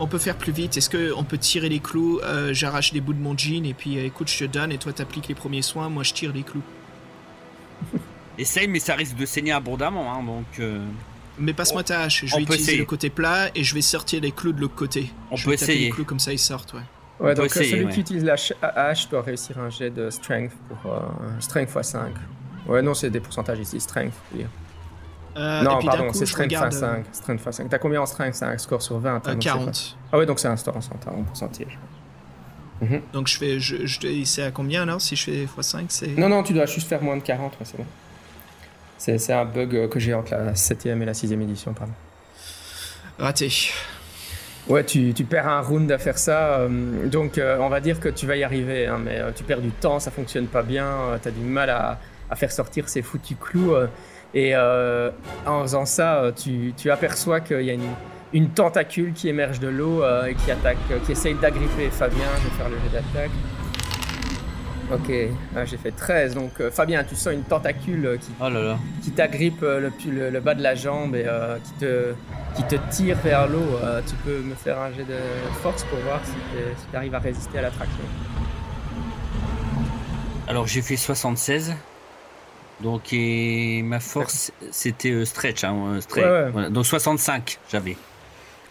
On 0.00 0.06
peut 0.08 0.18
faire 0.18 0.36
plus 0.36 0.50
vite. 0.50 0.76
Est-ce 0.78 0.88
que 0.90 1.12
on 1.14 1.24
peut 1.24 1.36
tirer 1.38 1.68
les 1.68 1.78
clous 1.78 2.20
Euh, 2.24 2.52
J'arrache 2.54 2.92
des 2.92 3.00
bouts 3.02 3.12
de 3.12 3.20
mon 3.20 3.36
jean 3.36 3.64
et 3.66 3.74
puis 3.74 3.98
euh, 3.98 4.06
écoute, 4.06 4.28
je 4.30 4.38
te 4.38 4.44
donne 4.46 4.72
et 4.72 4.78
toi 4.78 4.92
t'appliques 4.94 5.28
les 5.28 5.34
premiers 5.34 5.62
soins. 5.62 5.88
Moi, 5.90 6.02
je 6.02 6.12
tire 6.14 6.32
les 6.34 6.42
clous. 6.42 6.62
Essaye, 8.38 8.66
mais 8.66 8.80
ça 8.80 8.94
risque 8.94 9.16
de 9.16 9.26
saigner 9.26 9.52
abondamment, 9.52 10.12
hein, 10.12 10.22
donc. 10.24 10.46
Euh, 11.38 11.40
Mais 11.42 11.52
passe-moi 11.52 11.82
ta 11.82 12.00
hache. 12.02 12.24
Je 12.26 12.34
vais 12.36 12.42
utiliser 12.42 12.76
le 12.76 12.84
côté 12.84 13.10
plat 13.10 13.48
et 13.54 13.64
je 13.64 13.74
vais 13.74 13.82
sortir 13.82 14.20
les 14.20 14.32
clous 14.32 14.52
de 14.52 14.60
l'autre 14.60 14.74
côté. 14.74 15.10
On 15.30 15.36
je 15.36 15.44
peut 15.44 15.50
vais 15.50 15.56
taper 15.56 15.72
essayer. 15.72 15.86
les 15.86 15.90
clous 15.92 16.04
comme 16.04 16.20
ça 16.20 16.32
ils 16.32 16.38
sortent. 16.38 16.72
Ouais. 16.74 16.80
Ouais, 17.20 17.34
donc 17.34 17.44
euh, 17.44 17.46
essayer, 17.46 17.70
celui 17.70 17.84
ouais. 17.86 17.92
qui 17.92 18.00
utilise 18.00 18.24
la 18.24 18.36
ch- 18.36 18.58
hache 18.60 19.08
doit 19.08 19.22
réussir 19.22 19.56
un 19.58 19.70
jet 19.70 19.90
de 19.90 20.10
strength 20.10 20.52
pour 20.68 20.92
euh, 20.92 20.98
strength 21.38 21.70
x 21.76 21.88
5. 21.88 22.12
Ouais, 22.66 22.82
non, 22.82 22.92
c'est 22.94 23.10
des 23.10 23.20
pourcentages 23.20 23.60
ici, 23.60 23.78
strength. 23.80 24.14
dire. 24.34 24.48
Euh, 25.36 25.62
non, 25.62 25.80
pardon, 25.82 26.12
c'est 26.12 26.26
strength 26.26 26.46
regarde, 26.46 26.72
x 26.72 26.80
5. 26.80 27.04
Strength 27.12 27.40
x 27.46 27.56
5. 27.56 27.68
T'as 27.68 27.78
combien 27.78 28.00
en 28.02 28.06
strength? 28.06 28.34
C'est 28.34 28.44
un 28.44 28.58
score 28.58 28.82
sur 28.82 28.98
20. 28.98 29.10
euh, 29.14 29.16
hein, 29.16 29.22
c'est 29.24 29.38
40. 29.38 29.64
pas- 29.66 29.72
Ah 30.12 30.18
ouais, 30.18 30.26
donc 30.26 30.38
c'est 30.40 30.48
un 30.48 30.56
score 30.56 30.76
en 30.76 30.80
centaure, 30.80 31.16
en 31.16 31.22
pourcentage. 31.22 31.78
Donc 33.14 33.28
je 33.28 33.38
fais, 33.38 33.60
je, 33.60 33.86
je 33.86 34.24
c'est 34.24 34.42
à 34.42 34.50
combien 34.50 34.82
alors 34.82 35.00
si 35.00 35.16
je 35.16 35.24
fais 35.24 35.46
x5 35.46 35.84
c'est 35.88 36.08
Non, 36.18 36.28
non, 36.28 36.42
tu 36.42 36.52
dois 36.52 36.66
juste 36.66 36.86
faire 36.86 37.00
moins 37.02 37.16
de 37.16 37.22
40, 37.22 37.52
ouais, 37.52 37.58
c'est 37.64 37.78
bon. 37.78 37.86
C'est 39.04 39.32
un 39.32 39.44
bug 39.44 39.76
euh, 39.76 39.88
que 39.88 40.00
j'ai 40.00 40.14
entre 40.14 40.32
la 40.32 40.52
7ème 40.54 41.02
et 41.02 41.04
la 41.04 41.12
6ème 41.12 41.42
édition, 41.42 41.74
pardon. 41.74 41.92
raté. 43.18 43.50
Ouais, 44.66 44.82
tu, 44.82 45.12
tu 45.12 45.24
perds 45.24 45.46
un 45.46 45.60
round 45.60 45.92
à 45.92 45.98
faire 45.98 46.16
ça, 46.16 46.60
euh, 46.60 47.06
donc 47.06 47.36
euh, 47.36 47.58
on 47.60 47.68
va 47.68 47.80
dire 47.80 48.00
que 48.00 48.08
tu 48.08 48.26
vas 48.26 48.34
y 48.36 48.42
arriver, 48.44 48.86
hein, 48.86 48.98
mais 48.98 49.18
euh, 49.20 49.30
tu 49.34 49.44
perds 49.44 49.60
du 49.60 49.68
temps, 49.68 50.00
ça 50.00 50.10
fonctionne 50.10 50.46
pas 50.46 50.62
bien, 50.62 50.86
euh, 50.86 51.18
t'as 51.20 51.32
du 51.32 51.42
mal 51.42 51.68
à, 51.68 51.98
à 52.30 52.34
faire 52.34 52.50
sortir 52.50 52.88
ces 52.88 53.02
foutus 53.02 53.36
clous, 53.38 53.74
et 54.32 54.56
en 54.56 55.62
faisant 55.62 55.84
ça, 55.84 56.32
tu, 56.34 56.72
tu 56.76 56.90
aperçois 56.90 57.40
qu'il 57.40 57.60
y 57.60 57.70
a 57.70 57.74
une, 57.74 57.94
une 58.32 58.48
tentacule 58.48 59.12
qui 59.12 59.28
émerge 59.28 59.60
de 59.60 59.68
l'eau 59.68 60.02
et 60.26 60.34
qui 60.34 60.50
attaque, 60.50 60.78
qui 61.04 61.12
essaye 61.12 61.34
d'agripper 61.34 61.90
Fabien, 61.90 62.24
je 62.38 62.48
vais 62.48 62.56
faire 62.56 62.68
le 62.68 62.76
jet 62.76 62.96
d'attaque. 62.96 63.30
Ok, 64.92 65.10
ah, 65.56 65.64
j'ai 65.64 65.78
fait 65.78 65.90
13, 65.92 66.34
donc 66.34 66.60
euh, 66.60 66.70
Fabien, 66.70 67.02
tu 67.04 67.14
sens 67.16 67.32
une 67.32 67.42
tentacule 67.42 68.04
euh, 68.06 68.16
qui 68.18 68.30
Oh 68.38 68.48
là 68.50 68.60
là. 68.62 68.78
qui 69.02 69.10
t'agrippe 69.12 69.62
euh, 69.62 69.80
le, 69.80 69.90
pu- 69.90 70.10
le, 70.10 70.28
le 70.30 70.40
bas 70.40 70.54
de 70.54 70.62
la 70.62 70.74
jambe 70.74 71.16
et 71.16 71.24
qui, 71.64 71.72
te, 71.80 72.12
qui 72.54 72.62
te 72.64 72.76
tire 72.90 73.16
vers 73.24 73.48
l'eau. 73.48 73.64
Tu 74.06 74.14
peux 74.16 74.38
me 74.40 74.54
faire 74.54 74.78
un 74.80 74.92
jet 74.92 75.04
de 75.04 75.16
force 75.62 75.84
pour 75.84 75.98
voir 76.00 76.20
si 76.24 76.32
tu 76.90 76.96
arrives 76.96 77.14
à 77.14 77.18
résister 77.18 77.58
à 77.58 77.62
l'attraction. 77.62 78.04
Alors 80.46 80.66
j'ai 80.66 80.82
fait 80.82 80.96
76. 80.96 81.74
Donc 82.82 83.12
et 83.12 83.82
ma 83.84 84.00
force 84.00 84.52
c'était 84.70 85.24
stretch, 85.24 85.64
hein, 85.64 85.98
stretch. 86.00 86.24
Ouais, 86.24 86.30
ouais. 86.30 86.50
Voilà. 86.50 86.70
Donc 86.70 86.84
65 86.84 87.58
j'avais. 87.70 87.96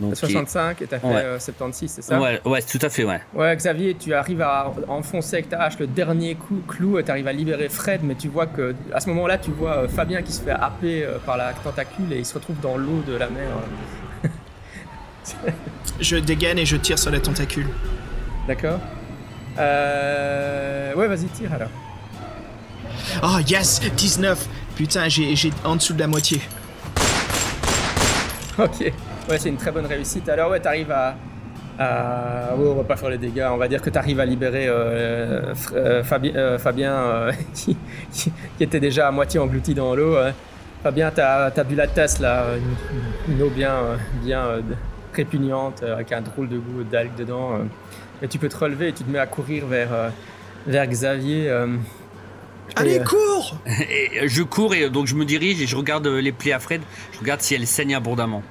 Donc, 0.04 0.16
T'as 0.16 0.28
65 0.28 0.82
et 0.82 0.88
t'as 0.88 1.00
fait 1.00 1.08
Ouais. 1.08 1.14
euh, 1.16 1.40
76, 1.40 1.90
c'est 1.96 2.02
ça 2.02 2.20
Ouais, 2.20 2.42
ouais, 2.46 2.62
tout 2.62 2.80
à 2.82 2.90
fait, 2.90 3.04
ouais. 3.06 3.22
Ouais, 3.34 3.56
Xavier, 3.56 3.96
tu 3.96 4.14
arrives 4.14 4.42
à 4.42 4.72
enfoncer 4.90 5.38
avec 5.38 5.50
ta 5.50 5.62
hache 5.62 5.80
le 5.80 5.88
dernier 5.88 6.36
coup, 6.36 6.62
clou 6.68 7.00
et 7.00 7.04
tu 7.04 7.12
arrives 7.12 7.28
à 7.28 7.34
libérer 7.34 7.70
Fred, 7.70 8.02
mais 8.04 8.16
tu 8.16 8.28
vois 8.28 8.46
que 8.48 8.76
à 8.94 9.00
ce 9.00 9.08
moment-là, 9.10 9.38
tu 9.38 9.52
vois 9.52 9.78
euh, 9.78 9.88
Fabien 9.88 10.22
qui 10.22 10.34
se 10.34 10.42
fait 10.42 10.52
happer 10.52 11.06
euh, 11.06 11.18
par 11.26 11.38
la 11.38 11.54
tentacule 11.54 12.12
et 12.12 12.18
il 12.20 12.26
se 12.26 12.34
retrouve 12.34 12.60
dans 12.60 12.76
l'eau 12.78 13.02
de 13.08 13.16
la 13.16 13.30
mer. 13.30 13.48
Je 16.00 16.18
dégaine 16.18 16.60
et 16.60 16.66
je 16.66 16.76
tire 16.76 17.00
sur 17.00 17.12
la 17.12 17.20
tentacule. 17.20 17.68
D'accord 18.48 18.80
euh... 19.58 20.94
Ouais, 20.96 21.08
vas-y, 21.08 21.26
tire 21.28 21.54
alors. 21.54 21.70
Oh 23.24 23.40
yes 23.48 23.80
19 23.96 24.48
Putain, 24.76 25.08
j'ai 25.08 25.36
j'ai 25.36 25.52
en 25.64 25.76
dessous 25.76 25.94
de 25.94 26.00
la 26.00 26.08
moitié. 26.08 26.42
Ok, 28.58 28.92
ouais, 29.30 29.38
c'est 29.38 29.50
une 29.50 29.58
très 29.58 29.72
bonne 29.72 29.86
réussite. 29.86 30.28
Alors, 30.30 30.52
ouais, 30.52 30.60
t'arrives 30.60 30.92
à. 30.92 31.16
à... 31.80 32.56
ouais, 32.56 32.68
on 32.68 32.76
va 32.76 32.84
pas 32.84 32.96
faire 32.98 33.10
les 33.10 33.18
dégâts, 33.18 33.48
on 33.52 33.58
va 33.58 33.68
dire 33.68 33.82
que 33.82 33.90
t'arrives 33.90 34.20
à 34.20 34.26
libérer 34.26 34.68
euh, 34.68 35.54
euh, 35.74 36.04
Fabi- 36.04 36.36
euh, 36.36 36.58
Fabien 36.60 36.94
euh, 36.94 37.32
qui, 37.54 37.78
qui- 38.12 38.32
qui 38.58 38.64
était 38.64 38.80
déjà 38.80 39.08
à 39.08 39.12
moitié 39.12 39.40
englouti 39.40 39.74
dans 39.74 39.96
l'eau. 39.96 40.16
Fabien, 40.84 41.12
t'as 41.12 41.46
as 41.46 41.64
bu 41.64 41.76
la 41.76 41.88
tasse 41.88 42.20
là, 42.20 42.46
une, 43.28 43.34
une 43.36 43.42
eau 43.42 43.50
bien, 43.50 43.74
bien 44.24 44.46
euh, 44.46 44.62
répugnante, 45.14 45.82
avec 45.84 46.12
un 46.12 46.22
drôle 46.22 46.50
de 46.50 46.58
goût 46.58 46.84
d'algues 46.84 47.16
dedans. 47.16 47.52
et 48.22 48.28
tu 48.28 48.38
peux 48.38 48.50
te 48.50 48.58
relever 48.58 48.90
et 48.90 48.94
tu 48.94 49.04
te 49.04 49.10
mets 49.10 49.20
à 49.20 49.28
courir 49.28 49.66
vers, 49.66 49.90
vers 50.68 50.86
Xavier. 50.88 51.50
euh. 51.50 51.68
Allez, 52.76 53.00
euh, 53.00 53.04
cours 53.04 53.58
Et 53.68 54.28
je 54.28 54.42
cours 54.44 54.74
et 54.74 54.90
donc 54.90 55.06
je 55.08 55.16
me 55.16 55.26
dirige 55.26 55.62
et 55.62 55.68
je 55.68 55.76
regarde 55.76 56.08
les 56.08 56.32
plaies 56.32 56.54
à 56.54 56.60
Fred. 56.60 56.82
Je 57.14 57.20
regarde 57.20 57.42
si 57.42 57.54
elles 57.56 57.68
saignent 57.68 57.96
abondamment. 57.96 58.42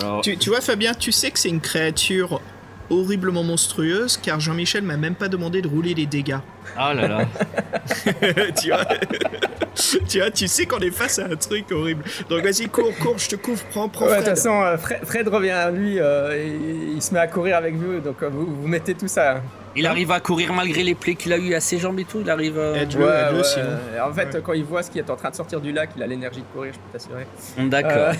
Alors, 0.00 0.20
tu, 0.22 0.36
tu 0.36 0.50
vois, 0.50 0.60
Fabien, 0.60 0.92
tu 0.94 1.12
sais 1.12 1.30
que 1.30 1.38
c'est 1.38 1.48
une 1.48 1.60
créature 1.60 2.40
horriblement 2.90 3.44
monstrueuse 3.44 4.16
car 4.16 4.40
Jean-Michel 4.40 4.82
m'a 4.82 4.96
même 4.96 5.14
pas 5.14 5.28
demandé 5.28 5.62
de 5.62 5.68
rouler 5.68 5.94
les 5.94 6.06
dégâts. 6.06 6.38
ah 6.76 6.92
là 6.92 7.06
là. 7.06 7.24
tu 8.60 8.68
vois 8.68 8.84
Tu 10.08 10.18
vois, 10.18 10.30
tu 10.30 10.48
sais 10.48 10.66
qu'on 10.66 10.78
est 10.80 10.90
face 10.90 11.18
à 11.20 11.26
un 11.26 11.36
truc 11.36 11.70
horrible. 11.70 12.02
Donc 12.28 12.42
vas-y, 12.42 12.68
cours, 12.68 12.92
cours, 12.98 13.18
je 13.18 13.28
te 13.28 13.36
couvre, 13.36 13.62
prends, 13.70 13.88
prends 13.88 14.06
Ouais, 14.06 14.10
de 14.10 14.16
toute 14.16 14.24
Fred. 14.24 14.36
façon, 14.36 14.62
euh, 14.62 14.76
Fred, 14.76 14.98
Fred 15.04 15.28
revient 15.28 15.50
à 15.50 15.70
lui, 15.70 15.98
euh, 16.00 16.36
et 16.36 16.52
il 16.94 17.00
se 17.00 17.14
met 17.14 17.20
à 17.20 17.28
courir 17.28 17.56
avec 17.56 17.76
vous, 17.76 18.00
donc 18.00 18.22
euh, 18.22 18.28
vous, 18.28 18.44
vous 18.46 18.68
mettez 18.68 18.94
tout 18.94 19.08
ça. 19.08 19.36
hein. 19.36 19.42
Il 19.76 19.86
arrive 19.86 20.10
à 20.10 20.18
courir 20.18 20.52
malgré 20.52 20.82
les 20.82 20.96
plaies 20.96 21.14
qu'il 21.14 21.32
a 21.32 21.38
eu 21.38 21.54
à 21.54 21.60
ses 21.60 21.78
jambes 21.78 21.98
et 22.00 22.04
tout. 22.04 22.18
Il 22.22 22.28
arrive. 22.28 22.58
à- 22.58 22.76
Aide-le, 22.76 23.04
aide-le, 23.08 23.44
sinon. 23.44 23.64
euh, 23.68 24.00
En 24.10 24.12
fait, 24.12 24.42
quand 24.42 24.52
il 24.52 24.64
voit 24.64 24.82
ce 24.82 24.90
qui 24.90 24.98
est 24.98 25.08
en 25.08 25.14
train 25.16 25.30
de 25.30 25.36
sortir 25.36 25.60
du 25.60 25.70
lac, 25.70 25.90
il 25.96 26.02
a 26.02 26.06
l'énergie 26.08 26.40
de 26.40 26.46
courir, 26.52 26.72
je 26.72 26.78
peux 26.78 26.98
t'assurer. 26.98 27.26
D'accord. 27.68 27.92
Euh, 27.92 28.12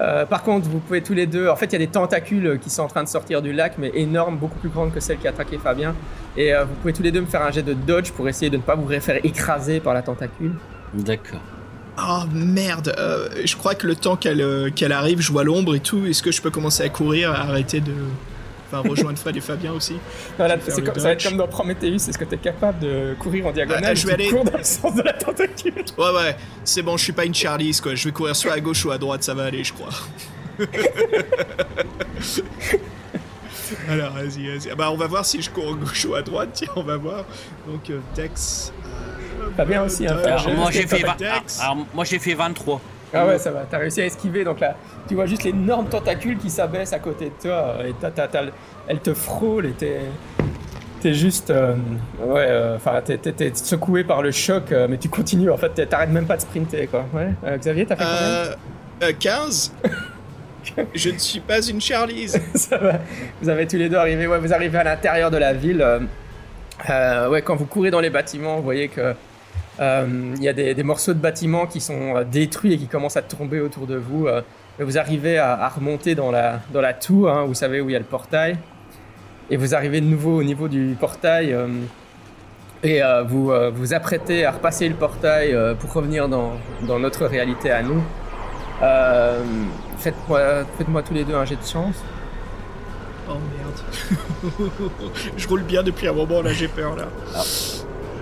euh, 0.00 0.24
par 0.24 0.42
contre, 0.42 0.68
vous 0.68 0.78
pouvez 0.78 1.02
tous 1.02 1.14
les 1.14 1.26
deux. 1.26 1.48
En 1.48 1.56
fait, 1.56 1.66
il 1.66 1.72
y 1.72 1.76
a 1.76 1.78
des 1.78 1.86
tentacules 1.86 2.58
qui 2.62 2.70
sont 2.70 2.82
en 2.82 2.88
train 2.88 3.02
de 3.02 3.08
sortir 3.08 3.42
du 3.42 3.52
lac, 3.52 3.74
mais 3.78 3.90
énormes, 3.94 4.36
beaucoup 4.36 4.58
plus 4.58 4.68
grandes 4.68 4.92
que 4.92 5.00
celles 5.00 5.18
qui 5.18 5.28
attaquaient 5.28 5.58
Fabien. 5.58 5.94
Et 6.36 6.54
euh, 6.54 6.64
vous 6.64 6.74
pouvez 6.74 6.92
tous 6.92 7.02
les 7.02 7.12
deux 7.12 7.20
me 7.20 7.26
faire 7.26 7.42
un 7.42 7.50
jet 7.50 7.62
de 7.62 7.74
dodge 7.74 8.10
pour 8.12 8.28
essayer 8.28 8.50
de 8.50 8.56
ne 8.56 8.62
pas 8.62 8.74
vous 8.74 8.88
faire 9.00 9.24
écraser 9.24 9.80
par 9.80 9.94
la 9.94 10.02
tentacule. 10.02 10.54
D'accord. 10.94 11.40
Oh 11.98 12.22
merde, 12.32 12.94
euh, 12.98 13.28
je 13.44 13.54
crois 13.54 13.74
que 13.74 13.86
le 13.86 13.94
temps 13.94 14.16
qu'elle 14.16 14.40
euh, 14.40 14.70
qu'elle 14.70 14.92
arrive, 14.92 15.20
je 15.20 15.30
vois 15.30 15.44
l'ombre 15.44 15.74
et 15.74 15.80
tout. 15.80 16.06
Est-ce 16.06 16.22
que 16.22 16.32
je 16.32 16.40
peux 16.40 16.50
commencer 16.50 16.82
à 16.82 16.88
courir, 16.88 17.32
à 17.32 17.42
arrêter 17.42 17.80
de. 17.80 17.92
Enfin, 18.74 18.88
rejoindre 18.88 19.18
Fred 19.18 19.36
et 19.36 19.40
Fabien 19.40 19.72
aussi 19.72 19.96
Voilà, 20.38 20.56
c'est 20.66 20.82
comme- 20.82 20.94
ça 20.94 21.00
va 21.02 21.12
être 21.12 21.22
comme 21.22 21.36
dans 21.36 21.46
Prometheus, 21.48 21.96
est-ce 22.08 22.16
que 22.16 22.24
tu 22.24 22.34
es 22.36 22.38
capable 22.38 22.78
de 22.78 23.14
courir 23.18 23.46
en 23.48 23.52
diagonale 23.52 23.84
Ah, 23.86 23.94
je 23.94 24.06
vais 24.06 24.14
aller- 24.14 24.28
cours 24.30 24.44
dans 24.44 24.56
le 24.56 24.64
sens 24.64 24.94
de 24.94 25.02
la 25.02 25.12
tentacule 25.12 25.74
Ouais, 25.98 26.10
ouais, 26.14 26.36
c'est 26.64 26.80
bon, 26.82 26.96
je 26.96 27.04
suis 27.04 27.12
pas 27.12 27.24
une 27.26 27.34
Charlize 27.34 27.80
quoi. 27.82 27.94
Je 27.94 28.08
vais 28.08 28.12
courir 28.12 28.34
soit 28.34 28.52
à 28.54 28.60
gauche 28.60 28.84
ou 28.86 28.90
à 28.90 28.96
droite, 28.98 29.22
ça 29.24 29.34
va 29.34 29.44
aller, 29.44 29.62
je 29.62 29.72
crois. 29.74 29.90
Alors, 33.88 34.12
vas-y, 34.12 34.46
vas-y. 34.48 34.70
Ah 34.70 34.74
Bah, 34.74 34.90
on 34.90 34.96
va 34.96 35.06
voir 35.06 35.24
si 35.24 35.40
je 35.40 35.50
cours 35.50 35.68
à 35.70 35.72
gauche 35.76 36.04
ou 36.04 36.14
à 36.14 36.22
droite. 36.22 36.50
Tiens, 36.52 36.68
on 36.76 36.82
va 36.82 36.96
voir. 36.96 37.24
Donc, 37.66 37.88
euh, 37.90 38.00
Dex. 38.14 38.72
euh, 38.84 39.48
Fabien 39.56 39.82
aussi, 39.84 40.06
hein. 40.06 40.16
Alors, 40.24 40.48
moi 40.50 40.70
j'ai 40.70 40.86
fait, 40.86 41.02
Dex. 41.18 41.58
vingt- 41.58 41.62
alors, 41.62 41.86
moi 41.94 42.04
j'ai 42.04 42.18
fait 42.18 42.34
23. 42.34 42.80
Ah 43.14 43.26
ouais, 43.26 43.38
ça 43.38 43.50
va, 43.50 43.64
t'as 43.70 43.78
réussi 43.78 44.00
à 44.00 44.06
esquiver, 44.06 44.44
donc 44.44 44.60
là, 44.60 44.74
tu 45.08 45.14
vois 45.14 45.26
juste 45.26 45.44
l'énorme 45.44 45.86
tentacule 45.88 46.38
qui 46.38 46.48
s'abaisse 46.50 46.92
à 46.92 46.98
côté 46.98 47.26
de 47.26 47.42
toi, 47.48 47.76
et 47.86 47.92
t'as- 48.00 48.10
t'as- 48.10 48.28
t'as- 48.28 48.44
elle 48.88 49.00
te 49.00 49.12
frôle, 49.14 49.66
et 49.66 49.72
t'es... 49.72 50.00
T'es 51.00 51.14
juste... 51.14 51.50
euh, 51.50 51.74
ouais, 52.24 52.46
euh, 52.48 52.76
enfin, 52.76 53.00
t'es, 53.04 53.18
secoué 53.54 54.04
par 54.04 54.22
le 54.22 54.30
choc, 54.30 54.70
euh, 54.70 54.86
mais 54.88 54.98
tu 54.98 55.08
continues, 55.08 55.50
en 55.50 55.56
fait, 55.56 55.70
t'es- 55.70 55.84
t'arrêtes 55.86 56.10
même 56.10 56.26
pas 56.26 56.36
de 56.36 56.42
sprinter, 56.42 56.86
quoi. 56.86 57.04
Ouais, 57.12 57.30
Euh, 57.44 57.56
Xavier, 57.58 57.84
t'as 57.86 57.96
fait 57.96 58.04
combien 58.04 58.20
Euh, 58.22 58.54
euh, 59.02 59.12
15 59.18 59.72
Je 60.94 61.10
ne 61.10 61.18
suis 61.18 61.40
pas 61.40 61.60
une 61.60 61.80
Charlize. 61.80 62.40
Ça 62.54 62.78
va. 62.78 63.00
Vous 63.42 63.48
avez 63.48 63.66
tous 63.66 63.76
les 63.76 63.88
deux 63.88 63.96
arrivé, 63.96 64.28
ouais, 64.28 64.38
vous 64.38 64.52
arrivez 64.54 64.78
à 64.78 64.84
l'intérieur 64.84 65.30
de 65.32 65.36
la 65.38 65.52
ville. 65.52 65.82
euh, 65.82 65.98
euh, 66.88 67.28
ouais, 67.28 67.42
quand 67.42 67.56
vous 67.56 67.66
courez 67.66 67.90
dans 67.90 68.00
les 68.00 68.10
bâtiments, 68.10 68.56
vous 68.56 68.62
voyez 68.62 68.86
que 68.88 69.00
euh, 69.00 69.12
il 70.36 70.42
y 70.42 70.48
a 70.48 70.52
des, 70.52 70.74
des 70.74 70.82
morceaux 70.82 71.14
de 71.14 71.18
bâtiments 71.18 71.66
qui 71.66 71.80
sont 71.80 72.16
euh, 72.16 72.24
détruits 72.24 72.74
et 72.74 72.78
qui 72.78 72.86
commencent 72.86 73.16
à 73.16 73.22
tomber 73.22 73.60
autour 73.60 73.86
de 73.86 73.96
vous. 73.96 74.26
euh, 74.26 74.42
et 74.80 74.84
vous 74.84 74.96
arrivez 74.98 75.36
à, 75.38 75.52
à 75.54 75.68
remonter 75.68 76.14
dans 76.14 76.30
la, 76.30 76.60
dans 76.72 76.80
la 76.80 76.94
tour, 76.94 77.30
hein, 77.30 77.44
vous 77.46 77.54
savez 77.54 77.80
où 77.80 77.88
il 77.90 77.92
y 77.92 77.96
a 77.96 77.98
le 77.98 78.04
portail. 78.06 78.56
et 79.50 79.56
vous 79.56 79.74
arrivez 79.74 80.00
de 80.00 80.06
nouveau 80.06 80.38
au 80.38 80.44
niveau 80.44 80.68
du 80.68 80.96
portail. 80.98 81.52
euh, 81.52 81.68
et 82.84 83.02
euh, 83.02 83.22
vous 83.22 83.52
euh, 83.52 83.70
vous 83.72 83.94
apprêtez 83.94 84.44
à 84.44 84.50
repasser 84.52 84.88
le 84.88 84.96
portail 84.96 85.52
euh, 85.54 85.74
pour 85.74 85.92
revenir 85.92 86.28
dans, 86.28 86.54
dans 86.82 86.98
notre 86.98 87.26
réalité 87.26 87.70
à 87.70 87.82
nous. 87.82 88.02
Euh, 88.82 89.40
Faites-moi 89.98 90.64
faites 90.76 91.04
tous 91.06 91.14
les 91.14 91.24
deux 91.24 91.34
un 91.36 91.44
jet 91.44 91.54
de 91.56 91.64
chance. 91.64 92.02
Oh 93.28 93.34
merde. 93.56 94.52
je 95.36 95.46
roule 95.48 95.62
bien 95.62 95.82
depuis 95.84 96.08
un 96.08 96.12
moment, 96.12 96.42
là 96.42 96.52
j'ai 96.52 96.66
peur 96.66 96.96
là. 96.96 97.04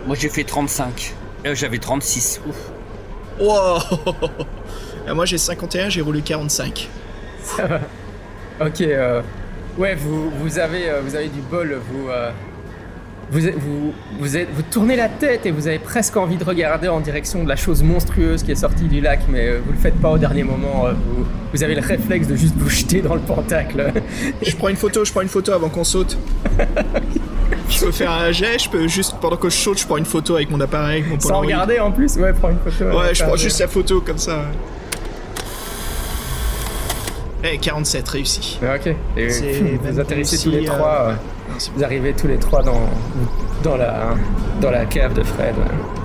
Moi 0.06 0.14
j'ai 0.18 0.28
fait 0.28 0.44
35. 0.44 1.14
Euh, 1.46 1.54
J'avais 1.54 1.78
36. 1.78 2.40
Ouf. 2.48 2.56
Wow 3.40 3.78
Moi 5.14 5.24
j'ai 5.24 5.38
51, 5.38 5.88
j'ai 5.88 6.02
roulé 6.02 6.20
45. 6.20 6.88
Ça 7.42 7.66
va. 7.66 7.80
Ok. 8.64 8.80
euh, 8.82 9.22
ouais, 9.78 9.94
vous, 9.94 10.30
vous, 10.30 10.58
avez, 10.58 10.88
euh, 10.90 11.00
vous 11.02 11.14
avez 11.16 11.28
du 11.28 11.40
bol. 11.40 11.78
Vous, 11.90 12.08
euh, 12.10 12.30
vous, 13.30 13.40
vous, 13.56 13.92
vous, 14.18 14.36
êtes- 14.36 14.48
vous 14.52 14.62
tournez 14.62 14.96
la 14.96 15.08
tête 15.08 15.46
et 15.46 15.50
vous 15.50 15.66
avez 15.66 15.78
presque 15.78 16.16
envie 16.18 16.36
de 16.36 16.44
regarder 16.44 16.88
en 16.88 17.00
direction 17.00 17.42
de 17.42 17.48
la 17.48 17.56
chose 17.56 17.82
monstrueuse 17.82 18.42
qui 18.42 18.52
est 18.52 18.56
sortie 18.56 18.84
du 18.84 19.00
lac, 19.00 19.20
mais 19.28 19.56
vous 19.56 19.72
le 19.72 19.78
faites 19.78 19.98
pas 20.00 20.10
au 20.10 20.18
dernier 20.18 20.42
moment. 20.44 20.84
vous, 20.92 21.24
vous 21.52 21.62
avez 21.64 21.74
le 21.74 21.80
réflexe 21.80 22.26
de 22.26 22.36
juste 22.36 22.54
vous 22.56 22.68
jeter 22.68 23.00
dans 23.00 23.14
le 23.14 23.20
pentacle. 23.20 23.92
Je 24.42 24.54
prends 24.56 24.68
une 24.68 24.76
photo, 24.76 25.04
je 25.04 25.12
prends 25.12 25.22
une 25.22 25.28
photo 25.28 25.52
avant 25.52 25.70
qu'on 25.70 25.84
saute. 25.84 26.18
je 27.70 27.80
peux 27.84 27.92
faire 27.92 28.10
un 28.12 28.32
jet, 28.32 28.58
je 28.58 28.68
peux 28.68 28.86
juste 28.88 29.14
pendant 29.20 29.36
que 29.36 29.48
je 29.48 29.56
saute, 29.56 29.78
je 29.78 29.86
prends 29.86 29.96
une 29.96 30.04
photo 30.04 30.34
avec 30.36 30.50
mon 30.50 30.60
appareil, 30.60 31.04
mon 31.08 31.18
Sans 31.20 31.40
regarder 31.40 31.78
en 31.78 31.90
plus. 31.92 32.16
Ouais, 32.16 32.32
prends 32.32 32.50
une 32.50 32.58
photo. 32.58 32.90
Ouais, 32.98 33.14
je 33.14 33.22
euh, 33.22 33.26
prends 33.26 33.36
juste 33.36 33.60
la 33.60 33.68
photo 33.68 34.00
comme 34.00 34.18
ça. 34.18 34.42
Eh, 37.42 37.56
47 37.58 38.08
réussi. 38.08 38.58
Ouais, 38.62 38.76
Ok. 38.76 38.94
Et 39.16 39.28
vous 39.82 39.98
atterrissez 40.00 40.38
tous 40.38 40.50
les 40.50 40.68
euh, 40.68 40.72
trois. 40.72 41.06
euh, 41.08 41.12
Non, 41.48 41.56
Vous 41.76 41.84
arrivez 41.84 42.12
tous 42.12 42.26
les 42.26 42.36
trois 42.38 42.62
dans, 42.62 42.82
dans, 43.62 43.76
la, 43.76 44.14
dans 44.60 44.70
la 44.70 44.84
cave 44.84 45.14
de 45.14 45.22
Fred. 45.22 45.54
ouais. 45.56 45.99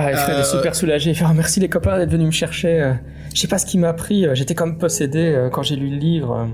Ah, 0.00 0.12
et 0.12 0.16
Fred 0.16 0.36
Euh, 0.36 0.40
est 0.40 0.44
super 0.44 0.74
soulagé. 0.74 1.10
Il 1.10 1.16
Ah, 1.24 1.32
merci 1.34 1.60
les 1.60 1.68
copains 1.68 1.98
d'être 1.98 2.10
venus 2.10 2.26
me 2.26 2.30
chercher. 2.32 2.80
euh, 2.80 2.94
Je 3.34 3.40
sais 3.40 3.48
pas 3.48 3.58
ce 3.58 3.66
qui 3.66 3.78
m'a 3.78 3.92
pris. 3.92 4.26
euh, 4.26 4.34
J'étais 4.34 4.54
comme 4.54 4.78
possédé 4.78 5.18
euh, 5.18 5.50
quand 5.50 5.62
j'ai 5.62 5.76
lu 5.76 5.88
le 5.90 5.96
livre. 5.96 6.32
euh. 6.32 6.46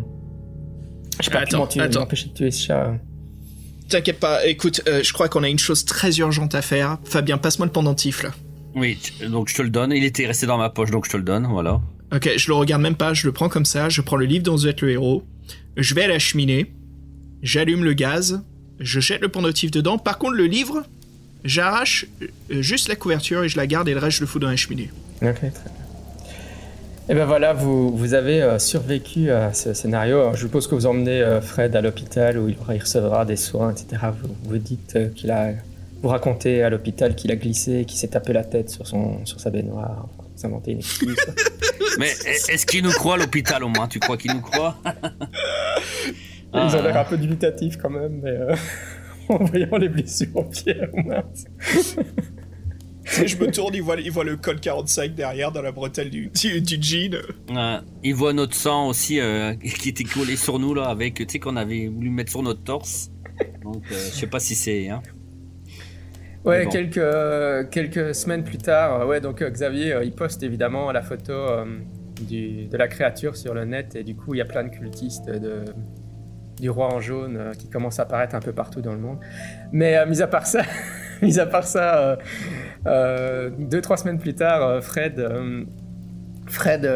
J'ai 1.20 1.30
pas 1.30 1.40
Attends, 1.40 1.58
m'en 1.58 1.66
tuer- 1.66 1.80
attends. 1.82 2.00
m'empêcher 2.00 2.28
de 2.28 2.34
tuer 2.34 2.50
ce 2.50 2.66
chat. 2.66 2.94
T'inquiète 3.88 4.18
pas, 4.18 4.46
écoute, 4.46 4.80
euh, 4.88 5.02
je 5.02 5.12
crois 5.12 5.28
qu'on 5.28 5.42
a 5.42 5.48
une 5.48 5.58
chose 5.58 5.84
très 5.84 6.16
urgente 6.18 6.54
à 6.54 6.62
faire. 6.62 6.98
Fabien, 7.04 7.38
passe-moi 7.38 7.66
le 7.66 7.72
pendentif 7.72 8.22
là. 8.22 8.30
Oui, 8.74 8.98
tu- 9.00 9.26
donc 9.28 9.48
je 9.48 9.54
te 9.54 9.62
le 9.62 9.68
donne. 9.70 9.92
Il 9.92 10.04
était 10.04 10.26
resté 10.26 10.46
dans 10.46 10.58
ma 10.58 10.70
poche, 10.70 10.90
donc 10.90 11.04
je 11.06 11.10
te 11.10 11.16
le 11.16 11.22
donne. 11.22 11.46
Voilà. 11.46 11.80
Ok, 12.12 12.30
je 12.36 12.48
le 12.48 12.54
regarde 12.54 12.82
même 12.82 12.96
pas, 12.96 13.14
je 13.14 13.26
le 13.26 13.32
prends 13.32 13.48
comme 13.48 13.64
ça, 13.64 13.88
je 13.88 14.00
prends 14.00 14.16
le 14.16 14.24
livre 14.26 14.42
dont 14.44 14.52
vous 14.56 14.66
êtes 14.66 14.80
le 14.80 14.90
héros, 14.90 15.22
je 15.76 15.94
vais 15.94 16.04
à 16.04 16.08
la 16.08 16.18
cheminée, 16.18 16.72
j'allume 17.42 17.84
le 17.84 17.92
gaz, 17.92 18.42
je 18.80 19.00
jette 19.00 19.20
le 19.20 19.28
pendentif 19.28 19.70
dedans. 19.70 19.98
Par 19.98 20.18
contre, 20.18 20.34
le 20.34 20.46
livre, 20.46 20.82
j'arrache 21.44 22.06
euh, 22.22 22.26
juste 22.62 22.88
la 22.88 22.96
couverture 22.96 23.44
et 23.44 23.48
je 23.48 23.56
la 23.56 23.66
garde 23.66 23.88
et 23.88 23.92
le 23.94 24.00
reste, 24.00 24.16
je 24.16 24.20
le 24.22 24.26
fous 24.26 24.38
dans 24.38 24.48
la 24.50 24.56
cheminée. 24.56 24.90
Ok, 25.22 25.34
très 25.34 25.48
bien. 25.50 25.52
Et 27.10 27.14
ben 27.14 27.26
voilà, 27.26 27.52
vous, 27.52 27.94
vous 27.94 28.14
avez 28.14 28.40
euh, 28.40 28.58
survécu 28.58 29.30
à 29.30 29.52
ce 29.52 29.74
scénario. 29.74 30.20
Alors, 30.20 30.36
je 30.36 30.40
suppose 30.46 30.66
que 30.66 30.74
vous 30.74 30.86
emmenez 30.86 31.20
euh, 31.20 31.40
Fred 31.42 31.76
à 31.76 31.82
l'hôpital 31.82 32.38
où 32.38 32.48
il, 32.48 32.56
il 32.74 32.80
recevra 32.80 33.26
des 33.26 33.36
soins, 33.36 33.72
etc. 33.72 34.02
Vous, 34.22 34.34
vous 34.44 34.58
dites 34.58 34.96
euh, 34.96 35.08
qu'il 35.08 35.30
a. 35.30 35.50
Vous 36.02 36.08
racontez 36.08 36.62
à 36.62 36.70
l'hôpital 36.70 37.14
qu'il 37.14 37.30
a 37.30 37.36
glissé, 37.36 37.84
qu'il 37.86 37.98
s'est 37.98 38.08
tapé 38.08 38.32
la 38.32 38.44
tête 38.44 38.70
sur, 38.70 38.86
son, 38.86 39.24
sur 39.26 39.38
sa 39.40 39.50
baignoire. 39.50 40.06
Vous 40.36 40.46
inventez 40.46 40.72
une 40.72 40.78
excuse. 40.78 41.16
Mais 41.98 42.08
est- 42.08 42.48
est-ce 42.50 42.64
qu'il 42.66 42.82
nous 42.82 42.90
croit 42.92 43.14
à 43.14 43.18
l'hôpital 43.18 43.62
au 43.64 43.68
moins? 43.68 43.86
Tu 43.86 44.00
crois 44.00 44.16
qu'il 44.16 44.32
nous 44.32 44.40
croit? 44.40 44.76
Ils 46.54 46.58
ont 46.76 46.82
l'air 46.82 46.92
Ah, 46.96 47.00
un 47.00 47.04
peu 47.04 47.16
dubitatifs 47.18 47.76
quand 47.78 47.90
même, 47.90 48.20
mais 48.22 48.30
euh, 48.30 48.54
en 49.28 49.44
voyant 49.44 49.76
les 49.76 49.88
blessures 49.88 50.36
au 50.36 50.44
pied, 50.44 50.76
au 50.92 50.96
moins. 51.02 51.24
je 53.04 53.36
me 53.36 53.50
tourne, 53.50 53.74
il 53.74 53.82
voit, 53.82 54.00
il 54.00 54.10
voit 54.10 54.24
le 54.24 54.36
col 54.36 54.60
45 54.60 55.14
derrière 55.14 55.52
dans 55.52 55.62
la 55.62 55.72
bretelle 55.72 56.10
du, 56.10 56.30
du, 56.30 56.60
du 56.60 56.78
jean. 56.80 57.14
ouais. 57.50 57.78
Il 58.02 58.14
voit 58.14 58.32
notre 58.32 58.54
sang 58.54 58.88
aussi 58.88 59.20
euh, 59.20 59.54
qui 59.54 59.90
était 59.90 60.04
collé 60.04 60.36
sur 60.36 60.58
nous 60.58 60.74
là, 60.74 60.84
avec 60.88 61.14
tu 61.14 61.26
sais 61.28 61.38
qu'on 61.38 61.56
avait 61.56 61.88
voulu 61.88 62.10
mettre 62.10 62.30
sur 62.30 62.42
notre 62.42 62.62
torse. 62.62 63.10
Donc 63.62 63.82
euh, 63.90 63.94
je 63.94 64.14
sais 64.14 64.26
pas 64.26 64.40
si 64.40 64.54
c'est. 64.54 64.88
Hein. 64.88 65.02
Ouais, 66.44 66.64
bon. 66.64 66.70
quelques, 66.70 66.98
euh, 66.98 67.64
quelques 67.64 68.14
semaines 68.14 68.44
plus 68.44 68.58
tard, 68.58 69.00
euh, 69.00 69.06
ouais, 69.06 69.20
donc 69.20 69.40
euh, 69.40 69.48
Xavier, 69.48 69.94
euh, 69.94 70.04
il 70.04 70.12
poste 70.12 70.42
évidemment 70.42 70.92
la 70.92 71.00
photo 71.00 71.32
euh, 71.32 71.64
du, 72.20 72.66
de 72.66 72.76
la 72.76 72.86
créature 72.86 73.34
sur 73.34 73.54
le 73.54 73.64
net, 73.64 73.96
et 73.96 74.04
du 74.04 74.14
coup, 74.14 74.34
il 74.34 74.38
y 74.38 74.40
a 74.42 74.44
plein 74.44 74.62
de 74.62 74.68
cultistes 74.68 75.26
de, 75.30 75.64
du 76.64 76.70
roi 76.70 76.94
en 76.94 76.98
jaune 76.98 77.36
euh, 77.36 77.52
qui 77.52 77.68
commencent 77.68 77.98
à 77.98 78.04
apparaître 78.04 78.34
un 78.34 78.40
peu 78.40 78.54
partout 78.54 78.80
dans 78.80 78.94
le 78.94 78.98
monde. 78.98 79.18
Mais 79.70 79.98
euh, 79.98 80.06
mis 80.06 80.22
à 80.22 80.26
part 80.26 80.46
ça, 80.46 80.62
mis 81.22 81.38
à 81.38 81.44
part 81.44 81.66
ça, 81.66 82.16
euh, 82.86 83.50
deux, 83.58 83.82
trois 83.82 83.98
semaines 83.98 84.18
plus 84.18 84.34
tard, 84.34 84.82
Fred. 84.82 85.22
Fred 86.46 86.86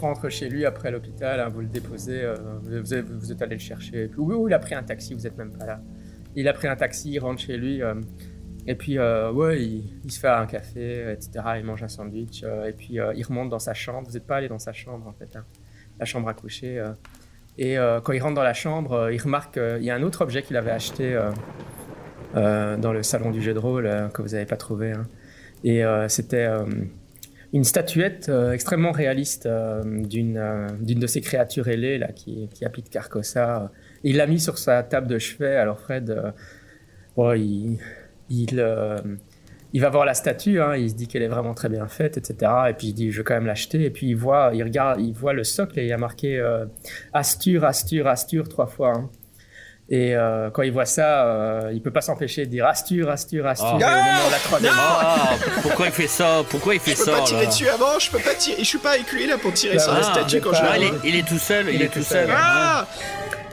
rentre 0.00 0.28
chez 0.30 0.48
lui 0.48 0.66
après 0.66 0.90
l'hôpital, 0.90 1.38
hein, 1.38 1.48
vous 1.48 1.60
le 1.60 1.68
déposez, 1.68 2.24
vous, 2.62 2.92
êtes, 3.32 3.42
allé 3.42 3.54
le 3.54 3.60
chercher. 3.60 4.10
Oui, 4.16 4.50
il 4.50 4.54
a 4.54 4.58
pris 4.58 4.74
un 4.74 4.82
taxi, 4.82 5.14
vous 5.14 5.26
êtes 5.28 5.38
même 5.38 5.52
pas 5.52 5.66
là. 5.66 5.80
Il 6.34 6.48
a 6.48 6.52
pris 6.52 6.66
un 6.66 6.76
taxi, 6.76 7.12
il 7.12 7.18
rentre 7.20 7.40
chez 7.40 7.56
lui. 7.56 7.80
et 8.66 8.74
puis, 8.74 8.98
ouais, 8.98 9.62
il, 9.62 10.10
se 10.10 10.18
fait 10.18 10.28
un 10.28 10.46
café, 10.46 11.12
etc. 11.12 11.30
Il 11.58 11.64
mange 11.64 11.84
un 11.84 11.88
sandwich. 11.88 12.42
et 12.42 12.72
puis, 12.72 12.98
il 13.14 13.24
remonte 13.24 13.48
dans 13.48 13.60
sa 13.60 13.74
chambre. 13.74 14.08
Vous 14.08 14.14
n'êtes 14.14 14.26
pas 14.26 14.38
allé 14.38 14.48
dans 14.48 14.58
sa 14.58 14.72
chambre, 14.72 15.06
en 15.06 15.12
fait. 15.12 15.36
hein. 15.36 15.44
La 16.00 16.04
chambre 16.04 16.28
à 16.28 16.34
coucher. 16.34 16.82
Et 17.58 17.76
euh, 17.76 18.00
quand 18.00 18.12
il 18.12 18.22
rentre 18.22 18.36
dans 18.36 18.42
la 18.42 18.54
chambre, 18.54 18.92
euh, 18.92 19.12
il 19.12 19.20
remarque 19.20 19.54
qu'il 19.54 19.82
y 19.82 19.90
a 19.90 19.94
un 19.94 20.02
autre 20.02 20.22
objet 20.22 20.42
qu'il 20.42 20.56
avait 20.56 20.70
acheté 20.70 21.18
euh, 22.36 22.76
dans 22.76 22.92
le 22.92 23.02
salon 23.02 23.30
du 23.30 23.42
jeu 23.42 23.52
de 23.52 23.58
rôle 23.58 23.90
que 24.14 24.22
vous 24.22 24.28
n'avez 24.28 24.46
pas 24.46 24.56
trouvé. 24.56 24.92
hein. 24.92 25.06
Et 25.64 25.82
c'était 26.06 26.46
une 27.52 27.64
statuette 27.64 28.30
extrêmement 28.52 28.92
réaliste 28.92 29.46
euh, 29.46 29.82
d'une 30.04 31.00
de 31.00 31.06
ces 31.08 31.20
créatures 31.20 31.66
ailées 31.66 31.98
là, 31.98 32.12
qui, 32.12 32.48
qui 32.54 32.64
habite 32.64 32.90
Carcossa. 32.90 33.72
Il 34.04 34.18
l'a 34.18 34.28
mis 34.28 34.38
sur 34.38 34.56
sa 34.56 34.84
table 34.84 35.08
de 35.08 35.18
chevet. 35.18 35.56
Alors, 35.56 35.80
Fred. 35.80 36.16
il, 37.16 37.78
il, 38.30 38.62
il 39.74 39.80
va 39.82 39.90
voir 39.90 40.04
la 40.06 40.14
statue, 40.14 40.60
hein, 40.62 40.76
il 40.76 40.88
se 40.90 40.94
dit 40.94 41.08
qu'elle 41.08 41.22
est 41.22 41.28
vraiment 41.28 41.52
très 41.54 41.68
bien 41.68 41.86
faite, 41.88 42.16
etc. 42.16 42.50
Et 42.70 42.72
puis 42.72 42.88
il 42.88 42.92
dit, 42.94 43.12
je 43.12 43.18
vais 43.18 43.24
quand 43.24 43.34
même 43.34 43.46
l'acheter. 43.46 43.84
Et 43.84 43.90
puis 43.90 44.06
il 44.08 44.14
voit, 44.16 44.50
il 44.54 44.62
regarde, 44.62 45.00
il 45.00 45.12
voit 45.12 45.32
le 45.34 45.44
socle 45.44 45.78
et 45.78 45.82
il 45.82 45.88
y 45.88 45.92
a 45.92 45.98
marqué 45.98 46.38
euh, 46.38 46.64
Astur, 47.12 47.64
Astur, 47.64 48.06
Astur 48.06 48.48
trois 48.48 48.66
fois. 48.66 48.92
hein. 48.96 49.10
Et 49.90 50.14
euh, 50.14 50.50
quand 50.50 50.60
il 50.62 50.70
voit 50.72 50.84
ça, 50.84 51.24
euh, 51.26 51.70
il 51.72 51.80
peut 51.80 51.90
pas 51.90 52.02
s'empêcher 52.02 52.44
de 52.44 52.50
dire 52.50 52.66
Astur, 52.66 53.08
Astur, 53.10 53.46
Astur. 53.46 53.68
Ah. 53.72 53.78
Et 53.80 53.84
au 53.84 54.04
moment 54.14 54.26
de 54.26 54.32
la 54.32 54.38
troisième, 54.38 54.72
Ah, 54.76 55.30
pourquoi 55.62 55.86
il 55.86 55.92
fait 55.92 56.06
ça? 56.06 56.42
Pourquoi 56.50 56.74
il 56.74 56.80
fait 56.80 56.90
Je 56.90 56.96
peux 56.98 57.04
ça 57.04 57.12
pas 57.12 57.24
tirer 57.24 57.40
là? 57.42 57.46
dessus 57.48 57.68
avant, 57.68 57.98
je 57.98 58.10
peux 58.10 58.18
pas 58.18 58.34
tirer, 58.34 58.58
je 58.58 58.64
suis 58.68 58.78
pas 58.78 58.98
éculé 58.98 59.26
là 59.26 59.38
pour 59.38 59.52
tirer 59.54 59.76
Ah, 59.76 59.80
sur 59.80 59.92
la 59.94 60.00
ah, 60.00 60.02
statue 60.02 60.40
quand 60.42 60.50
pas- 60.50 60.56
je 60.58 60.62
Ah, 60.62 60.76
il, 60.78 60.84
est, 60.84 60.92
il 61.08 61.16
est 61.16 61.26
tout 61.26 61.38
seul, 61.38 61.70
il, 61.72 61.80
est 61.80 61.88
tout 61.88 62.02
seul. 62.02 62.28
Ah 62.30 62.86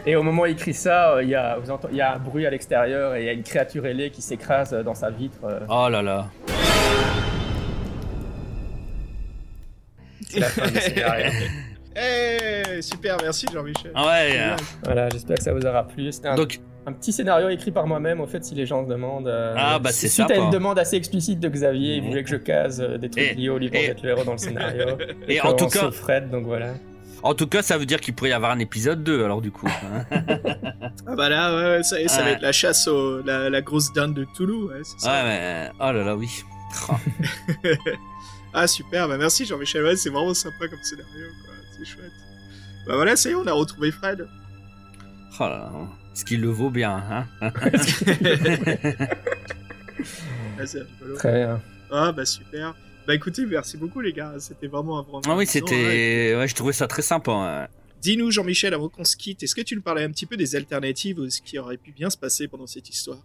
Et 0.08 0.16
au 0.16 0.22
moment 0.24 0.44
où 0.44 0.46
il 0.46 0.56
crie 0.56 0.74
ça, 0.74 1.14
euh, 1.16 1.24
il 1.24 1.30
y, 1.30 1.36
a, 1.36 1.58
vous 1.58 1.72
entendez- 1.72 1.94
il 1.94 1.98
y 1.98 2.02
a 2.02 2.14
un 2.14 2.20
bruit 2.20 2.46
à 2.46 2.50
l'extérieur 2.52 3.16
et 3.16 3.22
il 3.24 3.26
y 3.26 3.30
a 3.30 3.34
une 3.34 3.44
créature 3.44 3.86
ailée 3.86 4.12
qui 4.12 4.22
s'écrase 4.22 4.74
euh, 4.74 4.84
dans 4.84 4.94
sa 4.94 5.10
vitre. 5.10 5.40
euh. 5.46 5.60
Oh 5.68 5.88
là 5.90 6.02
là. 6.02 6.28
C'est 10.28 10.40
la 10.40 10.48
fin 10.48 10.68
du 10.70 10.80
scénario. 10.80 11.26
Eh, 11.98 12.82
super, 12.82 13.16
merci 13.22 13.46
Jean-Michel. 13.54 13.92
Ah 13.96 14.06
ouais. 14.08 14.32
euh, 14.38 14.56
Voilà, 14.84 15.08
j'espère 15.10 15.38
que 15.38 15.44
ça 15.44 15.54
vous 15.54 15.66
aura 15.66 15.88
plu. 15.88 16.12
C'était 16.12 16.28
un 16.28 16.36
donc, 16.36 16.60
Un 16.86 16.92
petit 16.92 17.14
scénario 17.14 17.48
écrit 17.48 17.72
par 17.72 17.88
moi-même, 17.88 18.20
au 18.20 18.28
fait, 18.28 18.44
si 18.44 18.54
les 18.54 18.66
gens 18.66 18.84
se 18.84 18.90
demandent. 18.90 19.30
euh, 19.30 19.56
Ah, 19.58 19.80
bah, 19.80 19.92
c'est 19.94 20.10
Suite 20.10 20.28
ça, 20.28 20.34
à 20.34 20.38
une 20.38 20.50
demande 20.50 20.78
assez 20.78 20.98
explicite 20.98 21.40
de 21.40 21.48
Xavier, 21.48 21.96
il 21.96 22.02
Mhm. 22.04 22.10
voulait 22.10 22.24
que 22.26 22.30
je 22.30 22.36
case 22.36 22.82
euh, 22.82 22.98
des 22.98 23.10
trucs 23.10 23.24
Et- 23.24 23.36
liés 23.36 23.48
au 23.48 23.58
livre 23.58 23.76
et- 23.76 23.88
d'être 23.88 24.04
le 24.04 24.10
héros 24.10 24.26
dans 24.26 24.34
le 24.34 24.38
scénario. 24.38 24.88
et 25.30 25.38
que 25.38 25.48
en 25.48 25.54
tout 25.54 25.68
cas- 25.68 25.90
Fred, 25.90 26.30
donc 26.30 26.44
voilà. 26.44 26.74
En 27.24 27.34
tout 27.34 27.48
cas, 27.48 27.62
ça 27.62 27.78
veut 27.78 27.86
dire 27.86 28.00
qu'il 28.00 28.14
pourrait 28.16 28.30
y 28.32 28.34
avoir 28.34 28.52
un 28.52 28.60
épisode 28.60 29.04
2 29.04 29.24
alors 29.24 29.42
du 29.42 29.52
coup. 29.52 29.68
hein. 29.68 30.06
Ah 31.08 31.16
bah 31.16 31.30
là, 31.30 31.56
ouais, 31.56 31.78
ouais, 31.78 31.84
ça, 31.84 31.98
ça 32.08 32.24
va 32.24 32.32
être 32.32 32.42
la 32.42 32.52
chasse 32.52 32.88
au, 32.88 33.22
la, 33.22 33.50
la 33.50 33.62
grosse 33.62 33.94
dinde 33.94 34.14
de 34.16 34.26
Toulouse, 34.36 34.72
ouais, 34.72 34.82
c'est 34.84 35.00
ça. 35.02 35.12
Ouais, 35.12 35.24
mais 35.24 35.70
oh 35.80 35.92
là 35.92 36.04
là, 36.04 36.16
oui. 36.16 36.30
Ah 38.58 38.68
super, 38.68 39.08
bah 39.10 39.18
merci 39.18 39.46
Jean-Michel, 39.46 39.84
ouais, 39.84 39.96
c'est 39.98 40.10
vraiment 40.10 40.34
sympa 40.34 40.68
comme 40.70 40.82
scénario, 40.82 41.26
quoi. 41.46 41.54
c'est 41.78 41.86
chouette. 41.86 42.12
Bah 42.88 42.96
voilà, 42.96 43.16
ça 43.16 43.30
y 43.30 43.34
est, 43.34 43.36
on 43.36 43.46
a 43.48 43.52
retrouvé 43.52 43.92
Fred. 43.92 44.28
Oh 45.40 45.44
là 45.44 45.50
là. 45.50 45.72
Ce 46.14 46.24
qu'il 46.24 46.40
le 46.42 46.48
vaut 46.50 46.70
bien, 46.70 46.92
hein. 47.12 47.26
Ah, 50.60 50.66
c'est 50.66 50.80
rigolo. 50.80 51.16
Très 51.18 51.34
bien. 51.34 51.62
Ah 51.92 52.12
bah 52.12 52.26
super. 52.26 52.74
Bah 53.08 53.14
écoutez, 53.14 53.46
merci 53.46 53.78
beaucoup 53.78 54.02
les 54.02 54.14
gars, 54.14 54.34
c'était 54.40 54.68
vraiment 54.68 54.98
un 55.00 55.04
vraiment. 55.04 55.22
Ah 55.28 55.36
oui, 55.36 55.46
c'était. 55.46 56.34
Ouais, 56.36 56.48
je 56.48 56.56
trouvais 56.56 56.74
ça 56.74 56.88
très 56.88 57.02
sympa. 57.02 57.32
ouais. 57.32 57.68
Dis-nous 58.02 58.30
Jean-Michel, 58.32 58.74
avant 58.74 58.90
qu'on 58.90 59.04
se 59.04 59.16
quitte, 59.16 59.42
est-ce 59.44 59.56
que 59.56 59.62
tu 59.62 59.76
nous 59.76 59.82
parlais 59.82 60.04
un 60.04 60.10
petit 60.10 60.26
peu 60.26 60.38
des 60.38 60.56
alternatives 60.56 61.18
ou 61.20 61.30
ce 61.30 61.42
qui 61.42 61.58
aurait 61.58 61.78
pu 61.78 61.92
bien 61.92 62.10
se 62.10 62.18
passer 62.18 62.48
pendant 62.48 62.68
cette 62.68 62.90
histoire? 62.90 63.20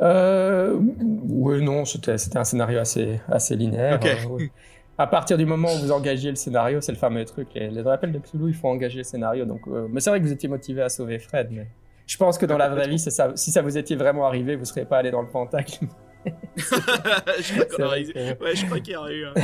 Euh, 0.00 0.76
oui, 0.78 1.62
non, 1.62 1.84
c'était 1.84 2.18
c'était 2.18 2.38
un 2.38 2.44
scénario 2.44 2.78
assez, 2.78 3.20
assez 3.28 3.56
linéaire. 3.56 3.96
Ok. 3.96 4.06
euh, 4.06 4.14
oui. 4.30 4.50
À 4.98 5.08
partir 5.08 5.36
du 5.36 5.44
moment 5.46 5.74
où 5.74 5.78
vous 5.78 5.90
engagez 5.90 6.30
le 6.30 6.36
scénario, 6.36 6.80
c'est 6.80 6.92
le 6.92 6.98
fameux 6.98 7.24
truc. 7.24 7.48
Les, 7.54 7.68
les 7.70 7.82
rappels 7.82 8.12
de 8.12 8.18
Cthulhu, 8.18 8.48
il 8.48 8.54
faut 8.54 8.68
engager 8.68 8.98
le 8.98 9.04
scénario. 9.04 9.44
Donc, 9.44 9.62
euh, 9.66 9.88
mais 9.90 10.00
c'est 10.00 10.10
vrai 10.10 10.20
que 10.20 10.24
vous 10.24 10.32
étiez 10.32 10.48
motivé 10.48 10.82
à 10.82 10.88
sauver 10.88 11.18
Fred. 11.18 11.48
Mais 11.50 11.66
je 12.06 12.16
pense 12.16 12.38
que 12.38 12.46
dans 12.46 12.58
la 12.58 12.68
vraie 12.68 12.88
vie, 12.88 12.98
ça, 12.98 13.32
si 13.34 13.50
ça 13.50 13.62
vous 13.62 13.76
était 13.76 13.96
vraiment 13.96 14.26
arrivé, 14.26 14.54
vous 14.54 14.60
ne 14.60 14.66
seriez 14.66 14.84
pas 14.84 14.98
allé 14.98 15.10
dans 15.10 15.22
le 15.22 15.28
Pentacle. 15.28 15.86
je 16.56 17.52
crois 17.52 17.64
qu'on 17.66 17.76
C'est 17.76 17.82
aurait- 17.82 18.38
Ouais, 18.40 18.56
je 18.56 18.66
crois 18.66 18.80
qu'il 18.80 18.92
y 18.94 18.96
aurait 18.96 19.14
eu. 19.14 19.26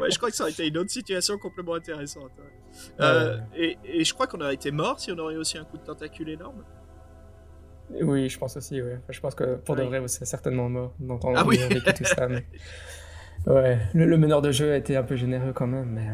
ouais, 0.00 0.10
je 0.10 0.16
crois 0.18 0.30
que 0.30 0.36
ça 0.36 0.44
aurait 0.44 0.52
été 0.52 0.66
une 0.68 0.78
autre 0.78 0.90
situation 0.90 1.38
complètement 1.38 1.74
intéressante. 1.74 2.30
ouais. 2.38 2.84
Euh, 3.00 3.38
et, 3.56 3.78
et 3.84 4.04
je 4.04 4.14
crois 4.14 4.26
qu'on 4.26 4.40
aurait 4.40 4.54
été 4.54 4.70
mort 4.70 5.00
si 5.00 5.10
on 5.12 5.18
aurait 5.18 5.34
eu 5.34 5.38
aussi 5.38 5.58
un 5.58 5.64
coup 5.64 5.78
de 5.78 5.84
tentacule 5.84 6.28
énorme. 6.28 6.62
Oui, 8.02 8.28
je 8.28 8.38
pense 8.38 8.56
aussi. 8.56 8.80
Ouais. 8.82 8.94
Enfin, 8.96 9.12
je 9.12 9.20
pense 9.20 9.34
que 9.34 9.56
pour 9.56 9.74
de 9.74 9.82
Oui. 9.82 9.88
vrai, 9.88 10.00
vous 10.00 10.08
serez 10.08 10.26
certainement 10.26 10.68
mort 10.68 10.92
d'entendre 11.00 11.38
Ah 11.38 11.44
oui. 11.46 11.56
vécu 11.56 11.92
tout 11.94 12.04
ça. 12.04 12.28
mais- 12.28 12.44
Ouais, 13.46 13.78
le, 13.94 14.04
le 14.04 14.18
meneur 14.18 14.42
de 14.42 14.50
jeu 14.50 14.72
a 14.72 14.76
été 14.76 14.96
un 14.96 15.04
peu 15.04 15.14
généreux 15.16 15.52
quand 15.54 15.68
même. 15.68 15.90
Mais... 15.90 16.08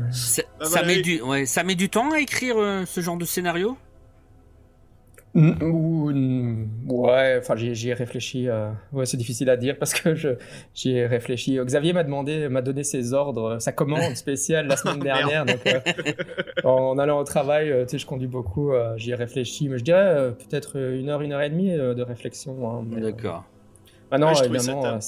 euh, 0.00 0.10
Ça, 0.12 0.42
Bah, 0.58 0.64
ça 0.66 0.82
met 0.84 0.98
et- 1.00 1.02
du, 1.02 1.20
ouais, 1.20 1.44
ça 1.44 1.64
met 1.64 1.74
du 1.74 1.90
temps 1.90 2.12
à 2.12 2.20
écrire 2.20 2.56
euh, 2.56 2.84
ce 2.86 3.00
genre 3.00 3.16
de 3.18 3.24
scénario? 3.24 3.76
Ouais, 5.34 7.38
enfin 7.40 7.56
j'y 7.56 7.88
ai 7.88 7.94
réfléchi. 7.94 8.48
euh, 8.48 8.70
Ouais, 8.92 9.06
c'est 9.06 9.16
difficile 9.16 9.48
à 9.48 9.56
dire 9.56 9.78
parce 9.78 9.94
que 9.94 10.14
je 10.14 10.30
j'y 10.74 10.90
ai 10.90 11.06
réfléchi. 11.06 11.58
Xavier 11.58 11.94
m'a 11.94 12.04
demandé, 12.04 12.48
m'a 12.50 12.60
donné 12.60 12.84
ses 12.84 13.14
ordres, 13.14 13.58
sa 13.58 13.72
commande 13.72 14.14
spéciale 14.16 14.66
la 14.66 14.76
semaine 14.76 14.98
dernière. 15.00 15.46
donc, 15.46 15.66
euh, 15.66 15.80
en 16.64 16.98
allant 16.98 17.20
au 17.20 17.24
travail, 17.24 17.70
euh, 17.70 17.84
tu 17.84 17.92
sais, 17.92 17.98
je 17.98 18.06
conduis 18.06 18.28
beaucoup. 18.28 18.72
euh, 18.72 18.96
j'y 18.98 19.12
ai 19.12 19.14
réfléchi, 19.14 19.68
mais 19.68 19.78
je 19.78 19.84
dirais 19.84 20.00
euh, 20.00 20.30
peut-être 20.32 20.76
une 20.76 21.08
heure, 21.08 21.22
une 21.22 21.32
heure 21.32 21.42
et 21.42 21.50
demie 21.50 21.72
euh, 21.72 21.94
de 21.94 22.02
réflexion. 22.02 22.68
hein, 22.70 22.84
euh, 22.92 23.00
D'accord. 23.00 23.44
Maintenant, 24.10 24.28
Ouais, 24.28 24.34
je 24.34 24.42
trouvais 24.42 24.58
ça 24.58 24.72
évidemment, 24.72 24.98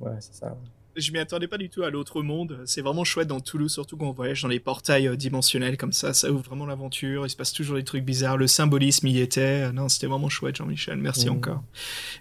ouais, 0.00 0.12
c'est 0.20 0.34
ça. 0.34 0.56
Je 0.96 1.10
m'y 1.12 1.18
attendais 1.18 1.46
pas 1.48 1.56
du 1.58 1.70
tout 1.70 1.82
à 1.84 1.90
l'autre 1.90 2.22
monde. 2.22 2.60
C'est 2.66 2.82
vraiment 2.82 3.04
chouette 3.04 3.28
dans 3.28 3.40
Toulouse, 3.40 3.72
surtout 3.72 3.96
quand 3.96 4.06
on 4.08 4.12
voyage 4.12 4.42
dans 4.42 4.48
les 4.48 4.60
portails 4.60 5.08
euh, 5.08 5.16
dimensionnels 5.16 5.76
comme 5.78 5.92
ça. 5.92 6.12
Ça 6.12 6.30
ouvre 6.30 6.42
vraiment 6.42 6.66
l'aventure. 6.66 7.24
Il 7.26 7.30
se 7.30 7.36
passe 7.36 7.52
toujours 7.52 7.76
des 7.76 7.84
trucs 7.84 8.04
bizarres. 8.04 8.36
Le 8.36 8.46
symbolisme 8.46 9.06
y 9.06 9.18
était. 9.20 9.68
Euh, 9.68 9.72
Non, 9.72 9.88
c'était 9.88 10.06
vraiment 10.06 10.28
chouette, 10.28 10.56
Jean-Michel. 10.56 10.98
Merci 10.98 11.26
Mhm. 11.30 11.36
encore. 11.36 11.62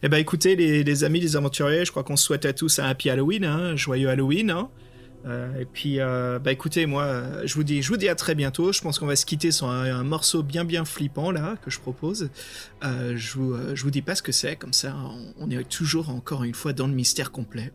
Eh 0.03 0.09
ben, 0.09 0.17
écoutez, 0.17 0.55
les, 0.55 0.83
les 0.83 1.03
amis 1.03 1.19
des 1.19 1.35
aventuriers, 1.35 1.83
je 1.85 1.91
crois 1.91 2.03
qu'on 2.03 2.15
se 2.15 2.23
souhaite 2.25 2.45
à 2.45 2.53
tous 2.53 2.79
un 2.79 2.85
happy 2.85 3.09
Halloween, 3.09 3.43
hein, 3.43 3.75
joyeux 3.75 4.09
Halloween. 4.09 4.51
hein. 4.51 4.69
Euh, 5.27 5.59
et 5.59 5.65
puis, 5.65 5.99
euh, 5.99 6.39
bah 6.39 6.51
écoutez, 6.51 6.87
moi, 6.87 7.03
euh, 7.03 7.43
je 7.45 7.53
vous 7.53 7.63
dis, 7.63 7.83
je 7.83 7.89
vous 7.89 7.97
dis 7.97 8.09
à 8.09 8.15
très 8.15 8.33
bientôt. 8.33 8.71
Je 8.71 8.81
pense 8.81 8.97
qu'on 8.97 9.05
va 9.05 9.15
se 9.15 9.25
quitter 9.27 9.51
sur 9.51 9.67
un, 9.67 9.83
un 9.93 10.03
morceau 10.03 10.41
bien 10.41 10.65
bien 10.65 10.83
flippant 10.83 11.29
là 11.29 11.57
que 11.63 11.69
je 11.69 11.79
propose. 11.79 12.29
Je 12.81 13.33
vous, 13.37 13.55
je 13.75 13.83
vous 13.83 13.91
dis 13.91 14.01
pas 14.01 14.15
ce 14.15 14.23
que 14.23 14.31
c'est, 14.31 14.55
comme 14.55 14.73
ça, 14.73 14.95
on, 14.97 15.33
on 15.45 15.51
est 15.51 15.63
toujours 15.69 16.09
encore 16.09 16.43
une 16.43 16.55
fois 16.55 16.73
dans 16.73 16.87
le 16.87 16.93
mystère 16.93 17.31
complet. 17.31 17.71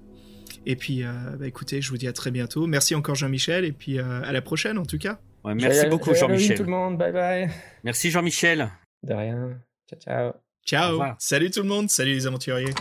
Et 0.66 0.76
puis, 0.76 1.04
euh, 1.04 1.12
bah 1.38 1.46
écoutez, 1.46 1.80
je 1.80 1.88
vous 1.90 1.96
dis 1.96 2.08
à 2.08 2.12
très 2.12 2.30
bientôt. 2.30 2.66
Merci 2.66 2.94
encore 2.94 3.14
Jean-Michel, 3.14 3.64
et 3.64 3.72
puis 3.72 3.98
euh, 3.98 4.22
à 4.24 4.32
la 4.32 4.42
prochaine 4.42 4.78
en 4.78 4.84
tout 4.84 4.98
cas. 4.98 5.18
Ouais, 5.44 5.54
merci 5.54 5.76
Joyeux- 5.76 5.90
beaucoup 5.90 6.12
Jean-Michel. 6.14 6.56
tout 6.56 6.64
le 6.64 6.70
monde, 6.70 6.98
bye 6.98 7.12
bye. 7.12 7.48
Merci 7.84 8.10
Jean-Michel. 8.10 8.68
De 9.04 9.14
rien. 9.14 9.58
Ciao, 9.88 10.00
ciao. 10.00 10.32
Ciao, 10.66 11.00
salut 11.20 11.50
tout 11.52 11.62
le 11.62 11.68
monde, 11.68 11.88
salut 11.88 12.12
les 12.14 12.26
aventuriers. 12.26 12.74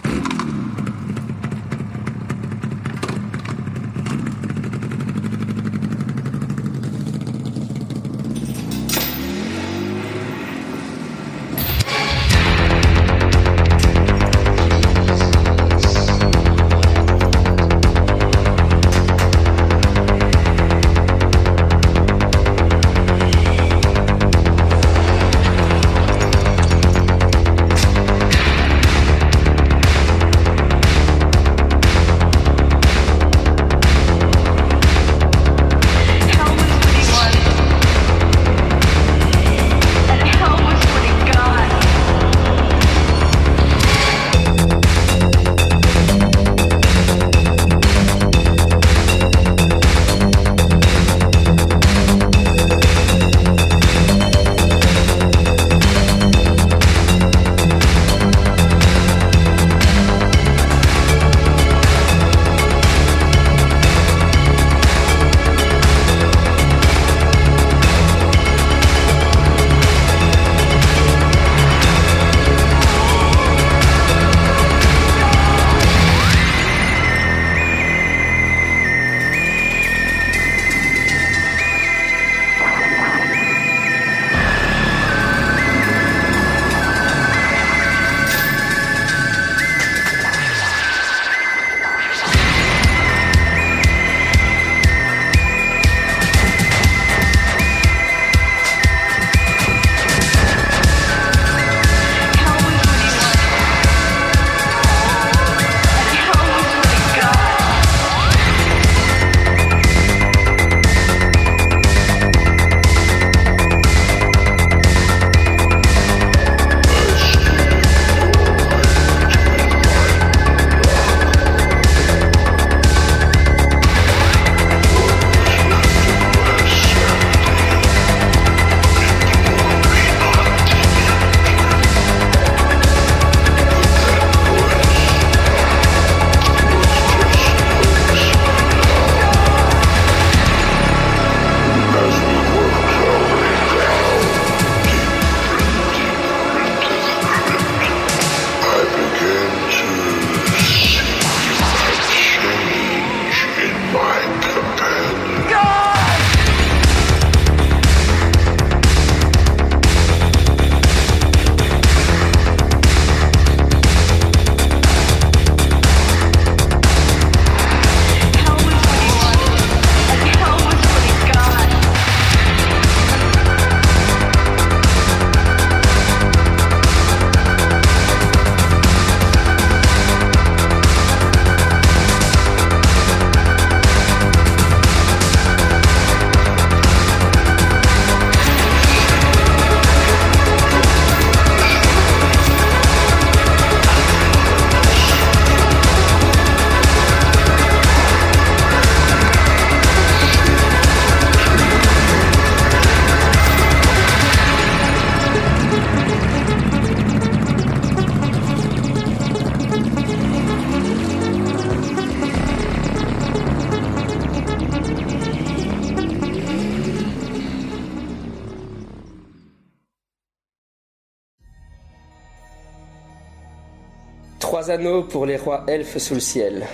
Anneaux 224.75 225.03
pour 225.03 225.25
les 225.25 225.37
rois 225.37 225.63
elfes 225.67 225.99
sous 225.99 226.15
le 226.15 226.19
ciel. 226.19 226.67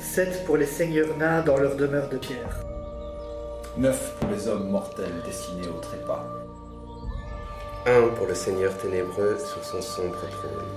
7 0.00 0.44
pour 0.44 0.58
les 0.58 0.66
seigneurs 0.66 1.16
nains 1.16 1.40
dans 1.42 1.56
leur 1.56 1.76
demeure 1.76 2.10
de 2.10 2.18
pierre. 2.18 2.56
9 3.78 4.16
pour 4.20 4.30
les 4.30 4.48
hommes 4.48 4.68
mortels 4.68 5.18
destinés 5.24 5.68
au 5.68 5.80
trépas. 5.80 6.26
Un 7.86 8.08
pour 8.16 8.26
le 8.26 8.34
Seigneur 8.34 8.76
ténébreux 8.76 9.38
sur 9.38 9.64
son 9.64 9.80
sombre 9.80 10.20
trône. 10.36 10.72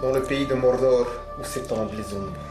Dans 0.00 0.12
le 0.12 0.22
pays 0.22 0.46
de 0.46 0.54
Mordor 0.54 1.06
où 1.38 1.44
s'étendent 1.44 1.92
les 1.92 2.14
ombres. 2.16 2.46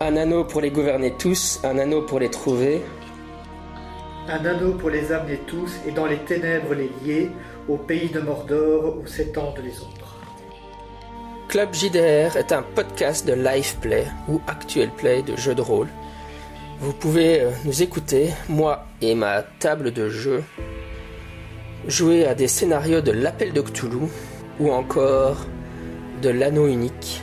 Un 0.00 0.16
anneau 0.16 0.44
pour 0.44 0.60
les 0.60 0.70
gouverner 0.70 1.14
tous, 1.16 1.60
un 1.64 1.78
anneau 1.78 2.02
pour 2.02 2.18
les 2.18 2.30
trouver. 2.30 2.82
Un 4.28 4.44
anneau 4.44 4.72
pour 4.72 4.90
les 4.90 5.12
amener 5.12 5.38
tous 5.46 5.72
et 5.86 5.92
dans 5.92 6.06
les 6.06 6.18
ténèbres 6.18 6.74
les 6.74 6.90
lier 7.02 7.30
au 7.68 7.78
pays 7.78 8.10
de 8.10 8.20
Mordor 8.20 8.98
où 8.98 9.06
s'étendent 9.06 9.62
les 9.64 9.80
ombres. 9.80 10.01
Club 11.52 11.74
JDR 11.74 12.38
est 12.38 12.50
un 12.50 12.62
podcast 12.62 13.26
de 13.26 13.34
live 13.34 13.76
play 13.82 14.06
ou 14.26 14.40
actuel 14.46 14.88
play 14.88 15.20
de 15.20 15.36
jeux 15.36 15.54
de 15.54 15.60
rôle. 15.60 15.88
Vous 16.80 16.94
pouvez 16.94 17.42
euh, 17.42 17.50
nous 17.66 17.82
écouter, 17.82 18.30
moi 18.48 18.86
et 19.02 19.14
ma 19.14 19.42
table 19.42 19.92
de 19.92 20.08
jeu, 20.08 20.42
jouer 21.86 22.24
à 22.26 22.34
des 22.34 22.48
scénarios 22.48 23.02
de 23.02 23.12
l'appel 23.12 23.52
de 23.52 23.60
Cthulhu 23.60 24.08
ou 24.60 24.72
encore 24.72 25.44
de 26.22 26.30
l'anneau 26.30 26.68
unique. 26.68 27.20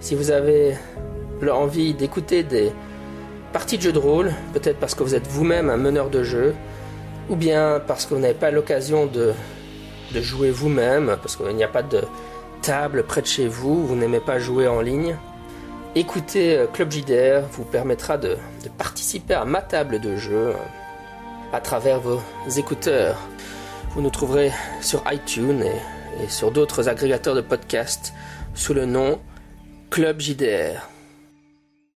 Si 0.00 0.14
vous 0.14 0.30
avez 0.30 0.76
envie 1.50 1.94
d'écouter 1.94 2.42
des 2.42 2.72
parties 3.54 3.78
de 3.78 3.84
jeux 3.84 3.92
de 3.94 3.98
rôle, 3.98 4.34
peut-être 4.52 4.78
parce 4.78 4.94
que 4.94 5.02
vous 5.02 5.14
êtes 5.14 5.26
vous-même 5.28 5.70
un 5.70 5.78
meneur 5.78 6.10
de 6.10 6.22
jeu, 6.22 6.54
ou 7.30 7.36
bien 7.36 7.80
parce 7.86 8.04
que 8.04 8.12
vous 8.12 8.20
n'avez 8.20 8.34
pas 8.34 8.50
l'occasion 8.50 9.06
de 9.06 9.32
jouer 10.20 10.50
vous-même, 10.50 11.16
parce 11.22 11.36
qu'il 11.36 11.56
n'y 11.56 11.64
a 11.64 11.68
pas 11.68 11.82
de 11.82 12.02
table 12.62 13.04
près 13.04 13.22
de 13.22 13.26
chez 13.26 13.48
vous, 13.48 13.86
vous 13.86 13.96
n'aimez 13.96 14.20
pas 14.20 14.38
jouer 14.38 14.68
en 14.68 14.80
ligne, 14.80 15.16
écouter 15.94 16.56
euh, 16.56 16.66
Club 16.66 16.90
JDR 16.90 17.46
vous 17.52 17.64
permettra 17.64 18.18
de, 18.18 18.36
participer 18.78 19.34
à 19.34 19.44
ma 19.44 19.62
table 19.62 20.00
de 20.00 20.16
jeu 20.16 20.48
euh, 20.48 20.54
à 21.52 21.60
travers 21.60 22.00
vos 22.00 22.20
écouteurs. 22.56 23.18
Vous 23.90 24.02
nous 24.02 24.10
trouverez 24.10 24.52
sur 24.82 25.02
iTunes 25.10 25.62
et, 25.62 26.24
et 26.24 26.28
sur 26.28 26.50
d'autres 26.50 26.88
agrégateurs 26.88 27.34
de 27.34 27.40
podcasts 27.40 28.12
sous 28.54 28.74
le 28.74 28.84
nom 28.84 29.20
Club 29.90 30.20
JDR. 30.20 30.95